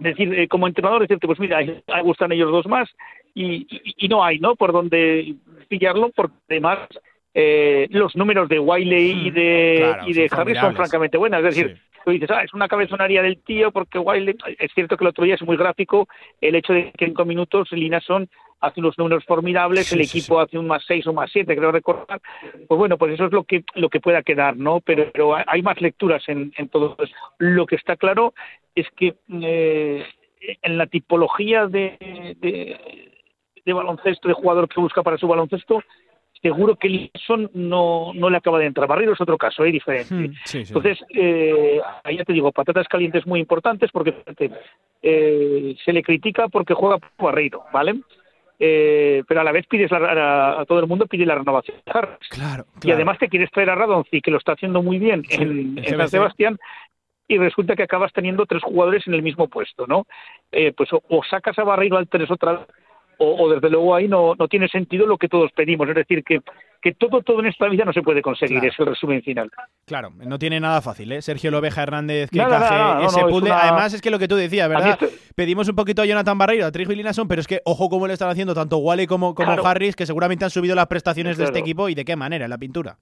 decir, 0.00 0.32
eh, 0.34 0.48
como 0.48 0.66
entrenador, 0.66 1.02
decirte, 1.02 1.26
pues 1.26 1.38
mira, 1.38 1.60
gustan 2.02 2.32
ellos 2.32 2.50
dos 2.50 2.66
más 2.66 2.88
y, 3.34 3.66
y, 3.96 4.08
no 4.08 4.24
hay, 4.24 4.38
¿no? 4.40 4.56
Por 4.56 4.72
dónde 4.72 5.34
pillarlo, 5.68 6.10
porque 6.10 6.34
además 6.48 6.78
eh, 7.34 7.86
los 7.90 8.16
números 8.16 8.48
de 8.48 8.58
Wiley 8.58 9.10
y 9.10 9.30
hmm, 9.30 9.34
de, 9.34 9.96
y 10.06 10.12
de 10.12 10.28
son 10.28 10.74
francamente 10.74 11.16
buenas. 11.18 11.44
Es 11.44 11.54
decir, 11.54 11.80
tú 12.04 12.10
dices, 12.10 12.30
ah, 12.30 12.42
es 12.42 12.52
una 12.54 12.68
cabezonaria 12.68 13.22
del 13.22 13.42
tío 13.42 13.70
porque 13.70 13.98
Wiley, 13.98 14.36
es 14.58 14.72
cierto 14.74 14.96
que 14.96 15.04
el 15.04 15.08
otro 15.08 15.24
día 15.24 15.34
es 15.34 15.42
muy 15.42 15.56
gráfico 15.56 16.08
el 16.40 16.54
hecho 16.54 16.72
de 16.72 16.92
que 16.92 17.04
en 17.04 17.10
cinco 17.10 17.24
minutos 17.24 17.68
son 18.06 18.28
hace 18.60 18.80
unos 18.80 18.98
números 18.98 19.24
formidables, 19.24 19.90
el 19.92 20.02
equipo 20.02 20.38
hace 20.38 20.58
un 20.58 20.66
más 20.66 20.84
seis 20.86 21.06
o 21.06 21.12
más 21.12 21.30
siete, 21.32 21.56
creo 21.56 21.72
recordar. 21.72 22.20
Pues 22.68 22.78
bueno, 22.78 22.98
pues 22.98 23.14
eso 23.14 23.26
es 23.26 23.32
lo 23.32 23.44
que 23.44 23.64
lo 23.74 23.88
que 23.88 24.00
pueda 24.00 24.22
quedar, 24.22 24.56
¿no? 24.56 24.80
Pero, 24.80 25.10
pero 25.12 25.34
hay 25.34 25.62
más 25.62 25.80
lecturas 25.80 26.22
en, 26.28 26.52
en 26.56 26.68
todo 26.68 26.96
eso. 26.98 27.14
Lo 27.38 27.66
que 27.66 27.76
está 27.76 27.96
claro 27.96 28.34
es 28.74 28.86
que 28.96 29.14
eh, 29.42 30.04
en 30.62 30.78
la 30.78 30.86
tipología 30.86 31.66
de, 31.66 31.96
de, 33.64 33.72
baloncesto, 33.72 34.28
de 34.28 34.34
jugador 34.34 34.68
que 34.68 34.80
busca 34.80 35.02
para 35.02 35.16
su 35.16 35.28
baloncesto, 35.28 35.82
seguro 36.42 36.76
que 36.76 36.88
Linson 36.88 37.50
no, 37.54 38.12
no 38.14 38.30
le 38.30 38.36
acaba 38.36 38.58
de 38.58 38.66
entrar. 38.66 38.88
Barreiro 38.88 39.12
es 39.12 39.20
otro 39.20 39.36
caso, 39.36 39.64
es 39.64 39.72
diferente. 39.72 40.14
Hmm, 40.14 40.32
Entonces, 40.52 40.98
eh, 41.14 41.80
ahí 42.04 42.16
ya 42.16 42.24
te 42.24 42.32
digo, 42.32 42.52
patatas 42.52 42.88
calientes 42.88 43.26
muy 43.26 43.40
importantes 43.40 43.90
porque 43.92 44.14
eh, 45.02 45.76
se 45.84 45.92
le 45.92 46.02
critica 46.02 46.48
porque 46.48 46.74
juega 46.74 46.98
Barreiro, 47.18 47.64
¿vale? 47.72 48.00
Eh, 48.62 49.24
pero 49.26 49.40
a 49.40 49.44
la 49.44 49.52
vez 49.52 49.66
pides 49.66 49.90
a, 49.90 50.64
todo 50.68 50.80
el 50.80 50.86
mundo 50.86 51.06
pide 51.06 51.24
la 51.24 51.34
renovación 51.34 51.78
Claro, 52.28 52.66
Y 52.82 52.90
además 52.90 53.18
te 53.18 53.28
quieres 53.28 53.50
traer 53.50 53.70
a 53.70 53.74
Radonzi, 53.74 54.20
que 54.20 54.30
lo 54.30 54.36
está 54.36 54.52
haciendo 54.52 54.82
muy 54.82 54.98
bien 54.98 55.22
en, 55.30 55.82
San 55.82 56.08
Sebastián, 56.10 56.58
y 57.26 57.38
resulta 57.38 57.74
que 57.74 57.84
acabas 57.84 58.12
teniendo 58.12 58.44
tres 58.44 58.62
jugadores 58.62 59.06
en 59.06 59.14
el 59.14 59.22
mismo 59.22 59.48
puesto, 59.48 59.86
¿no? 59.86 60.06
Eh, 60.52 60.74
pues 60.76 60.90
o, 60.92 61.22
sacas 61.24 61.58
a 61.58 61.64
Barreiro 61.64 61.96
al 61.96 62.08
tres 62.08 62.30
otra 62.30 62.52
vez, 62.52 62.66
o, 63.22 63.50
desde 63.50 63.68
luego 63.68 63.94
ahí 63.94 64.08
no, 64.08 64.34
no 64.34 64.48
tiene 64.48 64.66
sentido 64.68 65.06
lo 65.06 65.18
que 65.18 65.28
todos 65.28 65.52
pedimos, 65.52 65.86
es 65.90 65.94
decir, 65.94 66.24
que, 66.24 66.40
que 66.80 66.94
todo, 66.94 67.20
todo 67.20 67.40
en 67.40 67.46
esta 67.46 67.68
vida 67.68 67.84
no 67.84 67.92
se 67.92 68.00
puede 68.00 68.22
conseguir, 68.22 68.64
es 68.64 68.74
el 68.78 68.86
resumen 68.86 69.22
final. 69.22 69.50
Claro, 69.86 70.10
no 70.10 70.38
tiene 70.38 70.58
nada 70.58 70.80
fácil, 70.80 71.12
¿eh? 71.12 71.20
Sergio 71.20 71.50
Loveja 71.50 71.82
Hernández 71.82 72.30
que 72.30 72.38
caje 72.38 73.04
ese 73.04 73.20
puzzle. 73.26 73.50
Además 73.50 73.92
es 73.92 74.00
que 74.00 74.10
lo 74.10 74.18
que 74.18 74.26
tú 74.26 74.36
decías, 74.36 74.68
¿verdad? 74.70 74.98
Pedimos 75.34 75.68
un 75.68 75.76
poquito 75.76 76.00
a 76.00 76.06
Jonathan 76.06 76.38
Barreiro, 76.38 76.64
a 76.64 76.72
Trijo 76.72 76.92
y 76.92 76.96
Linason, 76.96 77.28
pero 77.28 77.42
es 77.42 77.46
que 77.46 77.60
ojo 77.66 77.90
cómo 77.90 78.06
le 78.06 78.14
están 78.14 78.30
haciendo 78.30 78.54
tanto 78.54 78.78
Wally 78.78 79.06
como, 79.06 79.34
como 79.34 79.52
Harris, 79.52 79.94
que 79.94 80.06
seguramente 80.06 80.46
han 80.46 80.50
subido 80.50 80.74
las 80.74 80.86
prestaciones 80.86 81.36
de 81.36 81.44
este 81.44 81.58
equipo 81.58 81.90
y 81.90 81.94
de 81.94 82.06
qué 82.06 82.16
manera 82.16 82.46
en 82.46 82.50
la 82.50 82.58
pintura. 82.58 82.96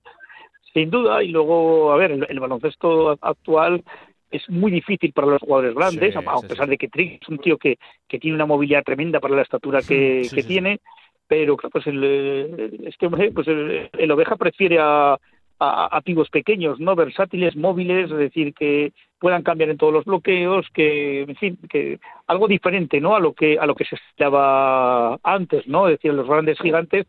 Sin 0.74 0.90
duda, 0.90 1.22
y 1.22 1.28
luego, 1.28 1.92
a 1.92 1.96
ver, 1.96 2.10
el 2.28 2.40
baloncesto 2.40 3.16
actual 3.20 3.84
es 4.30 4.48
muy 4.48 4.70
difícil 4.70 5.12
para 5.12 5.28
los 5.28 5.40
jugadores 5.40 5.74
grandes, 5.74 6.14
a, 6.16 6.22
pesar 6.46 6.68
de 6.68 6.76
que 6.76 6.88
Trick 6.88 7.22
es 7.22 7.28
un 7.28 7.38
tío 7.38 7.56
que, 7.56 7.78
que, 8.06 8.18
tiene 8.18 8.34
una 8.34 8.46
movilidad 8.46 8.84
tremenda 8.84 9.20
para 9.20 9.34
la 9.34 9.42
estatura 9.42 9.80
que, 9.80 10.28
que 10.34 10.42
tiene, 10.42 10.80
pero 11.26 11.56
pues 11.56 11.86
el, 11.86 12.84
este 12.86 13.06
hombre, 13.06 13.30
pues 13.32 13.46
el, 13.48 14.10
oveja 14.10 14.36
prefiere 14.36 14.78
a, 14.78 15.16
a, 15.58 15.86
a 15.86 16.00
pibos 16.00 16.30
pequeños, 16.30 16.78
no 16.80 16.94
versátiles, 16.94 17.56
móviles, 17.56 18.10
es 18.10 18.18
decir, 18.18 18.54
que 18.54 18.92
puedan 19.18 19.42
cambiar 19.42 19.70
en 19.70 19.78
todos 19.78 19.92
los 19.92 20.04
bloqueos, 20.04 20.66
que, 20.72 21.22
en 21.22 21.36
fin, 21.36 21.58
que 21.68 21.98
algo 22.26 22.48
diferente, 22.48 23.00
¿no? 23.00 23.16
A 23.16 23.20
lo 23.20 23.32
que 23.32 23.58
a 23.58 23.66
lo 23.66 23.74
que 23.74 23.84
se 23.84 23.96
esperaba 23.96 25.18
antes, 25.22 25.66
¿no? 25.66 25.88
Es 25.88 25.94
decir, 25.94 26.14
los 26.14 26.28
grandes 26.28 26.58
gigantes, 26.60 27.06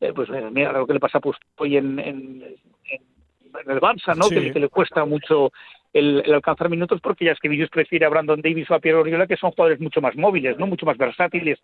eh, 0.00 0.12
pues 0.14 0.28
mira 0.52 0.72
lo 0.72 0.86
que 0.86 0.94
le 0.94 1.00
pasa 1.00 1.20
pues 1.20 1.36
hoy 1.56 1.76
en, 1.76 1.98
en, 1.98 2.44
en 3.64 3.70
el 3.70 3.80
Barça, 3.80 4.14
¿no? 4.16 4.28
Que, 4.28 4.52
que, 4.52 4.60
le 4.60 4.68
cuesta 4.68 5.04
mucho 5.04 5.50
el, 5.98 6.34
alcanzar 6.34 6.68
minutos 6.68 7.00
porque 7.00 7.24
ya 7.24 7.32
es 7.32 7.40
que 7.40 7.48
Vinicius 7.48 7.70
prefiere 7.70 8.06
a 8.06 8.08
Brandon 8.08 8.40
Davis 8.40 8.70
o 8.70 8.74
a 8.74 8.80
Pierre 8.80 8.98
Oriola, 8.98 9.26
que 9.26 9.36
son 9.36 9.50
jugadores 9.52 9.80
mucho 9.80 10.00
más 10.00 10.16
móviles, 10.16 10.58
¿no? 10.58 10.66
Mucho 10.66 10.86
más 10.86 10.96
versátiles. 10.98 11.58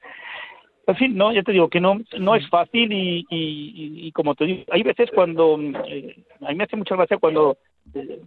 En 0.86 0.96
fin, 0.96 1.16
no, 1.16 1.32
ya 1.32 1.42
te 1.42 1.52
digo 1.52 1.68
que 1.68 1.80
no 1.80 2.00
no 2.18 2.34
es 2.34 2.48
fácil 2.48 2.92
y, 2.92 3.24
y, 3.30 4.06
y 4.06 4.12
como 4.12 4.34
te 4.34 4.44
digo, 4.46 4.64
hay 4.70 4.82
veces 4.82 5.10
cuando, 5.14 5.58
eh, 5.86 6.16
a 6.40 6.48
mí 6.48 6.54
me 6.56 6.64
hace 6.64 6.76
mucha 6.76 6.96
gracia 6.96 7.18
cuando 7.18 7.56
eh, 7.94 8.20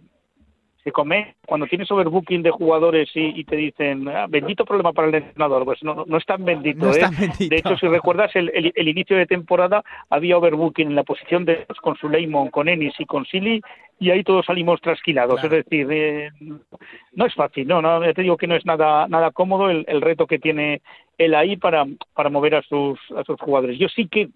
se 0.86 0.92
come, 0.92 1.34
cuando 1.44 1.66
tienes 1.66 1.90
overbooking 1.90 2.44
de 2.44 2.52
jugadores 2.52 3.10
y, 3.16 3.40
y 3.40 3.42
te 3.42 3.56
dicen, 3.56 4.06
ah, 4.06 4.26
bendito 4.28 4.64
problema 4.64 4.92
para 4.92 5.08
el 5.08 5.16
entrenador, 5.16 5.64
pues 5.64 5.82
no, 5.82 6.04
no 6.06 6.16
es 6.16 6.24
tan 6.24 6.44
bendito. 6.44 6.84
No 6.84 6.92
es 6.92 6.98
¿eh? 6.98 7.00
tan 7.00 7.16
bendito. 7.16 7.48
De 7.48 7.56
hecho, 7.56 7.76
si 7.76 7.88
recuerdas, 7.88 8.30
el, 8.36 8.52
el, 8.54 8.72
el, 8.72 8.86
inicio 8.86 9.16
de 9.16 9.26
temporada 9.26 9.82
había 10.10 10.38
overbooking 10.38 10.86
en 10.86 10.94
la 10.94 11.02
posición 11.02 11.44
de 11.44 11.66
con 11.82 11.96
Suleiman, 11.96 12.50
con 12.50 12.68
Ennis 12.68 12.94
y 13.00 13.04
con 13.04 13.26
Silly, 13.26 13.60
y 13.98 14.10
ahí 14.10 14.22
todos 14.22 14.46
salimos 14.46 14.80
trasquilados. 14.80 15.40
Claro. 15.40 15.56
Es 15.56 15.64
decir, 15.64 15.88
eh, 15.90 16.30
no 17.14 17.26
es 17.26 17.34
fácil, 17.34 17.66
no, 17.66 17.82
no, 17.82 18.00
te 18.14 18.22
digo 18.22 18.36
que 18.36 18.46
no 18.46 18.54
es 18.54 18.64
nada, 18.64 19.08
nada 19.08 19.32
cómodo 19.32 19.68
el, 19.70 19.84
el 19.88 20.00
reto 20.00 20.28
que 20.28 20.38
tiene 20.38 20.82
él 21.18 21.34
ahí 21.34 21.56
para, 21.56 21.84
para 22.14 22.30
mover 22.30 22.54
a 22.54 22.62
sus, 22.62 23.00
a 23.16 23.24
sus 23.24 23.40
jugadores. 23.40 23.76
Yo 23.76 23.88
sí 23.88 24.06
que 24.06 24.28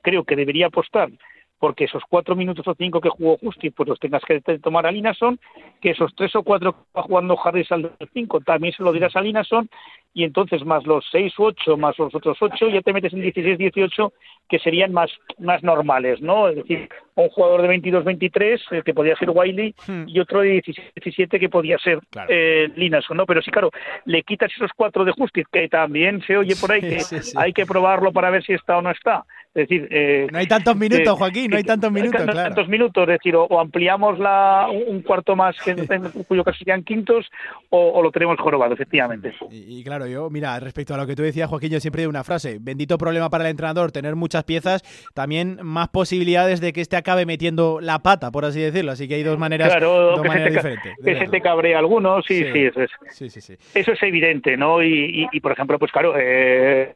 creo 0.00 0.24
que 0.24 0.36
debería 0.36 0.68
apostar 0.68 1.10
porque 1.58 1.84
esos 1.84 2.02
cuatro 2.08 2.36
minutos 2.36 2.66
o 2.68 2.74
cinco 2.74 3.00
que 3.00 3.08
jugó 3.08 3.36
Justi, 3.38 3.70
pues 3.70 3.88
los 3.88 3.98
tengas 3.98 4.22
que 4.24 4.40
tomar 4.60 4.86
a 4.86 4.92
Linason, 4.92 5.38
que 5.80 5.90
esos 5.90 6.14
tres 6.14 6.34
o 6.36 6.42
cuatro 6.42 6.72
que 6.72 6.78
va 6.96 7.02
jugando 7.02 7.38
Harris 7.42 7.70
al 7.72 7.90
cinco 8.12 8.40
también 8.40 8.72
se 8.72 8.82
lo 8.82 8.92
dirás 8.92 9.14
a 9.16 9.20
Linason, 9.20 9.68
y 10.14 10.24
entonces 10.24 10.64
más 10.64 10.84
los 10.86 11.04
seis 11.12 11.38
u 11.38 11.44
ocho, 11.44 11.76
más 11.76 11.98
los 11.98 12.14
otros 12.14 12.38
ocho, 12.40 12.68
ya 12.68 12.80
te 12.80 12.92
metes 12.92 13.12
en 13.12 13.20
16, 13.22 13.58
18, 13.58 14.12
que 14.48 14.58
serían 14.58 14.92
más, 14.92 15.10
más 15.38 15.62
normales, 15.62 16.20
¿no? 16.20 16.48
Es 16.48 16.56
decir, 16.56 16.88
un 17.14 17.28
jugador 17.28 17.62
de 17.62 17.68
22, 17.68 18.04
23, 18.04 18.60
eh, 18.70 18.82
que 18.84 18.94
podría 18.94 19.16
ser 19.16 19.30
Wiley, 19.30 19.74
Hmm. 19.86 20.04
y 20.08 20.18
otro 20.20 20.40
de 20.40 20.48
17, 20.50 20.92
17, 20.96 21.38
que 21.40 21.48
podía 21.48 21.78
ser 21.78 21.98
Claro. 22.10 22.28
eh, 22.32 22.68
Linason, 22.76 23.16
¿no? 23.16 23.26
Pero 23.26 23.42
sí, 23.42 23.50
claro, 23.50 23.70
le 24.06 24.22
quitas 24.22 24.50
esos 24.54 24.70
cuatro 24.74 25.04
de 25.04 25.12
Justice, 25.12 25.46
que 25.52 25.68
también 25.68 26.22
se 26.22 26.36
oye 26.36 26.54
por 26.56 26.72
ahí 26.72 26.80
Sí, 26.80 26.88
que 26.88 27.00
sí, 27.00 27.18
sí. 27.22 27.36
hay 27.36 27.52
que 27.52 27.66
probarlo 27.66 28.12
para 28.12 28.30
ver 28.30 28.42
si 28.44 28.54
está 28.54 28.78
o 28.78 28.82
no 28.82 28.90
está. 28.90 29.24
Es 29.58 29.68
decir, 29.68 29.88
eh, 29.90 30.28
No 30.30 30.38
hay 30.38 30.46
tantos 30.46 30.76
minutos, 30.76 31.06
eh, 31.14 31.18
Joaquín, 31.18 31.50
no 31.50 31.56
hay 31.56 31.64
tantos 31.64 31.90
minutos, 31.90 32.20
no 32.20 32.26
hay 32.26 32.32
claro. 32.32 32.48
tantos 32.54 32.68
minutos, 32.68 33.02
es 33.02 33.08
decir, 33.08 33.34
o, 33.34 33.44
o 33.44 33.58
ampliamos 33.58 34.18
la, 34.18 34.68
un 34.86 35.02
cuarto 35.02 35.34
más, 35.34 35.56
que 35.64 35.72
en 35.72 35.86
cuyo 36.28 36.44
caso 36.44 36.58
serían 36.58 36.84
quintos, 36.84 37.26
o, 37.70 37.90
o 37.92 38.02
lo 38.02 38.10
tenemos 38.12 38.38
jorobado, 38.38 38.74
efectivamente. 38.74 39.32
Y, 39.50 39.80
y 39.80 39.84
claro, 39.84 40.06
yo, 40.06 40.30
mira, 40.30 40.60
respecto 40.60 40.94
a 40.94 40.96
lo 40.96 41.06
que 41.06 41.16
tú 41.16 41.22
decías, 41.22 41.48
Joaquín, 41.50 41.70
yo 41.70 41.80
siempre 41.80 42.02
digo 42.02 42.10
una 42.10 42.22
frase. 42.24 42.58
Bendito 42.60 42.98
problema 42.98 43.30
para 43.30 43.44
el 43.44 43.50
entrenador, 43.50 43.90
tener 43.90 44.14
muchas 44.14 44.44
piezas, 44.44 44.82
también 45.14 45.58
más 45.62 45.88
posibilidades 45.88 46.60
de 46.60 46.72
que 46.72 46.80
este 46.80 46.96
acabe 46.96 47.26
metiendo 47.26 47.80
la 47.80 47.98
pata, 47.98 48.30
por 48.30 48.44
así 48.44 48.60
decirlo. 48.60 48.92
Así 48.92 49.08
que 49.08 49.16
hay 49.16 49.22
dos 49.24 49.38
maneras, 49.38 49.70
Claro, 49.70 50.12
dos 50.12 50.22
que, 50.22 50.28
se 50.28 50.28
maneras 50.28 50.48
te, 50.62 50.68
diferentes. 50.68 50.92
que 51.04 51.18
se 51.18 51.30
te 51.30 51.40
cabrea 51.40 51.78
alguno, 51.78 52.22
sí, 52.22 52.44
Sí. 52.44 52.50
sí, 52.52 52.58
eso 52.66 52.82
es. 52.82 52.90
Sí, 53.10 53.28
sí, 53.30 53.40
sí. 53.40 53.54
Eso 53.74 53.92
es 53.92 54.02
evidente, 54.02 54.56
¿no? 54.56 54.82
Y, 54.82 55.22
y- 55.22 55.28
y, 55.32 55.40
por 55.40 55.52
ejemplo, 55.52 55.78
pues 55.78 55.90
claro, 55.90 56.14
eh, 56.16 56.92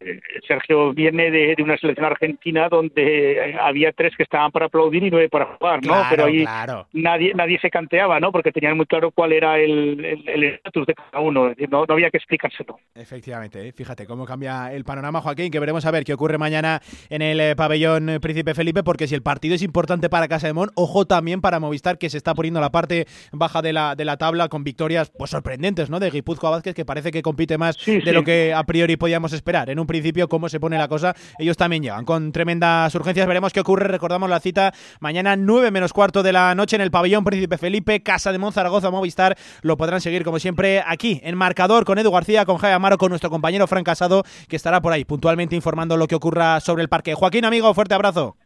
Sergio 0.47 0.93
viene 0.93 1.31
de, 1.31 1.55
de 1.57 1.63
una 1.63 1.77
selección 1.77 2.07
argentina 2.07 2.52
donde 2.69 3.51
eh, 3.51 3.57
había 3.61 3.93
tres 3.93 4.13
que 4.17 4.23
estaban 4.23 4.51
para 4.51 4.67
aplaudir 4.67 5.03
y 5.05 5.11
nueve 5.11 5.29
para 5.29 5.47
jugar, 5.57 5.81
¿no? 5.83 5.93
Claro, 5.93 6.07
Pero 6.11 6.25
ahí 6.27 6.43
claro. 6.43 6.87
nadie 6.93 7.33
nadie 7.35 7.59
se 7.61 7.71
canteaba, 7.71 8.21
¿no? 8.21 8.33
Porque 8.33 8.53
tenían 8.53 8.77
muy 8.77 8.87
claro 8.87 9.11
cuál 9.11 9.33
era 9.33 9.59
el 9.59 10.05
estatus 10.45 10.87
de 10.87 10.95
cada 10.95 11.21
uno, 11.21 11.49
es 11.49 11.57
decir, 11.57 11.71
no, 11.71 11.85
no 11.87 11.95
había 11.95 12.11
que 12.11 12.17
explicárselo. 12.19 12.79
Efectivamente, 12.95 13.69
¿eh? 13.69 13.73
fíjate 13.73 14.07
cómo 14.07 14.25
cambia 14.25 14.73
el 14.73 14.85
panorama, 14.85 15.21
Joaquín, 15.21 15.51
que 15.51 15.61
veremos 15.61 15.85
a 15.87 15.91
ver 15.91 16.05
qué 16.05 16.15
ocurre 16.15 16.39
mañana 16.39 16.81
en 17.11 17.23
el 17.23 17.41
eh, 17.41 17.57
pabellón 17.57 18.19
Príncipe 18.21 18.55
Felipe, 18.55 18.83
porque 18.83 19.07
si 19.07 19.15
el 19.15 19.23
partido 19.23 19.55
es 19.55 19.63
importante 19.63 20.09
para 20.09 20.29
Casa 20.29 20.47
de 20.47 20.53
Mon, 20.53 20.71
ojo 20.75 21.07
también 21.07 21.41
para 21.41 21.61
Movistar, 21.61 21.99
que 21.99 22.11
se 22.11 22.17
está 22.17 22.35
poniendo 22.35 22.61
la 22.61 22.71
parte 22.71 23.07
baja 23.33 23.63
de 23.63 23.73
la, 23.73 23.95
de 23.95 24.05
la 24.05 24.17
tabla 24.17 24.49
con 24.49 24.65
victorias 24.65 25.11
pues 25.17 25.31
sorprendentes, 25.31 25.91
¿no? 25.91 26.01
De 26.01 26.11
Guipúzcoa 26.11 26.51
Vázquez, 26.51 26.75
que 26.75 26.85
parece 26.85 27.11
que 27.11 27.23
compite 27.23 27.59
más 27.59 27.77
Sí, 27.77 27.97
de 27.97 28.03
sí. 28.03 28.13
lo 28.13 28.25
que 28.25 28.53
a 28.55 28.63
priori 28.65 28.97
podíamos 28.97 29.33
esperar. 29.33 29.71
En 29.71 29.79
un 29.79 29.87
principio, 29.87 30.29
cómo 30.29 30.49
se 30.49 30.61
pone 30.61 30.79
la 30.79 30.89
cosa, 30.89 31.15
ellos 31.39 31.57
también 31.57 31.83
llegan 31.83 32.05
con 32.05 32.33
tremendas 32.43 32.93
urgencias. 32.97 33.25
Veremos 33.29 33.53
qué 33.53 33.61
ocurre. 33.61 33.87
Recordamos 33.87 34.29
la 34.29 34.41
cita 34.41 34.73
mañana 34.99 35.37
9 35.37 35.71
menos 35.71 35.93
cuarto 35.93 36.25
de 36.25 36.33
la 36.33 36.57
noche 36.57 36.75
en 36.75 36.83
el 36.83 36.91
pabellón 36.91 37.23
Príncipe 37.23 37.57
Felipe, 37.57 38.03
Casa 38.03 38.33
de 38.33 38.39
Mon, 38.39 38.53
Zaragoza, 38.53 38.91
Movistar. 38.91 39.37
Lo 39.63 39.77
podrán 39.77 40.01
seguir 40.01 40.25
como 40.25 40.41
siempre 40.41 40.83
aquí 40.85 41.21
en 41.23 41.37
Marcador 41.37 41.85
con 41.85 41.99
Edu 41.99 42.11
García, 42.11 42.45
con 42.45 42.59
Jaime 42.59 42.75
Amaro, 42.75 42.99
con 42.99 43.11
nuestro 43.11 43.31
compañero 43.31 43.69
Fran 43.69 43.85
Casado, 43.85 44.25
que 44.49 44.57
estará 44.57 44.81
por 44.81 44.93
ahí 44.93 45.05
puntualmente 45.05 45.55
informando 45.55 45.97
lo 45.97 46.09
que 46.09 46.17
ocurra 46.17 46.59
sobre 46.59 46.83
el 46.83 46.89
parque. 46.89 47.15
Joaquín, 47.15 47.45
amigo, 47.45 47.73
fuerte 47.75 47.95
abrazo. 47.95 48.37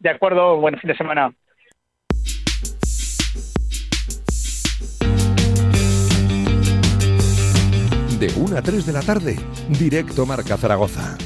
De 0.00 0.10
acuerdo, 0.10 0.56
buen 0.56 0.76
fin 0.80 0.88
de 0.88 0.96
semana. 0.96 1.32
De 8.18 8.32
1 8.36 8.56
a 8.56 8.62
3 8.62 8.86
de 8.86 8.92
la 8.92 9.02
tarde, 9.02 9.36
directo 9.68 10.26
Marca 10.26 10.56
Zaragoza. 10.56 11.16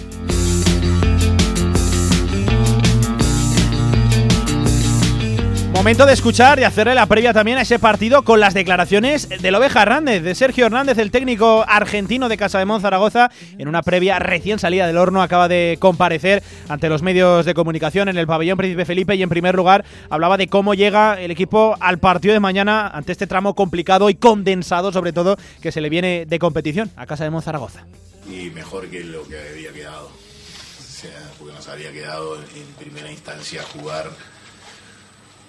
Momento 5.78 6.06
de 6.06 6.12
escuchar 6.12 6.58
y 6.58 6.64
hacerle 6.64 6.96
la 6.96 7.06
previa 7.06 7.32
también 7.32 7.56
a 7.56 7.62
ese 7.62 7.78
partido 7.78 8.22
con 8.24 8.40
las 8.40 8.52
declaraciones 8.52 9.28
de 9.28 9.54
Oveja 9.54 9.82
Hernández, 9.82 10.24
de 10.24 10.34
Sergio 10.34 10.66
Hernández, 10.66 10.98
el 10.98 11.12
técnico 11.12 11.64
argentino 11.68 12.28
de 12.28 12.36
Casa 12.36 12.58
de 12.58 12.80
Zaragoza, 12.80 13.30
en 13.58 13.68
una 13.68 13.82
previa 13.82 14.18
recién 14.18 14.58
salida 14.58 14.88
del 14.88 14.98
horno, 14.98 15.22
acaba 15.22 15.46
de 15.46 15.78
comparecer 15.78 16.42
ante 16.68 16.88
los 16.88 17.02
medios 17.02 17.46
de 17.46 17.54
comunicación 17.54 18.08
en 18.08 18.18
el 18.18 18.26
pabellón 18.26 18.58
Príncipe 18.58 18.84
Felipe 18.86 19.14
y 19.14 19.22
en 19.22 19.28
primer 19.28 19.54
lugar 19.54 19.84
hablaba 20.10 20.36
de 20.36 20.48
cómo 20.48 20.74
llega 20.74 21.18
el 21.20 21.30
equipo 21.30 21.76
al 21.78 21.98
partido 21.98 22.34
de 22.34 22.40
mañana 22.40 22.88
ante 22.88 23.12
este 23.12 23.28
tramo 23.28 23.54
complicado 23.54 24.10
y 24.10 24.16
condensado 24.16 24.92
sobre 24.92 25.12
todo 25.12 25.36
que 25.62 25.70
se 25.70 25.80
le 25.80 25.90
viene 25.90 26.26
de 26.26 26.38
competición 26.40 26.90
a 26.96 27.06
Casa 27.06 27.30
de 27.30 27.40
Zaragoza. 27.40 27.86
y 28.28 28.50
mejor 28.50 28.88
que 28.88 29.04
lo 29.04 29.22
que 29.28 29.38
había 29.38 29.72
quedado. 29.72 30.06
O 30.06 31.00
sea, 31.00 31.22
porque 31.38 31.54
nos 31.54 31.68
había 31.68 31.92
quedado 31.92 32.34
en 32.36 32.66
primera 32.78 33.10
instancia 33.12 33.62
jugar. 33.62 34.10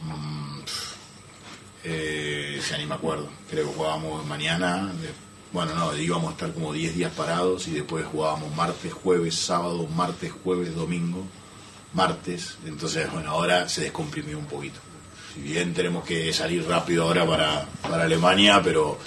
mm, 0.01 0.61
pf, 0.61 0.95
eh, 1.83 2.61
ya 2.69 2.77
ni 2.77 2.85
me 2.85 2.95
acuerdo. 2.95 3.29
Creo 3.49 3.67
que 3.67 3.75
jugábamos 3.75 4.25
mañana. 4.25 4.91
bueno, 5.51 5.73
no, 5.75 5.95
íbamos 5.97 6.29
a 6.29 6.31
estar 6.33 6.53
como 6.53 6.73
10 6.73 6.95
días 6.95 7.11
parados 7.13 7.67
y 7.67 7.71
después 7.71 8.05
jugábamos 8.05 8.55
martes, 8.55 8.93
jueves, 8.93 9.35
sábado, 9.35 9.87
martes, 9.87 10.31
jueves, 10.43 10.75
domingo, 10.75 11.25
martes. 11.93 12.57
Entonces, 12.65 13.11
bueno, 13.11 13.31
ahora 13.31 13.67
se 13.69 13.81
descomprimió 13.81 14.37
un 14.37 14.45
poquito. 14.45 14.79
Si 15.33 15.41
bien 15.41 15.73
tenemos 15.73 16.03
que 16.03 16.33
salir 16.33 16.67
rápido 16.67 17.03
ahora 17.03 17.25
para, 17.25 17.65
para 17.81 18.03
Alemania, 18.03 18.61
pero 18.63 18.97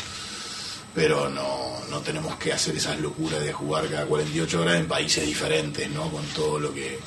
pero 0.94 1.30
no, 1.30 1.80
no 1.90 2.00
tenemos 2.00 2.36
que 2.36 2.52
hacer 2.52 2.76
esas 2.76 3.00
locuras 3.00 3.42
de 3.42 3.52
jugar 3.52 3.88
cada 3.88 4.06
48 4.06 4.60
horas 4.60 4.80
en 4.80 4.86
países 4.86 5.26
diferentes, 5.26 5.90
¿no? 5.90 6.10
Con 6.10 6.24
todo 6.26 6.58
lo 6.58 6.72
que... 6.74 6.98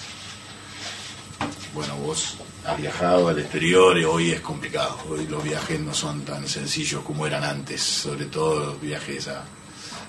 Bueno, 1.76 1.98
vos 1.98 2.38
has 2.66 2.78
viajado 2.78 3.28
al 3.28 3.38
exterior 3.38 3.98
y 3.98 4.06
hoy 4.06 4.32
es 4.32 4.40
complicado. 4.40 4.98
Hoy 5.10 5.28
los 5.28 5.44
viajes 5.44 5.78
no 5.78 5.94
son 5.94 6.24
tan 6.24 6.48
sencillos 6.48 7.04
como 7.04 7.28
eran 7.28 7.44
antes, 7.44 7.82
sobre 7.82 8.28
todo 8.28 8.68
los 8.68 8.82
viajes 8.82 9.28
a, 9.28 9.44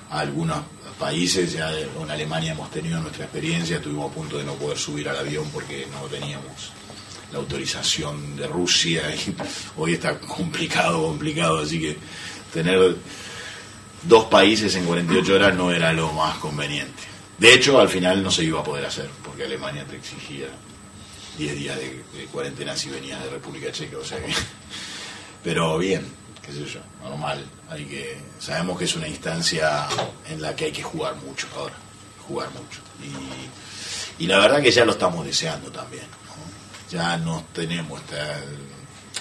a 0.08 0.20
algunos 0.20 0.58
países. 0.96 1.52
Ya 1.52 1.76
en 1.76 2.08
Alemania 2.08 2.52
hemos 2.52 2.70
tenido 2.70 3.00
nuestra 3.00 3.24
experiencia, 3.24 3.78
estuvimos 3.78 4.12
a 4.12 4.14
punto 4.14 4.38
de 4.38 4.44
no 4.44 4.54
poder 4.54 4.78
subir 4.78 5.08
al 5.08 5.16
avión 5.16 5.50
porque 5.52 5.88
no 5.90 6.06
teníamos 6.06 6.70
la 7.32 7.38
autorización 7.38 8.36
de 8.36 8.46
Rusia 8.46 9.12
y 9.12 9.34
hoy 9.76 9.94
está 9.94 10.20
complicado, 10.20 11.02
complicado, 11.02 11.58
así 11.58 11.80
que 11.80 11.96
tener 12.52 12.94
dos 14.04 14.26
países 14.26 14.72
en 14.76 14.84
48 14.84 15.34
horas 15.34 15.52
no 15.56 15.72
era 15.72 15.92
lo 15.92 16.12
más 16.12 16.38
conveniente. 16.38 17.02
De 17.38 17.52
hecho, 17.52 17.80
al 17.80 17.88
final 17.88 18.22
no 18.22 18.30
se 18.30 18.44
iba 18.44 18.60
a 18.60 18.64
poder 18.64 18.86
hacer, 18.86 19.10
porque 19.24 19.42
Alemania 19.42 19.84
te 19.84 19.96
exigía 19.96 20.46
10 21.36 21.56
días 21.56 21.76
de, 21.76 22.26
cuarentena 22.32 22.76
si 22.76 22.88
venías 22.88 23.22
de 23.22 23.30
República 23.30 23.70
Checa, 23.72 23.98
o 23.98 24.04
sea 24.04 24.18
que... 24.18 24.32
Pero 25.44 25.78
bien, 25.78 26.04
qué 26.44 26.52
sé 26.52 26.64
yo, 26.64 26.80
normal. 27.02 27.44
Hay 27.70 27.84
que, 27.84 28.18
sabemos 28.38 28.78
que 28.78 28.84
es 28.84 28.96
una 28.96 29.06
instancia 29.06 29.86
en 30.28 30.42
la 30.42 30.56
que 30.56 30.66
hay 30.66 30.72
que 30.72 30.82
jugar 30.82 31.14
mucho 31.16 31.46
ahora, 31.54 31.74
jugar 32.26 32.50
mucho. 32.50 32.80
Y, 34.18 34.26
la 34.26 34.38
verdad 34.38 34.60
que 34.60 34.72
ya 34.72 34.84
lo 34.84 34.92
estamos 34.92 35.24
deseando 35.24 35.70
también. 35.70 36.04
¿no? 36.04 36.90
Ya 36.90 37.16
no 37.16 37.44
tenemos, 37.52 38.00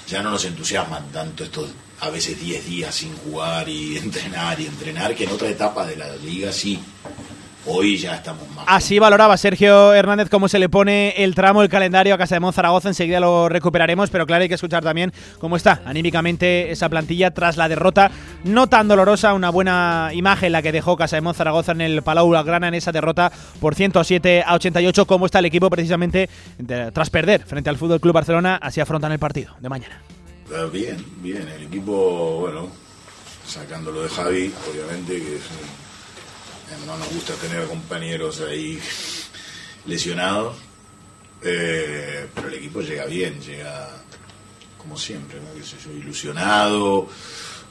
ya 0.07 0.23
no 0.23 0.31
nos 0.31 0.45
entusiasman 0.45 1.11
tanto 1.11 1.43
estos 1.43 1.69
a 2.01 2.09
veces 2.09 2.39
10 2.39 2.65
días 2.65 2.95
sin 2.95 3.15
jugar 3.17 3.69
y 3.69 3.97
entrenar 4.03 4.59
y 4.59 4.65
entrenar, 4.65 5.15
que 5.15 5.25
en 5.25 5.31
otra 5.31 5.49
etapa 5.49 5.85
de 5.85 5.95
la 5.95 6.15
liga 6.17 6.51
sí. 6.51 6.79
Hoy 7.67 7.97
ya 7.97 8.15
estamos 8.15 8.47
más. 8.51 8.65
Así 8.67 8.99
valoraba 8.99 9.35
Sergio 9.37 9.93
Hernández 9.93 10.29
cómo 10.29 10.47
se 10.47 10.59
le 10.59 10.69
pone 10.69 11.15
el 11.17 11.33
tramo, 11.33 11.63
el 11.63 11.69
calendario 11.69 12.13
a 12.13 12.17
Casa 12.17 12.35
de 12.35 12.39
Monzaragoza. 12.39 12.89
Enseguida 12.89 13.19
lo 13.19 13.49
recuperaremos, 13.49 14.11
pero 14.11 14.27
claro, 14.27 14.43
hay 14.43 14.49
que 14.49 14.55
escuchar 14.55 14.83
también 14.83 15.11
cómo 15.39 15.55
está 15.55 15.81
anímicamente 15.85 16.71
esa 16.71 16.89
plantilla 16.89 17.31
tras 17.31 17.57
la 17.57 17.67
derrota 17.67 18.11
no 18.43 18.67
tan 18.67 18.87
dolorosa. 18.87 19.33
Una 19.33 19.49
buena 19.49 20.11
imagen 20.13 20.51
la 20.51 20.61
que 20.61 20.71
dejó 20.71 20.95
Casa 20.95 21.15
de 21.15 21.21
Monzaragoza 21.21 21.71
en 21.71 21.81
el 21.81 22.03
Palau 22.03 22.29
Grana 22.29 22.67
en 22.67 22.75
esa 22.75 22.91
derrota 22.91 23.31
por 23.59 23.73
107 23.73 24.43
a 24.45 24.53
88. 24.53 25.07
Cómo 25.07 25.25
está 25.25 25.39
el 25.39 25.45
equipo 25.45 25.69
precisamente 25.69 26.29
tras 26.93 27.09
perder 27.09 27.45
frente 27.45 27.71
al 27.71 27.77
Fútbol 27.77 27.99
Club 27.99 28.13
Barcelona. 28.13 28.59
Así 28.61 28.79
afrontan 28.79 29.11
el 29.11 29.19
partido 29.19 29.55
de 29.59 29.69
mañana. 29.69 30.01
Eh, 30.51 30.69
bien, 30.71 31.03
bien. 31.17 31.47
El 31.47 31.63
equipo, 31.63 32.41
bueno, 32.41 32.67
sacándolo 33.47 34.03
de 34.03 34.09
Javi, 34.09 34.53
obviamente, 34.71 35.13
que 35.17 35.35
es 35.37 35.43
no 36.85 36.97
nos 36.97 37.13
gusta 37.13 37.33
tener 37.35 37.65
compañeros 37.67 38.41
ahí 38.41 38.79
lesionados, 39.85 40.57
eh, 41.43 42.27
pero 42.33 42.47
el 42.47 42.55
equipo 42.55 42.81
llega 42.81 43.05
bien, 43.05 43.39
llega 43.41 43.89
como 44.77 44.97
siempre, 44.97 45.39
¿no? 45.39 45.47
ilusionado, 45.93 47.07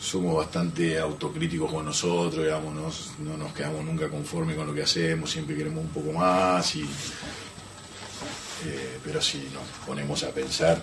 somos 0.00 0.36
bastante 0.36 0.98
autocríticos 0.98 1.72
con 1.72 1.84
nosotros, 1.84 2.44
digamos, 2.44 3.12
no 3.18 3.36
nos 3.36 3.52
quedamos 3.52 3.84
nunca 3.84 4.08
conformes 4.08 4.56
con 4.56 4.66
lo 4.66 4.74
que 4.74 4.82
hacemos, 4.82 5.30
siempre 5.30 5.56
queremos 5.56 5.84
un 5.84 5.90
poco 5.90 6.12
más, 6.12 6.74
y, 6.76 6.82
eh, 6.82 8.98
pero 9.04 9.20
si 9.20 9.48
nos 9.52 9.64
ponemos 9.86 10.22
a 10.24 10.30
pensar, 10.30 10.82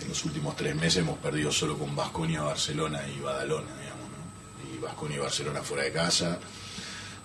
en 0.00 0.08
los 0.08 0.24
últimos 0.24 0.56
tres 0.56 0.74
meses 0.74 0.98
hemos 0.98 1.18
perdido 1.18 1.52
solo 1.52 1.76
con 1.76 1.94
Vasconia, 1.94 2.42
Barcelona 2.42 3.02
y 3.06 3.20
Badalona, 3.20 3.70
digamos, 3.78 4.08
¿no? 4.08 4.76
y 4.76 4.78
Vasconia 4.78 5.16
y 5.16 5.20
Barcelona 5.20 5.62
fuera 5.62 5.84
de 5.84 5.92
casa 5.92 6.38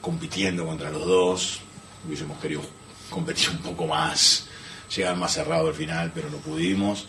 compitiendo 0.05 0.67
contra 0.67 0.91
los 0.91 1.03
dos. 1.07 1.61
Hubiésemos 2.05 2.39
querido 2.39 2.61
competir 3.09 3.49
un 3.49 3.57
poco 3.57 3.87
más, 3.87 4.45
llegar 4.95 5.15
más 5.17 5.33
cerrado 5.33 5.69
al 5.69 5.73
final, 5.73 6.11
pero 6.13 6.29
no 6.29 6.37
pudimos. 6.37 7.07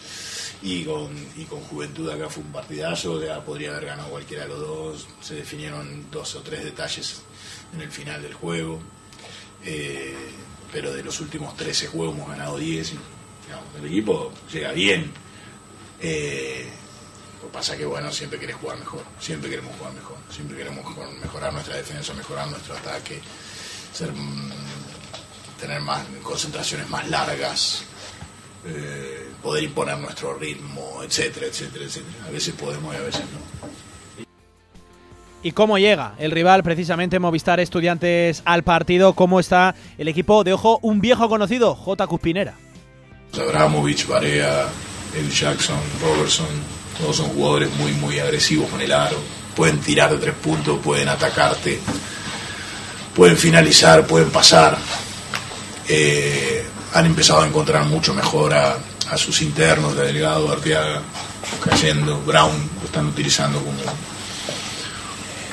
Y 0.62 0.84
con, 0.84 1.14
y 1.36 1.44
con 1.44 1.60
Juventud 1.60 2.08
acá 2.08 2.30
fue 2.30 2.42
un 2.42 2.50
partidazo, 2.50 3.22
ya 3.22 3.44
podría 3.44 3.72
haber 3.72 3.84
ganado 3.84 4.08
cualquiera 4.08 4.44
de 4.44 4.48
los 4.48 4.60
dos. 4.60 5.08
Se 5.20 5.34
definieron 5.34 6.10
dos 6.10 6.34
o 6.36 6.40
tres 6.40 6.64
detalles 6.64 7.20
en 7.74 7.82
el 7.82 7.90
final 7.90 8.22
del 8.22 8.32
juego. 8.32 8.80
Eh, 9.62 10.16
pero 10.72 10.94
de 10.94 11.02
los 11.02 11.20
últimos 11.20 11.54
13 11.54 11.88
juegos 11.88 12.16
hemos 12.16 12.30
ganado 12.30 12.56
10. 12.56 12.94
el 13.78 13.86
equipo 13.86 14.32
llega 14.50 14.72
bien. 14.72 15.12
Eh, 16.00 16.66
lo 17.36 17.48
que 17.48 17.52
pasa 17.52 17.76
que, 17.76 17.84
bueno, 17.84 18.10
siempre 18.10 18.38
querés 18.38 18.56
jugar 18.56 18.78
mejor, 18.78 19.02
siempre 19.20 19.50
queremos 19.50 19.76
jugar 19.76 19.92
mejor, 19.92 20.16
siempre 20.30 20.56
queremos 20.56 20.84
mejorar 21.22 21.52
nuestra 21.52 21.76
defensa, 21.76 22.14
mejorar 22.14 22.48
nuestro 22.48 22.74
ataque, 22.74 23.20
ser, 23.92 24.12
mm, 24.12 24.52
tener 25.60 25.80
más 25.80 26.02
concentraciones 26.22 26.88
más 26.88 27.08
largas, 27.08 27.82
eh, 28.66 29.28
poder 29.42 29.64
imponer 29.64 29.98
nuestro 29.98 30.34
ritmo, 30.34 31.02
etcétera, 31.02 31.46
etcétera, 31.46 31.84
etcétera. 31.84 32.26
A 32.26 32.30
veces 32.30 32.54
podemos 32.54 32.94
y 32.94 32.98
a 32.98 33.02
veces 33.02 33.20
no. 33.20 33.66
¿Y 35.42 35.52
cómo 35.52 35.78
llega 35.78 36.14
el 36.18 36.32
rival, 36.32 36.64
precisamente 36.64 37.20
Movistar 37.20 37.60
Estudiantes, 37.60 38.42
al 38.44 38.64
partido? 38.64 39.12
¿Cómo 39.12 39.38
está 39.38 39.76
el 39.98 40.08
equipo 40.08 40.42
de 40.42 40.54
ojo? 40.54 40.80
Un 40.82 41.00
viejo 41.00 41.28
conocido, 41.28 41.74
J. 41.76 42.06
Cuspinera. 42.06 42.54
Abramovich, 43.32 44.08
Barea, 44.08 44.66
El 45.14 45.30
Jackson, 45.30 45.78
Robertson, 46.00 46.46
todos 46.98 47.16
son 47.16 47.28
jugadores 47.28 47.70
muy, 47.74 47.92
muy 47.92 48.18
agresivos 48.18 48.70
con 48.70 48.80
el 48.80 48.92
aro. 48.92 49.18
Pueden 49.54 49.78
tirar 49.80 50.10
de 50.10 50.18
tres 50.18 50.34
puntos, 50.34 50.78
pueden 50.82 51.08
atacarte, 51.08 51.80
pueden 53.14 53.36
finalizar, 53.36 54.06
pueden 54.06 54.30
pasar. 54.30 54.76
Eh, 55.88 56.64
han 56.92 57.06
empezado 57.06 57.42
a 57.42 57.46
encontrar 57.46 57.84
mucho 57.84 58.14
mejor 58.14 58.54
a, 58.54 58.78
sus 59.16 59.40
internos, 59.42 59.96
de 59.96 60.06
Delgado, 60.06 60.50
Arteaga, 60.50 61.00
cayendo, 61.64 62.20
Brown, 62.22 62.70
lo 62.80 62.86
están 62.86 63.06
utilizando 63.06 63.60
como, 63.60 63.78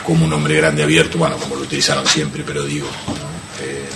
como 0.04 0.26
un 0.26 0.34
hombre 0.34 0.56
grande 0.56 0.82
abierto, 0.82 1.20
bueno, 1.20 1.38
como 1.38 1.56
lo 1.56 1.62
utilizaron 1.62 2.08
siempre, 2.08 2.44
pero 2.44 2.64
digo, 2.64 2.88
eh, 3.62 3.88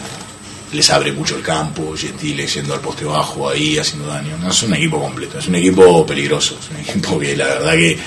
les 0.73 0.89
abre 0.89 1.11
mucho 1.11 1.37
el 1.37 1.43
campo, 1.43 1.95
Gentile 1.95 2.47
siendo 2.47 2.73
al 2.73 2.81
poste 2.81 3.05
bajo 3.05 3.49
ahí, 3.49 3.77
haciendo 3.77 4.07
daño. 4.07 4.37
No 4.37 4.49
es 4.49 4.63
un 4.63 4.73
equipo 4.73 4.99
completo, 4.99 5.39
es 5.39 5.47
un 5.47 5.55
equipo 5.55 6.05
peligroso, 6.05 6.57
es 6.59 6.69
un 6.69 6.77
equipo 6.77 7.19
que 7.19 7.35
la 7.35 7.45
verdad 7.45 7.73
que 7.73 7.97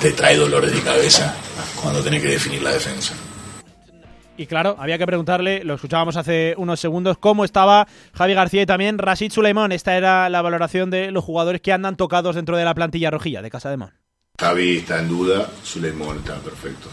te 0.00 0.12
trae 0.12 0.36
dolores 0.36 0.72
de 0.72 0.80
cabeza 0.80 1.34
cuando 1.80 2.02
tenés 2.02 2.22
que 2.22 2.28
definir 2.28 2.62
la 2.62 2.72
defensa. 2.72 3.14
Y 4.36 4.46
claro, 4.46 4.76
había 4.78 4.96
que 4.96 5.06
preguntarle, 5.06 5.62
lo 5.62 5.74
escuchábamos 5.74 6.16
hace 6.16 6.54
unos 6.56 6.80
segundos, 6.80 7.18
cómo 7.18 7.44
estaba 7.44 7.86
Javi 8.14 8.34
García 8.34 8.62
y 8.62 8.66
también 8.66 8.98
Rashid 8.98 9.30
Suleimán. 9.30 9.72
Esta 9.72 9.96
era 9.96 10.28
la 10.30 10.40
valoración 10.40 10.90
de 10.90 11.10
los 11.10 11.22
jugadores 11.22 11.60
que 11.60 11.72
andan 11.72 11.96
tocados 11.96 12.34
dentro 12.34 12.56
de 12.56 12.64
la 12.64 12.74
plantilla 12.74 13.10
rojilla 13.10 13.42
de 13.42 13.50
Casa 13.50 13.70
de 13.70 13.76
Mon. 13.76 14.01
Javi 14.42 14.78
está 14.78 14.98
en 14.98 15.08
duda, 15.08 15.48
Suleimán 15.62 16.16
está 16.18 16.34
perfecto. 16.40 16.88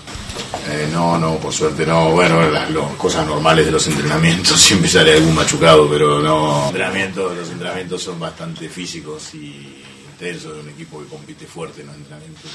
Eh, 0.69 0.87
no, 0.93 1.17
no, 1.17 1.37
por 1.39 1.51
suerte 1.51 1.83
no. 1.83 2.11
Bueno, 2.11 2.47
las, 2.47 2.69
cosas 2.95 3.25
normales 3.25 3.65
de 3.65 3.71
los 3.71 3.87
entrenamientos, 3.87 4.61
siempre 4.67 4.87
sale 4.87 5.13
algún 5.13 5.33
machucado, 5.33 5.89
pero 5.89 6.19
no. 6.19 6.67
Entrenamientos, 6.67 7.35
los 7.35 7.49
entrenamientos 7.49 8.03
son 8.03 8.19
bastante 8.19 8.69
físicos 8.69 9.33
y 9.33 9.81
intensos 10.11 10.53
de 10.53 10.59
un 10.59 10.69
equipo 10.69 10.99
que 11.01 11.07
compite 11.07 11.47
fuerte 11.47 11.81
en 11.81 11.87
los 11.87 11.95
entrenamientos 11.95 12.51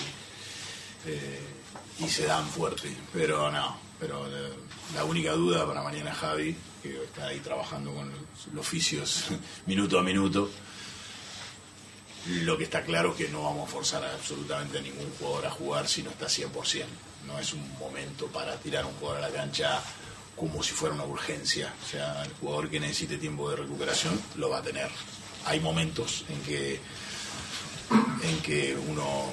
eh, 1.08 1.40
y 1.98 2.08
se 2.08 2.26
dan 2.26 2.46
fuerte. 2.46 2.94
Pero 3.12 3.50
no, 3.50 3.76
pero 3.98 4.28
la 4.94 5.02
única 5.02 5.32
duda 5.32 5.66
para 5.66 5.82
mañana 5.82 6.14
Javi, 6.14 6.54
que 6.80 7.02
está 7.02 7.26
ahí 7.26 7.40
trabajando 7.40 7.92
con 7.92 8.12
los 8.52 8.64
oficios 8.64 9.24
minuto 9.66 9.98
a 9.98 10.04
minuto 10.04 10.50
lo 12.26 12.56
que 12.56 12.64
está 12.64 12.82
claro 12.82 13.10
es 13.10 13.16
que 13.16 13.28
no 13.28 13.42
vamos 13.42 13.68
a 13.68 13.72
forzar 13.72 14.04
absolutamente 14.04 14.78
a 14.78 14.80
ningún 14.80 15.10
jugador 15.18 15.46
a 15.46 15.50
jugar 15.50 15.88
si 15.88 16.02
no 16.02 16.10
está 16.10 16.26
100%. 16.26 16.50
No 17.26 17.38
es 17.38 17.52
un 17.52 17.78
momento 17.78 18.26
para 18.28 18.56
tirar 18.56 18.84
a 18.84 18.86
un 18.86 18.94
jugador 18.94 19.24
a 19.24 19.28
la 19.28 19.34
cancha 19.34 19.82
como 20.36 20.62
si 20.62 20.72
fuera 20.72 20.94
una 20.94 21.04
urgencia. 21.04 21.72
O 21.84 21.88
sea, 21.88 22.22
el 22.24 22.32
jugador 22.34 22.70
que 22.70 22.80
necesite 22.80 23.18
tiempo 23.18 23.50
de 23.50 23.56
recuperación 23.56 24.20
lo 24.36 24.50
va 24.50 24.58
a 24.58 24.62
tener. 24.62 24.90
Hay 25.46 25.60
momentos 25.60 26.24
en 26.28 26.40
que, 26.42 26.80
en 28.22 28.40
que 28.40 28.76
uno 28.88 29.30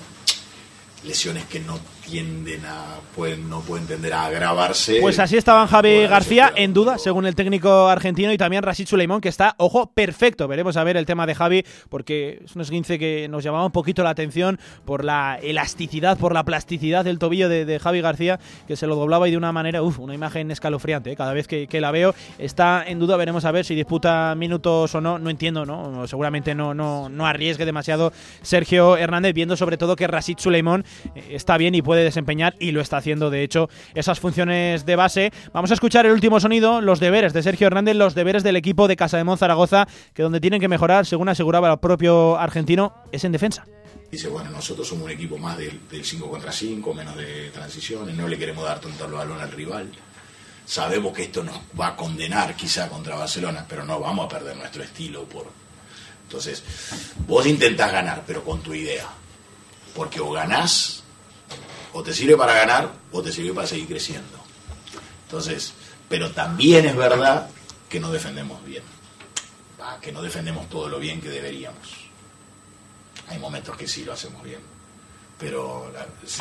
lesiones 1.04 1.46
que 1.46 1.60
no 1.60 1.80
tienden 2.06 2.66
a 2.66 3.00
pueden 3.16 3.50
no 3.50 3.62
pueden 3.62 3.88
tender 3.88 4.14
a 4.14 4.26
agravarse. 4.26 5.00
Pues 5.02 5.20
así 5.20 5.38
estaban 5.38 5.68
Javi 5.68 6.08
García 6.08 6.52
en 6.56 6.74
duda, 6.74 6.98
según 6.98 7.26
el 7.26 7.36
técnico 7.36 7.88
argentino 7.88 8.32
y 8.32 8.38
también 8.38 8.64
Rashid 8.64 8.88
Suleimán 8.88 9.22
que 9.22 9.30
está, 9.30 9.56
ojo, 9.58 9.92
perfecto. 9.92 10.48
Veremos 10.48 10.78
a 10.78 10.84
ver 10.84 10.98
el 10.98 11.06
tema 11.06 11.26
de 11.26 11.36
Javi 11.36 11.64
porque 11.90 12.42
es 12.46 12.56
un 12.56 12.62
esguince 12.62 12.98
que 12.98 13.28
nos 13.30 13.44
llamaba 13.44 13.66
un 13.66 13.72
poquito 13.72 14.04
la 14.04 14.12
atención 14.12 14.60
por 14.86 15.04
la 15.04 15.40
elasticidad, 15.42 16.18
por 16.18 16.34
la 16.34 16.44
plasticidad 16.44 17.04
del 17.04 17.20
tobillo 17.20 17.50
de, 17.50 17.80
Javi 17.80 18.02
García 18.02 18.40
que 18.68 18.76
se 18.76 18.88
lo 18.88 18.96
doblaba 18.96 19.28
y 19.28 19.32
de 19.32 19.38
una 19.38 19.52
manera, 19.52 19.82
uff, 19.82 20.00
una 20.00 20.14
imagen 20.14 20.52
escalofriante. 20.52 21.12
¿eh? 21.12 21.16
Cada 21.16 21.34
vez 21.34 21.48
que, 21.48 21.82
la 21.82 21.92
veo 21.92 22.14
está 22.38 22.84
en 22.86 23.00
duda, 23.00 23.18
veremos 23.18 23.44
a 23.46 23.52
ver 23.52 23.66
si 23.66 23.76
disputa 23.76 24.36
minutos 24.36 24.94
o 24.94 25.02
no. 25.02 25.18
No 25.18 25.30
entiendo, 25.30 25.66
¿no? 25.66 26.06
Seguramente 26.08 26.54
no, 26.54 26.74
no, 26.74 27.10
no 27.10 27.26
arriesgue 27.26 27.66
demasiado 27.66 28.14
Sergio 28.42 28.98
Hernández, 28.98 29.34
viendo 29.34 29.58
sobre 29.58 29.78
todo 29.78 29.96
que 29.96 30.08
Rashid 30.08 30.38
Suleimán 30.38 30.86
eh, 31.16 31.30
está 31.32 31.58
bien 31.58 31.74
y 31.74 31.82
puede 31.82 31.91
desempeñar 32.00 32.56
y 32.60 32.72
lo 32.72 32.82
está 32.82 32.98
haciendo 32.98 33.30
de 33.30 33.44
hecho 33.44 33.70
esas 33.94 34.20
funciones 34.20 34.86
de 34.86 34.96
base. 34.96 35.32
Vamos 35.54 35.72
a 35.72 35.74
escuchar 35.74 36.06
el 36.06 36.14
último 36.14 36.40
sonido, 36.40 36.82
los 36.82 37.00
deberes 37.00 37.34
de 37.34 37.44
Sergio 37.44 37.68
Hernández, 37.68 37.96
los 37.96 38.16
deberes 38.16 38.44
del 38.44 38.56
equipo 38.56 38.88
de 38.88 38.96
Casa 38.96 39.18
de 39.18 39.24
Monzaragoza, 39.24 39.88
que 40.14 40.24
donde 40.24 40.40
tienen 40.40 40.62
que 40.62 40.68
mejorar, 40.68 41.06
según 41.06 41.30
aseguraba 41.30 41.72
el 41.72 41.80
propio 41.80 42.38
argentino, 42.38 42.94
es 43.12 43.24
en 43.24 43.32
defensa. 43.32 43.66
Dice, 44.12 44.28
bueno, 44.28 44.50
nosotros 44.50 44.88
somos 44.88 45.06
un 45.06 45.12
equipo 45.12 45.38
más 45.38 45.58
del, 45.58 45.80
5 45.90 46.30
contra 46.30 46.52
5, 46.52 46.94
menos 46.94 47.16
de 47.16 47.50
transiciones, 47.50 48.14
no 48.14 48.28
le 48.28 48.38
queremos 48.38 48.66
dar 48.66 48.80
tanto 48.80 49.06
el 49.06 49.14
balón 49.14 49.40
al 49.40 49.52
rival. 49.52 49.90
Sabemos 50.66 51.14
que 51.14 51.24
esto 51.24 51.44
nos 51.44 51.58
va 51.80 51.88
a 51.88 51.96
condenar 51.96 52.56
quizá 52.56 52.90
contra 52.90 53.16
Barcelona, 53.16 53.66
pero 53.68 53.86
no 53.86 54.00
vamos 54.00 54.26
a 54.26 54.30
perder 54.30 54.58
nuestro 54.58 54.84
estilo 54.84 55.24
por... 55.24 55.50
Entonces, 56.24 56.64
vos 57.28 57.46
intentás 57.46 57.92
ganar, 57.92 58.24
pero 58.26 58.44
con 58.44 58.62
tu 58.62 58.74
idea. 58.74 59.08
Porque 59.96 60.20
o 60.20 60.32
ganás 60.32 61.01
o 61.94 62.04
te 62.04 62.14
sirve 62.14 62.38
para 62.38 62.54
ganar 62.54 62.92
o 63.12 63.22
te 63.22 63.32
sirve 63.32 63.54
para 63.54 63.68
seguir 63.68 63.88
creciendo. 63.88 64.40
Entonces, 65.26 65.74
pero 66.10 66.32
también 66.32 66.86
es 66.86 66.96
verdad 66.96 67.50
que 67.90 68.00
no 68.00 68.12
defendemos 68.12 68.64
bien, 68.66 68.84
que 70.02 70.12
no 70.12 70.22
defendemos 70.22 70.70
todo 70.70 70.90
lo 70.90 71.00
bien 71.00 71.22
que 71.22 71.30
deberíamos. 71.30 72.10
Hay 73.28 73.40
momentos 73.40 73.78
que 73.78 73.88
sí 73.88 74.04
lo 74.04 74.14
hacemos 74.14 74.44
bien, 74.44 74.60
pero, 75.40 75.92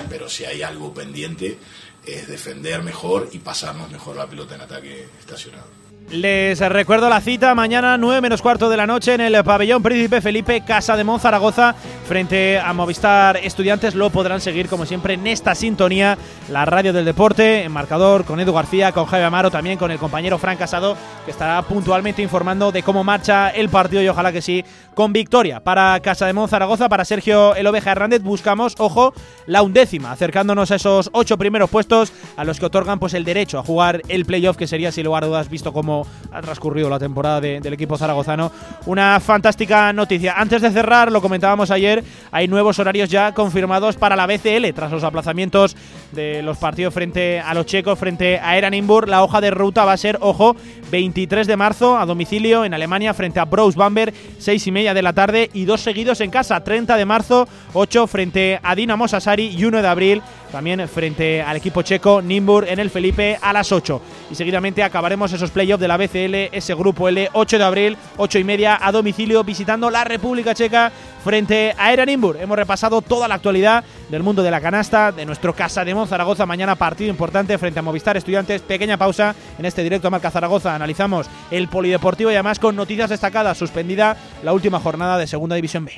pero 0.08 0.28
si 0.28 0.44
hay 0.44 0.62
algo 0.62 0.92
pendiente 0.92 1.58
es 2.04 2.28
defender 2.28 2.82
mejor 2.82 3.28
y 3.32 3.38
pasarnos 3.38 3.90
mejor 3.90 4.16
la 4.16 4.26
pelota 4.26 4.54
en 4.54 4.62
ataque 4.62 5.08
estacionado. 5.18 5.79
Les 6.10 6.58
recuerdo 6.58 7.08
la 7.08 7.20
cita 7.20 7.54
mañana 7.54 7.96
9 7.96 8.20
menos 8.20 8.42
cuarto 8.42 8.68
de 8.68 8.76
la 8.76 8.84
noche 8.84 9.14
en 9.14 9.20
el 9.20 9.44
pabellón 9.44 9.80
Príncipe 9.80 10.20
Felipe 10.20 10.60
Casa 10.62 10.96
de 10.96 11.04
Monzaragoza 11.04 11.76
frente 12.08 12.58
a 12.58 12.72
Movistar 12.72 13.36
Estudiantes. 13.36 13.94
Lo 13.94 14.10
podrán 14.10 14.40
seguir 14.40 14.68
como 14.68 14.86
siempre 14.86 15.14
en 15.14 15.28
esta 15.28 15.54
sintonía, 15.54 16.18
la 16.48 16.64
radio 16.64 16.92
del 16.92 17.04
deporte, 17.04 17.62
en 17.62 17.70
marcador 17.70 18.24
con 18.24 18.40
Edu 18.40 18.52
García, 18.52 18.90
con 18.90 19.06
Javier 19.06 19.28
Amaro, 19.28 19.52
también 19.52 19.78
con 19.78 19.92
el 19.92 20.00
compañero 20.00 20.36
Fran 20.36 20.56
Casado 20.56 20.96
que 21.24 21.30
estará 21.30 21.62
puntualmente 21.62 22.22
informando 22.22 22.72
de 22.72 22.82
cómo 22.82 23.04
marcha 23.04 23.50
el 23.50 23.68
partido 23.68 24.02
y 24.02 24.08
ojalá 24.08 24.32
que 24.32 24.42
sí 24.42 24.64
con 24.96 25.12
victoria 25.12 25.60
para 25.60 26.00
Casa 26.00 26.26
de 26.26 26.32
Monzaragoza, 26.32 26.88
para 26.88 27.04
Sergio 27.04 27.54
El 27.54 27.68
Oveja 27.68 27.92
Hernández. 27.92 28.20
Buscamos, 28.22 28.74
ojo, 28.78 29.14
la 29.46 29.62
undécima, 29.62 30.10
acercándonos 30.10 30.72
a 30.72 30.74
esos 30.74 31.08
ocho 31.12 31.38
primeros 31.38 31.70
puestos 31.70 32.12
a 32.36 32.42
los 32.42 32.58
que 32.58 32.66
otorgan 32.66 32.98
pues 32.98 33.14
el 33.14 33.24
derecho 33.24 33.60
a 33.60 33.62
jugar 33.62 34.02
el 34.08 34.24
playoff 34.24 34.56
que 34.56 34.66
sería 34.66 34.90
sin 34.90 35.04
lugar 35.04 35.22
a 35.22 35.28
dudas 35.28 35.48
visto 35.48 35.72
como 35.72 35.99
ha 36.32 36.40
transcurrido 36.40 36.88
la 36.88 36.98
temporada 36.98 37.40
del 37.40 37.72
equipo 37.72 37.96
zaragozano. 37.96 38.50
Una 38.86 39.18
fantástica 39.20 39.92
noticia. 39.92 40.34
Antes 40.36 40.62
de 40.62 40.70
cerrar, 40.70 41.10
lo 41.10 41.20
comentábamos 41.20 41.70
ayer, 41.70 42.04
hay 42.30 42.48
nuevos 42.48 42.78
horarios 42.78 43.08
ya 43.08 43.32
confirmados 43.32 43.96
para 43.96 44.16
la 44.16 44.26
BCL 44.26 44.72
tras 44.74 44.92
los 44.92 45.04
aplazamientos 45.04 45.76
de 46.12 46.42
los 46.42 46.58
partidos 46.58 46.94
frente 46.94 47.40
a 47.40 47.54
los 47.54 47.66
checos, 47.66 47.98
frente 47.98 48.38
a 48.38 48.56
Eranimbur. 48.56 49.08
La 49.08 49.22
hoja 49.22 49.40
de 49.40 49.50
ruta 49.50 49.84
va 49.84 49.92
a 49.92 49.96
ser, 49.96 50.18
ojo, 50.20 50.56
23 50.90 51.46
de 51.46 51.56
marzo 51.56 51.98
a 51.98 52.06
domicilio 52.06 52.64
en 52.64 52.74
Alemania 52.74 53.14
frente 53.14 53.40
a 53.40 53.44
Brous 53.44 53.76
Bamberg, 53.76 54.12
6 54.38 54.66
y 54.66 54.72
media 54.72 54.94
de 54.94 55.02
la 55.02 55.12
tarde 55.12 55.50
y 55.52 55.64
dos 55.64 55.80
seguidos 55.80 56.20
en 56.20 56.30
casa, 56.30 56.62
30 56.62 56.96
de 56.96 57.04
marzo, 57.04 57.48
8 57.72 58.06
frente 58.06 58.58
a 58.62 58.74
Dinamo 58.74 59.08
Sassari 59.08 59.48
y 59.48 59.64
1 59.64 59.82
de 59.82 59.88
abril 59.88 60.22
también 60.50 60.86
frente 60.88 61.40
al 61.42 61.56
equipo 61.56 61.82
checo 61.82 62.20
Nimbur 62.20 62.68
en 62.68 62.78
el 62.78 62.90
Felipe 62.90 63.38
a 63.40 63.52
las 63.52 63.72
8. 63.72 64.02
Y 64.30 64.34
seguidamente 64.34 64.82
acabaremos 64.82 65.32
esos 65.32 65.50
playoffs 65.50 65.80
de 65.80 65.88
la 65.88 65.96
BCL, 65.96 66.54
ese 66.54 66.74
grupo 66.74 67.08
L, 67.08 67.28
8 67.32 67.58
de 67.58 67.64
abril, 67.64 67.96
8 68.16 68.38
y 68.38 68.44
media 68.44 68.78
a 68.80 68.92
domicilio, 68.92 69.44
visitando 69.44 69.90
la 69.90 70.04
República 70.04 70.54
Checa 70.54 70.92
frente 71.24 71.74
a 71.78 71.92
Era 71.92 72.04
Nimbur. 72.04 72.36
Hemos 72.36 72.56
repasado 72.56 73.02
toda 73.02 73.28
la 73.28 73.36
actualidad 73.36 73.84
del 74.08 74.22
mundo 74.22 74.42
de 74.42 74.50
la 74.50 74.60
canasta, 74.60 75.12
de 75.12 75.26
nuestro 75.26 75.54
Casa 75.54 75.84
de 75.84 75.94
Zaragoza. 76.06 76.46
Mañana 76.46 76.76
partido 76.76 77.10
importante 77.10 77.58
frente 77.58 77.80
a 77.80 77.82
Movistar 77.82 78.16
Estudiantes. 78.16 78.62
Pequeña 78.62 78.96
pausa 78.96 79.34
en 79.58 79.64
este 79.64 79.82
directo 79.82 80.08
a 80.08 80.10
Marca 80.10 80.30
Zaragoza. 80.30 80.74
Analizamos 80.74 81.28
el 81.50 81.68
polideportivo 81.68 82.30
y 82.30 82.34
además 82.34 82.58
con 82.58 82.76
noticias 82.76 83.10
destacadas. 83.10 83.58
Suspendida 83.58 84.16
la 84.42 84.52
última 84.52 84.80
jornada 84.80 85.18
de 85.18 85.26
Segunda 85.26 85.56
División 85.56 85.84
B. 85.84 85.92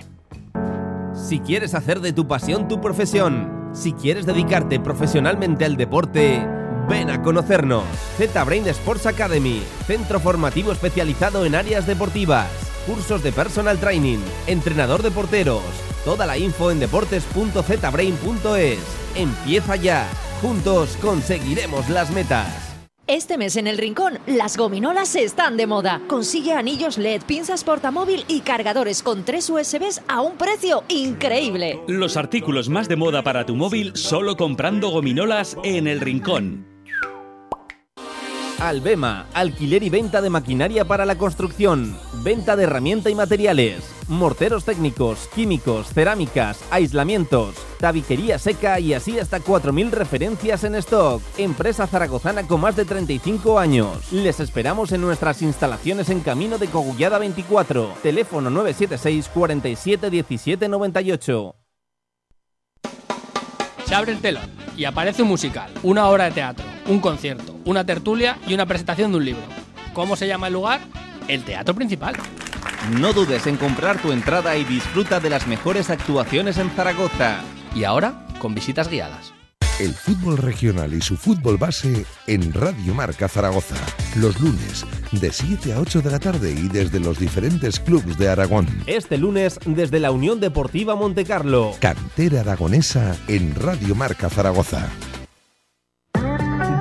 Si 1.15 1.41
quieres 1.41 1.75
hacer 1.75 2.01
de 2.01 2.13
tu 2.13 2.27
pasión 2.27 2.69
tu 2.69 2.81
profesión, 2.81 3.71
si 3.73 3.93
quieres 3.93 4.27
dedicarte 4.27 4.81
profesionalmente 4.81 5.65
al 5.65 5.77
deporte, 5.77 6.47
ven 6.89 7.11
a 7.11 7.23
conocernos. 7.23 7.85
Z-Brain 8.17 8.67
Sports 8.69 9.07
Academy, 9.07 9.63
centro 9.87 10.21
formativo 10.21 10.73
especializado 10.73 11.45
en 11.45 11.55
áreas 11.55 11.87
deportivas, 11.87 12.49
cursos 12.87 13.23
de 13.23 13.33
personal 13.33 13.79
training, 13.79 14.19
entrenador 14.47 15.03
de 15.03 15.11
porteros. 15.11 15.63
Toda 16.05 16.27
la 16.27 16.37
info 16.39 16.71
en 16.71 16.81
deportes.zbrain.es. 16.81 18.79
Empieza 19.15 19.77
ya. 19.77 20.09
Juntos 20.41 20.97
conseguiremos 21.01 21.89
las 21.89 22.11
metas. 22.11 22.73
Este 23.09 23.37
mes 23.37 23.57
en 23.57 23.67
El 23.67 23.79
Rincón, 23.79 24.21
las 24.27 24.57
gominolas 24.57 25.17
están 25.17 25.57
de 25.57 25.67
moda. 25.67 26.01
Consigue 26.07 26.53
anillos 26.53 26.99
LED, 26.99 27.23
pinzas 27.27 27.65
portamóvil 27.65 28.25
y 28.29 28.41
cargadores 28.41 29.03
con 29.03 29.25
tres 29.25 29.51
USBs 29.51 30.03
a 30.09 30.21
un 30.21 30.37
precio 30.37 30.85
increíble. 30.89 31.81
Los 31.89 32.17
artículos 32.17 32.69
más 32.69 32.89
de 32.89 32.97
moda 32.97 33.23
para 33.23 33.45
tu 33.45 33.57
móvil 33.57 33.97
solo 33.97 34.37
comprando 34.37 34.89
gominolas 34.91 35.57
en 35.65 35.89
El 35.89 36.01
Rincón. 36.01 36.72
Albema, 38.63 39.27
alquiler 39.35 39.83
y 39.83 39.91
venta 39.91 40.23
de 40.23 40.31
maquinaria 40.31 40.85
para 40.85 41.05
la 41.05 41.19
construcción, 41.19 41.99
venta 42.23 42.55
de 42.55 42.63
herramienta 42.63 43.11
y 43.11 43.15
materiales, 43.17 43.83
morteros 44.07 44.65
técnicos, 44.65 45.29
químicos, 45.35 45.89
cerámicas, 45.89 46.61
aislamientos, 46.71 47.57
tabiquería 47.81 48.39
seca 48.39 48.79
y 48.79 48.95
así 48.95 49.19
hasta 49.19 49.41
4.000 49.41 49.91
referencias 49.91 50.63
en 50.63 50.77
stock. 50.77 51.21
Empresa 51.39 51.89
zaragozana 51.89 52.47
con 52.47 52.61
más 52.61 52.77
de 52.77 52.85
35 52.85 53.59
años. 53.59 54.13
Les 54.13 54.39
esperamos 54.39 54.93
en 54.93 55.01
nuestras 55.01 55.43
instalaciones 55.43 56.09
en 56.11 56.21
Camino 56.21 56.57
de 56.57 56.69
Cogullada 56.69 57.19
24, 57.19 57.95
teléfono 58.01 58.49
976 58.49 59.29
47 59.35 60.09
17 60.09 60.69
98. 60.69 61.57
Se 63.87 63.95
abre 63.97 64.13
el 64.13 64.21
telón 64.21 64.49
y 64.77 64.85
aparece 64.85 65.23
un 65.23 65.29
musical, 65.29 65.73
una 65.83 66.09
obra 66.09 66.27
de 66.27 66.31
teatro, 66.31 66.65
un 66.87 67.01
concierto, 67.01 67.57
una 67.65 67.85
tertulia 67.85 68.39
y 68.47 68.55
una 68.55 68.67
presentación 68.67 69.13
de 69.13 69.19
un 69.19 69.25
libro. 69.25 69.43
¿Cómo 69.95 70.17
se 70.17 70.27
llama 70.27 70.49
el 70.49 70.55
lugar? 70.55 70.81
El 71.29 71.45
teatro 71.45 71.75
principal. 71.75 72.17
No 72.99 73.13
dudes 73.13 73.47
en 73.47 73.57
comprar 73.57 74.01
tu 74.01 74.13
entrada 74.13 74.57
y 74.57 74.65
disfruta 74.65 75.21
de 75.21 75.31
las 75.31 75.47
mejores 75.47 75.91
actuaciones 75.91 76.59
en 76.59 76.71
Zaragoza. 76.71 77.41
Y 77.75 77.85
ahora, 77.85 78.27
con 78.39 78.55
visitas 78.55 78.89
guiadas. 78.89 79.33
El 79.81 79.95
fútbol 79.95 80.37
regional 80.37 80.93
y 80.93 81.01
su 81.01 81.17
fútbol 81.17 81.57
base 81.57 82.05
en 82.27 82.53
Radio 82.53 82.95
Marca 82.95 83.27
Zaragoza. 83.27 83.77
Los 84.17 84.39
lunes, 84.41 84.85
de 85.13 85.33
7 85.33 85.73
a 85.73 85.81
8 85.81 86.03
de 86.03 86.11
la 86.11 86.21
tarde 86.21 86.53
y 86.53 86.69
desde 86.69 87.01
los 87.01 87.19
diferentes 87.19 87.81
clubes 87.81 88.19
de 88.19 88.29
Aragón. 88.29 88.67
Este 88.87 89.17
lunes, 89.17 89.59
desde 89.65 89.99
la 89.99 90.11
Unión 90.11 90.41
Deportiva 90.41 90.95
Montecarlo. 90.95 91.75
Cantera 91.81 92.41
Aragonesa 92.41 93.17
en 93.29 93.55
Radio 93.55 93.95
Marca 93.95 94.29
Zaragoza. 94.29 94.89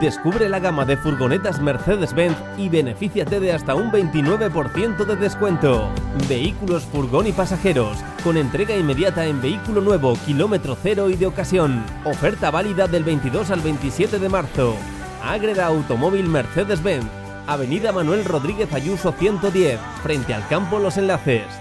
Descubre 0.01 0.49
la 0.49 0.57
gama 0.57 0.83
de 0.83 0.97
furgonetas 0.97 1.61
Mercedes-Benz 1.61 2.35
y 2.57 2.69
benefíciate 2.69 3.39
de 3.39 3.53
hasta 3.53 3.75
un 3.75 3.91
29% 3.91 5.05
de 5.05 5.15
descuento. 5.15 5.91
Vehículos, 6.27 6.85
furgón 6.85 7.27
y 7.27 7.31
pasajeros, 7.31 7.99
con 8.23 8.35
entrega 8.35 8.75
inmediata 8.75 9.27
en 9.27 9.39
vehículo 9.39 9.79
nuevo, 9.79 10.17
kilómetro 10.25 10.75
cero 10.81 11.11
y 11.11 11.17
de 11.17 11.27
ocasión. 11.27 11.85
Oferta 12.03 12.49
válida 12.49 12.87
del 12.87 13.03
22 13.03 13.51
al 13.51 13.61
27 13.61 14.17
de 14.17 14.27
marzo. 14.27 14.75
Ágreda 15.23 15.67
Automóvil 15.67 16.27
Mercedes-Benz, 16.27 17.05
Avenida 17.45 17.91
Manuel 17.91 18.25
Rodríguez 18.25 18.73
Ayuso 18.73 19.11
110, 19.11 19.79
frente 20.01 20.33
al 20.33 20.47
campo 20.47 20.79
Los 20.79 20.97
Enlaces. 20.97 21.60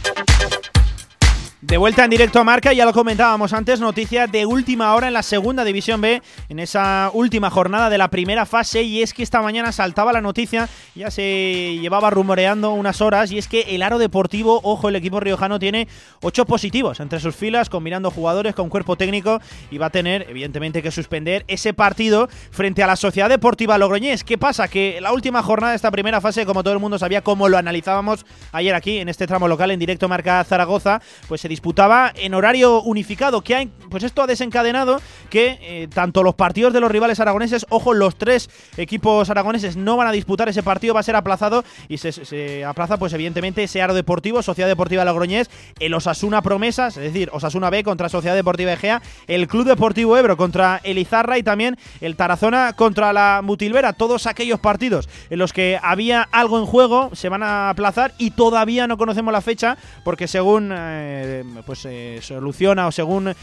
De 1.61 1.77
vuelta 1.77 2.03
en 2.03 2.09
directo 2.09 2.39
a 2.39 2.43
marca, 2.43 2.73
ya 2.73 2.85
lo 2.85 2.91
comentábamos 2.91 3.53
antes, 3.53 3.79
noticia 3.79 4.25
de 4.25 4.47
última 4.47 4.95
hora 4.95 5.09
en 5.09 5.13
la 5.13 5.21
segunda 5.21 5.63
división 5.63 6.01
B, 6.01 6.19
en 6.49 6.57
esa 6.57 7.11
última 7.13 7.51
jornada 7.51 7.91
de 7.91 7.99
la 7.99 8.07
primera 8.07 8.47
fase, 8.47 8.81
y 8.81 9.03
es 9.03 9.13
que 9.13 9.21
esta 9.21 9.43
mañana 9.43 9.71
saltaba 9.71 10.11
la 10.11 10.21
noticia, 10.21 10.67
ya 10.95 11.11
se 11.11 11.77
llevaba 11.79 12.09
rumoreando 12.09 12.71
unas 12.73 12.99
horas, 12.99 13.31
y 13.31 13.37
es 13.37 13.47
que 13.47 13.61
el 13.75 13.83
Aro 13.83 13.99
Deportivo, 13.99 14.59
ojo, 14.63 14.89
el 14.89 14.95
equipo 14.95 15.19
riojano 15.19 15.59
tiene 15.59 15.87
ocho 16.23 16.47
positivos 16.47 16.99
entre 16.99 17.19
sus 17.19 17.35
filas, 17.35 17.69
combinando 17.69 18.09
jugadores 18.09 18.55
con 18.55 18.67
cuerpo 18.67 18.95
técnico, 18.95 19.39
y 19.69 19.77
va 19.77 19.85
a 19.85 19.91
tener, 19.91 20.25
evidentemente, 20.31 20.81
que 20.81 20.89
suspender 20.89 21.45
ese 21.47 21.75
partido 21.75 22.27
frente 22.49 22.81
a 22.81 22.87
la 22.87 22.95
Sociedad 22.95 23.29
Deportiva 23.29 23.77
Logroñés. 23.77 24.23
¿Qué 24.23 24.39
pasa? 24.39 24.67
Que 24.67 24.99
la 24.99 25.13
última 25.13 25.43
jornada 25.43 25.73
de 25.73 25.75
esta 25.75 25.91
primera 25.91 26.21
fase, 26.21 26.43
como 26.43 26.63
todo 26.63 26.73
el 26.73 26.79
mundo 26.79 26.97
sabía, 26.97 27.21
como 27.21 27.49
lo 27.49 27.59
analizábamos 27.59 28.25
ayer 28.51 28.73
aquí, 28.73 28.97
en 28.97 29.09
este 29.09 29.27
tramo 29.27 29.47
local, 29.47 29.69
en 29.69 29.79
directo 29.79 30.09
marca 30.09 30.43
Zaragoza, 30.43 31.03
pues 31.27 31.41
se 31.41 31.50
disputaba 31.51 32.11
en 32.15 32.33
horario 32.33 32.81
unificado. 32.81 33.41
Que 33.41 33.69
pues 33.89 34.03
esto 34.03 34.23
ha 34.23 34.27
desencadenado 34.27 35.01
que 35.29 35.59
eh, 35.61 35.87
tanto 35.93 36.23
los 36.23 36.35
partidos 36.35 36.73
de 36.73 36.79
los 36.79 36.89
rivales 36.89 37.19
aragoneses, 37.19 37.65
ojo, 37.69 37.93
los 37.93 38.15
tres 38.15 38.49
equipos 38.77 39.29
aragoneses 39.29 39.75
no 39.75 39.97
van 39.97 40.07
a 40.07 40.11
disputar 40.11 40.49
ese 40.49 40.63
partido, 40.63 40.93
va 40.93 41.01
a 41.01 41.03
ser 41.03 41.15
aplazado 41.15 41.63
y 41.89 41.97
se, 41.97 42.65
aplaza, 42.65 42.97
pues 42.97 43.13
evidentemente, 43.13 43.63
ese 43.63 43.81
Aro 43.81 43.93
Deportivo, 43.93 44.41
Sociedad 44.41 44.69
Deportiva 44.69 45.05
Logroñés, 45.05 45.49
el 45.79 45.93
Osasuna 45.93 46.41
Promesas, 46.41 46.97
es 46.97 47.03
decir, 47.03 47.29
Osasuna 47.33 47.69
B 47.69 47.83
contra 47.83 48.09
Sociedad 48.09 48.35
Deportiva 48.35 48.71
Egea, 48.71 49.01
el 49.27 49.47
Club 49.47 49.65
Deportivo 49.65 50.17
Ebro 50.17 50.37
contra 50.37 50.79
el 50.83 50.97
Izarra 50.97 51.37
y 51.37 51.43
también 51.43 51.77
el 51.99 52.15
Tarazona 52.15 52.73
contra 52.73 53.11
la 53.11 53.41
Mutilvera. 53.43 53.93
Todos 53.93 54.25
aquellos 54.25 54.59
partidos 54.59 55.09
en 55.29 55.37
los 55.37 55.51
que 55.51 55.77
había 55.83 56.21
algo 56.31 56.57
en 56.59 56.65
juego 56.65 57.09
se 57.13 57.27
van 57.27 57.43
a 57.43 57.69
aplazar 57.69 58.13
y 58.17 58.31
todavía 58.31 58.87
no 58.87 58.97
conocemos 58.97 59.33
la 59.33 59.41
fecha 59.41 59.77
porque 60.05 60.27
según. 60.27 60.71
Eh, 60.73 61.40
se 61.43 61.63
pues 61.63 62.25
soluciona 62.25 62.87
o 62.87 62.91
según 62.91 63.33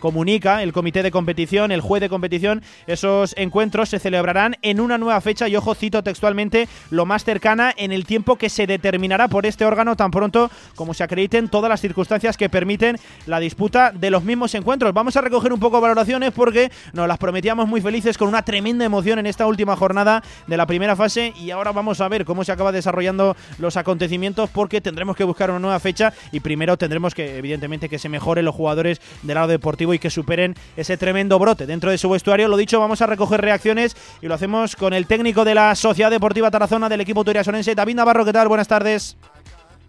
comunica 0.00 0.62
el 0.62 0.72
comité 0.72 1.02
de 1.02 1.10
competición, 1.10 1.72
el 1.72 1.80
juez 1.80 2.00
de 2.00 2.08
competición, 2.08 2.62
esos 2.86 3.34
encuentros 3.36 3.88
se 3.88 3.98
celebrarán 3.98 4.56
en 4.62 4.80
una 4.80 4.98
nueva 4.98 5.20
fecha 5.20 5.48
y 5.48 5.56
ojo 5.56 5.74
cito 5.74 6.02
textualmente 6.02 6.68
lo 6.90 7.06
más 7.06 7.24
cercana 7.24 7.72
en 7.76 7.92
el 7.92 8.06
tiempo 8.06 8.36
que 8.36 8.48
se 8.48 8.66
determinará 8.66 9.28
por 9.28 9.46
este 9.46 9.64
órgano 9.64 9.96
tan 9.96 10.10
pronto 10.10 10.50
como 10.74 10.94
se 10.94 11.04
acrediten 11.04 11.48
todas 11.48 11.68
las 11.68 11.80
circunstancias 11.80 12.36
que 12.36 12.48
permiten 12.48 12.98
la 13.26 13.40
disputa 13.40 13.92
de 13.92 14.10
los 14.10 14.24
mismos 14.24 14.54
encuentros. 14.54 14.92
Vamos 14.92 15.16
a 15.16 15.20
recoger 15.20 15.52
un 15.52 15.60
poco 15.60 15.80
valoraciones 15.80 16.32
porque 16.32 16.70
nos 16.92 17.08
las 17.08 17.18
prometíamos 17.18 17.68
muy 17.68 17.80
felices 17.80 18.18
con 18.18 18.28
una 18.28 18.42
tremenda 18.42 18.84
emoción 18.84 19.18
en 19.18 19.26
esta 19.26 19.46
última 19.46 19.76
jornada 19.76 20.22
de 20.46 20.56
la 20.56 20.66
primera 20.66 20.96
fase 20.96 21.32
y 21.36 21.50
ahora 21.50 21.72
vamos 21.72 22.00
a 22.00 22.08
ver 22.08 22.24
cómo 22.24 22.44
se 22.44 22.52
acaba 22.52 22.72
desarrollando 22.72 23.36
los 23.58 23.76
acontecimientos 23.76 24.50
porque 24.50 24.80
tendremos 24.80 25.16
que 25.16 25.24
buscar 25.24 25.50
una 25.50 25.58
nueva 25.58 25.80
fecha 25.80 26.12
y 26.32 26.40
primero 26.40 26.76
tendremos 26.76 27.14
que 27.14 27.33
evidentemente 27.38 27.88
que 27.88 27.98
se 27.98 28.08
mejoren 28.08 28.44
los 28.44 28.54
jugadores 28.54 29.00
del 29.22 29.34
lado 29.34 29.48
deportivo 29.48 29.94
y 29.94 29.98
que 29.98 30.10
superen 30.10 30.54
ese 30.76 30.96
tremendo 30.96 31.38
brote 31.38 31.66
dentro 31.66 31.90
de 31.90 31.98
su 31.98 32.08
vestuario. 32.08 32.48
Lo 32.48 32.56
dicho, 32.56 32.80
vamos 32.80 33.02
a 33.02 33.06
recoger 33.06 33.40
reacciones 33.40 33.96
y 34.22 34.26
lo 34.26 34.34
hacemos 34.34 34.76
con 34.76 34.92
el 34.92 35.06
técnico 35.06 35.44
de 35.44 35.54
la 35.54 35.74
Sociedad 35.74 36.10
Deportiva 36.10 36.50
Tarazona 36.50 36.88
del 36.88 37.00
equipo 37.00 37.24
turiasonense, 37.24 37.74
David 37.74 37.96
Navarro. 37.96 38.24
¿Qué 38.24 38.32
tal? 38.32 38.48
Buenas 38.48 38.68
tardes. 38.68 39.16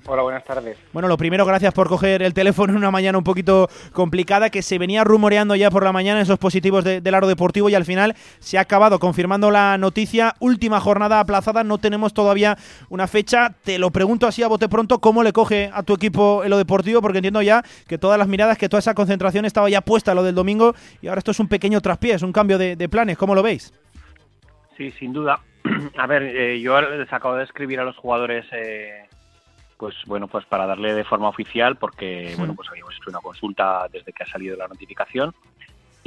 Hola, 0.07 0.21
buenas 0.21 0.43
tardes. 0.43 0.77
Bueno, 0.93 1.07
lo 1.07 1.17
primero, 1.17 1.45
gracias 1.45 1.73
por 1.73 1.89
coger 1.89 2.21
el 2.21 2.35
teléfono 2.35 2.73
en 2.73 2.77
una 2.77 2.91
mañana 2.91 3.17
un 3.17 3.23
poquito 3.23 3.69
complicada, 3.91 4.51
que 4.51 4.61
se 4.61 4.77
venía 4.77 5.03
rumoreando 5.03 5.55
ya 5.55 5.71
por 5.71 5.83
la 5.83 5.91
mañana 5.91 6.21
esos 6.21 6.37
positivos 6.37 6.83
del 6.83 7.15
aro 7.15 7.27
deportivo 7.27 7.69
y 7.69 7.75
al 7.75 7.85
final 7.85 8.13
se 8.37 8.59
ha 8.59 8.61
acabado 8.61 8.99
confirmando 8.99 9.49
la 9.49 9.79
noticia. 9.79 10.35
Última 10.39 10.79
jornada 10.79 11.19
aplazada, 11.19 11.63
no 11.63 11.79
tenemos 11.79 12.13
todavía 12.13 12.55
una 12.89 13.07
fecha. 13.07 13.55
Te 13.63 13.79
lo 13.79 13.89
pregunto 13.89 14.27
así 14.27 14.43
a 14.43 14.47
bote 14.47 14.69
pronto, 14.69 14.99
¿cómo 14.99 15.23
le 15.23 15.33
coge 15.33 15.71
a 15.73 15.81
tu 15.81 15.95
equipo 15.95 16.43
en 16.43 16.51
lo 16.51 16.59
deportivo? 16.59 17.01
Porque 17.01 17.17
entiendo 17.17 17.41
ya 17.41 17.63
que 17.87 17.97
todas 17.97 18.19
las 18.19 18.27
miradas, 18.27 18.59
que 18.59 18.69
toda 18.69 18.79
esa 18.79 18.93
concentración 18.93 19.45
estaba 19.45 19.69
ya 19.71 19.81
puesta 19.81 20.13
lo 20.13 20.21
del 20.21 20.35
domingo 20.35 20.75
y 21.01 21.07
ahora 21.07 21.17
esto 21.17 21.31
es 21.31 21.39
un 21.39 21.47
pequeño 21.47 21.81
traspié, 21.81 22.13
es 22.13 22.21
un 22.21 22.31
cambio 22.31 22.59
de, 22.59 22.89
planes. 22.89 23.17
¿Cómo 23.17 23.33
lo 23.33 23.41
veis? 23.41 23.73
Sí, 24.77 24.91
sin 24.91 25.13
duda. 25.13 25.39
A 25.97 26.05
ver, 26.05 26.21
eh, 26.21 26.61
yo 26.61 26.79
les 26.79 27.11
acabo 27.11 27.35
de 27.35 27.43
escribir 27.43 27.79
a 27.79 27.83
los 27.83 27.95
jugadores 27.97 28.45
eh, 28.51 29.04
pues 29.77 29.95
bueno, 30.05 30.27
pues 30.27 30.45
para 30.45 30.65
darle 30.65 30.93
de 30.93 31.03
forma 31.03 31.29
oficial, 31.29 31.75
porque 31.75 32.33
bueno, 32.37 32.55
pues 32.55 32.69
habíamos 32.69 32.95
hecho 32.95 33.09
una 33.09 33.19
consulta 33.19 33.87
desde 33.91 34.13
que 34.13 34.23
ha 34.23 34.27
salido 34.27 34.55
la 34.55 34.67
notificación. 34.67 35.33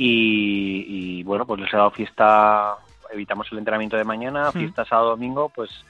Y, 0.01 1.25
bueno, 1.25 1.45
pues 1.45 1.61
les 1.61 1.75
he 1.75 1.77
dado 1.77 1.91
fiesta, 1.91 2.77
evitamos 3.13 3.51
el 3.51 3.59
entrenamiento 3.59 3.97
de 3.97 4.05
mañana, 4.05 4.53
fiesta 4.53 4.85
sábado 4.85 5.11
domingo, 5.11 5.49
pues 5.49 5.85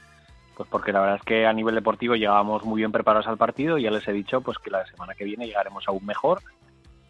pues 0.59 0.67
porque 0.67 0.91
la 0.91 0.99
verdad 0.99 1.15
es 1.15 1.23
que 1.23 1.47
a 1.47 1.53
nivel 1.53 1.73
deportivo 1.73 2.15
llegábamos 2.17 2.65
muy 2.65 2.79
bien 2.79 2.91
preparados 2.91 3.27
al 3.27 3.37
partido 3.37 3.77
y 3.77 3.83
ya 3.83 3.91
les 3.91 4.05
he 4.09 4.11
dicho 4.11 4.41
pues 4.41 4.57
que 4.57 4.69
la 4.69 4.85
semana 4.87 5.15
que 5.15 5.23
viene 5.23 5.47
llegaremos 5.47 5.87
aún 5.87 6.05
mejor 6.05 6.41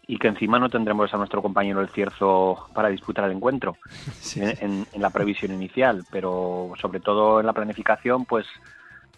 y 0.06 0.18
que 0.18 0.28
encima 0.28 0.60
no 0.60 0.68
tendremos 0.68 1.12
a 1.12 1.16
nuestro 1.16 1.42
compañero 1.42 1.80
el 1.80 1.88
Cierzo 1.88 2.68
para 2.72 2.90
disputar 2.90 3.24
el 3.24 3.32
encuentro 3.32 3.76
en, 4.36 4.86
la 4.96 5.10
previsión 5.10 5.52
inicial, 5.52 6.04
pero 6.12 6.74
sobre 6.80 7.00
todo 7.00 7.40
en 7.40 7.46
la 7.46 7.52
planificación 7.52 8.24
pues 8.24 8.46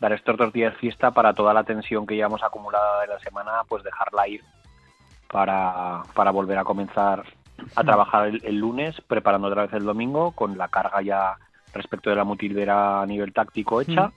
dar 0.03 0.13
estos 0.13 0.37
dos 0.37 0.53
días 0.53 0.77
fiesta 0.79 1.13
para 1.13 1.33
toda 1.33 1.55
la 1.55 1.63
tensión 1.63 2.07
que 2.07 2.17
llevamos 2.17 2.43
acumulada 2.43 3.03
de 3.03 3.07
la 3.07 3.21
semana, 3.21 3.63
pues 3.69 3.85
dejarla 3.85 4.27
ir 4.27 4.43
para, 5.31 6.03
para 6.15 6.33
volver 6.33 6.59
a 6.59 6.65
comenzar 6.65 7.25
a 7.77 7.85
trabajar 7.85 8.33
el, 8.43 8.59
lunes, 8.59 9.01
preparando 9.07 9.47
otra 9.47 9.63
vez 9.63 9.73
el 9.75 9.85
domingo, 9.85 10.33
con 10.33 10.59
la 10.59 10.67
carga 10.67 11.01
ya 11.03 11.37
respecto 11.73 12.11
de 12.11 12.17
la 12.17 12.25
mutilvera 12.25 13.01
a 13.01 13.07
nivel 13.07 13.33
táctico 13.33 13.81
hecha 13.81 14.11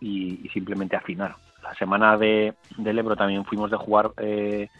y, 0.00 0.48
simplemente 0.54 0.96
afinar. 0.96 1.36
La 1.62 1.74
semana 1.74 2.16
de, 2.16 2.54
del 2.78 2.98
Ebro 2.98 3.14
también 3.14 3.44
fuimos 3.44 3.70
de 3.70 3.76
jugar 3.76 4.12
eh, 4.16 4.70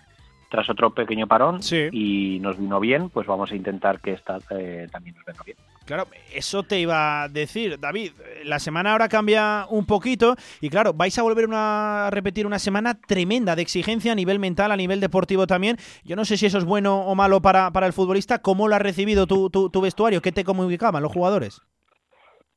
tras 0.49 0.71
otro 0.71 0.89
pequeño 0.95 1.27
parón 1.27 1.61
y 1.93 2.39
nos 2.41 2.59
vino 2.59 2.81
bien, 2.81 3.11
pues 3.11 3.27
vamos 3.27 3.53
a 3.53 3.57
intentar 3.57 4.01
que 4.01 4.13
esta 4.13 4.39
eh, 4.51 4.89
también 4.91 5.17
nos 5.17 5.25
venga 5.27 5.43
bien. 5.45 5.59
Claro, 5.87 6.09
eso 6.35 6.65
te 6.65 6.81
iba 6.81 7.23
a 7.23 7.29
decir, 7.29 7.79
David. 7.79 8.11
La 8.45 8.59
semana 8.59 8.91
ahora 8.91 9.09
cambia 9.09 9.67
un 9.71 9.87
poquito 9.87 10.35
y 10.61 10.69
claro, 10.69 10.93
vais 10.93 11.17
a 11.17 11.23
volver 11.23 11.47
a 11.53 12.09
repetir 12.11 12.45
una 12.45 12.59
semana 12.59 13.01
tremenda 13.01 13.55
de 13.55 13.63
exigencia 13.63 14.11
a 14.11 14.17
nivel 14.17 14.41
mental, 14.41 14.73
a 14.73 14.77
nivel 14.77 14.99
deportivo 14.99 15.47
también. 15.47 15.77
Yo 16.05 16.17
no 16.17 16.25
sé 16.25 16.37
si 16.37 16.47
eso 16.47 16.59
es 16.59 16.65
bueno 16.65 17.03
o 17.03 17.15
malo 17.15 17.41
para, 17.41 17.71
para 17.71 17.87
el 17.87 17.93
futbolista. 17.93 18.43
¿Cómo 18.43 18.67
lo 18.67 18.75
has 18.75 18.83
recibido 18.83 19.29
tu, 19.29 19.49
tu, 19.49 19.81
vestuario? 19.81 20.21
¿Qué 20.21 20.33
te 20.33 20.43
comunicaban 20.43 21.05
los 21.05 21.13
jugadores? 21.13 21.63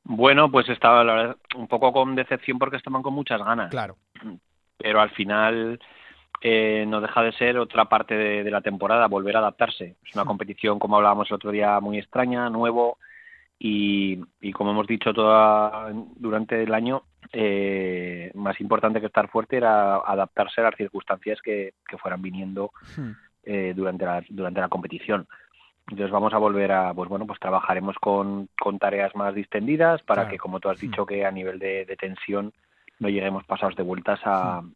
Bueno, 0.02 0.50
pues 0.50 0.68
estaba 0.68 1.04
la 1.04 1.14
verdad, 1.14 1.36
un 1.56 1.68
poco 1.68 1.92
con 1.92 2.16
decepción 2.16 2.58
porque 2.58 2.78
estaban 2.78 3.02
con 3.02 3.14
muchas 3.14 3.40
ganas. 3.40 3.70
Claro. 3.70 3.96
Pero 4.76 5.00
al 5.00 5.10
final 5.10 5.78
eh, 6.40 6.84
no 6.88 7.00
deja 7.00 7.22
de 7.22 7.32
ser 7.32 7.58
otra 7.58 7.84
parte 7.84 8.16
de, 8.16 8.42
de, 8.42 8.50
la 8.50 8.60
temporada, 8.60 9.06
volver 9.06 9.36
a 9.36 9.38
adaptarse. 9.38 9.94
Es 10.04 10.16
una 10.16 10.24
competición, 10.24 10.80
como 10.80 10.96
hablábamos 10.96 11.30
el 11.30 11.36
otro 11.36 11.52
día, 11.52 11.78
muy 11.78 11.98
extraña, 11.98 12.50
nuevo, 12.50 12.98
y, 13.62 14.52
como 14.52 14.70
hemos 14.70 14.86
dicho 14.86 15.12
toda, 15.12 15.92
durante 16.16 16.62
el 16.62 16.72
año, 16.72 17.02
eh, 17.30 18.30
más 18.34 18.58
importante 18.58 19.00
que 19.00 19.06
estar 19.06 19.28
fuerte 19.28 19.58
era 19.58 19.96
adaptarse 19.96 20.62
a 20.62 20.64
las 20.64 20.76
circunstancias 20.76 21.40
que, 21.42 21.74
fueran 22.00 22.22
viniendo 22.22 22.72
hmm. 22.96 23.10
eh, 23.44 23.74
durante, 23.76 24.06
la, 24.06 24.24
durante 24.30 24.60
la 24.62 24.68
competición. 24.68 25.28
Entonces 25.90 26.10
vamos 26.10 26.32
a 26.32 26.38
volver 26.38 26.72
a, 26.72 26.94
pues 26.94 27.10
bueno, 27.10 27.26
pues 27.26 27.38
trabajaremos 27.38 27.96
con, 27.96 28.48
con 28.58 28.78
tareas 28.78 29.14
más 29.14 29.34
distendidas 29.34 30.00
para 30.04 30.26
que, 30.26 30.38
como 30.38 30.58
tú 30.58 30.70
has 30.70 30.80
dicho, 30.80 31.02
hmm. 31.02 31.06
que 31.06 31.26
a 31.26 31.30
nivel 31.30 31.58
de, 31.58 31.84
de 31.84 31.96
tensión 31.96 32.54
no 32.98 33.10
lleguemos 33.10 33.44
pasados 33.44 33.76
de 33.76 33.82
vueltas 33.82 34.20
a, 34.24 34.62
hmm 34.62 34.72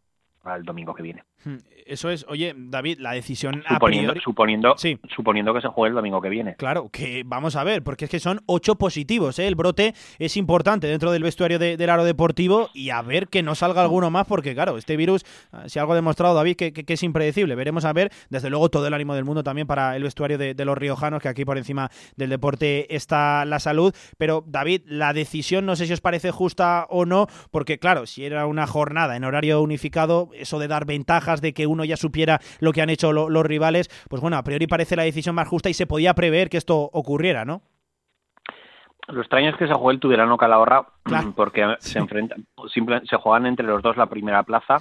el 0.52 0.65
domingo 0.65 0.94
que 0.94 1.02
viene. 1.02 1.23
Hmm, 1.44 1.56
eso 1.86 2.10
es, 2.10 2.24
oye, 2.28 2.54
David, 2.56 2.98
la 3.00 3.12
decisión 3.12 3.62
suponiendo, 3.68 4.14
suponiendo, 4.20 4.74
suponiendo 5.14 5.54
que 5.54 5.60
se 5.60 5.68
juegue 5.68 5.90
el 5.90 5.94
domingo 5.94 6.20
que 6.20 6.30
viene. 6.30 6.56
Claro, 6.56 6.88
que 6.90 7.22
vamos 7.26 7.56
a 7.56 7.64
ver, 7.64 7.82
porque 7.82 8.06
es 8.06 8.10
que 8.10 8.20
son 8.20 8.40
ocho 8.46 8.76
positivos, 8.76 9.38
¿eh? 9.38 9.46
el 9.46 9.54
brote 9.54 9.94
es 10.18 10.36
importante 10.36 10.86
dentro 10.86 11.12
del 11.12 11.22
vestuario 11.22 11.58
del 11.58 11.90
aro 11.90 12.04
deportivo 12.04 12.70
y 12.72 12.90
a 12.90 13.02
ver 13.02 13.28
que 13.28 13.42
no 13.42 13.54
salga 13.54 13.82
alguno 13.82 14.10
más, 14.10 14.26
porque 14.26 14.54
claro, 14.54 14.78
este 14.78 14.96
virus, 14.96 15.24
ah, 15.52 15.68
si 15.68 15.78
algo 15.78 15.92
ha 15.92 15.96
demostrado 15.96 16.34
David, 16.34 16.56
que, 16.56 16.72
que, 16.72 16.92
es 16.94 17.02
impredecible. 17.02 17.54
Veremos 17.54 17.84
a 17.84 17.92
ver, 17.92 18.10
desde 18.30 18.48
luego, 18.48 18.70
todo 18.70 18.86
el 18.86 18.94
ánimo 18.94 19.14
del 19.14 19.24
mundo 19.24 19.42
también 19.42 19.66
para 19.66 19.96
el 19.96 20.02
vestuario 20.02 20.38
de, 20.38 20.54
de 20.54 20.64
los 20.64 20.78
riojanos, 20.78 21.20
que 21.20 21.28
aquí 21.28 21.44
por 21.44 21.58
encima 21.58 21.90
del 22.16 22.30
deporte 22.30 22.94
está 22.94 23.44
la 23.44 23.58
salud. 23.58 23.94
Pero 24.16 24.44
David, 24.46 24.82
la 24.86 25.12
decisión 25.12 25.66
no 25.66 25.76
sé 25.76 25.86
si 25.86 25.92
os 25.92 26.00
parece 26.00 26.30
justa 26.30 26.86
o 26.88 27.04
no, 27.04 27.26
porque 27.50 27.78
claro, 27.78 28.06
si 28.06 28.24
era 28.24 28.46
una 28.46 28.66
jornada 28.66 29.16
en 29.16 29.24
horario 29.24 29.60
unificado, 29.60 30.30
eso 30.34 30.58
de 30.58 30.68
dar 30.68 30.86
ventajas, 30.86 31.34
de 31.40 31.52
que 31.52 31.66
uno 31.66 31.85
ya 31.85 31.97
supiera 31.97 32.40
lo 32.61 32.73
que 32.73 32.82
han 32.82 32.90
hecho 32.90 33.12
los 33.12 33.47
rivales, 33.47 33.89
pues 34.09 34.20
bueno, 34.20 34.36
a 34.36 34.44
priori 34.44 34.66
parece 34.66 34.97
la 34.97 35.05
decisión 35.05 35.35
más 35.35 35.48
justa 35.48 35.69
y 35.69 35.74
se 35.74 35.86
podía 35.86 36.15
prever 36.15 36.48
que 36.48 36.56
esto 36.56 36.77
ocurriera, 36.93 37.44
¿no? 37.44 37.62
Lo 39.09 39.20
extraño 39.20 39.51
es 39.51 39.56
que 39.56 39.66
se 39.66 39.74
juegue 39.74 39.97
el 39.97 40.01
Tudelano 40.01 40.36
Calahorra 40.36 40.86
porque 41.36 41.77
se 41.78 41.98
enfrentan, 41.98 42.47
se 43.05 43.16
juegan 43.16 43.47
entre 43.47 43.66
los 43.66 43.82
dos 43.82 43.97
la 43.97 44.06
primera 44.06 44.43
plaza 44.43 44.78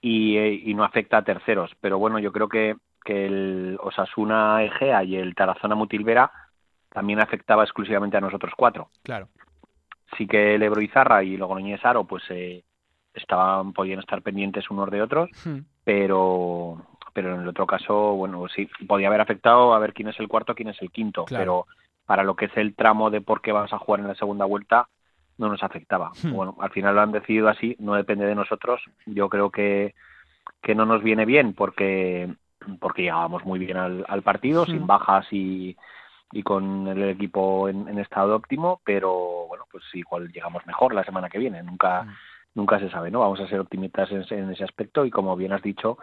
y, 0.00 0.74
no 0.74 0.84
afecta 0.84 1.18
a 1.18 1.24
terceros. 1.24 1.72
Pero 1.80 1.98
bueno, 1.98 2.18
yo 2.18 2.32
creo 2.32 2.48
que, 2.48 2.76
que 3.04 3.26
el 3.26 3.78
Osasuna 3.82 4.62
Egea 4.62 5.02
y 5.04 5.16
el 5.16 5.34
Tarazona 5.34 5.74
Mutilvera 5.74 6.30
también 6.90 7.20
afectaba 7.20 7.64
exclusivamente 7.64 8.16
a 8.16 8.20
nosotros 8.20 8.52
cuatro. 8.56 8.88
Claro. 9.02 9.28
Sí 10.16 10.26
que 10.26 10.54
el 10.54 10.62
Ebro 10.62 10.80
Izarra 10.80 11.22
y 11.22 11.36
Logroñez 11.36 11.84
Aro 11.84 12.04
pues 12.04 12.22
eh, 12.30 12.64
estaban 13.18 13.72
podían 13.72 14.00
estar 14.00 14.22
pendientes 14.22 14.70
unos 14.70 14.90
de 14.90 15.02
otros, 15.02 15.30
hmm. 15.44 15.58
pero 15.84 16.84
pero 17.12 17.34
en 17.34 17.40
el 17.40 17.48
otro 17.48 17.66
caso, 17.66 18.14
bueno, 18.14 18.46
sí, 18.54 18.68
podía 18.86 19.08
haber 19.08 19.20
afectado 19.20 19.74
a 19.74 19.78
ver 19.80 19.92
quién 19.92 20.08
es 20.08 20.20
el 20.20 20.28
cuarto, 20.28 20.54
quién 20.54 20.68
es 20.68 20.80
el 20.80 20.92
quinto, 20.92 21.24
pero 21.28 21.66
para 22.06 22.22
lo 22.22 22.36
que 22.36 22.44
es 22.44 22.56
el 22.56 22.76
tramo 22.76 23.10
de 23.10 23.20
por 23.20 23.40
qué 23.42 23.50
vas 23.50 23.72
a 23.72 23.78
jugar 23.78 24.00
en 24.00 24.08
la 24.08 24.14
segunda 24.14 24.44
vuelta, 24.44 24.88
no 25.36 25.48
nos 25.48 25.62
afectaba. 25.62 26.12
Hmm. 26.22 26.32
Bueno, 26.32 26.56
al 26.60 26.70
final 26.70 26.94
lo 26.94 27.00
han 27.00 27.12
decidido 27.12 27.48
así, 27.48 27.76
no 27.80 27.94
depende 27.94 28.24
de 28.24 28.34
nosotros. 28.34 28.80
Yo 29.06 29.28
creo 29.28 29.50
que, 29.50 29.94
que 30.62 30.74
no 30.74 30.86
nos 30.86 31.02
viene 31.02 31.24
bien 31.24 31.54
porque, 31.54 32.32
porque 32.80 33.02
llegábamos 33.02 33.44
muy 33.44 33.58
bien 33.58 33.76
al, 33.76 34.04
al 34.08 34.22
partido, 34.22 34.64
sin 34.66 34.82
hmm. 34.82 34.86
bajas 34.86 35.26
y, 35.32 35.76
y 36.32 36.42
con 36.42 36.86
el 36.88 37.02
equipo 37.04 37.68
en, 37.68 37.88
en, 37.88 37.98
estado 37.98 38.36
óptimo, 38.36 38.80
pero 38.84 39.46
bueno, 39.48 39.64
pues 39.70 39.84
igual 39.94 40.30
llegamos 40.30 40.66
mejor 40.66 40.94
la 40.94 41.04
semana 41.04 41.28
que 41.28 41.38
viene. 41.38 41.62
Nunca, 41.62 42.06
nunca 42.58 42.78
se 42.80 42.90
sabe, 42.90 43.10
¿no? 43.10 43.20
Vamos 43.20 43.40
a 43.40 43.46
ser 43.46 43.60
optimistas 43.60 44.10
en, 44.10 44.50
ese 44.50 44.64
aspecto 44.64 45.06
y 45.06 45.10
como 45.10 45.36
bien 45.36 45.52
has 45.52 45.62
dicho, 45.62 45.96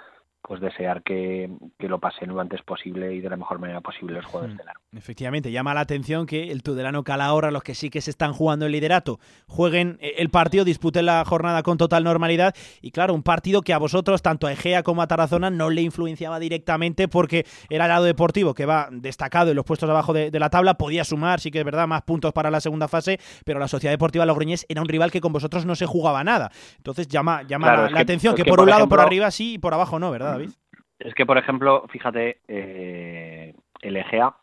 pues 0.47 0.61
desear 0.61 1.01
que, 1.01 1.49
lo 1.80 1.99
pasen 1.99 2.30
lo 2.30 2.39
antes 2.39 2.61
posible 2.61 3.13
y 3.13 3.19
de 3.19 3.30
la 3.30 3.38
mejor 3.38 3.59
manera 3.59 3.81
posible 3.81 4.15
los 4.15 4.26
jugadores 4.26 4.57
del 4.57 4.67
aro. 4.67 4.80
Efectivamente, 4.91 5.51
llama 5.51 5.73
la 5.73 5.81
atención 5.81 6.26
que 6.26 6.51
el 6.51 6.63
Tudelano 6.63 7.03
Calahorra, 7.03 7.51
los 7.51 7.63
que 7.63 7.76
sí 7.76 7.89
que 7.89 8.01
se 8.01 8.09
están 8.09 8.34
jugando 8.34 8.65
el 8.65 8.72
liderato, 8.72 9.19
jueguen 9.47 9.97
eh, 10.01 10.15
el 10.17 10.30
partido, 10.30 10.63
disputen 10.63 11.05
la 11.05 11.23
jornada 11.26 11.63
con 11.63 11.77
total 11.77 12.03
normalidad 12.03 12.55
y 12.81 12.91
claro, 12.91 13.13
un 13.13 13.23
partido 13.23 13.61
que 13.61 13.73
a 13.73 13.77
vosotros, 13.77 14.22
tanto 14.22 14.47
a 14.47 14.51
Egea 14.51 14.84
como 14.84 15.01
a 15.01 15.07
Tarazona, 15.07 15.49
no 15.49 15.69
le 15.69 15.81
influenciaba 15.81 16.39
directamente 16.39 17.07
porque 17.07 17.45
era 17.69 17.85
el 17.85 17.89
lado 17.89 18.05
deportivo 18.05 18.53
que 18.53 18.65
va 18.65 18.89
destacado 18.91 19.49
en 19.49 19.55
los 19.55 19.65
puestos 19.65 19.89
abajo 19.89 20.13
de, 20.13 20.31
la 20.31 20.49
tabla, 20.49 20.76
podía 20.76 21.03
sumar, 21.03 21.39
sí 21.39 21.51
que 21.51 21.59
es 21.59 21.65
verdad, 21.65 21.88
más 21.88 22.01
puntos 22.03 22.34
para 22.34 22.51
la 22.51 22.59
segunda 22.59 22.88
fase, 22.88 23.19
pero 23.45 23.59
la 23.59 23.67
Sociedad 23.67 23.93
Deportiva 23.93 24.26
Logroñés 24.26 24.65
era 24.69 24.81
un 24.81 24.88
rival 24.88 25.11
que 25.11 25.22
con 25.22 25.34
vosotros 25.34 25.65
no 25.65 25.76
se 25.76 25.85
jugaba 25.85 26.23
nada. 26.23 26.51
Entonces 26.77 27.07
llama, 27.07 27.43
llama 27.43 27.89
la, 27.89 27.99
atención 27.99 28.35
que, 28.35 28.45
por 28.45 28.61
un 28.61 28.69
lado 28.69 28.88
por 28.88 28.99
arriba 28.99 29.31
sí 29.31 29.53
y 29.53 29.57
por 29.57 29.73
abajo 29.73 29.99
no, 29.99 30.11
¿verdad, 30.11 30.35
David? 30.38 30.52
Es 30.99 31.14
que, 31.14 31.26
por 31.26 31.38
ejemplo, 31.38 31.86
fíjate, 31.90 32.40
eh, 32.48 33.53
el 33.82 33.98
Egea, 33.98 34.36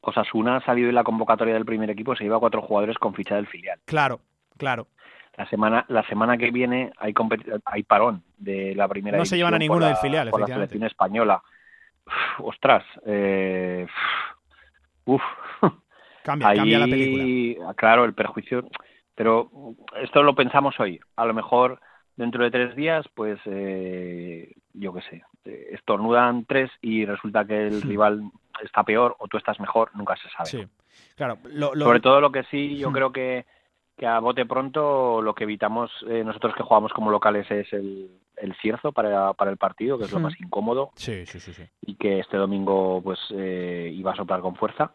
Osasuna 0.00 0.56
ha 0.56 0.64
salido 0.64 0.88
en 0.88 0.94
la 0.94 1.04
convocatoria 1.04 1.54
del 1.54 1.64
primer 1.64 1.90
equipo, 1.90 2.14
se 2.14 2.24
lleva 2.24 2.38
cuatro 2.38 2.62
jugadores 2.62 2.98
con 2.98 3.14
ficha 3.14 3.36
del 3.36 3.46
filial. 3.46 3.80
Claro, 3.84 4.20
claro. 4.56 4.88
La 5.36 5.48
semana, 5.48 5.84
la 5.88 6.06
semana 6.06 6.38
que 6.38 6.50
viene 6.50 6.92
hay, 6.98 7.12
hay 7.64 7.82
parón 7.82 8.22
de 8.38 8.74
la 8.74 8.88
primera. 8.88 9.18
No 9.18 9.24
se 9.24 9.36
llevan 9.36 9.54
a 9.54 9.58
ninguno 9.58 9.86
del 9.86 9.96
filial, 9.96 10.30
por 10.30 10.40
la 10.40 10.46
selección 10.46 10.84
española. 10.84 11.42
ostras, 12.38 12.84
eh, 13.04 13.86
uf. 15.04 15.22
Cambia, 16.22 16.54
cambia 16.54 16.78
la 16.80 16.86
película. 16.86 17.74
Claro, 17.74 18.04
el 18.04 18.14
perjuicio. 18.14 18.66
Pero 19.14 19.48
esto 20.02 20.22
lo 20.22 20.34
pensamos 20.34 20.78
hoy. 20.80 20.98
A 21.14 21.24
lo 21.24 21.32
mejor 21.32 21.80
dentro 22.16 22.44
de 22.44 22.50
tres 22.50 22.74
días, 22.74 23.06
pues 23.14 23.38
eh, 23.46 24.52
yo 24.72 24.92
qué 24.92 25.02
sé, 25.02 25.22
estornudan 25.70 26.44
tres 26.44 26.70
y 26.80 27.04
resulta 27.04 27.44
que 27.44 27.66
el 27.66 27.82
rival 27.82 28.30
está 28.62 28.82
peor 28.82 29.16
o 29.18 29.28
tú 29.28 29.36
estás 29.36 29.60
mejor, 29.60 29.90
nunca 29.94 30.16
se 30.16 30.28
sabe. 30.30 30.48
Sí, 30.48 30.66
claro. 31.14 31.38
Sobre 31.78 32.00
todo 32.00 32.20
lo 32.20 32.32
que 32.32 32.44
sí, 32.44 32.76
yo 32.76 32.90
creo 32.90 33.12
que, 33.12 33.44
que 33.96 34.06
a 34.06 34.18
bote 34.18 34.46
pronto 34.46 35.20
lo 35.22 35.34
que 35.34 35.44
evitamos 35.44 35.90
eh, 36.08 36.24
nosotros 36.24 36.54
que 36.54 36.62
jugamos 36.62 36.92
como 36.92 37.10
locales 37.10 37.50
es 37.50 37.72
el, 37.72 38.10
el 38.36 38.54
cierzo 38.56 38.92
para, 38.92 39.32
para 39.34 39.50
el 39.50 39.56
partido, 39.56 39.98
que 39.98 40.04
es 40.04 40.12
lo 40.12 40.20
más 40.20 40.38
incómodo. 40.40 40.90
Sí, 40.94 41.26
sí, 41.26 41.40
sí, 41.40 41.52
sí. 41.52 41.64
Y 41.82 41.96
que 41.96 42.20
este 42.20 42.36
domingo 42.36 43.00
pues 43.02 43.18
eh, 43.30 43.90
iba 43.94 44.12
a 44.12 44.16
soplar 44.16 44.40
con 44.40 44.56
fuerza. 44.56 44.92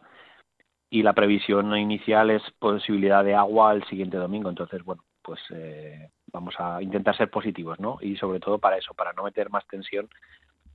Y 0.90 1.02
la 1.02 1.14
previsión 1.14 1.74
inicial 1.74 2.30
es 2.30 2.42
posibilidad 2.58 3.24
de 3.24 3.34
agua 3.34 3.72
el 3.72 3.82
siguiente 3.84 4.18
domingo. 4.18 4.50
Entonces, 4.50 4.84
bueno, 4.84 5.02
pues 5.22 5.40
eh, 5.50 6.10
vamos 6.32 6.54
a 6.58 6.82
intentar 6.82 7.16
ser 7.16 7.30
positivos, 7.30 7.78
¿no? 7.78 7.98
Y 8.00 8.16
sobre 8.16 8.40
todo 8.40 8.58
para 8.58 8.78
eso, 8.78 8.94
para 8.94 9.12
no 9.12 9.24
meter 9.24 9.50
más 9.50 9.66
tensión 9.66 10.08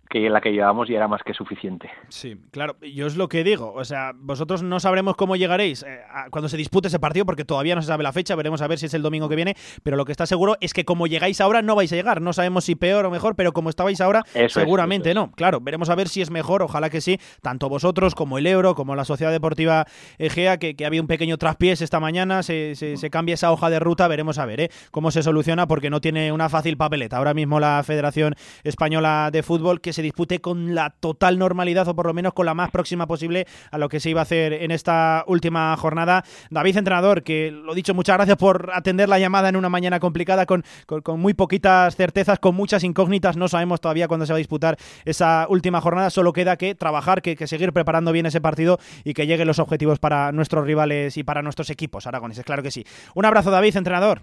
que 0.10 0.30
la 0.30 0.42
que 0.42 0.52
llevamos 0.52 0.90
y 0.90 0.96
era 0.96 1.08
más 1.08 1.22
que 1.24 1.34
suficiente. 1.34 1.90
Sí, 2.10 2.38
claro, 2.52 2.78
yo 2.82 3.08
es 3.08 3.16
lo 3.16 3.28
que 3.28 3.44
digo, 3.44 3.74
o 3.74 3.84
sea, 3.84 4.12
vosotros 4.16 4.64
no 4.64 4.80
sabremos 4.80 5.16
cómo 5.16 5.36
llegaréis 5.36 5.84
eh, 5.84 6.02
cuando 6.32 6.50
se 6.50 6.58
dispute 6.58 6.88
ese 6.88 7.00
partido 7.00 7.26
porque 7.26 7.46
todavía 7.46 7.76
no 7.76 7.82
se 7.82 7.88
sabe 7.88 8.04
la 8.04 8.14
fecha, 8.14 8.36
veremos 8.36 8.62
a 8.62 8.68
ver 8.68 8.80
si 8.80 8.86
es 8.86 8.94
el 8.94 9.02
domingo 9.02 9.30
que 9.30 9.36
viene, 9.36 9.56
pero 9.84 9.98
lo 9.98 10.06
que 10.06 10.12
está 10.12 10.26
seguro 10.26 10.56
es 10.62 10.74
que 10.74 10.86
como 10.86 11.08
llegáis 11.08 11.42
ahora 11.42 11.62
no 11.62 11.76
vais 11.76 11.92
a 11.94 11.96
llegar, 11.96 12.22
no 12.22 12.34
sabemos 12.34 12.66
si 12.66 12.76
peor 12.76 13.06
o 13.06 13.12
mejor, 13.12 13.36
pero 13.36 13.54
como 13.54 13.70
estabais 13.70 14.02
ahora 14.02 14.24
seguramente 14.50 15.14
no. 15.14 15.32
Claro, 15.32 15.60
veremos 15.62 15.90
a 15.90 15.96
ver 15.96 16.08
si 16.08 16.22
es 16.22 16.32
mejor, 16.32 16.62
ojalá 16.62 16.90
que 16.90 17.02
sí, 17.02 17.20
tanto 17.42 17.70
vosotros 17.70 18.16
como 18.16 18.38
el 18.38 18.48
Euro, 18.48 18.76
como 18.76 18.96
la 18.96 19.06
Sociedad 19.06 19.32
Deportiva 19.32 19.86
Egea, 20.18 20.58
que, 20.58 20.76
que 20.76 20.86
había 20.86 21.02
un 21.02 21.08
pequeño 21.08 21.38
traspiés 21.38 21.82
esta 21.82 22.00
mañana, 22.00 22.44
se, 22.44 22.76
se, 22.76 23.10
cambia 23.10 23.34
esa 23.34 23.52
hoja 23.52 23.70
de 23.70 23.80
ruta, 23.80 24.08
veremos 24.08 24.38
a 24.38 24.46
ver 24.46 24.62
¿eh? 24.62 24.70
cómo 24.92 25.12
se 25.12 25.24
soluciona 25.24 25.68
porque 25.68 25.90
no 25.90 26.02
tiene 26.02 26.32
una 26.32 26.50
fácil 26.50 26.78
papeleta. 26.78 27.18
Ahora 27.18 27.34
mismo 27.34 27.60
la 27.60 27.82
Federación 27.84 28.36
Española 28.64 29.30
de 29.32 29.44
Fútbol 29.44 29.82
que 29.82 29.94
se 29.98 30.04
dispute 30.04 30.40
con 30.40 30.76
la 30.76 30.92
total 30.92 31.40
normalidad 31.40 31.88
o 31.88 31.96
por 31.96 32.06
lo 32.06 32.14
menos 32.14 32.34
con 32.34 32.46
la 32.46 32.54
más 32.54 32.70
próxima 32.70 33.08
posible 33.08 33.48
a 33.72 33.80
lo 33.80 33.90
que 33.90 34.00
se 34.00 34.12
iba 34.12 34.22
a 34.22 34.24
hacer 34.24 34.54
en 34.54 34.70
esta 34.70 35.24
última 35.26 35.76
jornada. 35.76 36.24
David, 36.52 36.78
entrenador, 36.78 37.24
que 37.24 37.50
lo 37.50 37.74
dicho, 37.74 37.96
muchas 37.96 38.16
gracias 38.16 38.38
por 38.38 38.70
atender 38.74 39.10
la 39.10 39.18
llamada 39.18 39.50
en 39.50 39.56
una 39.56 39.70
mañana 39.70 40.00
complicada 40.00 40.46
con, 40.46 40.64
con, 40.86 41.20
muy 41.20 41.34
poquitas 41.34 41.96
certezas, 41.96 42.38
con 42.38 42.54
muchas 42.54 42.84
incógnitas. 42.84 43.38
No 43.38 43.48
sabemos 43.48 43.82
todavía 43.82 44.08
cuándo 44.08 44.28
se 44.28 44.34
va 44.34 44.38
a 44.38 44.38
disputar 44.38 44.78
esa 45.04 45.48
última 45.50 45.82
jornada. 45.82 46.12
Solo 46.12 46.32
queda 46.32 46.58
que 46.58 46.76
trabajar, 46.76 47.24
que, 47.24 47.36
que 47.36 47.48
seguir 47.48 47.74
preparando 47.74 48.12
bien 48.12 48.28
ese 48.28 48.40
partido 48.40 48.78
y 49.04 49.16
que 49.16 49.26
lleguen 49.26 49.48
los 49.48 49.58
objetivos 49.58 49.98
para 49.98 50.32
nuestros 50.32 50.64
rivales 50.64 51.18
y 51.18 51.24
para 51.24 51.42
nuestros 51.42 51.72
equipos 51.72 52.06
aragoneses. 52.06 52.46
Claro 52.46 52.62
que 52.62 52.70
sí. 52.70 52.86
Un 53.16 53.26
abrazo, 53.26 53.50
David, 53.50 53.76
entrenador. 53.76 54.22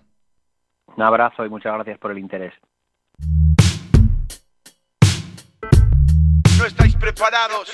Un 0.97 1.03
abrazo 1.03 1.45
y 1.45 1.49
muchas 1.49 1.75
gracias 1.75 1.99
por 1.99 2.13
el 2.13 2.19
interés. 2.19 2.55
No 6.57 6.67
estáis 6.67 6.95
preparados. 6.97 7.69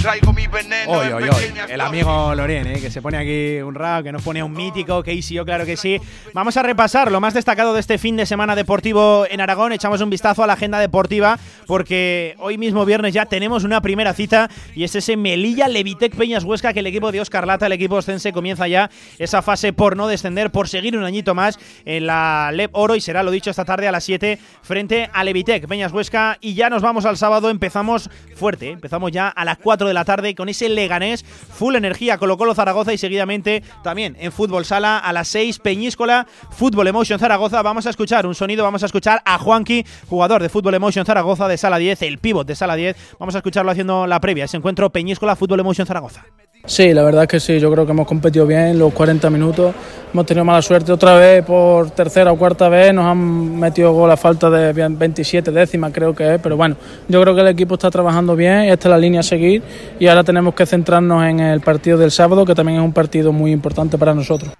Traigo 0.00 0.32
mi 0.32 0.46
veneno. 0.46 0.92
Oy, 0.92 1.12
oy, 1.12 1.24
oy. 1.24 1.52
El 1.68 1.80
amigo 1.82 2.34
Lorien, 2.34 2.66
¿eh? 2.66 2.80
que 2.80 2.90
se 2.90 3.02
pone 3.02 3.18
aquí 3.18 3.60
un 3.60 3.74
rap, 3.74 4.02
que 4.02 4.12
nos 4.12 4.22
pone 4.22 4.42
un 4.42 4.52
mítico, 4.52 5.02
que 5.02 5.20
yo, 5.20 5.44
claro 5.44 5.66
que 5.66 5.76
sí. 5.76 6.00
Vamos 6.32 6.56
a 6.56 6.62
repasar 6.62 7.12
lo 7.12 7.20
más 7.20 7.34
destacado 7.34 7.74
de 7.74 7.80
este 7.80 7.98
fin 7.98 8.16
de 8.16 8.24
semana 8.24 8.56
deportivo 8.56 9.26
en 9.28 9.42
Aragón. 9.42 9.72
Echamos 9.72 10.00
un 10.00 10.08
vistazo 10.08 10.42
a 10.42 10.46
la 10.46 10.54
agenda 10.54 10.78
deportiva, 10.78 11.38
porque 11.66 12.34
hoy 12.38 12.56
mismo 12.56 12.86
viernes 12.86 13.12
ya 13.12 13.26
tenemos 13.26 13.62
una 13.62 13.82
primera 13.82 14.14
cita 14.14 14.48
y 14.74 14.84
es 14.84 14.94
ese 14.94 15.18
Melilla 15.18 15.68
Levitec 15.68 16.16
Peñas 16.16 16.44
Huesca, 16.44 16.72
que 16.72 16.80
el 16.80 16.86
equipo 16.86 17.12
de 17.12 17.20
Oscar 17.20 17.46
Lata, 17.46 17.66
el 17.66 17.72
equipo 17.72 17.96
ostense, 17.96 18.32
comienza 18.32 18.66
ya 18.68 18.90
esa 19.18 19.42
fase 19.42 19.74
por 19.74 19.98
no 19.98 20.08
descender, 20.08 20.50
por 20.50 20.68
seguir 20.68 20.96
un 20.96 21.04
añito 21.04 21.34
más 21.34 21.58
en 21.84 22.06
la 22.06 22.50
LEP 22.54 22.70
Oro 22.72 22.96
y 22.96 23.02
será 23.02 23.22
lo 23.22 23.30
dicho 23.30 23.50
esta 23.50 23.66
tarde 23.66 23.86
a 23.86 23.92
las 23.92 24.04
7 24.04 24.38
frente 24.62 25.10
a 25.12 25.24
Levitec 25.24 25.66
Peñas 25.66 25.92
Huesca. 25.92 26.38
Y 26.40 26.54
ya 26.54 26.70
nos 26.70 26.80
vamos 26.80 27.04
al 27.04 27.18
sábado, 27.18 27.50
empezamos 27.50 28.08
fuerte, 28.34 28.68
¿eh? 28.68 28.72
empezamos 28.72 29.12
ya 29.12 29.28
a 29.28 29.44
las 29.44 29.58
4 29.58 29.88
de 29.88 29.89
la 29.94 30.04
tarde 30.04 30.34
con 30.34 30.48
ese 30.48 30.68
Leganés, 30.68 31.24
full 31.24 31.76
energía, 31.76 32.18
Colo 32.18 32.36
Colo 32.36 32.54
Zaragoza 32.54 32.92
y 32.92 32.98
seguidamente 32.98 33.62
también 33.82 34.16
en 34.20 34.32
Fútbol 34.32 34.64
Sala 34.64 34.98
a 34.98 35.12
las 35.12 35.28
6 35.28 35.58
Peñíscola, 35.58 36.26
Fútbol 36.50 36.88
Emotion 36.88 37.18
Zaragoza. 37.18 37.62
Vamos 37.62 37.86
a 37.86 37.90
escuchar 37.90 38.26
un 38.26 38.34
sonido, 38.34 38.64
vamos 38.64 38.82
a 38.82 38.86
escuchar 38.86 39.22
a 39.24 39.38
Juanqui, 39.38 39.84
jugador 40.08 40.42
de 40.42 40.48
Fútbol 40.48 40.74
Emotion 40.74 41.06
Zaragoza 41.06 41.48
de 41.48 41.56
Sala 41.58 41.78
10, 41.78 42.02
el 42.02 42.18
pívot 42.18 42.46
de 42.46 42.54
Sala 42.54 42.76
10. 42.76 42.96
Vamos 43.18 43.34
a 43.34 43.38
escucharlo 43.38 43.70
haciendo 43.70 44.06
la 44.06 44.20
previa, 44.20 44.44
ese 44.44 44.56
encuentro 44.56 44.90
Peñíscola, 44.90 45.36
Fútbol 45.36 45.60
Emotion 45.60 45.86
Zaragoza. 45.86 46.24
Sí, 46.66 46.92
la 46.92 47.02
verdad 47.02 47.22
es 47.22 47.28
que 47.28 47.40
sí, 47.40 47.58
yo 47.58 47.72
creo 47.72 47.84
que 47.84 47.92
hemos 47.92 48.06
competido 48.06 48.46
bien 48.46 48.78
los 48.78 48.92
40 48.92 49.28
minutos, 49.30 49.74
hemos 50.12 50.26
tenido 50.26 50.44
mala 50.44 50.62
suerte 50.62 50.92
otra 50.92 51.16
vez, 51.16 51.44
por 51.44 51.90
tercera 51.90 52.30
o 52.30 52.36
cuarta 52.36 52.68
vez 52.68 52.92
nos 52.94 53.06
han 53.06 53.58
metido 53.58 53.92
gol 53.92 54.16
falta 54.16 54.50
de 54.50 54.72
27 54.72 55.50
décimas 55.50 55.90
creo 55.92 56.14
que 56.14 56.34
es, 56.34 56.40
pero 56.40 56.56
bueno, 56.56 56.76
yo 57.08 57.20
creo 57.22 57.34
que 57.34 57.40
el 57.40 57.48
equipo 57.48 57.74
está 57.74 57.90
trabajando 57.90 58.36
bien, 58.36 58.68
esta 58.68 58.88
es 58.88 58.90
la 58.90 58.98
línea 58.98 59.20
a 59.20 59.24
seguir 59.24 59.62
y 59.98 60.06
ahora 60.06 60.22
tenemos 60.22 60.54
que 60.54 60.66
centrarnos 60.66 61.24
en 61.24 61.40
el 61.40 61.60
partido 61.60 61.98
del 61.98 62.10
sábado, 62.10 62.44
que 62.44 62.54
también 62.54 62.78
es 62.78 62.84
un 62.84 62.92
partido 62.92 63.32
muy 63.32 63.52
importante 63.52 63.98
para 63.98 64.14
nosotros. 64.14 64.52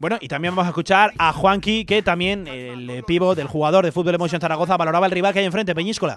Bueno, 0.00 0.16
y 0.20 0.28
también 0.28 0.54
vamos 0.54 0.66
a 0.66 0.68
escuchar 0.68 1.12
a 1.18 1.32
Juanqui, 1.32 1.84
que 1.84 2.02
también, 2.02 2.46
el 2.46 3.02
pivo 3.04 3.34
del 3.34 3.48
jugador 3.48 3.84
de 3.84 3.90
Fútbol 3.90 4.14
Emotion 4.14 4.40
Zaragoza, 4.40 4.76
valoraba 4.76 5.06
el 5.06 5.12
rival 5.12 5.32
que 5.32 5.40
hay 5.40 5.44
enfrente, 5.44 5.74
Peñíscola. 5.74 6.16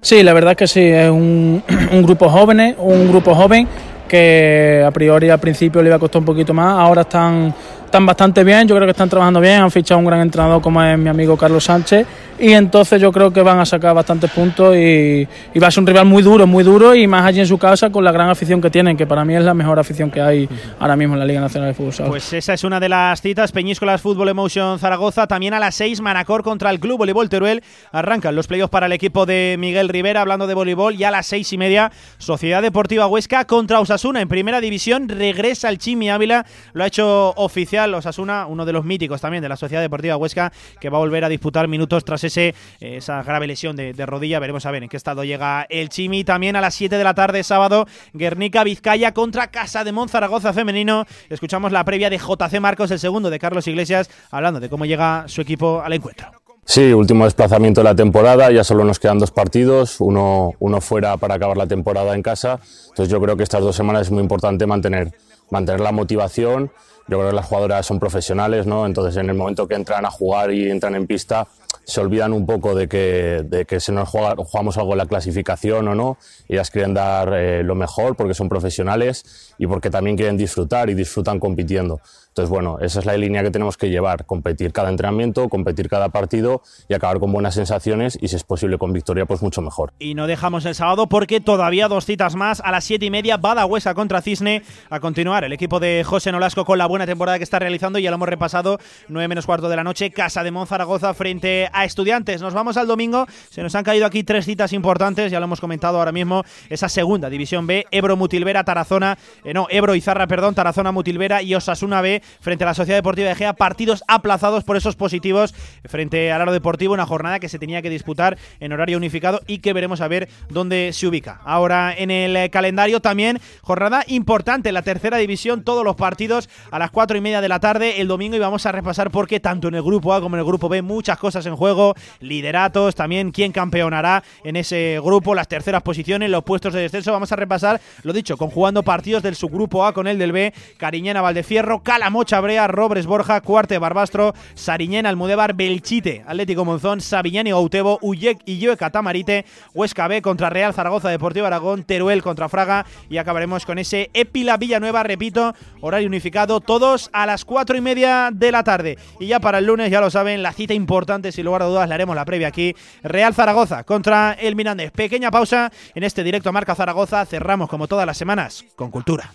Sí, 0.00 0.22
la 0.22 0.32
verdad 0.32 0.56
que 0.56 0.66
sí, 0.66 0.80
es 0.80 1.10
un, 1.10 1.62
un 1.92 2.02
grupo 2.02 2.30
joven, 2.30 2.74
un 2.78 3.08
grupo 3.08 3.34
joven 3.34 3.68
que 4.08 4.82
a 4.86 4.90
priori 4.90 5.28
al 5.28 5.38
principio 5.38 5.82
le 5.82 5.88
iba 5.88 5.96
a 5.96 5.98
costar 5.98 6.20
un 6.20 6.24
poquito 6.24 6.54
más, 6.54 6.78
ahora 6.78 7.02
están 7.02 7.54
están 7.84 8.04
bastante 8.04 8.44
bien, 8.44 8.68
yo 8.68 8.74
creo 8.74 8.86
que 8.86 8.92
están 8.92 9.08
trabajando 9.08 9.40
bien, 9.40 9.62
han 9.62 9.70
fichado 9.70 9.98
un 9.98 10.04
gran 10.04 10.20
entrenador 10.20 10.60
como 10.60 10.82
es 10.82 10.98
mi 10.98 11.08
amigo 11.08 11.36
Carlos 11.36 11.64
Sánchez 11.64 12.06
y 12.38 12.52
entonces 12.52 13.00
yo 13.00 13.12
creo 13.12 13.32
que 13.32 13.42
van 13.42 13.58
a 13.58 13.66
sacar 13.66 13.94
bastantes 13.94 14.30
puntos 14.30 14.76
y, 14.76 15.26
va 15.60 15.66
a 15.66 15.70
ser 15.70 15.82
un 15.82 15.86
rival 15.86 16.06
muy 16.06 16.22
duro, 16.22 16.46
muy 16.46 16.64
duro 16.64 16.94
y 16.94 17.06
más 17.06 17.24
allí 17.24 17.40
en 17.40 17.46
su 17.46 17.58
casa 17.58 17.90
con 17.90 18.04
la 18.04 18.12
gran 18.12 18.28
afición 18.28 18.60
que 18.60 18.70
tienen, 18.70 18.96
que 18.96 19.06
para 19.06 19.24
mí 19.24 19.34
es 19.34 19.42
la 19.42 19.54
mejor 19.54 19.78
afición 19.78 20.10
que 20.10 20.20
hay 20.20 20.48
ahora 20.78 20.96
mismo 20.96 21.14
en 21.14 21.20
la 21.20 21.26
Liga 21.26 21.40
Nacional 21.40 21.70
de 21.70 21.74
Fútbol. 21.74 22.08
Pues 22.08 22.32
esa 22.32 22.54
es 22.54 22.64
una 22.64 22.78
de 22.80 22.88
las 22.88 23.20
citas, 23.20 23.52
Peñíscolas 23.52 24.00
Fútbol 24.00 24.28
Emotion 24.28 24.78
Zaragoza, 24.78 25.26
también 25.26 25.54
a 25.54 25.58
las 25.58 25.74
6 25.74 26.00
Manacor 26.00 26.42
contra 26.42 26.70
el 26.70 26.80
Club 26.80 26.98
Voleibol 26.98 27.28
Teruel, 27.28 27.62
arrancan 27.92 28.36
los 28.36 28.46
playoffs 28.46 28.70
para 28.70 28.86
el 28.86 28.92
equipo 28.92 29.26
de 29.26 29.56
Miguel 29.58 29.88
Rivera 29.88 30.20
hablando 30.20 30.46
de 30.46 30.54
voleibol. 30.54 30.94
Y 30.94 31.04
a 31.04 31.10
las 31.10 31.26
seis 31.26 31.52
y 31.52 31.58
media 31.58 31.90
Sociedad 32.18 32.62
Deportiva 32.62 33.06
Huesca 33.06 33.44
contra 33.44 33.80
Osasuna. 33.80 34.20
En 34.20 34.28
primera 34.28 34.60
división, 34.60 35.08
regresa 35.08 35.68
el 35.68 35.78
Chimi 35.78 36.10
Ávila, 36.10 36.46
lo 36.72 36.84
ha 36.84 36.86
hecho 36.86 37.30
oficial 37.36 37.94
Osasuna, 37.94 38.46
uno 38.46 38.64
de 38.64 38.72
los 38.72 38.84
míticos 38.84 39.20
también 39.20 39.42
de 39.42 39.48
la 39.48 39.56
Sociedad 39.56 39.82
Deportiva 39.82 40.16
Huesca, 40.16 40.52
que 40.80 40.90
va 40.90 40.98
a 40.98 41.00
volver 41.00 41.24
a 41.24 41.28
disputar 41.28 41.68
minutos 41.68 42.04
tras 42.04 42.24
esa 42.36 43.22
grave 43.22 43.46
lesión 43.46 43.76
de, 43.76 44.06
rodilla. 44.06 44.38
Veremos 44.38 44.66
a 44.66 44.70
ver 44.70 44.82
en 44.82 44.88
qué 44.88 44.96
estado 44.96 45.24
llega 45.24 45.66
el 45.68 45.88
Chimi. 45.88 46.24
También 46.24 46.56
a 46.56 46.60
las 46.60 46.74
7 46.74 46.96
de 46.96 47.04
la 47.04 47.14
tarde, 47.14 47.42
sábado, 47.42 47.86
Guernica 48.12 48.64
Vizcaya 48.64 49.12
contra 49.12 49.48
Casa 49.48 49.84
de 49.84 49.92
Monzaragoza 49.92 50.52
femenino. 50.52 51.06
Escuchamos 51.28 51.72
la 51.72 51.84
previa 51.84 52.10
de 52.10 52.18
JC 52.18 52.60
Marcos, 52.60 52.90
el 52.90 52.98
segundo 52.98 53.30
de 53.30 53.38
Carlos 53.38 53.66
Iglesias, 53.66 54.10
hablando 54.30 54.60
de 54.60 54.68
cómo 54.68 54.84
llega 54.84 55.24
su 55.26 55.40
equipo 55.40 55.80
al 55.82 55.92
encuentro. 55.92 56.30
Sí, 56.70 56.92
último 56.92 57.24
desplazamiento 57.24 57.80
de 57.80 57.86
la 57.86 57.94
temporada, 57.94 58.50
ya 58.50 58.62
solo 58.62 58.84
nos 58.84 58.98
quedan 58.98 59.18
dos 59.18 59.30
partidos, 59.30 60.02
uno, 60.02 60.52
uno 60.58 60.82
fuera 60.82 61.16
para 61.16 61.36
acabar 61.36 61.56
la 61.56 61.66
temporada 61.66 62.14
en 62.14 62.20
casa. 62.20 62.60
Entonces 62.90 63.08
yo 63.08 63.18
creo 63.22 63.38
que 63.38 63.42
estas 63.42 63.62
dos 63.62 63.74
semanas 63.74 64.02
es 64.02 64.10
muy 64.10 64.20
importante 64.20 64.66
mantener, 64.66 65.10
mantener 65.48 65.80
la 65.80 65.92
motivación. 65.92 66.70
Yo 67.08 67.16
creo 67.16 67.30
que 67.30 67.36
las 67.36 67.46
jugadoras 67.46 67.86
son 67.86 67.98
profesionales, 67.98 68.66
¿no? 68.66 68.84
Entonces 68.84 69.16
en 69.16 69.30
el 69.30 69.34
momento 69.34 69.66
que 69.66 69.76
entran 69.76 70.04
a 70.04 70.10
jugar 70.10 70.52
y 70.52 70.70
entran 70.70 70.94
en 70.94 71.06
pista, 71.06 71.48
se 71.84 72.00
olvidan 72.02 72.34
un 72.34 72.44
poco 72.44 72.74
de 72.74 72.86
que, 72.86 73.44
de 73.46 73.64
que 73.64 73.80
se 73.80 73.92
nos 73.92 74.08
juega, 74.08 74.34
jugamos 74.36 74.76
algo 74.76 74.92
en 74.92 74.98
la 74.98 75.06
clasificación 75.06 75.88
o 75.88 75.94
no. 75.94 76.18
Ellas 76.46 76.70
quieren 76.70 76.92
dar 76.92 77.32
eh, 77.34 77.62
lo 77.62 77.74
mejor 77.74 78.14
porque 78.14 78.34
son 78.34 78.48
profesionales 78.48 79.54
y 79.58 79.66
porque 79.66 79.88
también 79.88 80.16
quieren 80.16 80.36
disfrutar 80.36 80.90
y 80.90 80.94
disfrutan 80.94 81.40
compitiendo. 81.40 82.00
Entonces, 82.28 82.50
bueno, 82.50 82.78
esa 82.80 83.00
es 83.00 83.06
la 83.06 83.16
línea 83.16 83.42
que 83.42 83.50
tenemos 83.50 83.76
que 83.76 83.90
llevar, 83.90 84.24
competir 84.24 84.72
cada 84.72 84.90
entrenamiento, 84.90 85.48
competir 85.48 85.88
cada 85.88 86.10
partido 86.10 86.62
y 86.88 86.94
acabar 86.94 87.18
con 87.18 87.32
buenas 87.32 87.54
sensaciones 87.54 88.16
y 88.20 88.28
si 88.28 88.36
es 88.36 88.44
posible 88.44 88.78
con 88.78 88.92
victoria, 88.92 89.26
pues 89.26 89.42
mucho 89.42 89.60
mejor. 89.60 89.92
Y 89.98 90.14
no 90.14 90.28
dejamos 90.28 90.64
el 90.64 90.76
sábado 90.76 91.08
porque 91.08 91.40
todavía 91.40 91.88
dos 91.88 92.04
citas 92.04 92.36
más 92.36 92.60
a 92.60 92.70
las 92.70 92.84
siete 92.84 93.06
y 93.06 93.10
media, 93.10 93.38
Badahuesa 93.38 93.94
contra 93.94 94.22
Cisne 94.22 94.62
a 94.88 95.00
continuar. 95.00 95.42
El 95.42 95.52
equipo 95.52 95.80
de 95.80 96.04
José 96.04 96.30
Nolasco 96.30 96.64
con 96.64 96.78
la 96.78 96.86
buena 96.86 97.06
temporada 97.06 97.38
que 97.38 97.44
está 97.44 97.58
realizando, 97.58 97.98
ya 97.98 98.10
lo 98.10 98.16
hemos 98.16 98.28
repasado, 98.28 98.78
9 99.08 99.26
menos 99.26 99.46
cuarto 99.46 99.68
de 99.68 99.74
la 99.74 99.82
noche, 99.82 100.12
Casa 100.12 100.44
de 100.44 100.52
Monzaragoza 100.52 101.14
frente 101.14 101.57
a 101.72 101.84
Estudiantes. 101.84 102.40
Nos 102.40 102.54
vamos 102.54 102.76
al 102.76 102.86
domingo, 102.86 103.26
se 103.50 103.62
nos 103.62 103.74
han 103.74 103.84
caído 103.84 104.06
aquí 104.06 104.22
tres 104.22 104.44
citas 104.44 104.72
importantes, 104.72 105.30
ya 105.30 105.40
lo 105.40 105.44
hemos 105.44 105.60
comentado 105.60 105.98
ahora 105.98 106.12
mismo, 106.12 106.44
esa 106.68 106.88
segunda 106.88 107.28
división 107.28 107.66
B, 107.66 107.86
Ebro 107.90 108.16
Mutilvera, 108.16 108.64
Tarazona, 108.64 109.18
eh, 109.44 109.52
no, 109.52 109.66
Ebro 109.70 109.94
Izarra, 109.94 110.26
perdón, 110.26 110.54
Tarazona 110.54 110.92
Mutilvera 110.92 111.42
y 111.42 111.54
Osasuna 111.54 112.00
B 112.00 112.22
frente 112.40 112.64
a 112.64 112.68
la 112.68 112.74
Sociedad 112.74 112.98
Deportiva 112.98 113.28
de 113.28 113.34
Gea, 113.34 113.54
partidos 113.54 114.04
aplazados 114.06 114.64
por 114.64 114.76
esos 114.76 114.96
positivos 114.96 115.54
frente 115.84 116.30
al 116.32 116.42
Aro 116.42 116.52
Deportivo, 116.52 116.94
una 116.94 117.06
jornada 117.06 117.40
que 117.40 117.48
se 117.48 117.58
tenía 117.58 117.82
que 117.82 117.90
disputar 117.90 118.38
en 118.60 118.72
horario 118.72 118.96
unificado 118.96 119.40
y 119.46 119.58
que 119.58 119.72
veremos 119.72 120.00
a 120.00 120.08
ver 120.08 120.28
dónde 120.48 120.90
se 120.92 121.06
ubica. 121.06 121.40
Ahora 121.44 121.94
en 121.96 122.10
el 122.10 122.36
eh, 122.36 122.50
calendario 122.50 123.00
también 123.00 123.40
jornada 123.62 124.04
importante 124.06 124.72
la 124.72 124.82
tercera 124.82 125.18
división, 125.18 125.62
todos 125.62 125.84
los 125.84 125.96
partidos 125.96 126.48
a 126.70 126.78
las 126.78 126.90
cuatro 126.90 127.16
y 127.16 127.20
media 127.20 127.40
de 127.40 127.48
la 127.48 127.60
tarde 127.60 128.00
el 128.00 128.08
domingo 128.08 128.36
y 128.36 128.40
vamos 128.40 128.66
a 128.66 128.72
repasar 128.72 129.10
porque 129.10 129.40
tanto 129.40 129.68
en 129.68 129.74
el 129.74 129.82
grupo 129.82 130.12
A 130.14 130.20
como 130.20 130.36
en 130.36 130.40
el 130.40 130.46
grupo 130.46 130.68
B 130.68 130.82
muchas 130.82 131.18
cosas 131.18 131.46
en 131.48 131.56
juego, 131.56 131.94
lideratos, 132.20 132.94
también 132.94 133.32
quién 133.32 133.52
campeonará 133.52 134.22
en 134.44 134.56
ese 134.56 135.00
grupo, 135.02 135.34
las 135.34 135.48
terceras 135.48 135.82
posiciones, 135.82 136.30
los 136.30 136.44
puestos 136.44 136.72
de 136.72 136.82
descenso. 136.82 137.12
Vamos 137.12 137.32
a 137.32 137.36
repasar, 137.36 137.80
lo 138.02 138.12
dicho, 138.12 138.36
conjugando 138.36 138.82
partidos 138.82 139.22
del 139.22 139.34
subgrupo 139.34 139.84
A 139.84 139.92
con 139.92 140.06
el 140.06 140.18
del 140.18 140.32
B, 140.32 140.54
Cariñena 140.76 141.22
Valdefierro, 141.22 141.82
Calamocha 141.82 142.40
Brea, 142.40 142.68
Robres 142.68 143.06
Borja, 143.06 143.40
Cuarte 143.40 143.78
Barbastro, 143.78 144.34
Sariñena 144.54 145.08
Almudebar, 145.08 145.54
Belchite, 145.54 146.22
Atlético 146.26 146.64
Monzón, 146.64 147.00
Sabiñán 147.00 147.46
y 147.46 147.50
Gautebo, 147.50 147.98
Uyec 148.02 148.38
y 148.44 148.68
Catamarite, 148.76 149.46
Huesca 149.74 150.08
B 150.08 150.20
contra 150.20 150.50
Real 150.50 150.74
Zaragoza 150.74 151.08
Deportivo 151.08 151.46
Aragón, 151.46 151.84
Teruel 151.84 152.22
contra 152.22 152.48
Fraga 152.48 152.84
y 153.08 153.16
acabaremos 153.18 153.64
con 153.64 153.78
ese 153.78 154.10
Epila 154.12 154.56
Villanueva, 154.56 155.02
repito, 155.02 155.54
horario 155.80 156.08
unificado, 156.08 156.60
todos 156.60 157.08
a 157.12 157.26
las 157.26 157.44
cuatro 157.44 157.76
y 157.76 157.80
media 157.80 158.30
de 158.32 158.52
la 158.52 158.64
tarde. 158.64 158.98
Y 159.20 159.26
ya 159.26 159.40
para 159.40 159.58
el 159.58 159.66
lunes, 159.66 159.90
ya 159.90 160.00
lo 160.00 160.10
saben, 160.10 160.42
la 160.42 160.52
cita 160.52 160.74
importante, 160.74 161.32
sin 161.38 161.44
lugar 161.44 161.62
a 161.62 161.66
dudas, 161.66 161.88
le 161.88 161.94
haremos 161.94 162.16
la 162.16 162.24
previa 162.24 162.48
aquí. 162.48 162.74
Real 163.04 163.32
Zaragoza 163.32 163.84
contra 163.84 164.32
el 164.32 164.56
Mirandés. 164.56 164.90
Pequeña 164.90 165.30
pausa 165.30 165.70
en 165.94 166.02
este 166.02 166.24
directo 166.24 166.52
Marca 166.52 166.74
Zaragoza. 166.74 167.24
Cerramos 167.26 167.68
como 167.68 167.86
todas 167.86 168.06
las 168.06 168.16
semanas 168.16 168.64
con 168.74 168.90
cultura. 168.90 169.30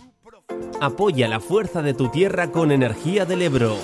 Apoya 0.81 1.29
la 1.29 1.39
fuerza 1.39 1.81
de 1.81 1.93
tu 1.93 2.09
tierra 2.09 2.51
con 2.51 2.73
energía 2.73 3.23
del 3.23 3.41
Ebro. 3.41 3.77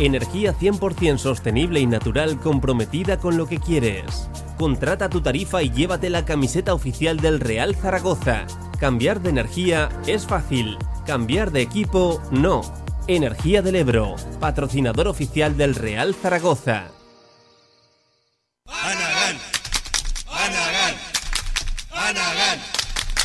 Energía 0.00 0.52
100% 0.52 1.18
sostenible 1.18 1.78
y 1.78 1.86
natural 1.86 2.40
comprometida 2.40 3.20
con 3.20 3.36
lo 3.36 3.46
que 3.46 3.60
quieres. 3.60 4.28
Contrata 4.58 5.08
tu 5.08 5.20
tarifa 5.20 5.62
y 5.62 5.70
llévate 5.70 6.10
la 6.10 6.24
camiseta 6.24 6.74
oficial 6.74 7.20
del 7.20 7.38
Real 7.38 7.76
Zaragoza. 7.76 8.46
Cambiar 8.80 9.20
de 9.20 9.30
energía 9.30 9.90
es 10.08 10.26
fácil. 10.26 10.76
Cambiar 11.06 11.52
de 11.52 11.62
equipo 11.62 12.20
no. 12.32 12.62
Energía 13.06 13.62
del 13.62 13.76
Ebro, 13.76 14.16
patrocinador 14.40 15.06
oficial 15.06 15.56
del 15.56 15.76
Real 15.76 16.16
Zaragoza. 16.16 16.93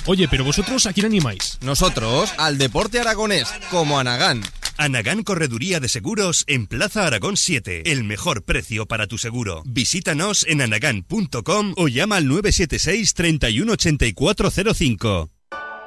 Oye, 0.06 0.28
pero 0.28 0.44
vosotros 0.44 0.86
a 0.88 0.94
quién 0.94 1.06
animáis? 1.06 1.60
Nosotros 1.62 2.34
al 2.38 2.58
deporte 2.58 3.00
aragonés, 3.00 3.48
como 3.70 4.00
Anagán. 4.00 4.42
Anagán 4.78 5.24
Correduría 5.24 5.80
de 5.80 5.90
Seguros 5.90 6.46
en 6.48 6.66
Plaza 6.66 7.06
Aragón 7.06 7.38
7. 7.38 7.92
El 7.92 8.06
mejor 8.06 8.44
precio 8.44 8.86
para 8.86 9.08
tu 9.08 9.18
seguro. 9.18 9.62
Visítanos 9.66 10.46
en 10.48 10.62
anagán.com 10.62 11.74
o 11.78 11.88
llama 11.90 12.16
al 12.16 12.28
976 12.28 13.14
318405. 13.14 15.30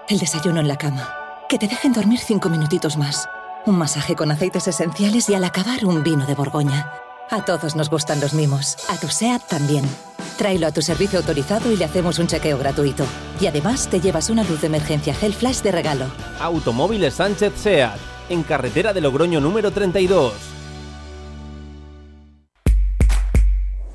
El 0.09 0.19
desayuno 0.19 0.61
en 0.61 0.69
la 0.69 0.77
cama. 0.77 1.15
Que 1.49 1.59
te 1.59 1.67
dejen 1.67 1.93
dormir 1.93 2.21
cinco 2.25 2.49
minutitos 2.49 2.97
más. 2.97 3.29
Un 3.67 3.79
masaje 3.79 4.15
con 4.15 4.31
aceites 4.31 4.69
esenciales 4.69 5.29
y 5.31 5.35
al 5.35 5.45
acabar 5.45 5.85
un 5.85 6.03
vino 6.03 6.27
de 6.27 6.35
Borgoña. 6.35 6.93
A 7.33 7.45
todos 7.47 7.75
nos 7.77 7.89
gustan 7.89 8.21
los 8.21 8.35
mimos. 8.35 8.77
A 8.91 8.99
tu 8.99 9.09
SEAT 9.09 9.49
también. 9.49 9.87
Tráelo 10.37 10.67
a 10.67 10.71
tu 10.71 10.83
servicio 10.83 11.19
autorizado 11.19 11.73
y 11.73 11.79
le 11.79 11.87
hacemos 11.87 12.19
un 12.19 12.27
chequeo 12.27 12.59
gratuito. 12.59 13.07
Y 13.41 13.47
además 13.47 13.89
te 13.89 14.03
llevas 14.03 14.29
una 14.29 14.45
luz 14.45 14.61
de 14.61 14.67
emergencia 14.67 15.15
Gel 15.15 15.33
Flash 15.33 15.63
de 15.63 15.73
regalo. 15.73 16.05
Automóviles 16.41 17.15
Sánchez 17.15 17.55
SEAT, 17.57 17.97
en 18.29 18.43
carretera 18.43 18.93
de 18.93 19.01
Logroño 19.01 19.41
número 19.41 19.71
32. 19.71 20.35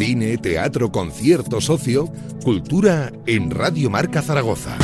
Cine, 0.00 0.38
teatro, 0.38 0.90
concierto, 0.90 1.60
socio, 1.60 2.10
cultura 2.42 3.12
en 3.26 3.50
Radio 3.50 3.90
Marca 3.90 4.22
Zaragoza. 4.22 4.78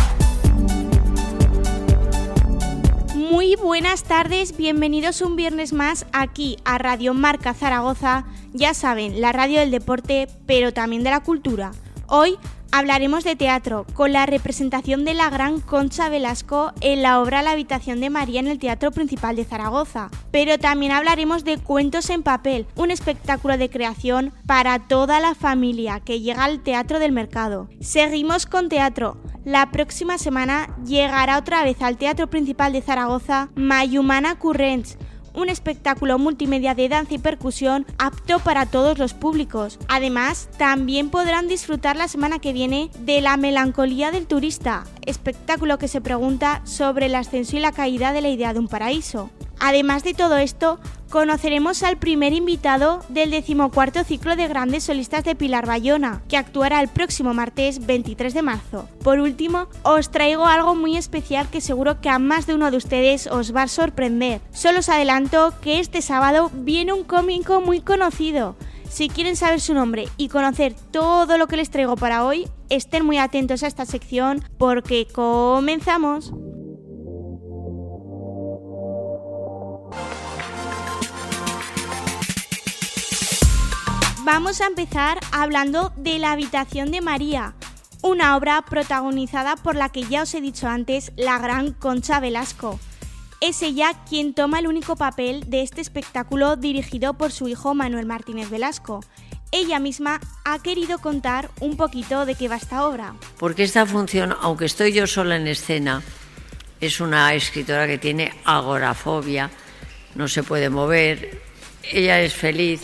Muy 3.14 3.56
buenas 3.56 4.02
tardes, 4.02 4.54
bienvenidos 4.58 5.22
un 5.22 5.34
viernes 5.34 5.72
más 5.72 6.04
aquí 6.12 6.58
a 6.66 6.76
Radio 6.76 7.14
Marca 7.14 7.54
Zaragoza. 7.54 8.26
Ya 8.52 8.74
saben, 8.74 9.22
la 9.22 9.32
radio 9.32 9.60
del 9.60 9.70
deporte, 9.70 10.28
pero 10.44 10.74
también 10.74 11.02
de 11.02 11.08
la 11.08 11.22
cultura. 11.22 11.72
Hoy 12.08 12.36
hablaremos 12.76 13.24
de 13.24 13.36
teatro 13.36 13.86
con 13.94 14.12
la 14.12 14.26
representación 14.26 15.06
de 15.06 15.14
la 15.14 15.30
gran 15.30 15.60
Concha 15.60 16.10
Velasco 16.10 16.72
en 16.82 17.00
la 17.00 17.22
obra 17.22 17.40
La 17.40 17.52
habitación 17.52 18.00
de 18.00 18.10
María 18.10 18.40
en 18.40 18.48
el 18.48 18.58
Teatro 18.58 18.90
Principal 18.90 19.34
de 19.34 19.46
Zaragoza. 19.46 20.10
Pero 20.30 20.58
también 20.58 20.92
hablaremos 20.92 21.42
de 21.42 21.56
Cuentos 21.56 22.10
en 22.10 22.22
papel, 22.22 22.66
un 22.76 22.90
espectáculo 22.90 23.56
de 23.56 23.70
creación 23.70 24.34
para 24.46 24.78
toda 24.88 25.20
la 25.20 25.34
familia 25.34 26.00
que 26.00 26.20
llega 26.20 26.44
al 26.44 26.60
Teatro 26.60 26.98
del 26.98 27.12
Mercado. 27.12 27.70
Seguimos 27.80 28.44
con 28.44 28.68
teatro. 28.68 29.16
La 29.46 29.70
próxima 29.70 30.18
semana 30.18 30.76
llegará 30.84 31.38
otra 31.38 31.62
vez 31.62 31.80
al 31.80 31.96
Teatro 31.96 32.28
Principal 32.28 32.74
de 32.74 32.82
Zaragoza 32.82 33.48
Mayumana 33.54 34.38
Currents 34.38 34.98
un 35.36 35.50
espectáculo 35.50 36.18
multimedia 36.18 36.74
de 36.74 36.88
danza 36.88 37.14
y 37.14 37.18
percusión 37.18 37.86
apto 37.98 38.40
para 38.40 38.66
todos 38.66 38.98
los 38.98 39.14
públicos. 39.14 39.78
Además, 39.86 40.48
también 40.56 41.10
podrán 41.10 41.46
disfrutar 41.46 41.96
la 41.96 42.08
semana 42.08 42.40
que 42.40 42.52
viene 42.52 42.90
de 42.98 43.20
La 43.20 43.36
melancolía 43.36 44.10
del 44.10 44.26
turista, 44.26 44.84
espectáculo 45.02 45.78
que 45.78 45.88
se 45.88 46.00
pregunta 46.00 46.62
sobre 46.64 47.06
el 47.06 47.14
ascenso 47.14 47.56
y 47.56 47.60
la 47.60 47.72
caída 47.72 48.12
de 48.12 48.22
la 48.22 48.30
idea 48.30 48.52
de 48.52 48.58
un 48.58 48.68
paraíso. 48.68 49.30
Además 49.66 50.04
de 50.04 50.14
todo 50.14 50.36
esto, 50.36 50.78
conoceremos 51.10 51.82
al 51.82 51.96
primer 51.96 52.32
invitado 52.32 53.02
del 53.08 53.32
decimocuarto 53.32 54.04
ciclo 54.04 54.36
de 54.36 54.46
grandes 54.46 54.84
solistas 54.84 55.24
de 55.24 55.34
Pilar 55.34 55.66
Bayona, 55.66 56.22
que 56.28 56.36
actuará 56.36 56.80
el 56.80 56.86
próximo 56.86 57.34
martes 57.34 57.84
23 57.84 58.32
de 58.32 58.42
marzo. 58.42 58.88
Por 59.02 59.18
último, 59.18 59.66
os 59.82 60.12
traigo 60.12 60.46
algo 60.46 60.76
muy 60.76 60.96
especial 60.96 61.50
que 61.50 61.60
seguro 61.60 62.00
que 62.00 62.08
a 62.08 62.20
más 62.20 62.46
de 62.46 62.54
uno 62.54 62.70
de 62.70 62.76
ustedes 62.76 63.26
os 63.26 63.52
va 63.52 63.62
a 63.62 63.68
sorprender. 63.68 64.40
Solo 64.52 64.78
os 64.78 64.88
adelanto 64.88 65.52
que 65.60 65.80
este 65.80 66.00
sábado 66.00 66.48
viene 66.54 66.92
un 66.92 67.02
cómico 67.02 67.60
muy 67.60 67.80
conocido. 67.80 68.54
Si 68.88 69.08
quieren 69.08 69.34
saber 69.34 69.60
su 69.60 69.74
nombre 69.74 70.08
y 70.16 70.28
conocer 70.28 70.76
todo 70.92 71.38
lo 71.38 71.48
que 71.48 71.56
les 71.56 71.70
traigo 71.70 71.96
para 71.96 72.24
hoy, 72.24 72.46
estén 72.70 73.04
muy 73.04 73.18
atentos 73.18 73.64
a 73.64 73.66
esta 73.66 73.84
sección 73.84 74.44
porque 74.58 75.08
comenzamos. 75.12 76.32
Vamos 84.26 84.60
a 84.60 84.66
empezar 84.66 85.20
hablando 85.30 85.92
de 85.96 86.18
La 86.18 86.32
habitación 86.32 86.90
de 86.90 87.00
María, 87.00 87.54
una 88.02 88.36
obra 88.36 88.60
protagonizada 88.68 89.54
por 89.54 89.76
la 89.76 89.90
que 89.90 90.02
ya 90.02 90.22
os 90.22 90.34
he 90.34 90.40
dicho 90.40 90.66
antes, 90.66 91.12
la 91.14 91.38
gran 91.38 91.70
Concha 91.70 92.18
Velasco. 92.18 92.80
Es 93.40 93.62
ella 93.62 93.92
quien 94.08 94.34
toma 94.34 94.58
el 94.58 94.66
único 94.66 94.96
papel 94.96 95.48
de 95.48 95.62
este 95.62 95.80
espectáculo 95.80 96.56
dirigido 96.56 97.14
por 97.14 97.30
su 97.30 97.46
hijo 97.46 97.76
Manuel 97.76 98.06
Martínez 98.06 98.50
Velasco. 98.50 98.98
ella 99.52 99.78
misma 99.78 100.18
ha 100.44 100.58
querido 100.58 100.98
contar 100.98 101.48
un 101.60 101.76
poquito 101.76 102.26
de 102.26 102.34
qué 102.34 102.48
va 102.48 102.56
esta 102.56 102.84
obra. 102.84 103.14
Porque 103.38 103.62
esta 103.62 103.86
función, 103.86 104.34
aunque 104.40 104.64
estoy 104.64 104.92
yo 104.92 105.06
sola 105.06 105.36
en 105.36 105.46
escena, 105.46 106.02
es 106.80 107.00
una 107.00 107.32
escritora 107.32 107.86
que 107.86 107.98
tiene 107.98 108.32
agorafobia, 108.44 109.52
no 110.16 110.26
se 110.26 110.42
puede 110.42 110.68
mover, 110.68 111.40
ella 111.92 112.20
es 112.20 112.34
feliz 112.34 112.82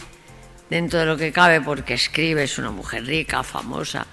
dentro 0.72 0.98
de 1.00 1.04
lo 1.04 1.18
que 1.18 1.32
cabe 1.32 1.60
porque 1.60 1.92
escribe, 1.92 2.44
es 2.44 2.56
una 2.56 2.70
mujer 2.70 3.04
rica, 3.04 3.42
famosa, 3.42 4.06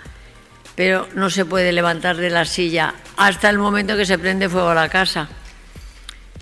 pero 0.76 1.08
no 1.16 1.30
se 1.30 1.46
puede 1.46 1.72
levantar 1.72 2.18
de 2.18 2.30
la 2.30 2.44
silla 2.44 2.96
hasta 3.16 3.50
el 3.50 3.58
momento 3.58 3.96
que 3.96 4.06
se 4.06 4.20
prende 4.20 4.50
fuego 4.50 4.68
a 4.68 4.76
la 4.76 4.90
casa. 4.90 5.30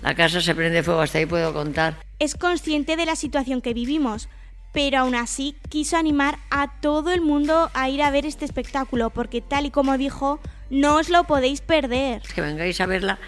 La 0.02 0.16
casa 0.16 0.40
se 0.40 0.56
prende 0.56 0.82
fuego, 0.82 1.02
hasta 1.02 1.18
ahí 1.18 1.26
puedo 1.26 1.52
contar. 1.52 1.94
Es 2.18 2.34
consciente 2.34 2.96
de 2.96 3.06
la 3.06 3.14
situación 3.14 3.62
que 3.62 3.74
vivimos, 3.74 4.28
pero 4.72 4.98
aún 4.98 5.14
así 5.14 5.54
quiso 5.68 5.96
animar 5.96 6.38
a 6.50 6.80
todo 6.80 7.12
el 7.12 7.20
mundo 7.20 7.70
a 7.72 7.88
ir 7.88 8.02
a 8.02 8.10
ver 8.10 8.26
este 8.26 8.44
espectáculo, 8.44 9.10
porque 9.10 9.40
tal 9.40 9.66
y 9.66 9.70
como 9.70 9.96
dijo, 9.98 10.40
no 10.68 10.96
os 10.96 11.10
lo 11.10 11.24
podéis 11.24 11.60
perder. 11.60 12.22
Que 12.34 12.40
vengáis 12.40 12.80
a 12.80 12.86
verla, 12.86 13.20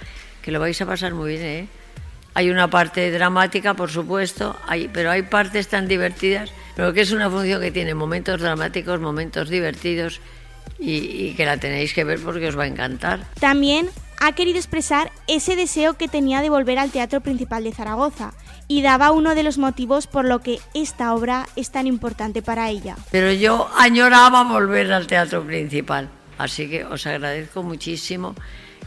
que 0.43 0.51
lo 0.51 0.59
vais 0.59 0.81
a 0.81 0.87
pasar 0.87 1.15
muy 1.15 1.37
bien, 1.37 1.45
¿eh? 1.45 1.69
Hay 2.35 2.51
una 2.51 2.69
parte 2.69 3.11
dramática, 3.13 3.75
por 3.75 3.91
supuesto, 3.91 4.57
hay, 4.67 4.89
pero 4.89 5.13
hay 5.13 5.23
partes 5.23 5.69
tan 5.69 5.87
divertidas, 5.87 6.53
pero 6.77 6.93
que 6.93 7.03
es 7.03 7.13
una 7.13 7.31
función 7.31 7.61
que 7.61 7.71
tiene 7.71 7.95
momentos 7.95 8.41
dramáticos, 8.41 9.01
momentos 9.01 9.49
divertidos 9.49 10.21
y, 10.79 10.97
y 10.97 11.35
que 11.35 11.45
la 11.45 11.57
tenéis 11.57 11.93
que 11.95 12.05
ver 12.05 12.21
porque 12.21 12.49
os 12.49 12.59
va 12.59 12.65
a 12.65 12.69
encantar. 12.69 13.27
También 13.39 13.89
ha 14.21 14.33
querido 14.33 14.59
expresar 14.59 15.11
ese 15.27 15.57
deseo 15.57 15.95
que 15.95 16.07
tenía 16.07 16.43
de 16.43 16.51
volver 16.51 16.79
al 16.79 16.91
Teatro 16.91 17.23
Principal 17.23 17.65
de 17.65 17.73
Zaragoza 17.73 18.35
y 18.69 18.83
daba 18.83 19.11
uno 19.11 19.35
de 19.35 19.43
los 19.43 19.59
motivos 19.59 20.07
por 20.07 20.27
lo 20.27 20.41
que 20.41 20.61
esta 20.75 21.15
obra 21.15 21.49
es 21.57 21.71
tan 21.71 21.87
importante 21.87 22.43
para 22.43 22.69
ella. 22.69 22.97
Pero 23.11 23.33
yo 23.33 23.69
añoraba 23.77 24.45
volver 24.45 24.93
al 24.93 25.07
Teatro 25.07 25.43
Principal, 25.43 26.11
así 26.39 26.69
que 26.69 26.85
os 26.85 27.07
agradezco 27.07 27.63
muchísimo 27.63 28.35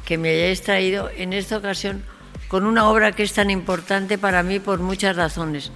que 0.05 0.17
me 0.17 0.29
hayáis 0.29 0.61
traído 0.61 1.09
en 1.17 1.33
esta 1.33 1.57
ocasión 1.57 2.03
con 2.47 2.65
una 2.65 2.87
obra 2.87 3.13
que 3.13 3.23
es 3.23 3.33
tan 3.33 3.49
importante 3.49 4.19
para 4.19 4.43
mí 4.43 4.59
por 4.59 4.79
muchas 4.79 5.15
razones. 5.15 5.71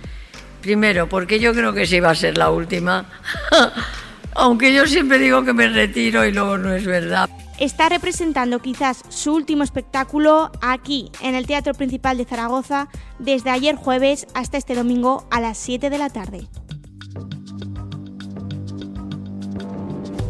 Primero, 0.67 1.07
porque 1.07 1.39
yo 1.39 1.53
creo 1.53 1.71
que 1.71 1.85
sí 1.85 2.01
va 2.01 2.09
a 2.09 2.15
ser 2.15 2.37
la 2.37 2.51
última, 2.51 3.05
aunque 4.35 4.73
yo 4.73 4.85
siempre 4.85 5.17
digo 5.17 5.45
que 5.45 5.53
me 5.53 5.69
retiro 5.69 6.25
y 6.25 6.33
luego 6.33 6.57
no 6.57 6.73
es 6.73 6.85
verdad 6.85 7.29
está 7.57 7.87
representando 7.87 8.59
quizás 8.59 9.01
su 9.07 9.33
último 9.33 9.63
espectáculo 9.63 10.51
aquí, 10.61 11.09
en 11.21 11.35
el 11.35 11.47
Teatro 11.47 11.73
Principal 11.73 12.17
de 12.17 12.25
Zaragoza, 12.25 12.89
desde 13.17 13.49
ayer 13.49 13.77
jueves 13.77 14.27
hasta 14.33 14.57
este 14.57 14.75
domingo 14.75 15.25
a 15.31 15.39
las 15.39 15.57
7 15.57 15.89
de 15.89 15.97
la 15.97 16.09
tarde. 16.09 16.49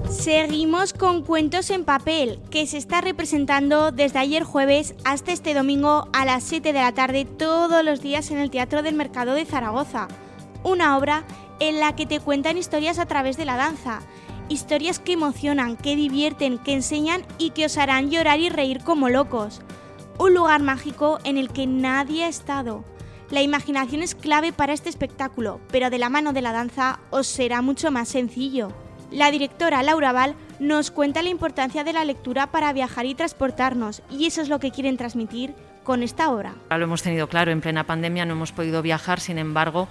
Seguimos 0.07 0.93
con 0.93 1.23
Cuentos 1.23 1.71
en 1.71 1.83
Papel, 1.83 2.39
que 2.51 2.67
se 2.67 2.77
está 2.77 3.01
representando 3.01 3.91
desde 3.91 4.19
ayer 4.19 4.43
jueves 4.43 4.93
hasta 5.03 5.31
este 5.31 5.55
domingo 5.55 6.09
a 6.13 6.25
las 6.25 6.43
7 6.43 6.73
de 6.73 6.79
la 6.79 6.93
tarde 6.93 7.25
todos 7.25 7.83
los 7.83 8.01
días 8.01 8.29
en 8.29 8.37
el 8.37 8.51
Teatro 8.51 8.83
del 8.83 8.95
Mercado 8.95 9.33
de 9.33 9.45
Zaragoza. 9.45 10.07
Una 10.67 10.97
obra 10.97 11.23
en 11.61 11.79
la 11.79 11.95
que 11.95 12.05
te 12.05 12.19
cuentan 12.19 12.57
historias 12.57 12.99
a 12.99 13.05
través 13.05 13.37
de 13.37 13.45
la 13.45 13.55
danza 13.55 14.01
historias 14.49 14.99
que 14.99 15.13
emocionan, 15.13 15.77
que 15.77 15.95
divierten, 15.95 16.57
que 16.57 16.73
enseñan 16.73 17.25
y 17.37 17.51
que 17.51 17.65
os 17.65 17.77
harán 17.77 18.09
llorar 18.09 18.41
y 18.41 18.49
reír 18.49 18.83
como 18.83 19.07
locos. 19.07 19.61
Un 20.17 20.33
lugar 20.33 20.61
mágico 20.61 21.19
en 21.23 21.37
el 21.37 21.51
que 21.51 21.67
nadie 21.67 22.25
ha 22.25 22.27
estado. 22.27 22.83
La 23.29 23.41
imaginación 23.41 24.01
es 24.01 24.13
clave 24.13 24.51
para 24.51 24.73
este 24.73 24.89
espectáculo, 24.89 25.61
pero 25.71 25.89
de 25.89 25.99
la 25.99 26.09
mano 26.09 26.33
de 26.33 26.41
la 26.41 26.51
danza 26.51 26.99
os 27.11 27.27
será 27.27 27.61
mucho 27.61 27.89
más 27.89 28.09
sencillo. 28.09 28.73
La 29.09 29.31
directora 29.31 29.83
Laura 29.83 30.11
Val 30.11 30.35
nos 30.59 30.91
cuenta 30.91 31.21
la 31.21 31.29
importancia 31.29 31.85
de 31.85 31.93
la 31.93 32.03
lectura 32.03 32.47
para 32.47 32.73
viajar 32.73 33.05
y 33.05 33.15
transportarnos, 33.15 34.01
y 34.09 34.25
eso 34.25 34.41
es 34.41 34.49
lo 34.49 34.59
que 34.59 34.71
quieren 34.71 34.97
transmitir 34.97 35.55
con 35.87 36.03
esta 36.03 36.29
obra. 36.31 36.53
Lo 36.69 36.83
hemos 36.83 37.01
tenido 37.01 37.29
claro, 37.29 37.49
en 37.49 37.61
plena 37.61 37.85
pandemia 37.85 38.25
no 38.25 38.33
hemos 38.33 38.51
podido 38.51 38.81
viajar, 38.81 39.21
sin 39.21 39.37
embargo, 39.37 39.87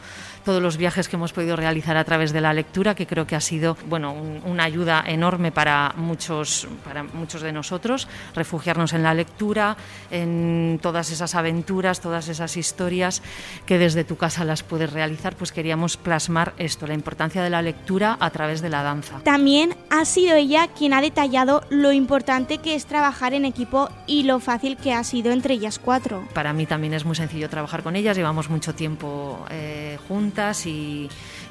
todos 0.47 0.63
los 0.63 0.77
viajes 0.77 1.09
que 1.09 1.17
hemos 1.17 1.33
podido 1.33 1.57
realizar 1.57 1.97
a 1.97 2.05
través 2.05 2.33
de 2.33 2.41
la 2.41 2.55
lectura, 2.55 2.95
que 2.95 3.05
creo 3.09 3.27
que 3.27 3.35
ha 3.35 3.41
sido 3.41 3.77
bueno, 3.89 4.15
una 4.45 4.63
ayuda 4.63 5.03
enorme 5.05 5.51
para 5.51 5.93
muchos, 5.97 6.69
para 6.85 7.03
muchos 7.03 7.43
de 7.43 7.51
nosotros, 7.51 8.07
refugiarnos 8.33 8.93
en 8.93 9.03
la 9.03 9.13
lectura, 9.13 9.77
en 10.09 10.79
todas 10.81 11.11
esas 11.11 11.35
aventuras, 11.35 12.01
todas 12.01 12.29
esas 12.29 12.57
historias 12.57 13.23
que 13.67 13.77
desde 13.77 14.05
tu 14.05 14.17
casa 14.17 14.45
las 14.45 14.63
puedes 14.63 14.93
realizar, 14.93 15.35
pues 15.35 15.51
queríamos 15.51 15.97
plasmar 15.97 16.55
esto, 16.59 16.87
la 16.87 16.95
importancia 16.95 17.43
de 17.43 17.51
la 17.51 17.61
lectura 17.61 18.17
a 18.21 18.31
través 18.31 18.63
de 18.63 18.71
la 18.71 18.85
danza. 18.85 19.19
También 19.25 19.75
ha 19.91 20.05
sido 20.05 20.37
ella 20.37 20.69
quien 20.69 20.95
ha 20.95 21.01
detallado 21.01 21.65
lo 21.71 21.91
importante 21.91 22.59
que 22.59 22.77
es 22.77 22.87
trabajar 22.87 23.35
en 23.35 23.47
equipo 23.47 23.89
y 24.07 24.23
lo 24.23 24.39
fácil 24.39 24.77
que 24.77 24.93
ha 24.93 25.03
sido 25.03 25.33
entre 25.33 25.55
ellas 25.55 25.81
cuatro. 25.81 26.23
Para 26.35 26.53
mí 26.53 26.67
también 26.67 26.95
es 26.95 27.05
muy 27.05 27.17
sencillo 27.17 27.51
trabajar 27.51 27.83
con 27.83 27.97
ellas, 27.97 28.17
llevamos 28.17 28.49
mucho 28.49 28.77
tiempo 28.77 29.45
eh, 29.51 29.99
juntas 30.37 30.67
y, 30.67 31.09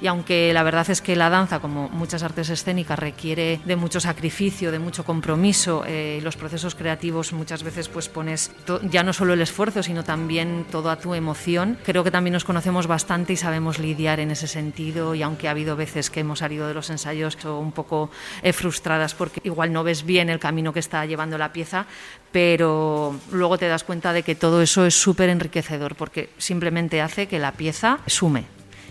aunque 0.07 0.53
la 0.53 0.62
verdad 0.62 0.88
es 0.90 1.02
que 1.02 1.16
la 1.16 1.32
danza, 1.32 1.60
como 1.60 1.90
muchas 1.90 2.22
artes 2.22 2.49
escénicas, 2.49 2.99
requiere 2.99 3.60
de 3.66 3.76
mucho 3.76 3.99
sacrificio, 3.99 4.72
de 4.72 4.78
mucho 4.78 5.03
compromiso, 5.03 5.84
eh, 5.88 6.20
los 6.22 6.38
procesos 6.38 6.76
creativos 6.76 7.34
muchas 7.34 7.64
veces 7.64 7.90
pues 7.90 8.07
pones 8.07 8.52
ya 8.84 9.02
no 9.02 9.14
solo 9.14 9.34
el 9.34 9.41
esfuerzo, 9.41 9.82
sino 9.82 10.03
también 10.03 10.66
toda 10.70 10.98
tu 10.98 11.16
emoción. 11.16 11.78
Creo 11.84 12.03
que 12.03 12.12
también 12.12 12.34
nos 12.34 12.44
conocemos 12.44 12.86
bastante 12.86 13.34
y 13.34 13.38
sabemos 13.38 13.80
lidiar 13.80 14.20
en 14.20 14.30
ese 14.30 14.48
sentido 14.48 15.16
y 15.16 15.24
aunque 15.24 15.48
ha 15.48 15.52
habido 15.52 15.76
veces 15.76 16.12
que 16.12 16.20
hemos 16.20 16.40
salido 16.40 16.68
de 16.68 16.76
los 16.76 16.90
ensayos 16.91 17.38
un 17.45 17.72
poco 17.72 18.12
eh, 18.44 18.53
frustradas 18.53 19.16
porque 19.16 19.41
igual 19.44 19.74
no 19.74 19.84
ves 19.84 20.06
bien 20.06 20.30
el 20.30 20.40
camino 20.40 20.72
que 20.72 20.80
está 20.80 21.06
llevando 21.06 21.38
la 21.40 21.52
pieza, 21.52 21.88
pero 22.32 23.20
luego 23.32 23.57
te 23.57 23.68
das 23.68 23.84
cuenta 23.84 24.14
de 24.14 24.22
que 24.22 24.36
todo 24.36 24.62
eso 24.62 24.86
es 24.86 24.94
súper 24.94 25.30
enriquecedor 25.30 25.95
porque 25.95 26.30
simplemente 26.38 27.02
hace 27.02 27.28
que 27.28 27.40
la 27.40 27.53
pieza 27.53 27.99
sume 28.06 28.45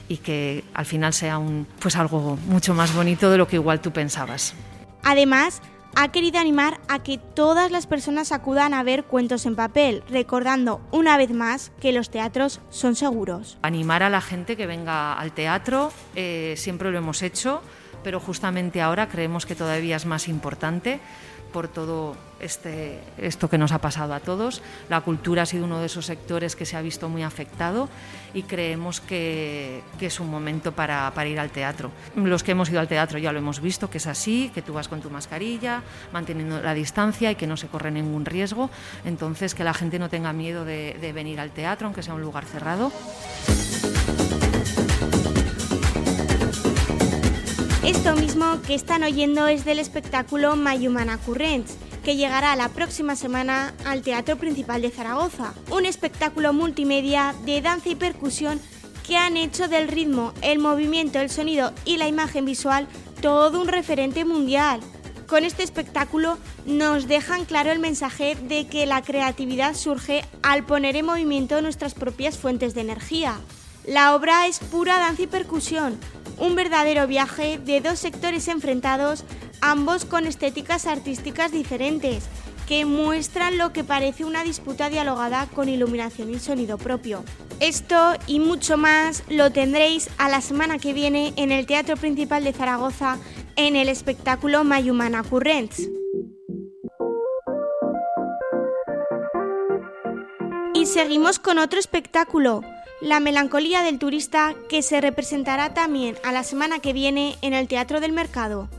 y 0.08 0.18
que 0.18 0.64
al 0.74 0.86
final 0.86 1.12
sea 1.12 1.38
un, 1.38 1.66
pues 1.80 1.96
algo 1.96 2.38
mucho 2.46 2.74
más 2.74 2.94
bonito 2.94 3.30
de 3.30 3.38
lo 3.38 3.48
que 3.48 3.56
igual 3.56 3.80
tú 3.80 3.92
pensabas. 3.92 4.54
Además, 5.02 5.60
ha 5.96 6.08
querido 6.08 6.38
animar 6.38 6.80
a 6.88 7.02
que 7.02 7.18
todas 7.18 7.70
las 7.70 7.86
personas 7.86 8.32
acudan 8.32 8.74
a 8.74 8.82
ver 8.82 9.04
cuentos 9.04 9.46
en 9.46 9.54
papel, 9.54 10.02
recordando 10.08 10.80
una 10.90 11.16
vez 11.16 11.30
más 11.30 11.72
que 11.80 11.92
los 11.92 12.10
teatros 12.10 12.60
son 12.70 12.96
seguros. 12.96 13.58
Animar 13.62 14.02
a 14.02 14.10
la 14.10 14.20
gente 14.20 14.56
que 14.56 14.66
venga 14.66 15.14
al 15.14 15.32
teatro, 15.32 15.92
eh, 16.16 16.54
siempre 16.56 16.90
lo 16.90 16.98
hemos 16.98 17.22
hecho, 17.22 17.62
pero 18.02 18.20
justamente 18.20 18.82
ahora 18.82 19.08
creemos 19.08 19.46
que 19.46 19.54
todavía 19.54 19.96
es 19.96 20.06
más 20.06 20.28
importante 20.28 21.00
por 21.52 21.68
todo 21.68 22.16
este, 22.44 23.00
esto 23.16 23.48
que 23.48 23.58
nos 23.58 23.72
ha 23.72 23.78
pasado 23.78 24.14
a 24.14 24.20
todos. 24.20 24.62
La 24.88 25.00
cultura 25.00 25.42
ha 25.42 25.46
sido 25.46 25.64
uno 25.64 25.80
de 25.80 25.86
esos 25.86 26.06
sectores 26.06 26.56
que 26.56 26.66
se 26.66 26.76
ha 26.76 26.82
visto 26.82 27.08
muy 27.08 27.22
afectado 27.22 27.88
y 28.34 28.42
creemos 28.42 29.00
que, 29.00 29.82
es 30.00 30.20
un 30.20 30.30
momento 30.30 30.72
para, 30.72 31.12
ir 31.26 31.40
al 31.40 31.50
teatro. 31.50 31.90
Los 32.14 32.42
que 32.42 32.52
hemos 32.52 32.68
ido 32.68 32.80
al 32.80 32.88
teatro 32.88 33.18
ya 33.18 33.32
lo 33.32 33.38
hemos 33.38 33.60
visto, 33.60 33.88
que 33.88 33.98
es 33.98 34.06
así, 34.06 34.50
que 34.54 34.60
tú 34.60 34.74
vas 34.74 34.88
con 34.88 35.00
tu 35.00 35.08
mascarilla, 35.08 35.82
manteniendo 36.12 36.60
la 36.60 36.74
distancia 36.74 37.30
y 37.30 37.36
que 37.36 37.46
no 37.46 37.56
se 37.56 37.68
corre 37.68 37.90
ningún 37.90 38.26
riesgo. 38.26 38.68
Entonces, 39.04 39.54
que 39.54 39.64
la 39.64 39.72
gente 39.72 39.98
no 39.98 40.10
tenga 40.10 40.32
miedo 40.34 40.64
de, 40.64 41.12
venir 41.14 41.40
al 41.40 41.50
teatro, 41.50 41.86
aunque 41.86 42.02
sea 42.02 42.14
un 42.14 42.20
lugar 42.20 42.44
cerrado. 42.44 42.92
Esto 47.84 48.16
mismo 48.16 48.60
que 48.66 48.74
están 48.74 49.02
oyendo 49.02 49.46
es 49.46 49.64
del 49.64 49.78
espectáculo 49.78 50.56
Mayumana 50.56 51.18
Currents, 51.18 51.76
que 52.04 52.16
llegará 52.16 52.54
la 52.54 52.68
próxima 52.68 53.16
semana 53.16 53.72
al 53.86 54.02
Teatro 54.02 54.36
Principal 54.36 54.82
de 54.82 54.90
Zaragoza. 54.90 55.54
Un 55.70 55.86
espectáculo 55.86 56.52
multimedia 56.52 57.34
de 57.46 57.62
danza 57.62 57.88
y 57.88 57.94
percusión 57.94 58.60
que 59.06 59.16
han 59.16 59.38
hecho 59.38 59.68
del 59.68 59.88
ritmo, 59.88 60.34
el 60.42 60.58
movimiento, 60.58 61.18
el 61.18 61.30
sonido 61.30 61.72
y 61.86 61.96
la 61.96 62.06
imagen 62.06 62.44
visual 62.44 62.86
todo 63.22 63.60
un 63.60 63.68
referente 63.68 64.26
mundial. 64.26 64.80
Con 65.26 65.44
este 65.44 65.62
espectáculo 65.62 66.36
nos 66.66 67.08
dejan 67.08 67.46
claro 67.46 67.72
el 67.72 67.78
mensaje 67.78 68.34
de 68.34 68.66
que 68.66 68.84
la 68.84 69.00
creatividad 69.00 69.74
surge 69.74 70.26
al 70.42 70.66
poner 70.66 70.96
en 70.96 71.06
movimiento 71.06 71.62
nuestras 71.62 71.94
propias 71.94 72.36
fuentes 72.36 72.74
de 72.74 72.82
energía. 72.82 73.40
La 73.86 74.14
obra 74.14 74.46
es 74.46 74.60
pura 74.60 74.98
danza 74.98 75.22
y 75.22 75.26
percusión, 75.26 75.98
un 76.38 76.54
verdadero 76.54 77.06
viaje 77.06 77.58
de 77.58 77.80
dos 77.82 77.98
sectores 77.98 78.48
enfrentados, 78.48 79.24
ambos 79.60 80.06
con 80.06 80.26
estéticas 80.26 80.86
artísticas 80.86 81.52
diferentes, 81.52 82.24
que 82.66 82.86
muestran 82.86 83.58
lo 83.58 83.74
que 83.74 83.84
parece 83.84 84.24
una 84.24 84.42
disputa 84.42 84.88
dialogada 84.88 85.46
con 85.54 85.68
iluminación 85.68 86.32
y 86.32 86.38
sonido 86.38 86.78
propio. 86.78 87.24
Esto 87.60 88.14
y 88.26 88.40
mucho 88.40 88.78
más 88.78 89.22
lo 89.28 89.52
tendréis 89.52 90.08
a 90.16 90.30
la 90.30 90.40
semana 90.40 90.78
que 90.78 90.94
viene 90.94 91.34
en 91.36 91.52
el 91.52 91.66
Teatro 91.66 91.96
Principal 91.96 92.42
de 92.42 92.54
Zaragoza 92.54 93.18
en 93.56 93.76
el 93.76 93.90
espectáculo 93.90 94.64
Mayumana 94.64 95.22
Currents. 95.22 95.90
Y 100.72 100.86
seguimos 100.86 101.38
con 101.38 101.58
otro 101.58 101.78
espectáculo, 101.78 102.62
La 103.04 103.20
melancolía 103.20 103.82
del 103.82 103.98
turista 103.98 104.54
que 104.66 104.80
se 104.80 104.98
representará 104.98 105.74
también 105.74 106.16
a 106.24 106.32
la 106.32 106.42
semana 106.42 106.78
que 106.78 106.94
viene 106.94 107.36
en 107.42 107.52
el 107.52 107.68
Teatro 107.68 108.00
del 108.00 108.12
Mercado. 108.12 108.70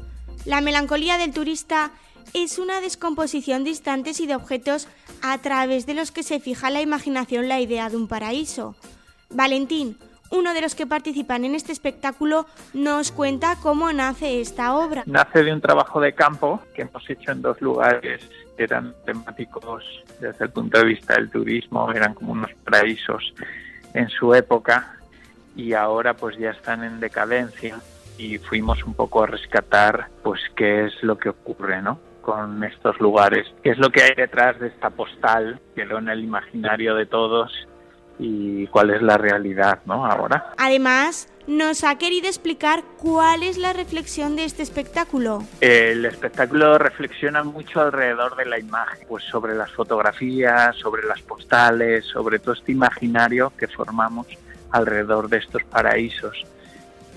La 0.45 0.61
melancolía 0.61 1.19
del 1.19 1.31
turista 1.31 1.91
es 2.33 2.57
una 2.57 2.81
descomposición 2.81 3.63
de 3.63 3.69
instantes 3.69 4.19
y 4.19 4.25
de 4.25 4.33
objetos 4.33 4.87
a 5.21 5.37
través 5.37 5.85
de 5.85 5.93
los 5.93 6.11
que 6.11 6.23
se 6.23 6.39
fija 6.39 6.71
la 6.71 6.81
imaginación 6.81 7.47
la 7.47 7.59
idea 7.59 7.87
de 7.87 7.97
un 7.97 8.07
paraíso. 8.07 8.75
Valentín, 9.29 9.95
uno 10.31 10.55
de 10.55 10.61
los 10.61 10.73
que 10.73 10.87
participan 10.87 11.45
en 11.45 11.53
este 11.53 11.71
espectáculo, 11.71 12.47
nos 12.73 13.11
cuenta 13.11 13.57
cómo 13.61 13.93
nace 13.93 14.41
esta 14.41 14.75
obra. 14.75 15.03
Nace 15.05 15.43
de 15.43 15.53
un 15.53 15.61
trabajo 15.61 16.01
de 16.01 16.15
campo 16.15 16.63
que 16.73 16.81
hemos 16.81 17.07
hecho 17.07 17.31
en 17.31 17.43
dos 17.43 17.61
lugares 17.61 18.27
que 18.57 18.63
eran 18.63 18.95
temáticos 19.05 19.83
desde 20.19 20.45
el 20.45 20.49
punto 20.49 20.79
de 20.79 20.85
vista 20.85 21.13
del 21.13 21.29
turismo, 21.29 21.91
eran 21.91 22.15
como 22.15 22.31
unos 22.31 22.49
paraísos 22.63 23.35
en 23.95 24.09
su 24.09 24.35
época 24.35 24.97
y 25.55 25.73
ahora 25.73 26.13
pues 26.15 26.37
ya 26.37 26.51
están 26.51 26.83
en 26.83 26.99
decadencia 26.99 27.79
y 28.17 28.37
fuimos 28.37 28.83
un 28.83 28.93
poco 28.93 29.23
a 29.23 29.27
rescatar 29.27 30.09
pues 30.21 30.41
qué 30.55 30.85
es 30.85 30.93
lo 31.01 31.17
que 31.17 31.29
ocurre, 31.29 31.81
¿no? 31.81 31.99
con 32.21 32.63
estos 32.63 32.99
lugares, 32.99 33.45
qué 33.63 33.69
es 33.69 33.77
lo 33.77 33.91
que 33.91 34.01
hay 34.01 34.15
detrás 34.15 34.59
de 34.59 34.67
esta 34.67 34.89
postal, 34.89 35.59
quedó 35.75 35.99
en 35.99 36.09
el 36.09 36.23
imaginario 36.23 36.95
de 36.95 37.05
todos 37.05 37.51
y 38.19 38.67
cuál 38.67 38.91
es 38.91 39.01
la 39.01 39.17
realidad, 39.17 39.79
¿no? 39.85 40.05
Ahora. 40.05 40.53
Además, 40.57 41.27
nos 41.47 41.83
ha 41.83 41.97
querido 41.97 42.27
explicar 42.27 42.83
cuál 42.97 43.43
es 43.43 43.57
la 43.57 43.73
reflexión 43.73 44.35
de 44.35 44.45
este 44.45 44.63
espectáculo. 44.63 45.43
El 45.61 46.05
espectáculo 46.05 46.77
reflexiona 46.77 47.43
mucho 47.43 47.81
alrededor 47.81 48.35
de 48.35 48.45
la 48.45 48.59
imagen, 48.59 49.05
pues 49.07 49.23
sobre 49.25 49.55
las 49.55 49.71
fotografías, 49.71 50.75
sobre 50.77 51.03
las 51.03 51.21
postales, 51.21 52.05
sobre 52.05 52.39
todo 52.39 52.53
este 52.53 52.71
imaginario 52.71 53.51
que 53.57 53.67
formamos 53.67 54.27
alrededor 54.71 55.29
de 55.29 55.37
estos 55.37 55.63
paraísos. 55.63 56.45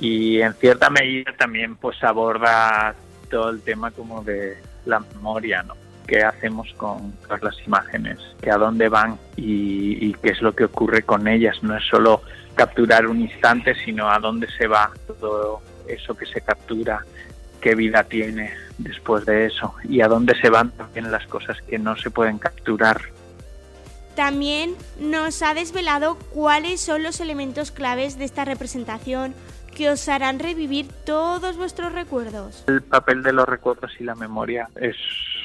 Y 0.01 0.41
en 0.41 0.53
cierta 0.55 0.91
medida 0.91 1.33
también 1.37 1.77
pues 1.77 2.03
aborda 2.05 2.95
todo 3.31 3.51
el 3.51 3.63
tema 3.63 3.91
como 3.91 4.23
de 4.23 4.59
la 4.85 5.01
memoria, 5.01 5.63
¿no? 5.63 5.75
Qué 6.09 6.25
hacemos 6.25 6.73
con 6.77 7.13
todas 7.23 7.43
las 7.43 7.67
imágenes, 7.67 8.19
que 8.41 8.51
a 8.51 8.57
dónde 8.57 8.89
van 8.89 9.19
y, 9.37 10.13
qué 10.15 10.31
es 10.31 10.43
lo 10.43 10.55
que 10.57 10.65
ocurre 10.65 11.03
con 11.03 11.29
ellas. 11.29 11.63
No 11.63 11.77
es 11.77 11.85
solo 11.85 12.23
capturar 12.57 13.07
un 13.07 13.21
instante, 13.21 13.75
sino 13.85 14.11
a 14.11 14.19
dónde 14.19 14.49
se 14.59 14.67
va 14.67 14.91
todo 15.07 15.61
eso 15.87 16.17
que 16.17 16.27
se 16.27 16.41
captura, 16.41 17.05
qué 17.61 17.75
vida 17.75 18.03
tiene 18.05 18.53
después 18.79 19.27
de 19.27 19.47
eso 19.47 19.75
y 19.85 20.01
a 20.01 20.09
dónde 20.09 20.35
se 20.41 20.49
van 20.49 20.71
también 20.71 21.11
las 21.13 21.27
cosas 21.27 21.59
que 21.63 21.79
no 21.79 21.95
se 21.97 22.11
pueden 22.11 22.39
capturar. 22.39 23.01
También 24.17 24.75
nos 24.99 25.43
ha 25.43 25.55
desvelado 25.55 26.17
cuáles 26.35 26.81
son 26.81 27.03
los 27.03 27.21
elementos 27.21 27.71
claves 27.71 28.19
de 28.19 28.25
esta 28.25 28.45
representación 28.45 29.35
que 29.77 29.91
os 29.91 30.09
harán 30.09 30.41
revivir 30.41 30.89
todos 31.05 31.57
vuestros 31.57 31.93
recuerdos. 31.93 32.65
El 32.67 32.83
papel 32.83 33.23
de 33.23 33.33
los 33.33 33.49
recuerdos 33.49 33.93
y 34.01 34.05
la 34.05 34.17
memoria 34.17 34.69
es 34.81 34.97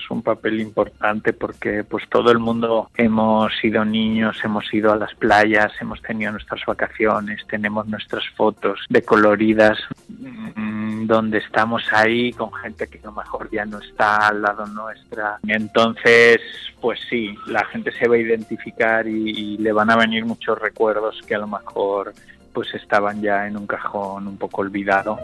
un 0.09 0.21
papel 0.21 0.61
importante 0.61 1.33
porque 1.33 1.83
pues 1.83 2.07
todo 2.09 2.31
el 2.31 2.39
mundo 2.39 2.89
hemos 2.95 3.51
sido 3.61 3.85
niños, 3.85 4.37
hemos 4.43 4.71
ido 4.73 4.91
a 4.91 4.95
las 4.95 5.13
playas, 5.15 5.71
hemos 5.81 6.01
tenido 6.01 6.31
nuestras 6.31 6.61
vacaciones, 6.65 7.45
tenemos 7.47 7.87
nuestras 7.87 8.23
fotos 8.35 8.79
de 8.89 9.01
coloridas 9.01 9.77
mm, 10.09 11.05
donde 11.05 11.39
estamos 11.39 11.83
ahí 11.91 12.31
con 12.33 12.53
gente 12.53 12.87
que 12.87 12.99
a 12.99 13.05
lo 13.05 13.11
mejor 13.13 13.49
ya 13.51 13.65
no 13.65 13.79
está 13.79 14.27
al 14.27 14.41
lado 14.41 14.65
nuestra. 14.67 15.39
Entonces, 15.47 16.39
pues 16.79 16.99
sí, 17.09 17.35
la 17.47 17.65
gente 17.65 17.91
se 17.91 18.07
va 18.07 18.15
a 18.15 18.19
identificar 18.19 19.07
y, 19.07 19.29
y 19.29 19.57
le 19.57 19.71
van 19.71 19.89
a 19.89 19.97
venir 19.97 20.25
muchos 20.25 20.59
recuerdos 20.59 21.19
que 21.27 21.35
a 21.35 21.39
lo 21.39 21.47
mejor 21.47 22.13
pues 22.53 22.73
estaban 22.75 23.21
ya 23.21 23.47
en 23.47 23.57
un 23.57 23.67
cajón 23.67 24.27
un 24.27 24.37
poco 24.37 24.61
olvidado. 24.61 25.17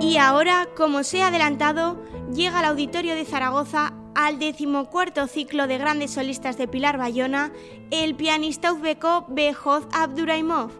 Y 0.00 0.16
ahora, 0.16 0.68
como 0.76 1.02
se 1.02 1.22
ha 1.22 1.26
adelantado, 1.26 2.00
llega 2.32 2.60
al 2.60 2.66
Auditorio 2.66 3.16
de 3.16 3.24
Zaragoza 3.24 3.94
al 4.14 4.38
decimocuarto 4.38 5.26
ciclo 5.26 5.66
de 5.66 5.78
grandes 5.78 6.12
solistas 6.12 6.56
de 6.56 6.68
Pilar 6.68 6.98
Bayona, 6.98 7.52
el 7.90 8.14
pianista 8.14 8.72
uzbeco 8.72 9.26
Behoz 9.28 9.86
Abduraimov. 9.92 10.70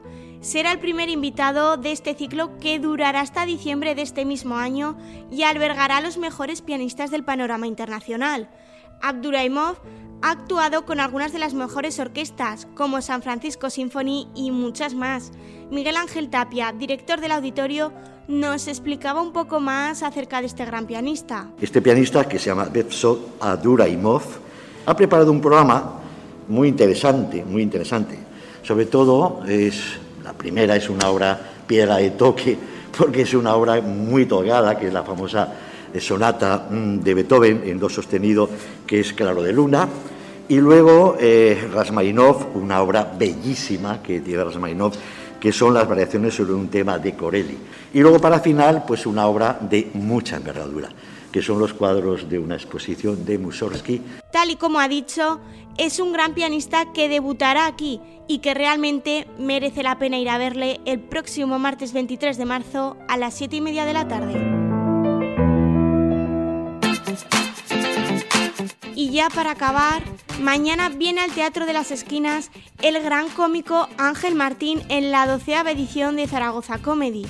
Será 0.40 0.70
el 0.70 0.78
primer 0.78 1.08
invitado 1.08 1.76
de 1.76 1.90
este 1.90 2.14
ciclo 2.14 2.56
que 2.58 2.78
durará 2.78 3.20
hasta 3.20 3.44
diciembre 3.44 3.96
de 3.96 4.02
este 4.02 4.24
mismo 4.24 4.56
año 4.56 4.96
y 5.32 5.42
albergará 5.42 5.96
a 5.96 6.00
los 6.00 6.16
mejores 6.16 6.62
pianistas 6.62 7.10
del 7.10 7.24
panorama 7.24 7.66
internacional. 7.66 8.48
Abduraimov 9.02 9.78
ha 10.22 10.32
actuado 10.32 10.84
con 10.84 11.00
algunas 11.00 11.32
de 11.32 11.38
las 11.38 11.54
mejores 11.54 11.98
orquestas, 11.98 12.66
como 12.74 13.00
San 13.02 13.22
Francisco 13.22 13.70
Symphony 13.70 14.28
y 14.34 14.50
muchas 14.50 14.94
más. 14.94 15.32
Miguel 15.70 15.96
Ángel 15.96 16.28
Tapia, 16.28 16.72
director 16.72 17.20
del 17.20 17.32
auditorio, 17.32 17.92
nos 18.26 18.68
explicaba 18.68 19.22
un 19.22 19.32
poco 19.32 19.60
más 19.60 20.02
acerca 20.02 20.40
de 20.40 20.46
este 20.46 20.64
gran 20.64 20.86
pianista. 20.86 21.50
Este 21.60 21.80
pianista, 21.80 22.28
que 22.28 22.38
se 22.38 22.46
llama 22.46 22.64
Betsot 22.64 23.36
Aduraimov, 23.40 24.22
ha 24.86 24.96
preparado 24.96 25.30
un 25.30 25.40
programa 25.40 26.00
muy 26.48 26.68
interesante, 26.68 27.44
muy 27.44 27.62
interesante. 27.62 28.18
Sobre 28.62 28.86
todo, 28.86 29.42
es, 29.46 29.98
la 30.24 30.32
primera 30.32 30.76
es 30.76 30.90
una 30.90 31.08
obra 31.08 31.38
piedra 31.66 31.96
de 31.96 32.10
toque, 32.10 32.58
porque 32.98 33.22
es 33.22 33.34
una 33.34 33.54
obra 33.54 33.80
muy 33.80 34.26
tocada, 34.26 34.78
que 34.78 34.88
es 34.88 34.92
la 34.92 35.04
famosa 35.04 35.48
sonata 35.98 36.66
mm, 36.70 36.98
de 37.00 37.14
Beethoven 37.14 37.62
en 37.64 37.78
do 37.78 37.88
sostenido, 37.88 38.48
que 38.88 38.98
es 38.98 39.12
Claro 39.12 39.42
de 39.42 39.52
Luna. 39.52 39.88
Y 40.48 40.56
luego 40.56 41.16
eh, 41.20 41.68
una 42.54 42.82
obra 42.82 43.12
bellísima 43.16 44.02
que 44.02 44.20
tiene 44.20 44.42
Rasmaninov, 44.42 44.94
que 45.38 45.52
son 45.52 45.74
las 45.74 45.86
variaciones 45.86 46.34
sobre 46.34 46.54
un 46.54 46.68
tema 46.68 46.98
de 46.98 47.14
Corelli. 47.14 47.56
Y 47.92 48.00
luego 48.00 48.18
para 48.18 48.40
final, 48.40 48.84
pues 48.86 49.06
una 49.06 49.26
obra 49.26 49.58
de 49.60 49.90
mucha 49.94 50.36
envergadura, 50.36 50.88
que 51.30 51.42
son 51.42 51.58
los 51.58 51.74
cuadros 51.74 52.28
de 52.28 52.38
una 52.38 52.56
exposición 52.56 53.24
de 53.24 53.38
Mussorgsky. 53.38 54.00
Tal 54.32 54.50
y 54.50 54.56
como 54.56 54.80
ha 54.80 54.88
dicho, 54.88 55.38
es 55.76 56.00
un 56.00 56.12
gran 56.12 56.34
pianista 56.34 56.92
que 56.92 57.10
debutará 57.10 57.66
aquí 57.66 58.00
y 58.26 58.38
que 58.38 58.54
realmente 58.54 59.26
merece 59.38 59.82
la 59.82 59.98
pena 59.98 60.18
ir 60.18 60.30
a 60.30 60.38
verle 60.38 60.80
el 60.86 60.98
próximo 60.98 61.58
martes 61.58 61.92
23 61.92 62.36
de 62.38 62.44
marzo 62.46 62.96
a 63.06 63.18
las 63.18 63.34
7 63.34 63.56
y 63.56 63.60
media 63.60 63.84
de 63.84 63.92
la 63.92 64.08
tarde. 64.08 64.57
Y 68.98 69.10
ya 69.10 69.30
para 69.30 69.52
acabar, 69.52 70.02
mañana 70.40 70.88
viene 70.88 71.20
al 71.20 71.30
Teatro 71.30 71.66
de 71.66 71.72
las 71.72 71.92
Esquinas 71.92 72.50
el 72.82 73.00
gran 73.00 73.28
cómico 73.28 73.88
Ángel 73.96 74.34
Martín 74.34 74.82
en 74.88 75.12
la 75.12 75.24
doceava 75.24 75.70
edición 75.70 76.16
de 76.16 76.26
Zaragoza 76.26 76.78
Comedy. 76.78 77.24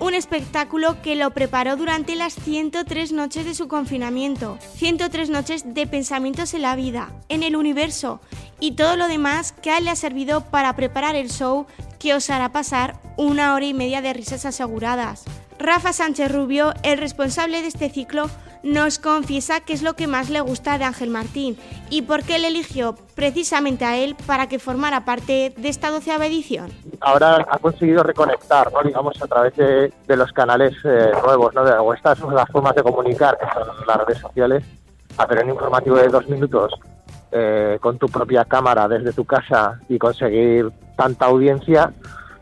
Un 0.00 0.14
espectáculo 0.14 1.00
que 1.02 1.14
lo 1.14 1.30
preparó 1.30 1.76
durante 1.76 2.16
las 2.16 2.34
103 2.34 3.12
noches 3.12 3.44
de 3.44 3.54
su 3.54 3.68
confinamiento, 3.68 4.58
103 4.74 5.30
noches 5.30 5.72
de 5.72 5.86
pensamientos 5.86 6.52
en 6.52 6.62
la 6.62 6.74
vida, 6.74 7.12
en 7.28 7.44
el 7.44 7.54
universo 7.54 8.20
y 8.58 8.72
todo 8.72 8.96
lo 8.96 9.06
demás 9.06 9.52
que 9.52 9.70
a 9.70 9.78
él 9.78 9.84
le 9.84 9.90
ha 9.90 9.96
servido 9.96 10.40
para 10.50 10.74
preparar 10.74 11.14
el 11.14 11.30
show 11.30 11.66
que 12.00 12.14
os 12.14 12.28
hará 12.28 12.50
pasar 12.50 13.00
una 13.16 13.54
hora 13.54 13.66
y 13.66 13.72
media 13.72 14.02
de 14.02 14.14
risas 14.14 14.46
aseguradas. 14.46 15.22
Rafa 15.60 15.92
Sánchez 15.92 16.32
Rubio, 16.32 16.74
el 16.82 16.98
responsable 16.98 17.62
de 17.62 17.68
este 17.68 17.88
ciclo, 17.88 18.28
nos 18.64 18.98
confiesa 18.98 19.60
qué 19.60 19.74
es 19.74 19.82
lo 19.82 19.94
que 19.94 20.06
más 20.06 20.30
le 20.30 20.40
gusta 20.40 20.78
de 20.78 20.84
Ángel 20.84 21.10
Martín 21.10 21.56
y 21.90 22.02
por 22.02 22.22
qué 22.22 22.38
le 22.38 22.48
eligió 22.48 22.96
precisamente 23.14 23.84
a 23.84 23.98
él 23.98 24.16
para 24.26 24.48
que 24.48 24.58
formara 24.58 25.04
parte 25.04 25.52
de 25.56 25.68
esta 25.68 25.90
doceava 25.90 26.26
edición. 26.26 26.70
Ahora 27.00 27.46
ha 27.48 27.58
conseguido 27.58 28.02
reconectar, 28.02 28.72
digamos, 28.82 29.22
a 29.22 29.26
través 29.26 29.54
de, 29.56 30.16
los 30.16 30.32
canales 30.32 30.72
eh, 30.84 31.12
nuevos, 31.24 31.54
¿no? 31.54 31.62
o 31.62 31.94
estas 31.94 32.18
son 32.18 32.34
las 32.34 32.48
formas 32.48 32.74
de 32.74 32.82
comunicar, 32.82 33.36
que 33.38 33.46
son 33.52 33.86
las 33.86 33.96
redes 33.98 34.18
sociales, 34.18 34.64
hacer 35.18 35.44
un 35.44 35.50
informativo 35.50 35.96
de 35.96 36.08
dos 36.08 36.26
minutos 36.28 36.72
eh, 37.32 37.78
con 37.80 37.98
tu 37.98 38.06
propia 38.06 38.44
cámara 38.46 38.88
desde 38.88 39.12
tu 39.12 39.24
casa 39.24 39.78
y 39.88 39.98
conseguir 39.98 40.70
tanta 40.96 41.26
audiencia, 41.26 41.92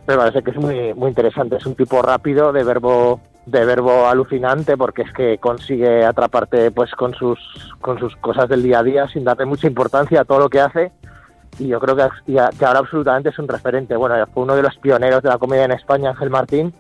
me 0.06 0.16
parece 0.16 0.42
que 0.42 0.50
es 0.50 0.56
muy, 0.56 0.94
muy 0.94 1.08
interesante. 1.08 1.56
Es 1.56 1.66
un 1.66 1.74
tipo 1.74 2.00
rápido, 2.00 2.52
de 2.52 2.62
verbo 2.62 3.20
de 3.46 3.64
verbo 3.64 4.06
alucinante 4.06 4.76
porque 4.76 5.02
es 5.02 5.12
que 5.12 5.38
consigue 5.38 6.04
atraparte 6.04 6.70
pues 6.70 6.92
con 6.92 7.14
sus 7.14 7.38
con 7.80 7.98
sus 7.98 8.14
cosas 8.16 8.48
del 8.48 8.62
día 8.62 8.78
a 8.78 8.82
día 8.82 9.08
sin 9.08 9.24
darle 9.24 9.46
mucha 9.46 9.66
importancia 9.66 10.20
a 10.20 10.24
todo 10.24 10.40
lo 10.40 10.50
que 10.50 10.60
hace. 10.60 10.92
Y 11.58 11.68
yo 11.68 11.80
creo 11.80 11.96
que, 11.96 12.08
que 12.26 12.64
ahora 12.64 12.78
absolutamente 12.78 13.28
es 13.28 13.38
un 13.38 13.48
referente. 13.48 13.96
Bueno 13.96 14.14
fue 14.32 14.44
uno 14.44 14.56
de 14.56 14.62
los 14.62 14.76
pioneros 14.78 15.22
de 15.22 15.28
la 15.28 15.38
comedia 15.38 15.64
en 15.64 15.72
España 15.72 16.10
Ángel 16.10 16.30
Martín 16.30 16.72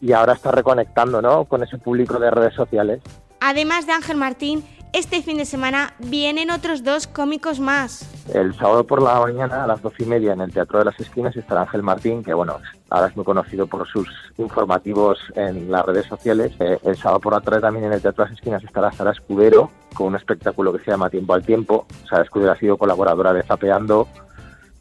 y 0.00 0.12
ahora 0.12 0.32
está 0.32 0.50
reconectando 0.50 1.22
¿no? 1.22 1.44
con 1.44 1.62
ese 1.62 1.78
público 1.78 2.18
de 2.18 2.30
redes 2.30 2.54
sociales. 2.54 3.00
Además 3.40 3.86
de 3.86 3.92
Ángel 3.92 4.16
Martín 4.16 4.64
este 4.92 5.22
fin 5.22 5.38
de 5.38 5.46
semana 5.46 5.94
vienen 5.98 6.50
otros 6.50 6.84
dos 6.84 7.06
cómicos 7.06 7.60
más 7.60 8.11
El 8.28 8.54
sábado 8.54 8.86
por 8.86 9.02
la 9.02 9.18
mañana 9.20 9.64
a 9.64 9.66
las 9.66 9.82
doce 9.82 10.04
y 10.04 10.06
media 10.06 10.32
en 10.32 10.40
el 10.40 10.52
Teatro 10.52 10.78
de 10.78 10.84
las 10.84 11.00
Esquinas 11.00 11.36
estará 11.36 11.62
Ángel 11.62 11.82
Martín, 11.82 12.22
que 12.22 12.32
bueno, 12.32 12.58
ahora 12.88 13.08
es 13.08 13.16
muy 13.16 13.24
conocido 13.24 13.66
por 13.66 13.86
sus 13.88 14.08
informativos 14.38 15.18
en 15.34 15.70
las 15.70 15.84
redes 15.84 16.06
sociales. 16.06 16.52
Eh, 16.60 16.78
el 16.84 16.96
sábado 16.96 17.18
por 17.18 17.32
la 17.32 17.40
tarde 17.40 17.60
también 17.60 17.86
en 17.86 17.92
el 17.94 18.00
Teatro 18.00 18.24
de 18.24 18.30
las 18.30 18.38
Esquinas 18.38 18.62
estará 18.62 18.92
Sara 18.92 19.10
Escudero 19.10 19.70
con 19.92 20.08
un 20.08 20.16
espectáculo 20.16 20.72
que 20.72 20.84
se 20.84 20.92
llama 20.92 21.10
Tiempo 21.10 21.34
al 21.34 21.44
Tiempo. 21.44 21.86
Sara 22.08 22.22
Escudero 22.22 22.52
ha 22.52 22.56
sido 22.56 22.78
colaboradora 22.78 23.32
de 23.32 23.42
Zapeando 23.42 24.06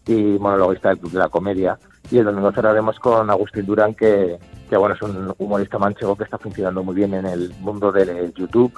y 0.06 0.38
monologuista 0.40 0.90
del 0.90 1.00
Club 1.00 1.12
de 1.12 1.20
la 1.20 1.30
Comedia. 1.30 1.80
Y 2.12 2.20
el 2.20 2.26
domingo 2.26 2.52
cerraremos 2.52 3.00
con 3.00 3.30
Agustín 3.30 3.66
Durán, 3.66 3.96
que, 3.96 4.38
que 4.70 4.78
bueno, 4.78 4.94
es 4.94 5.02
un 5.02 5.34
humorista 5.40 5.80
manchego 5.80 6.16
que 6.16 6.26
está 6.26 6.38
funcionando 6.38 6.84
muy 6.84 6.94
bien 6.94 7.16
en 7.16 7.26
el 7.26 7.52
mundo 7.60 7.92
del 7.92 8.34
YouTube 8.34 8.72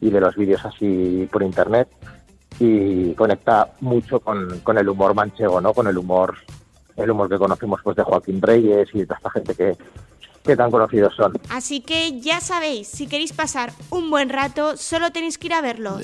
y 0.00 0.10
de 0.10 0.20
los 0.20 0.36
vídeos 0.36 0.64
así 0.64 1.26
por 1.32 1.42
internet 1.42 1.88
y 2.58 3.14
conecta 3.14 3.72
mucho 3.80 4.20
con, 4.20 4.60
con, 4.60 4.78
el 4.78 4.88
humor 4.88 5.14
manchego, 5.14 5.60
¿no? 5.60 5.74
Con 5.74 5.86
el 5.86 5.98
humor, 5.98 6.36
el 6.96 7.10
humor 7.10 7.28
que 7.28 7.38
conocemos 7.38 7.80
pues 7.82 7.96
de 7.96 8.02
Joaquín 8.02 8.40
Reyes 8.40 8.88
y 8.94 9.04
de 9.04 9.14
esta 9.14 9.30
gente 9.30 9.54
que, 9.54 9.76
que 10.42 10.56
tan 10.56 10.70
conocidos 10.70 11.14
son. 11.14 11.38
Así 11.50 11.80
que 11.80 12.20
ya 12.20 12.40
sabéis, 12.40 12.88
si 12.88 13.06
queréis 13.06 13.32
pasar 13.32 13.72
un 13.90 14.10
buen 14.10 14.28
rato, 14.30 14.76
solo 14.76 15.10
tenéis 15.10 15.36
que 15.36 15.48
ir 15.48 15.54
a 15.54 15.60
verlos. 15.60 16.00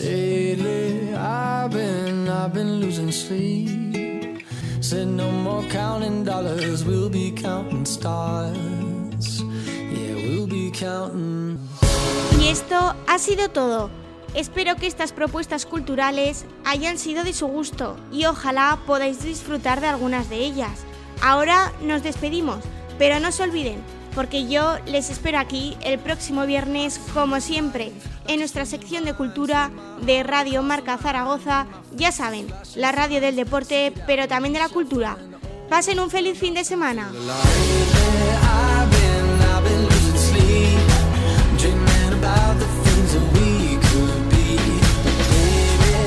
Y 12.41 12.49
esto 12.49 12.95
ha 13.07 13.19
sido 13.19 13.49
todo. 13.51 13.91
Espero 14.35 14.77
que 14.77 14.87
estas 14.87 15.13
propuestas 15.13 15.67
culturales 15.67 16.47
hayan 16.65 16.99
sido 16.99 17.23
de 17.23 17.35
su 17.35 17.47
gusto 17.47 17.97
y 18.11 18.25
ojalá 18.25 18.79
podáis 18.87 19.23
disfrutar 19.23 19.81
de 19.81 19.89
algunas 19.89 20.31
de 20.31 20.37
ellas. 20.37 20.85
Ahora 21.21 21.73
nos 21.83 22.03
despedimos, 22.03 22.59
pero 22.99 23.21
no 23.21 23.31
se 23.31 23.43
olviden, 23.43 23.83
porque 24.15 24.49
yo 24.49 24.79
les 24.87 25.11
espero 25.11 25.39
aquí 25.39 25.77
el 25.85 25.99
próximo 25.99 26.47
viernes, 26.47 26.99
como 27.13 27.41
siempre, 27.41 27.93
en 28.27 28.39
nuestra 28.39 28.65
sección 28.65 29.05
de 29.05 29.15
cultura 29.15 29.71
de 30.01 30.23
Radio 30.23 30.63
Marca 30.63 30.97
Zaragoza, 30.97 31.67
ya 31.95 32.11
saben, 32.11 32.47
la 32.75 32.91
radio 32.91 33.21
del 33.21 33.37
deporte, 33.37 33.93
pero 34.07 34.29
también 34.29 34.55
de 34.55 34.61
la 34.61 34.71
cultura. 34.71 35.19
Pasen 35.69 36.01
un 36.01 36.11
feliz 36.11 36.39
fin 36.39 36.55
de 36.55 36.65
semana. 36.65 37.11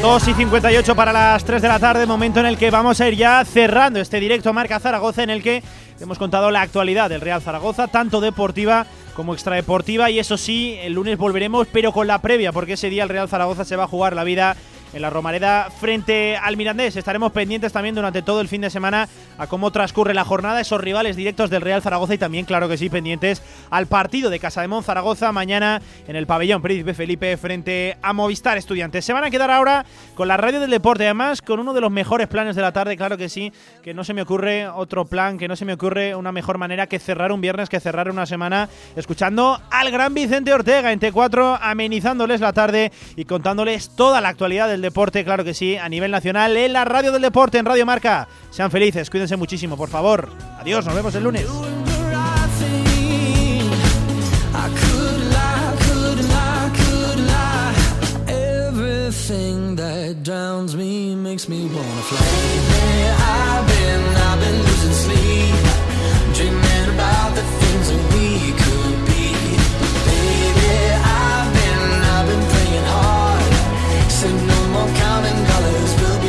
2 0.05 0.27
y 0.27 0.33
58 0.35 0.95
para 0.95 1.11
las 1.11 1.43
3 1.43 1.63
de 1.63 1.67
la 1.67 1.79
tarde, 1.79 2.05
momento 2.05 2.39
en 2.39 2.45
el 2.45 2.59
que 2.59 2.69
vamos 2.69 3.01
a 3.01 3.07
ir 3.07 3.15
ya 3.15 3.43
cerrando 3.43 3.99
este 3.99 4.19
directo 4.19 4.53
Marca 4.53 4.79
Zaragoza 4.79 5.23
en 5.23 5.31
el 5.31 5.41
que 5.41 5.63
hemos 5.99 6.19
contado 6.19 6.51
la 6.51 6.61
actualidad 6.61 7.09
del 7.09 7.21
Real 7.21 7.41
Zaragoza, 7.41 7.87
tanto 7.87 8.21
deportiva 8.21 8.85
como 9.15 9.33
extradeportiva 9.33 10.11
y 10.11 10.19
eso 10.19 10.37
sí, 10.37 10.77
el 10.79 10.93
lunes 10.93 11.17
volveremos, 11.17 11.67
pero 11.71 11.91
con 11.91 12.05
la 12.05 12.21
previa, 12.21 12.51
porque 12.51 12.73
ese 12.73 12.91
día 12.91 13.01
el 13.01 13.09
Real 13.09 13.27
Zaragoza 13.27 13.65
se 13.65 13.75
va 13.77 13.85
a 13.85 13.87
jugar 13.87 14.15
la 14.15 14.23
vida 14.23 14.55
en 14.95 15.01
la 15.01 15.09
Romareda 15.09 15.69
frente 15.69 16.37
al 16.37 16.55
Mirandés. 16.55 16.95
Estaremos 16.95 17.33
pendientes 17.33 17.73
también 17.73 17.95
durante 17.95 18.21
todo 18.21 18.39
el 18.39 18.47
fin 18.47 18.61
de 18.61 18.69
semana 18.69 19.09
a 19.37 19.45
cómo 19.47 19.69
transcurre 19.71 20.13
la 20.13 20.23
jornada, 20.23 20.61
esos 20.61 20.79
rivales 20.79 21.17
directos 21.17 21.49
del 21.49 21.61
Real 21.61 21.81
Zaragoza 21.81 22.13
y 22.13 22.17
también, 22.17 22.45
claro 22.45 22.69
que 22.69 22.77
sí, 22.77 22.89
pendientes 22.89 23.43
al 23.69 23.87
partido 23.87 24.29
de 24.29 24.39
Casa 24.39 24.61
de 24.61 24.69
Mon 24.69 24.83
Zaragoza 24.83 25.33
mañana 25.33 25.81
en 26.07 26.15
el 26.15 26.25
pabellón 26.25 26.61
Príncipe 26.61 26.93
Felipe 26.93 27.35
frente 27.35 27.97
a 28.01 28.13
Movistar 28.13 28.57
Estudiantes. 28.57 29.03
Se 29.03 29.11
van 29.11 29.25
a 29.25 29.29
quedar 29.29 29.51
ahora 29.51 29.85
con 30.15 30.29
la 30.29 30.37
radio 30.37 30.61
del 30.61 30.71
deporte, 30.71 31.03
además 31.03 31.41
con 31.41 31.59
uno 31.59 31.73
de 31.73 31.81
los 31.81 31.91
mejores 31.91 32.27
planes 32.27 32.55
de 32.55 32.61
la 32.61 32.71
tarde, 32.71 32.95
claro 32.95 33.17
que 33.17 33.27
sí, 33.27 33.51
que 33.83 33.93
no 33.93 34.05
se 34.05 34.13
me 34.13 34.21
ocurre 34.21 34.69
otro 34.69 35.03
plan, 35.03 35.37
que 35.37 35.49
no 35.49 35.57
se 35.57 35.65
me 35.65 35.73
ocurre 35.73 36.15
una 36.15 36.31
mejor 36.31 36.57
manera 36.57 36.87
que 36.87 36.99
cerrar 36.99 37.33
un 37.33 37.41
viernes, 37.41 37.67
que 37.67 37.81
cerrar 37.81 38.09
una 38.09 38.25
semana, 38.25 38.69
escuchando 38.95 39.59
al 39.71 39.91
gran 39.91 40.13
Vicente 40.13 40.53
Ortega 40.53 40.93
en 40.93 41.01
T4, 41.01 41.59
amenizándoles 41.61 42.39
la 42.39 42.53
tarde 42.53 42.93
y 43.17 43.25
contándoles 43.25 43.89
toda 43.89 44.21
la 44.21 44.29
actualidad 44.29 44.69
del 44.69 44.84
deporte, 44.85 45.23
claro 45.25 45.43
que 45.43 45.53
sí, 45.53 45.77
a 45.77 45.89
nivel 45.89 46.11
nacional, 46.11 46.55
en 46.55 46.73
la 46.73 46.85
radio 46.85 47.11
del 47.11 47.21
deporte, 47.21 47.57
en 47.57 47.65
Radio 47.65 47.85
Marca. 47.85 48.27
Sean 48.51 48.71
felices, 48.71 49.09
cuídense 49.09 49.35
muchísimo, 49.35 49.75
por 49.75 49.89
favor. 49.89 50.29
Adiós, 50.59 50.85
nos 50.85 50.95
vemos 50.95 51.13
el 51.15 51.23
lunes. 51.23 51.45
everything 59.25 59.75
that 59.75 60.23
drowns 60.23 60.75
me 60.75 61.15
makes 61.15 61.47
me 61.49 61.65
wanna 61.65 62.01
fly. 62.09 62.19
Lately 62.19 62.97
I've 63.37 63.67
been, 63.67 64.03
I've 64.27 64.39
been 64.39 64.59
losing 64.67 64.95
sleep, 65.05 65.55
dreaming 66.35 66.87
about 66.95 67.33
the 67.33 67.45
things 67.61 67.85
that 67.91 68.03
we 68.13 68.27
could 68.63 68.97
be. 69.09 69.25
But 69.81 69.93
baby, 70.09 70.73
I've 71.25 71.51
been, 71.57 71.83
I've 72.13 72.27
been 72.31 72.45
playing 72.53 72.87
hard, 72.95 73.53
so 74.19 74.54
more 74.75 74.91
common 74.99 75.35
dollars. 75.47 75.91
Will 76.01 76.24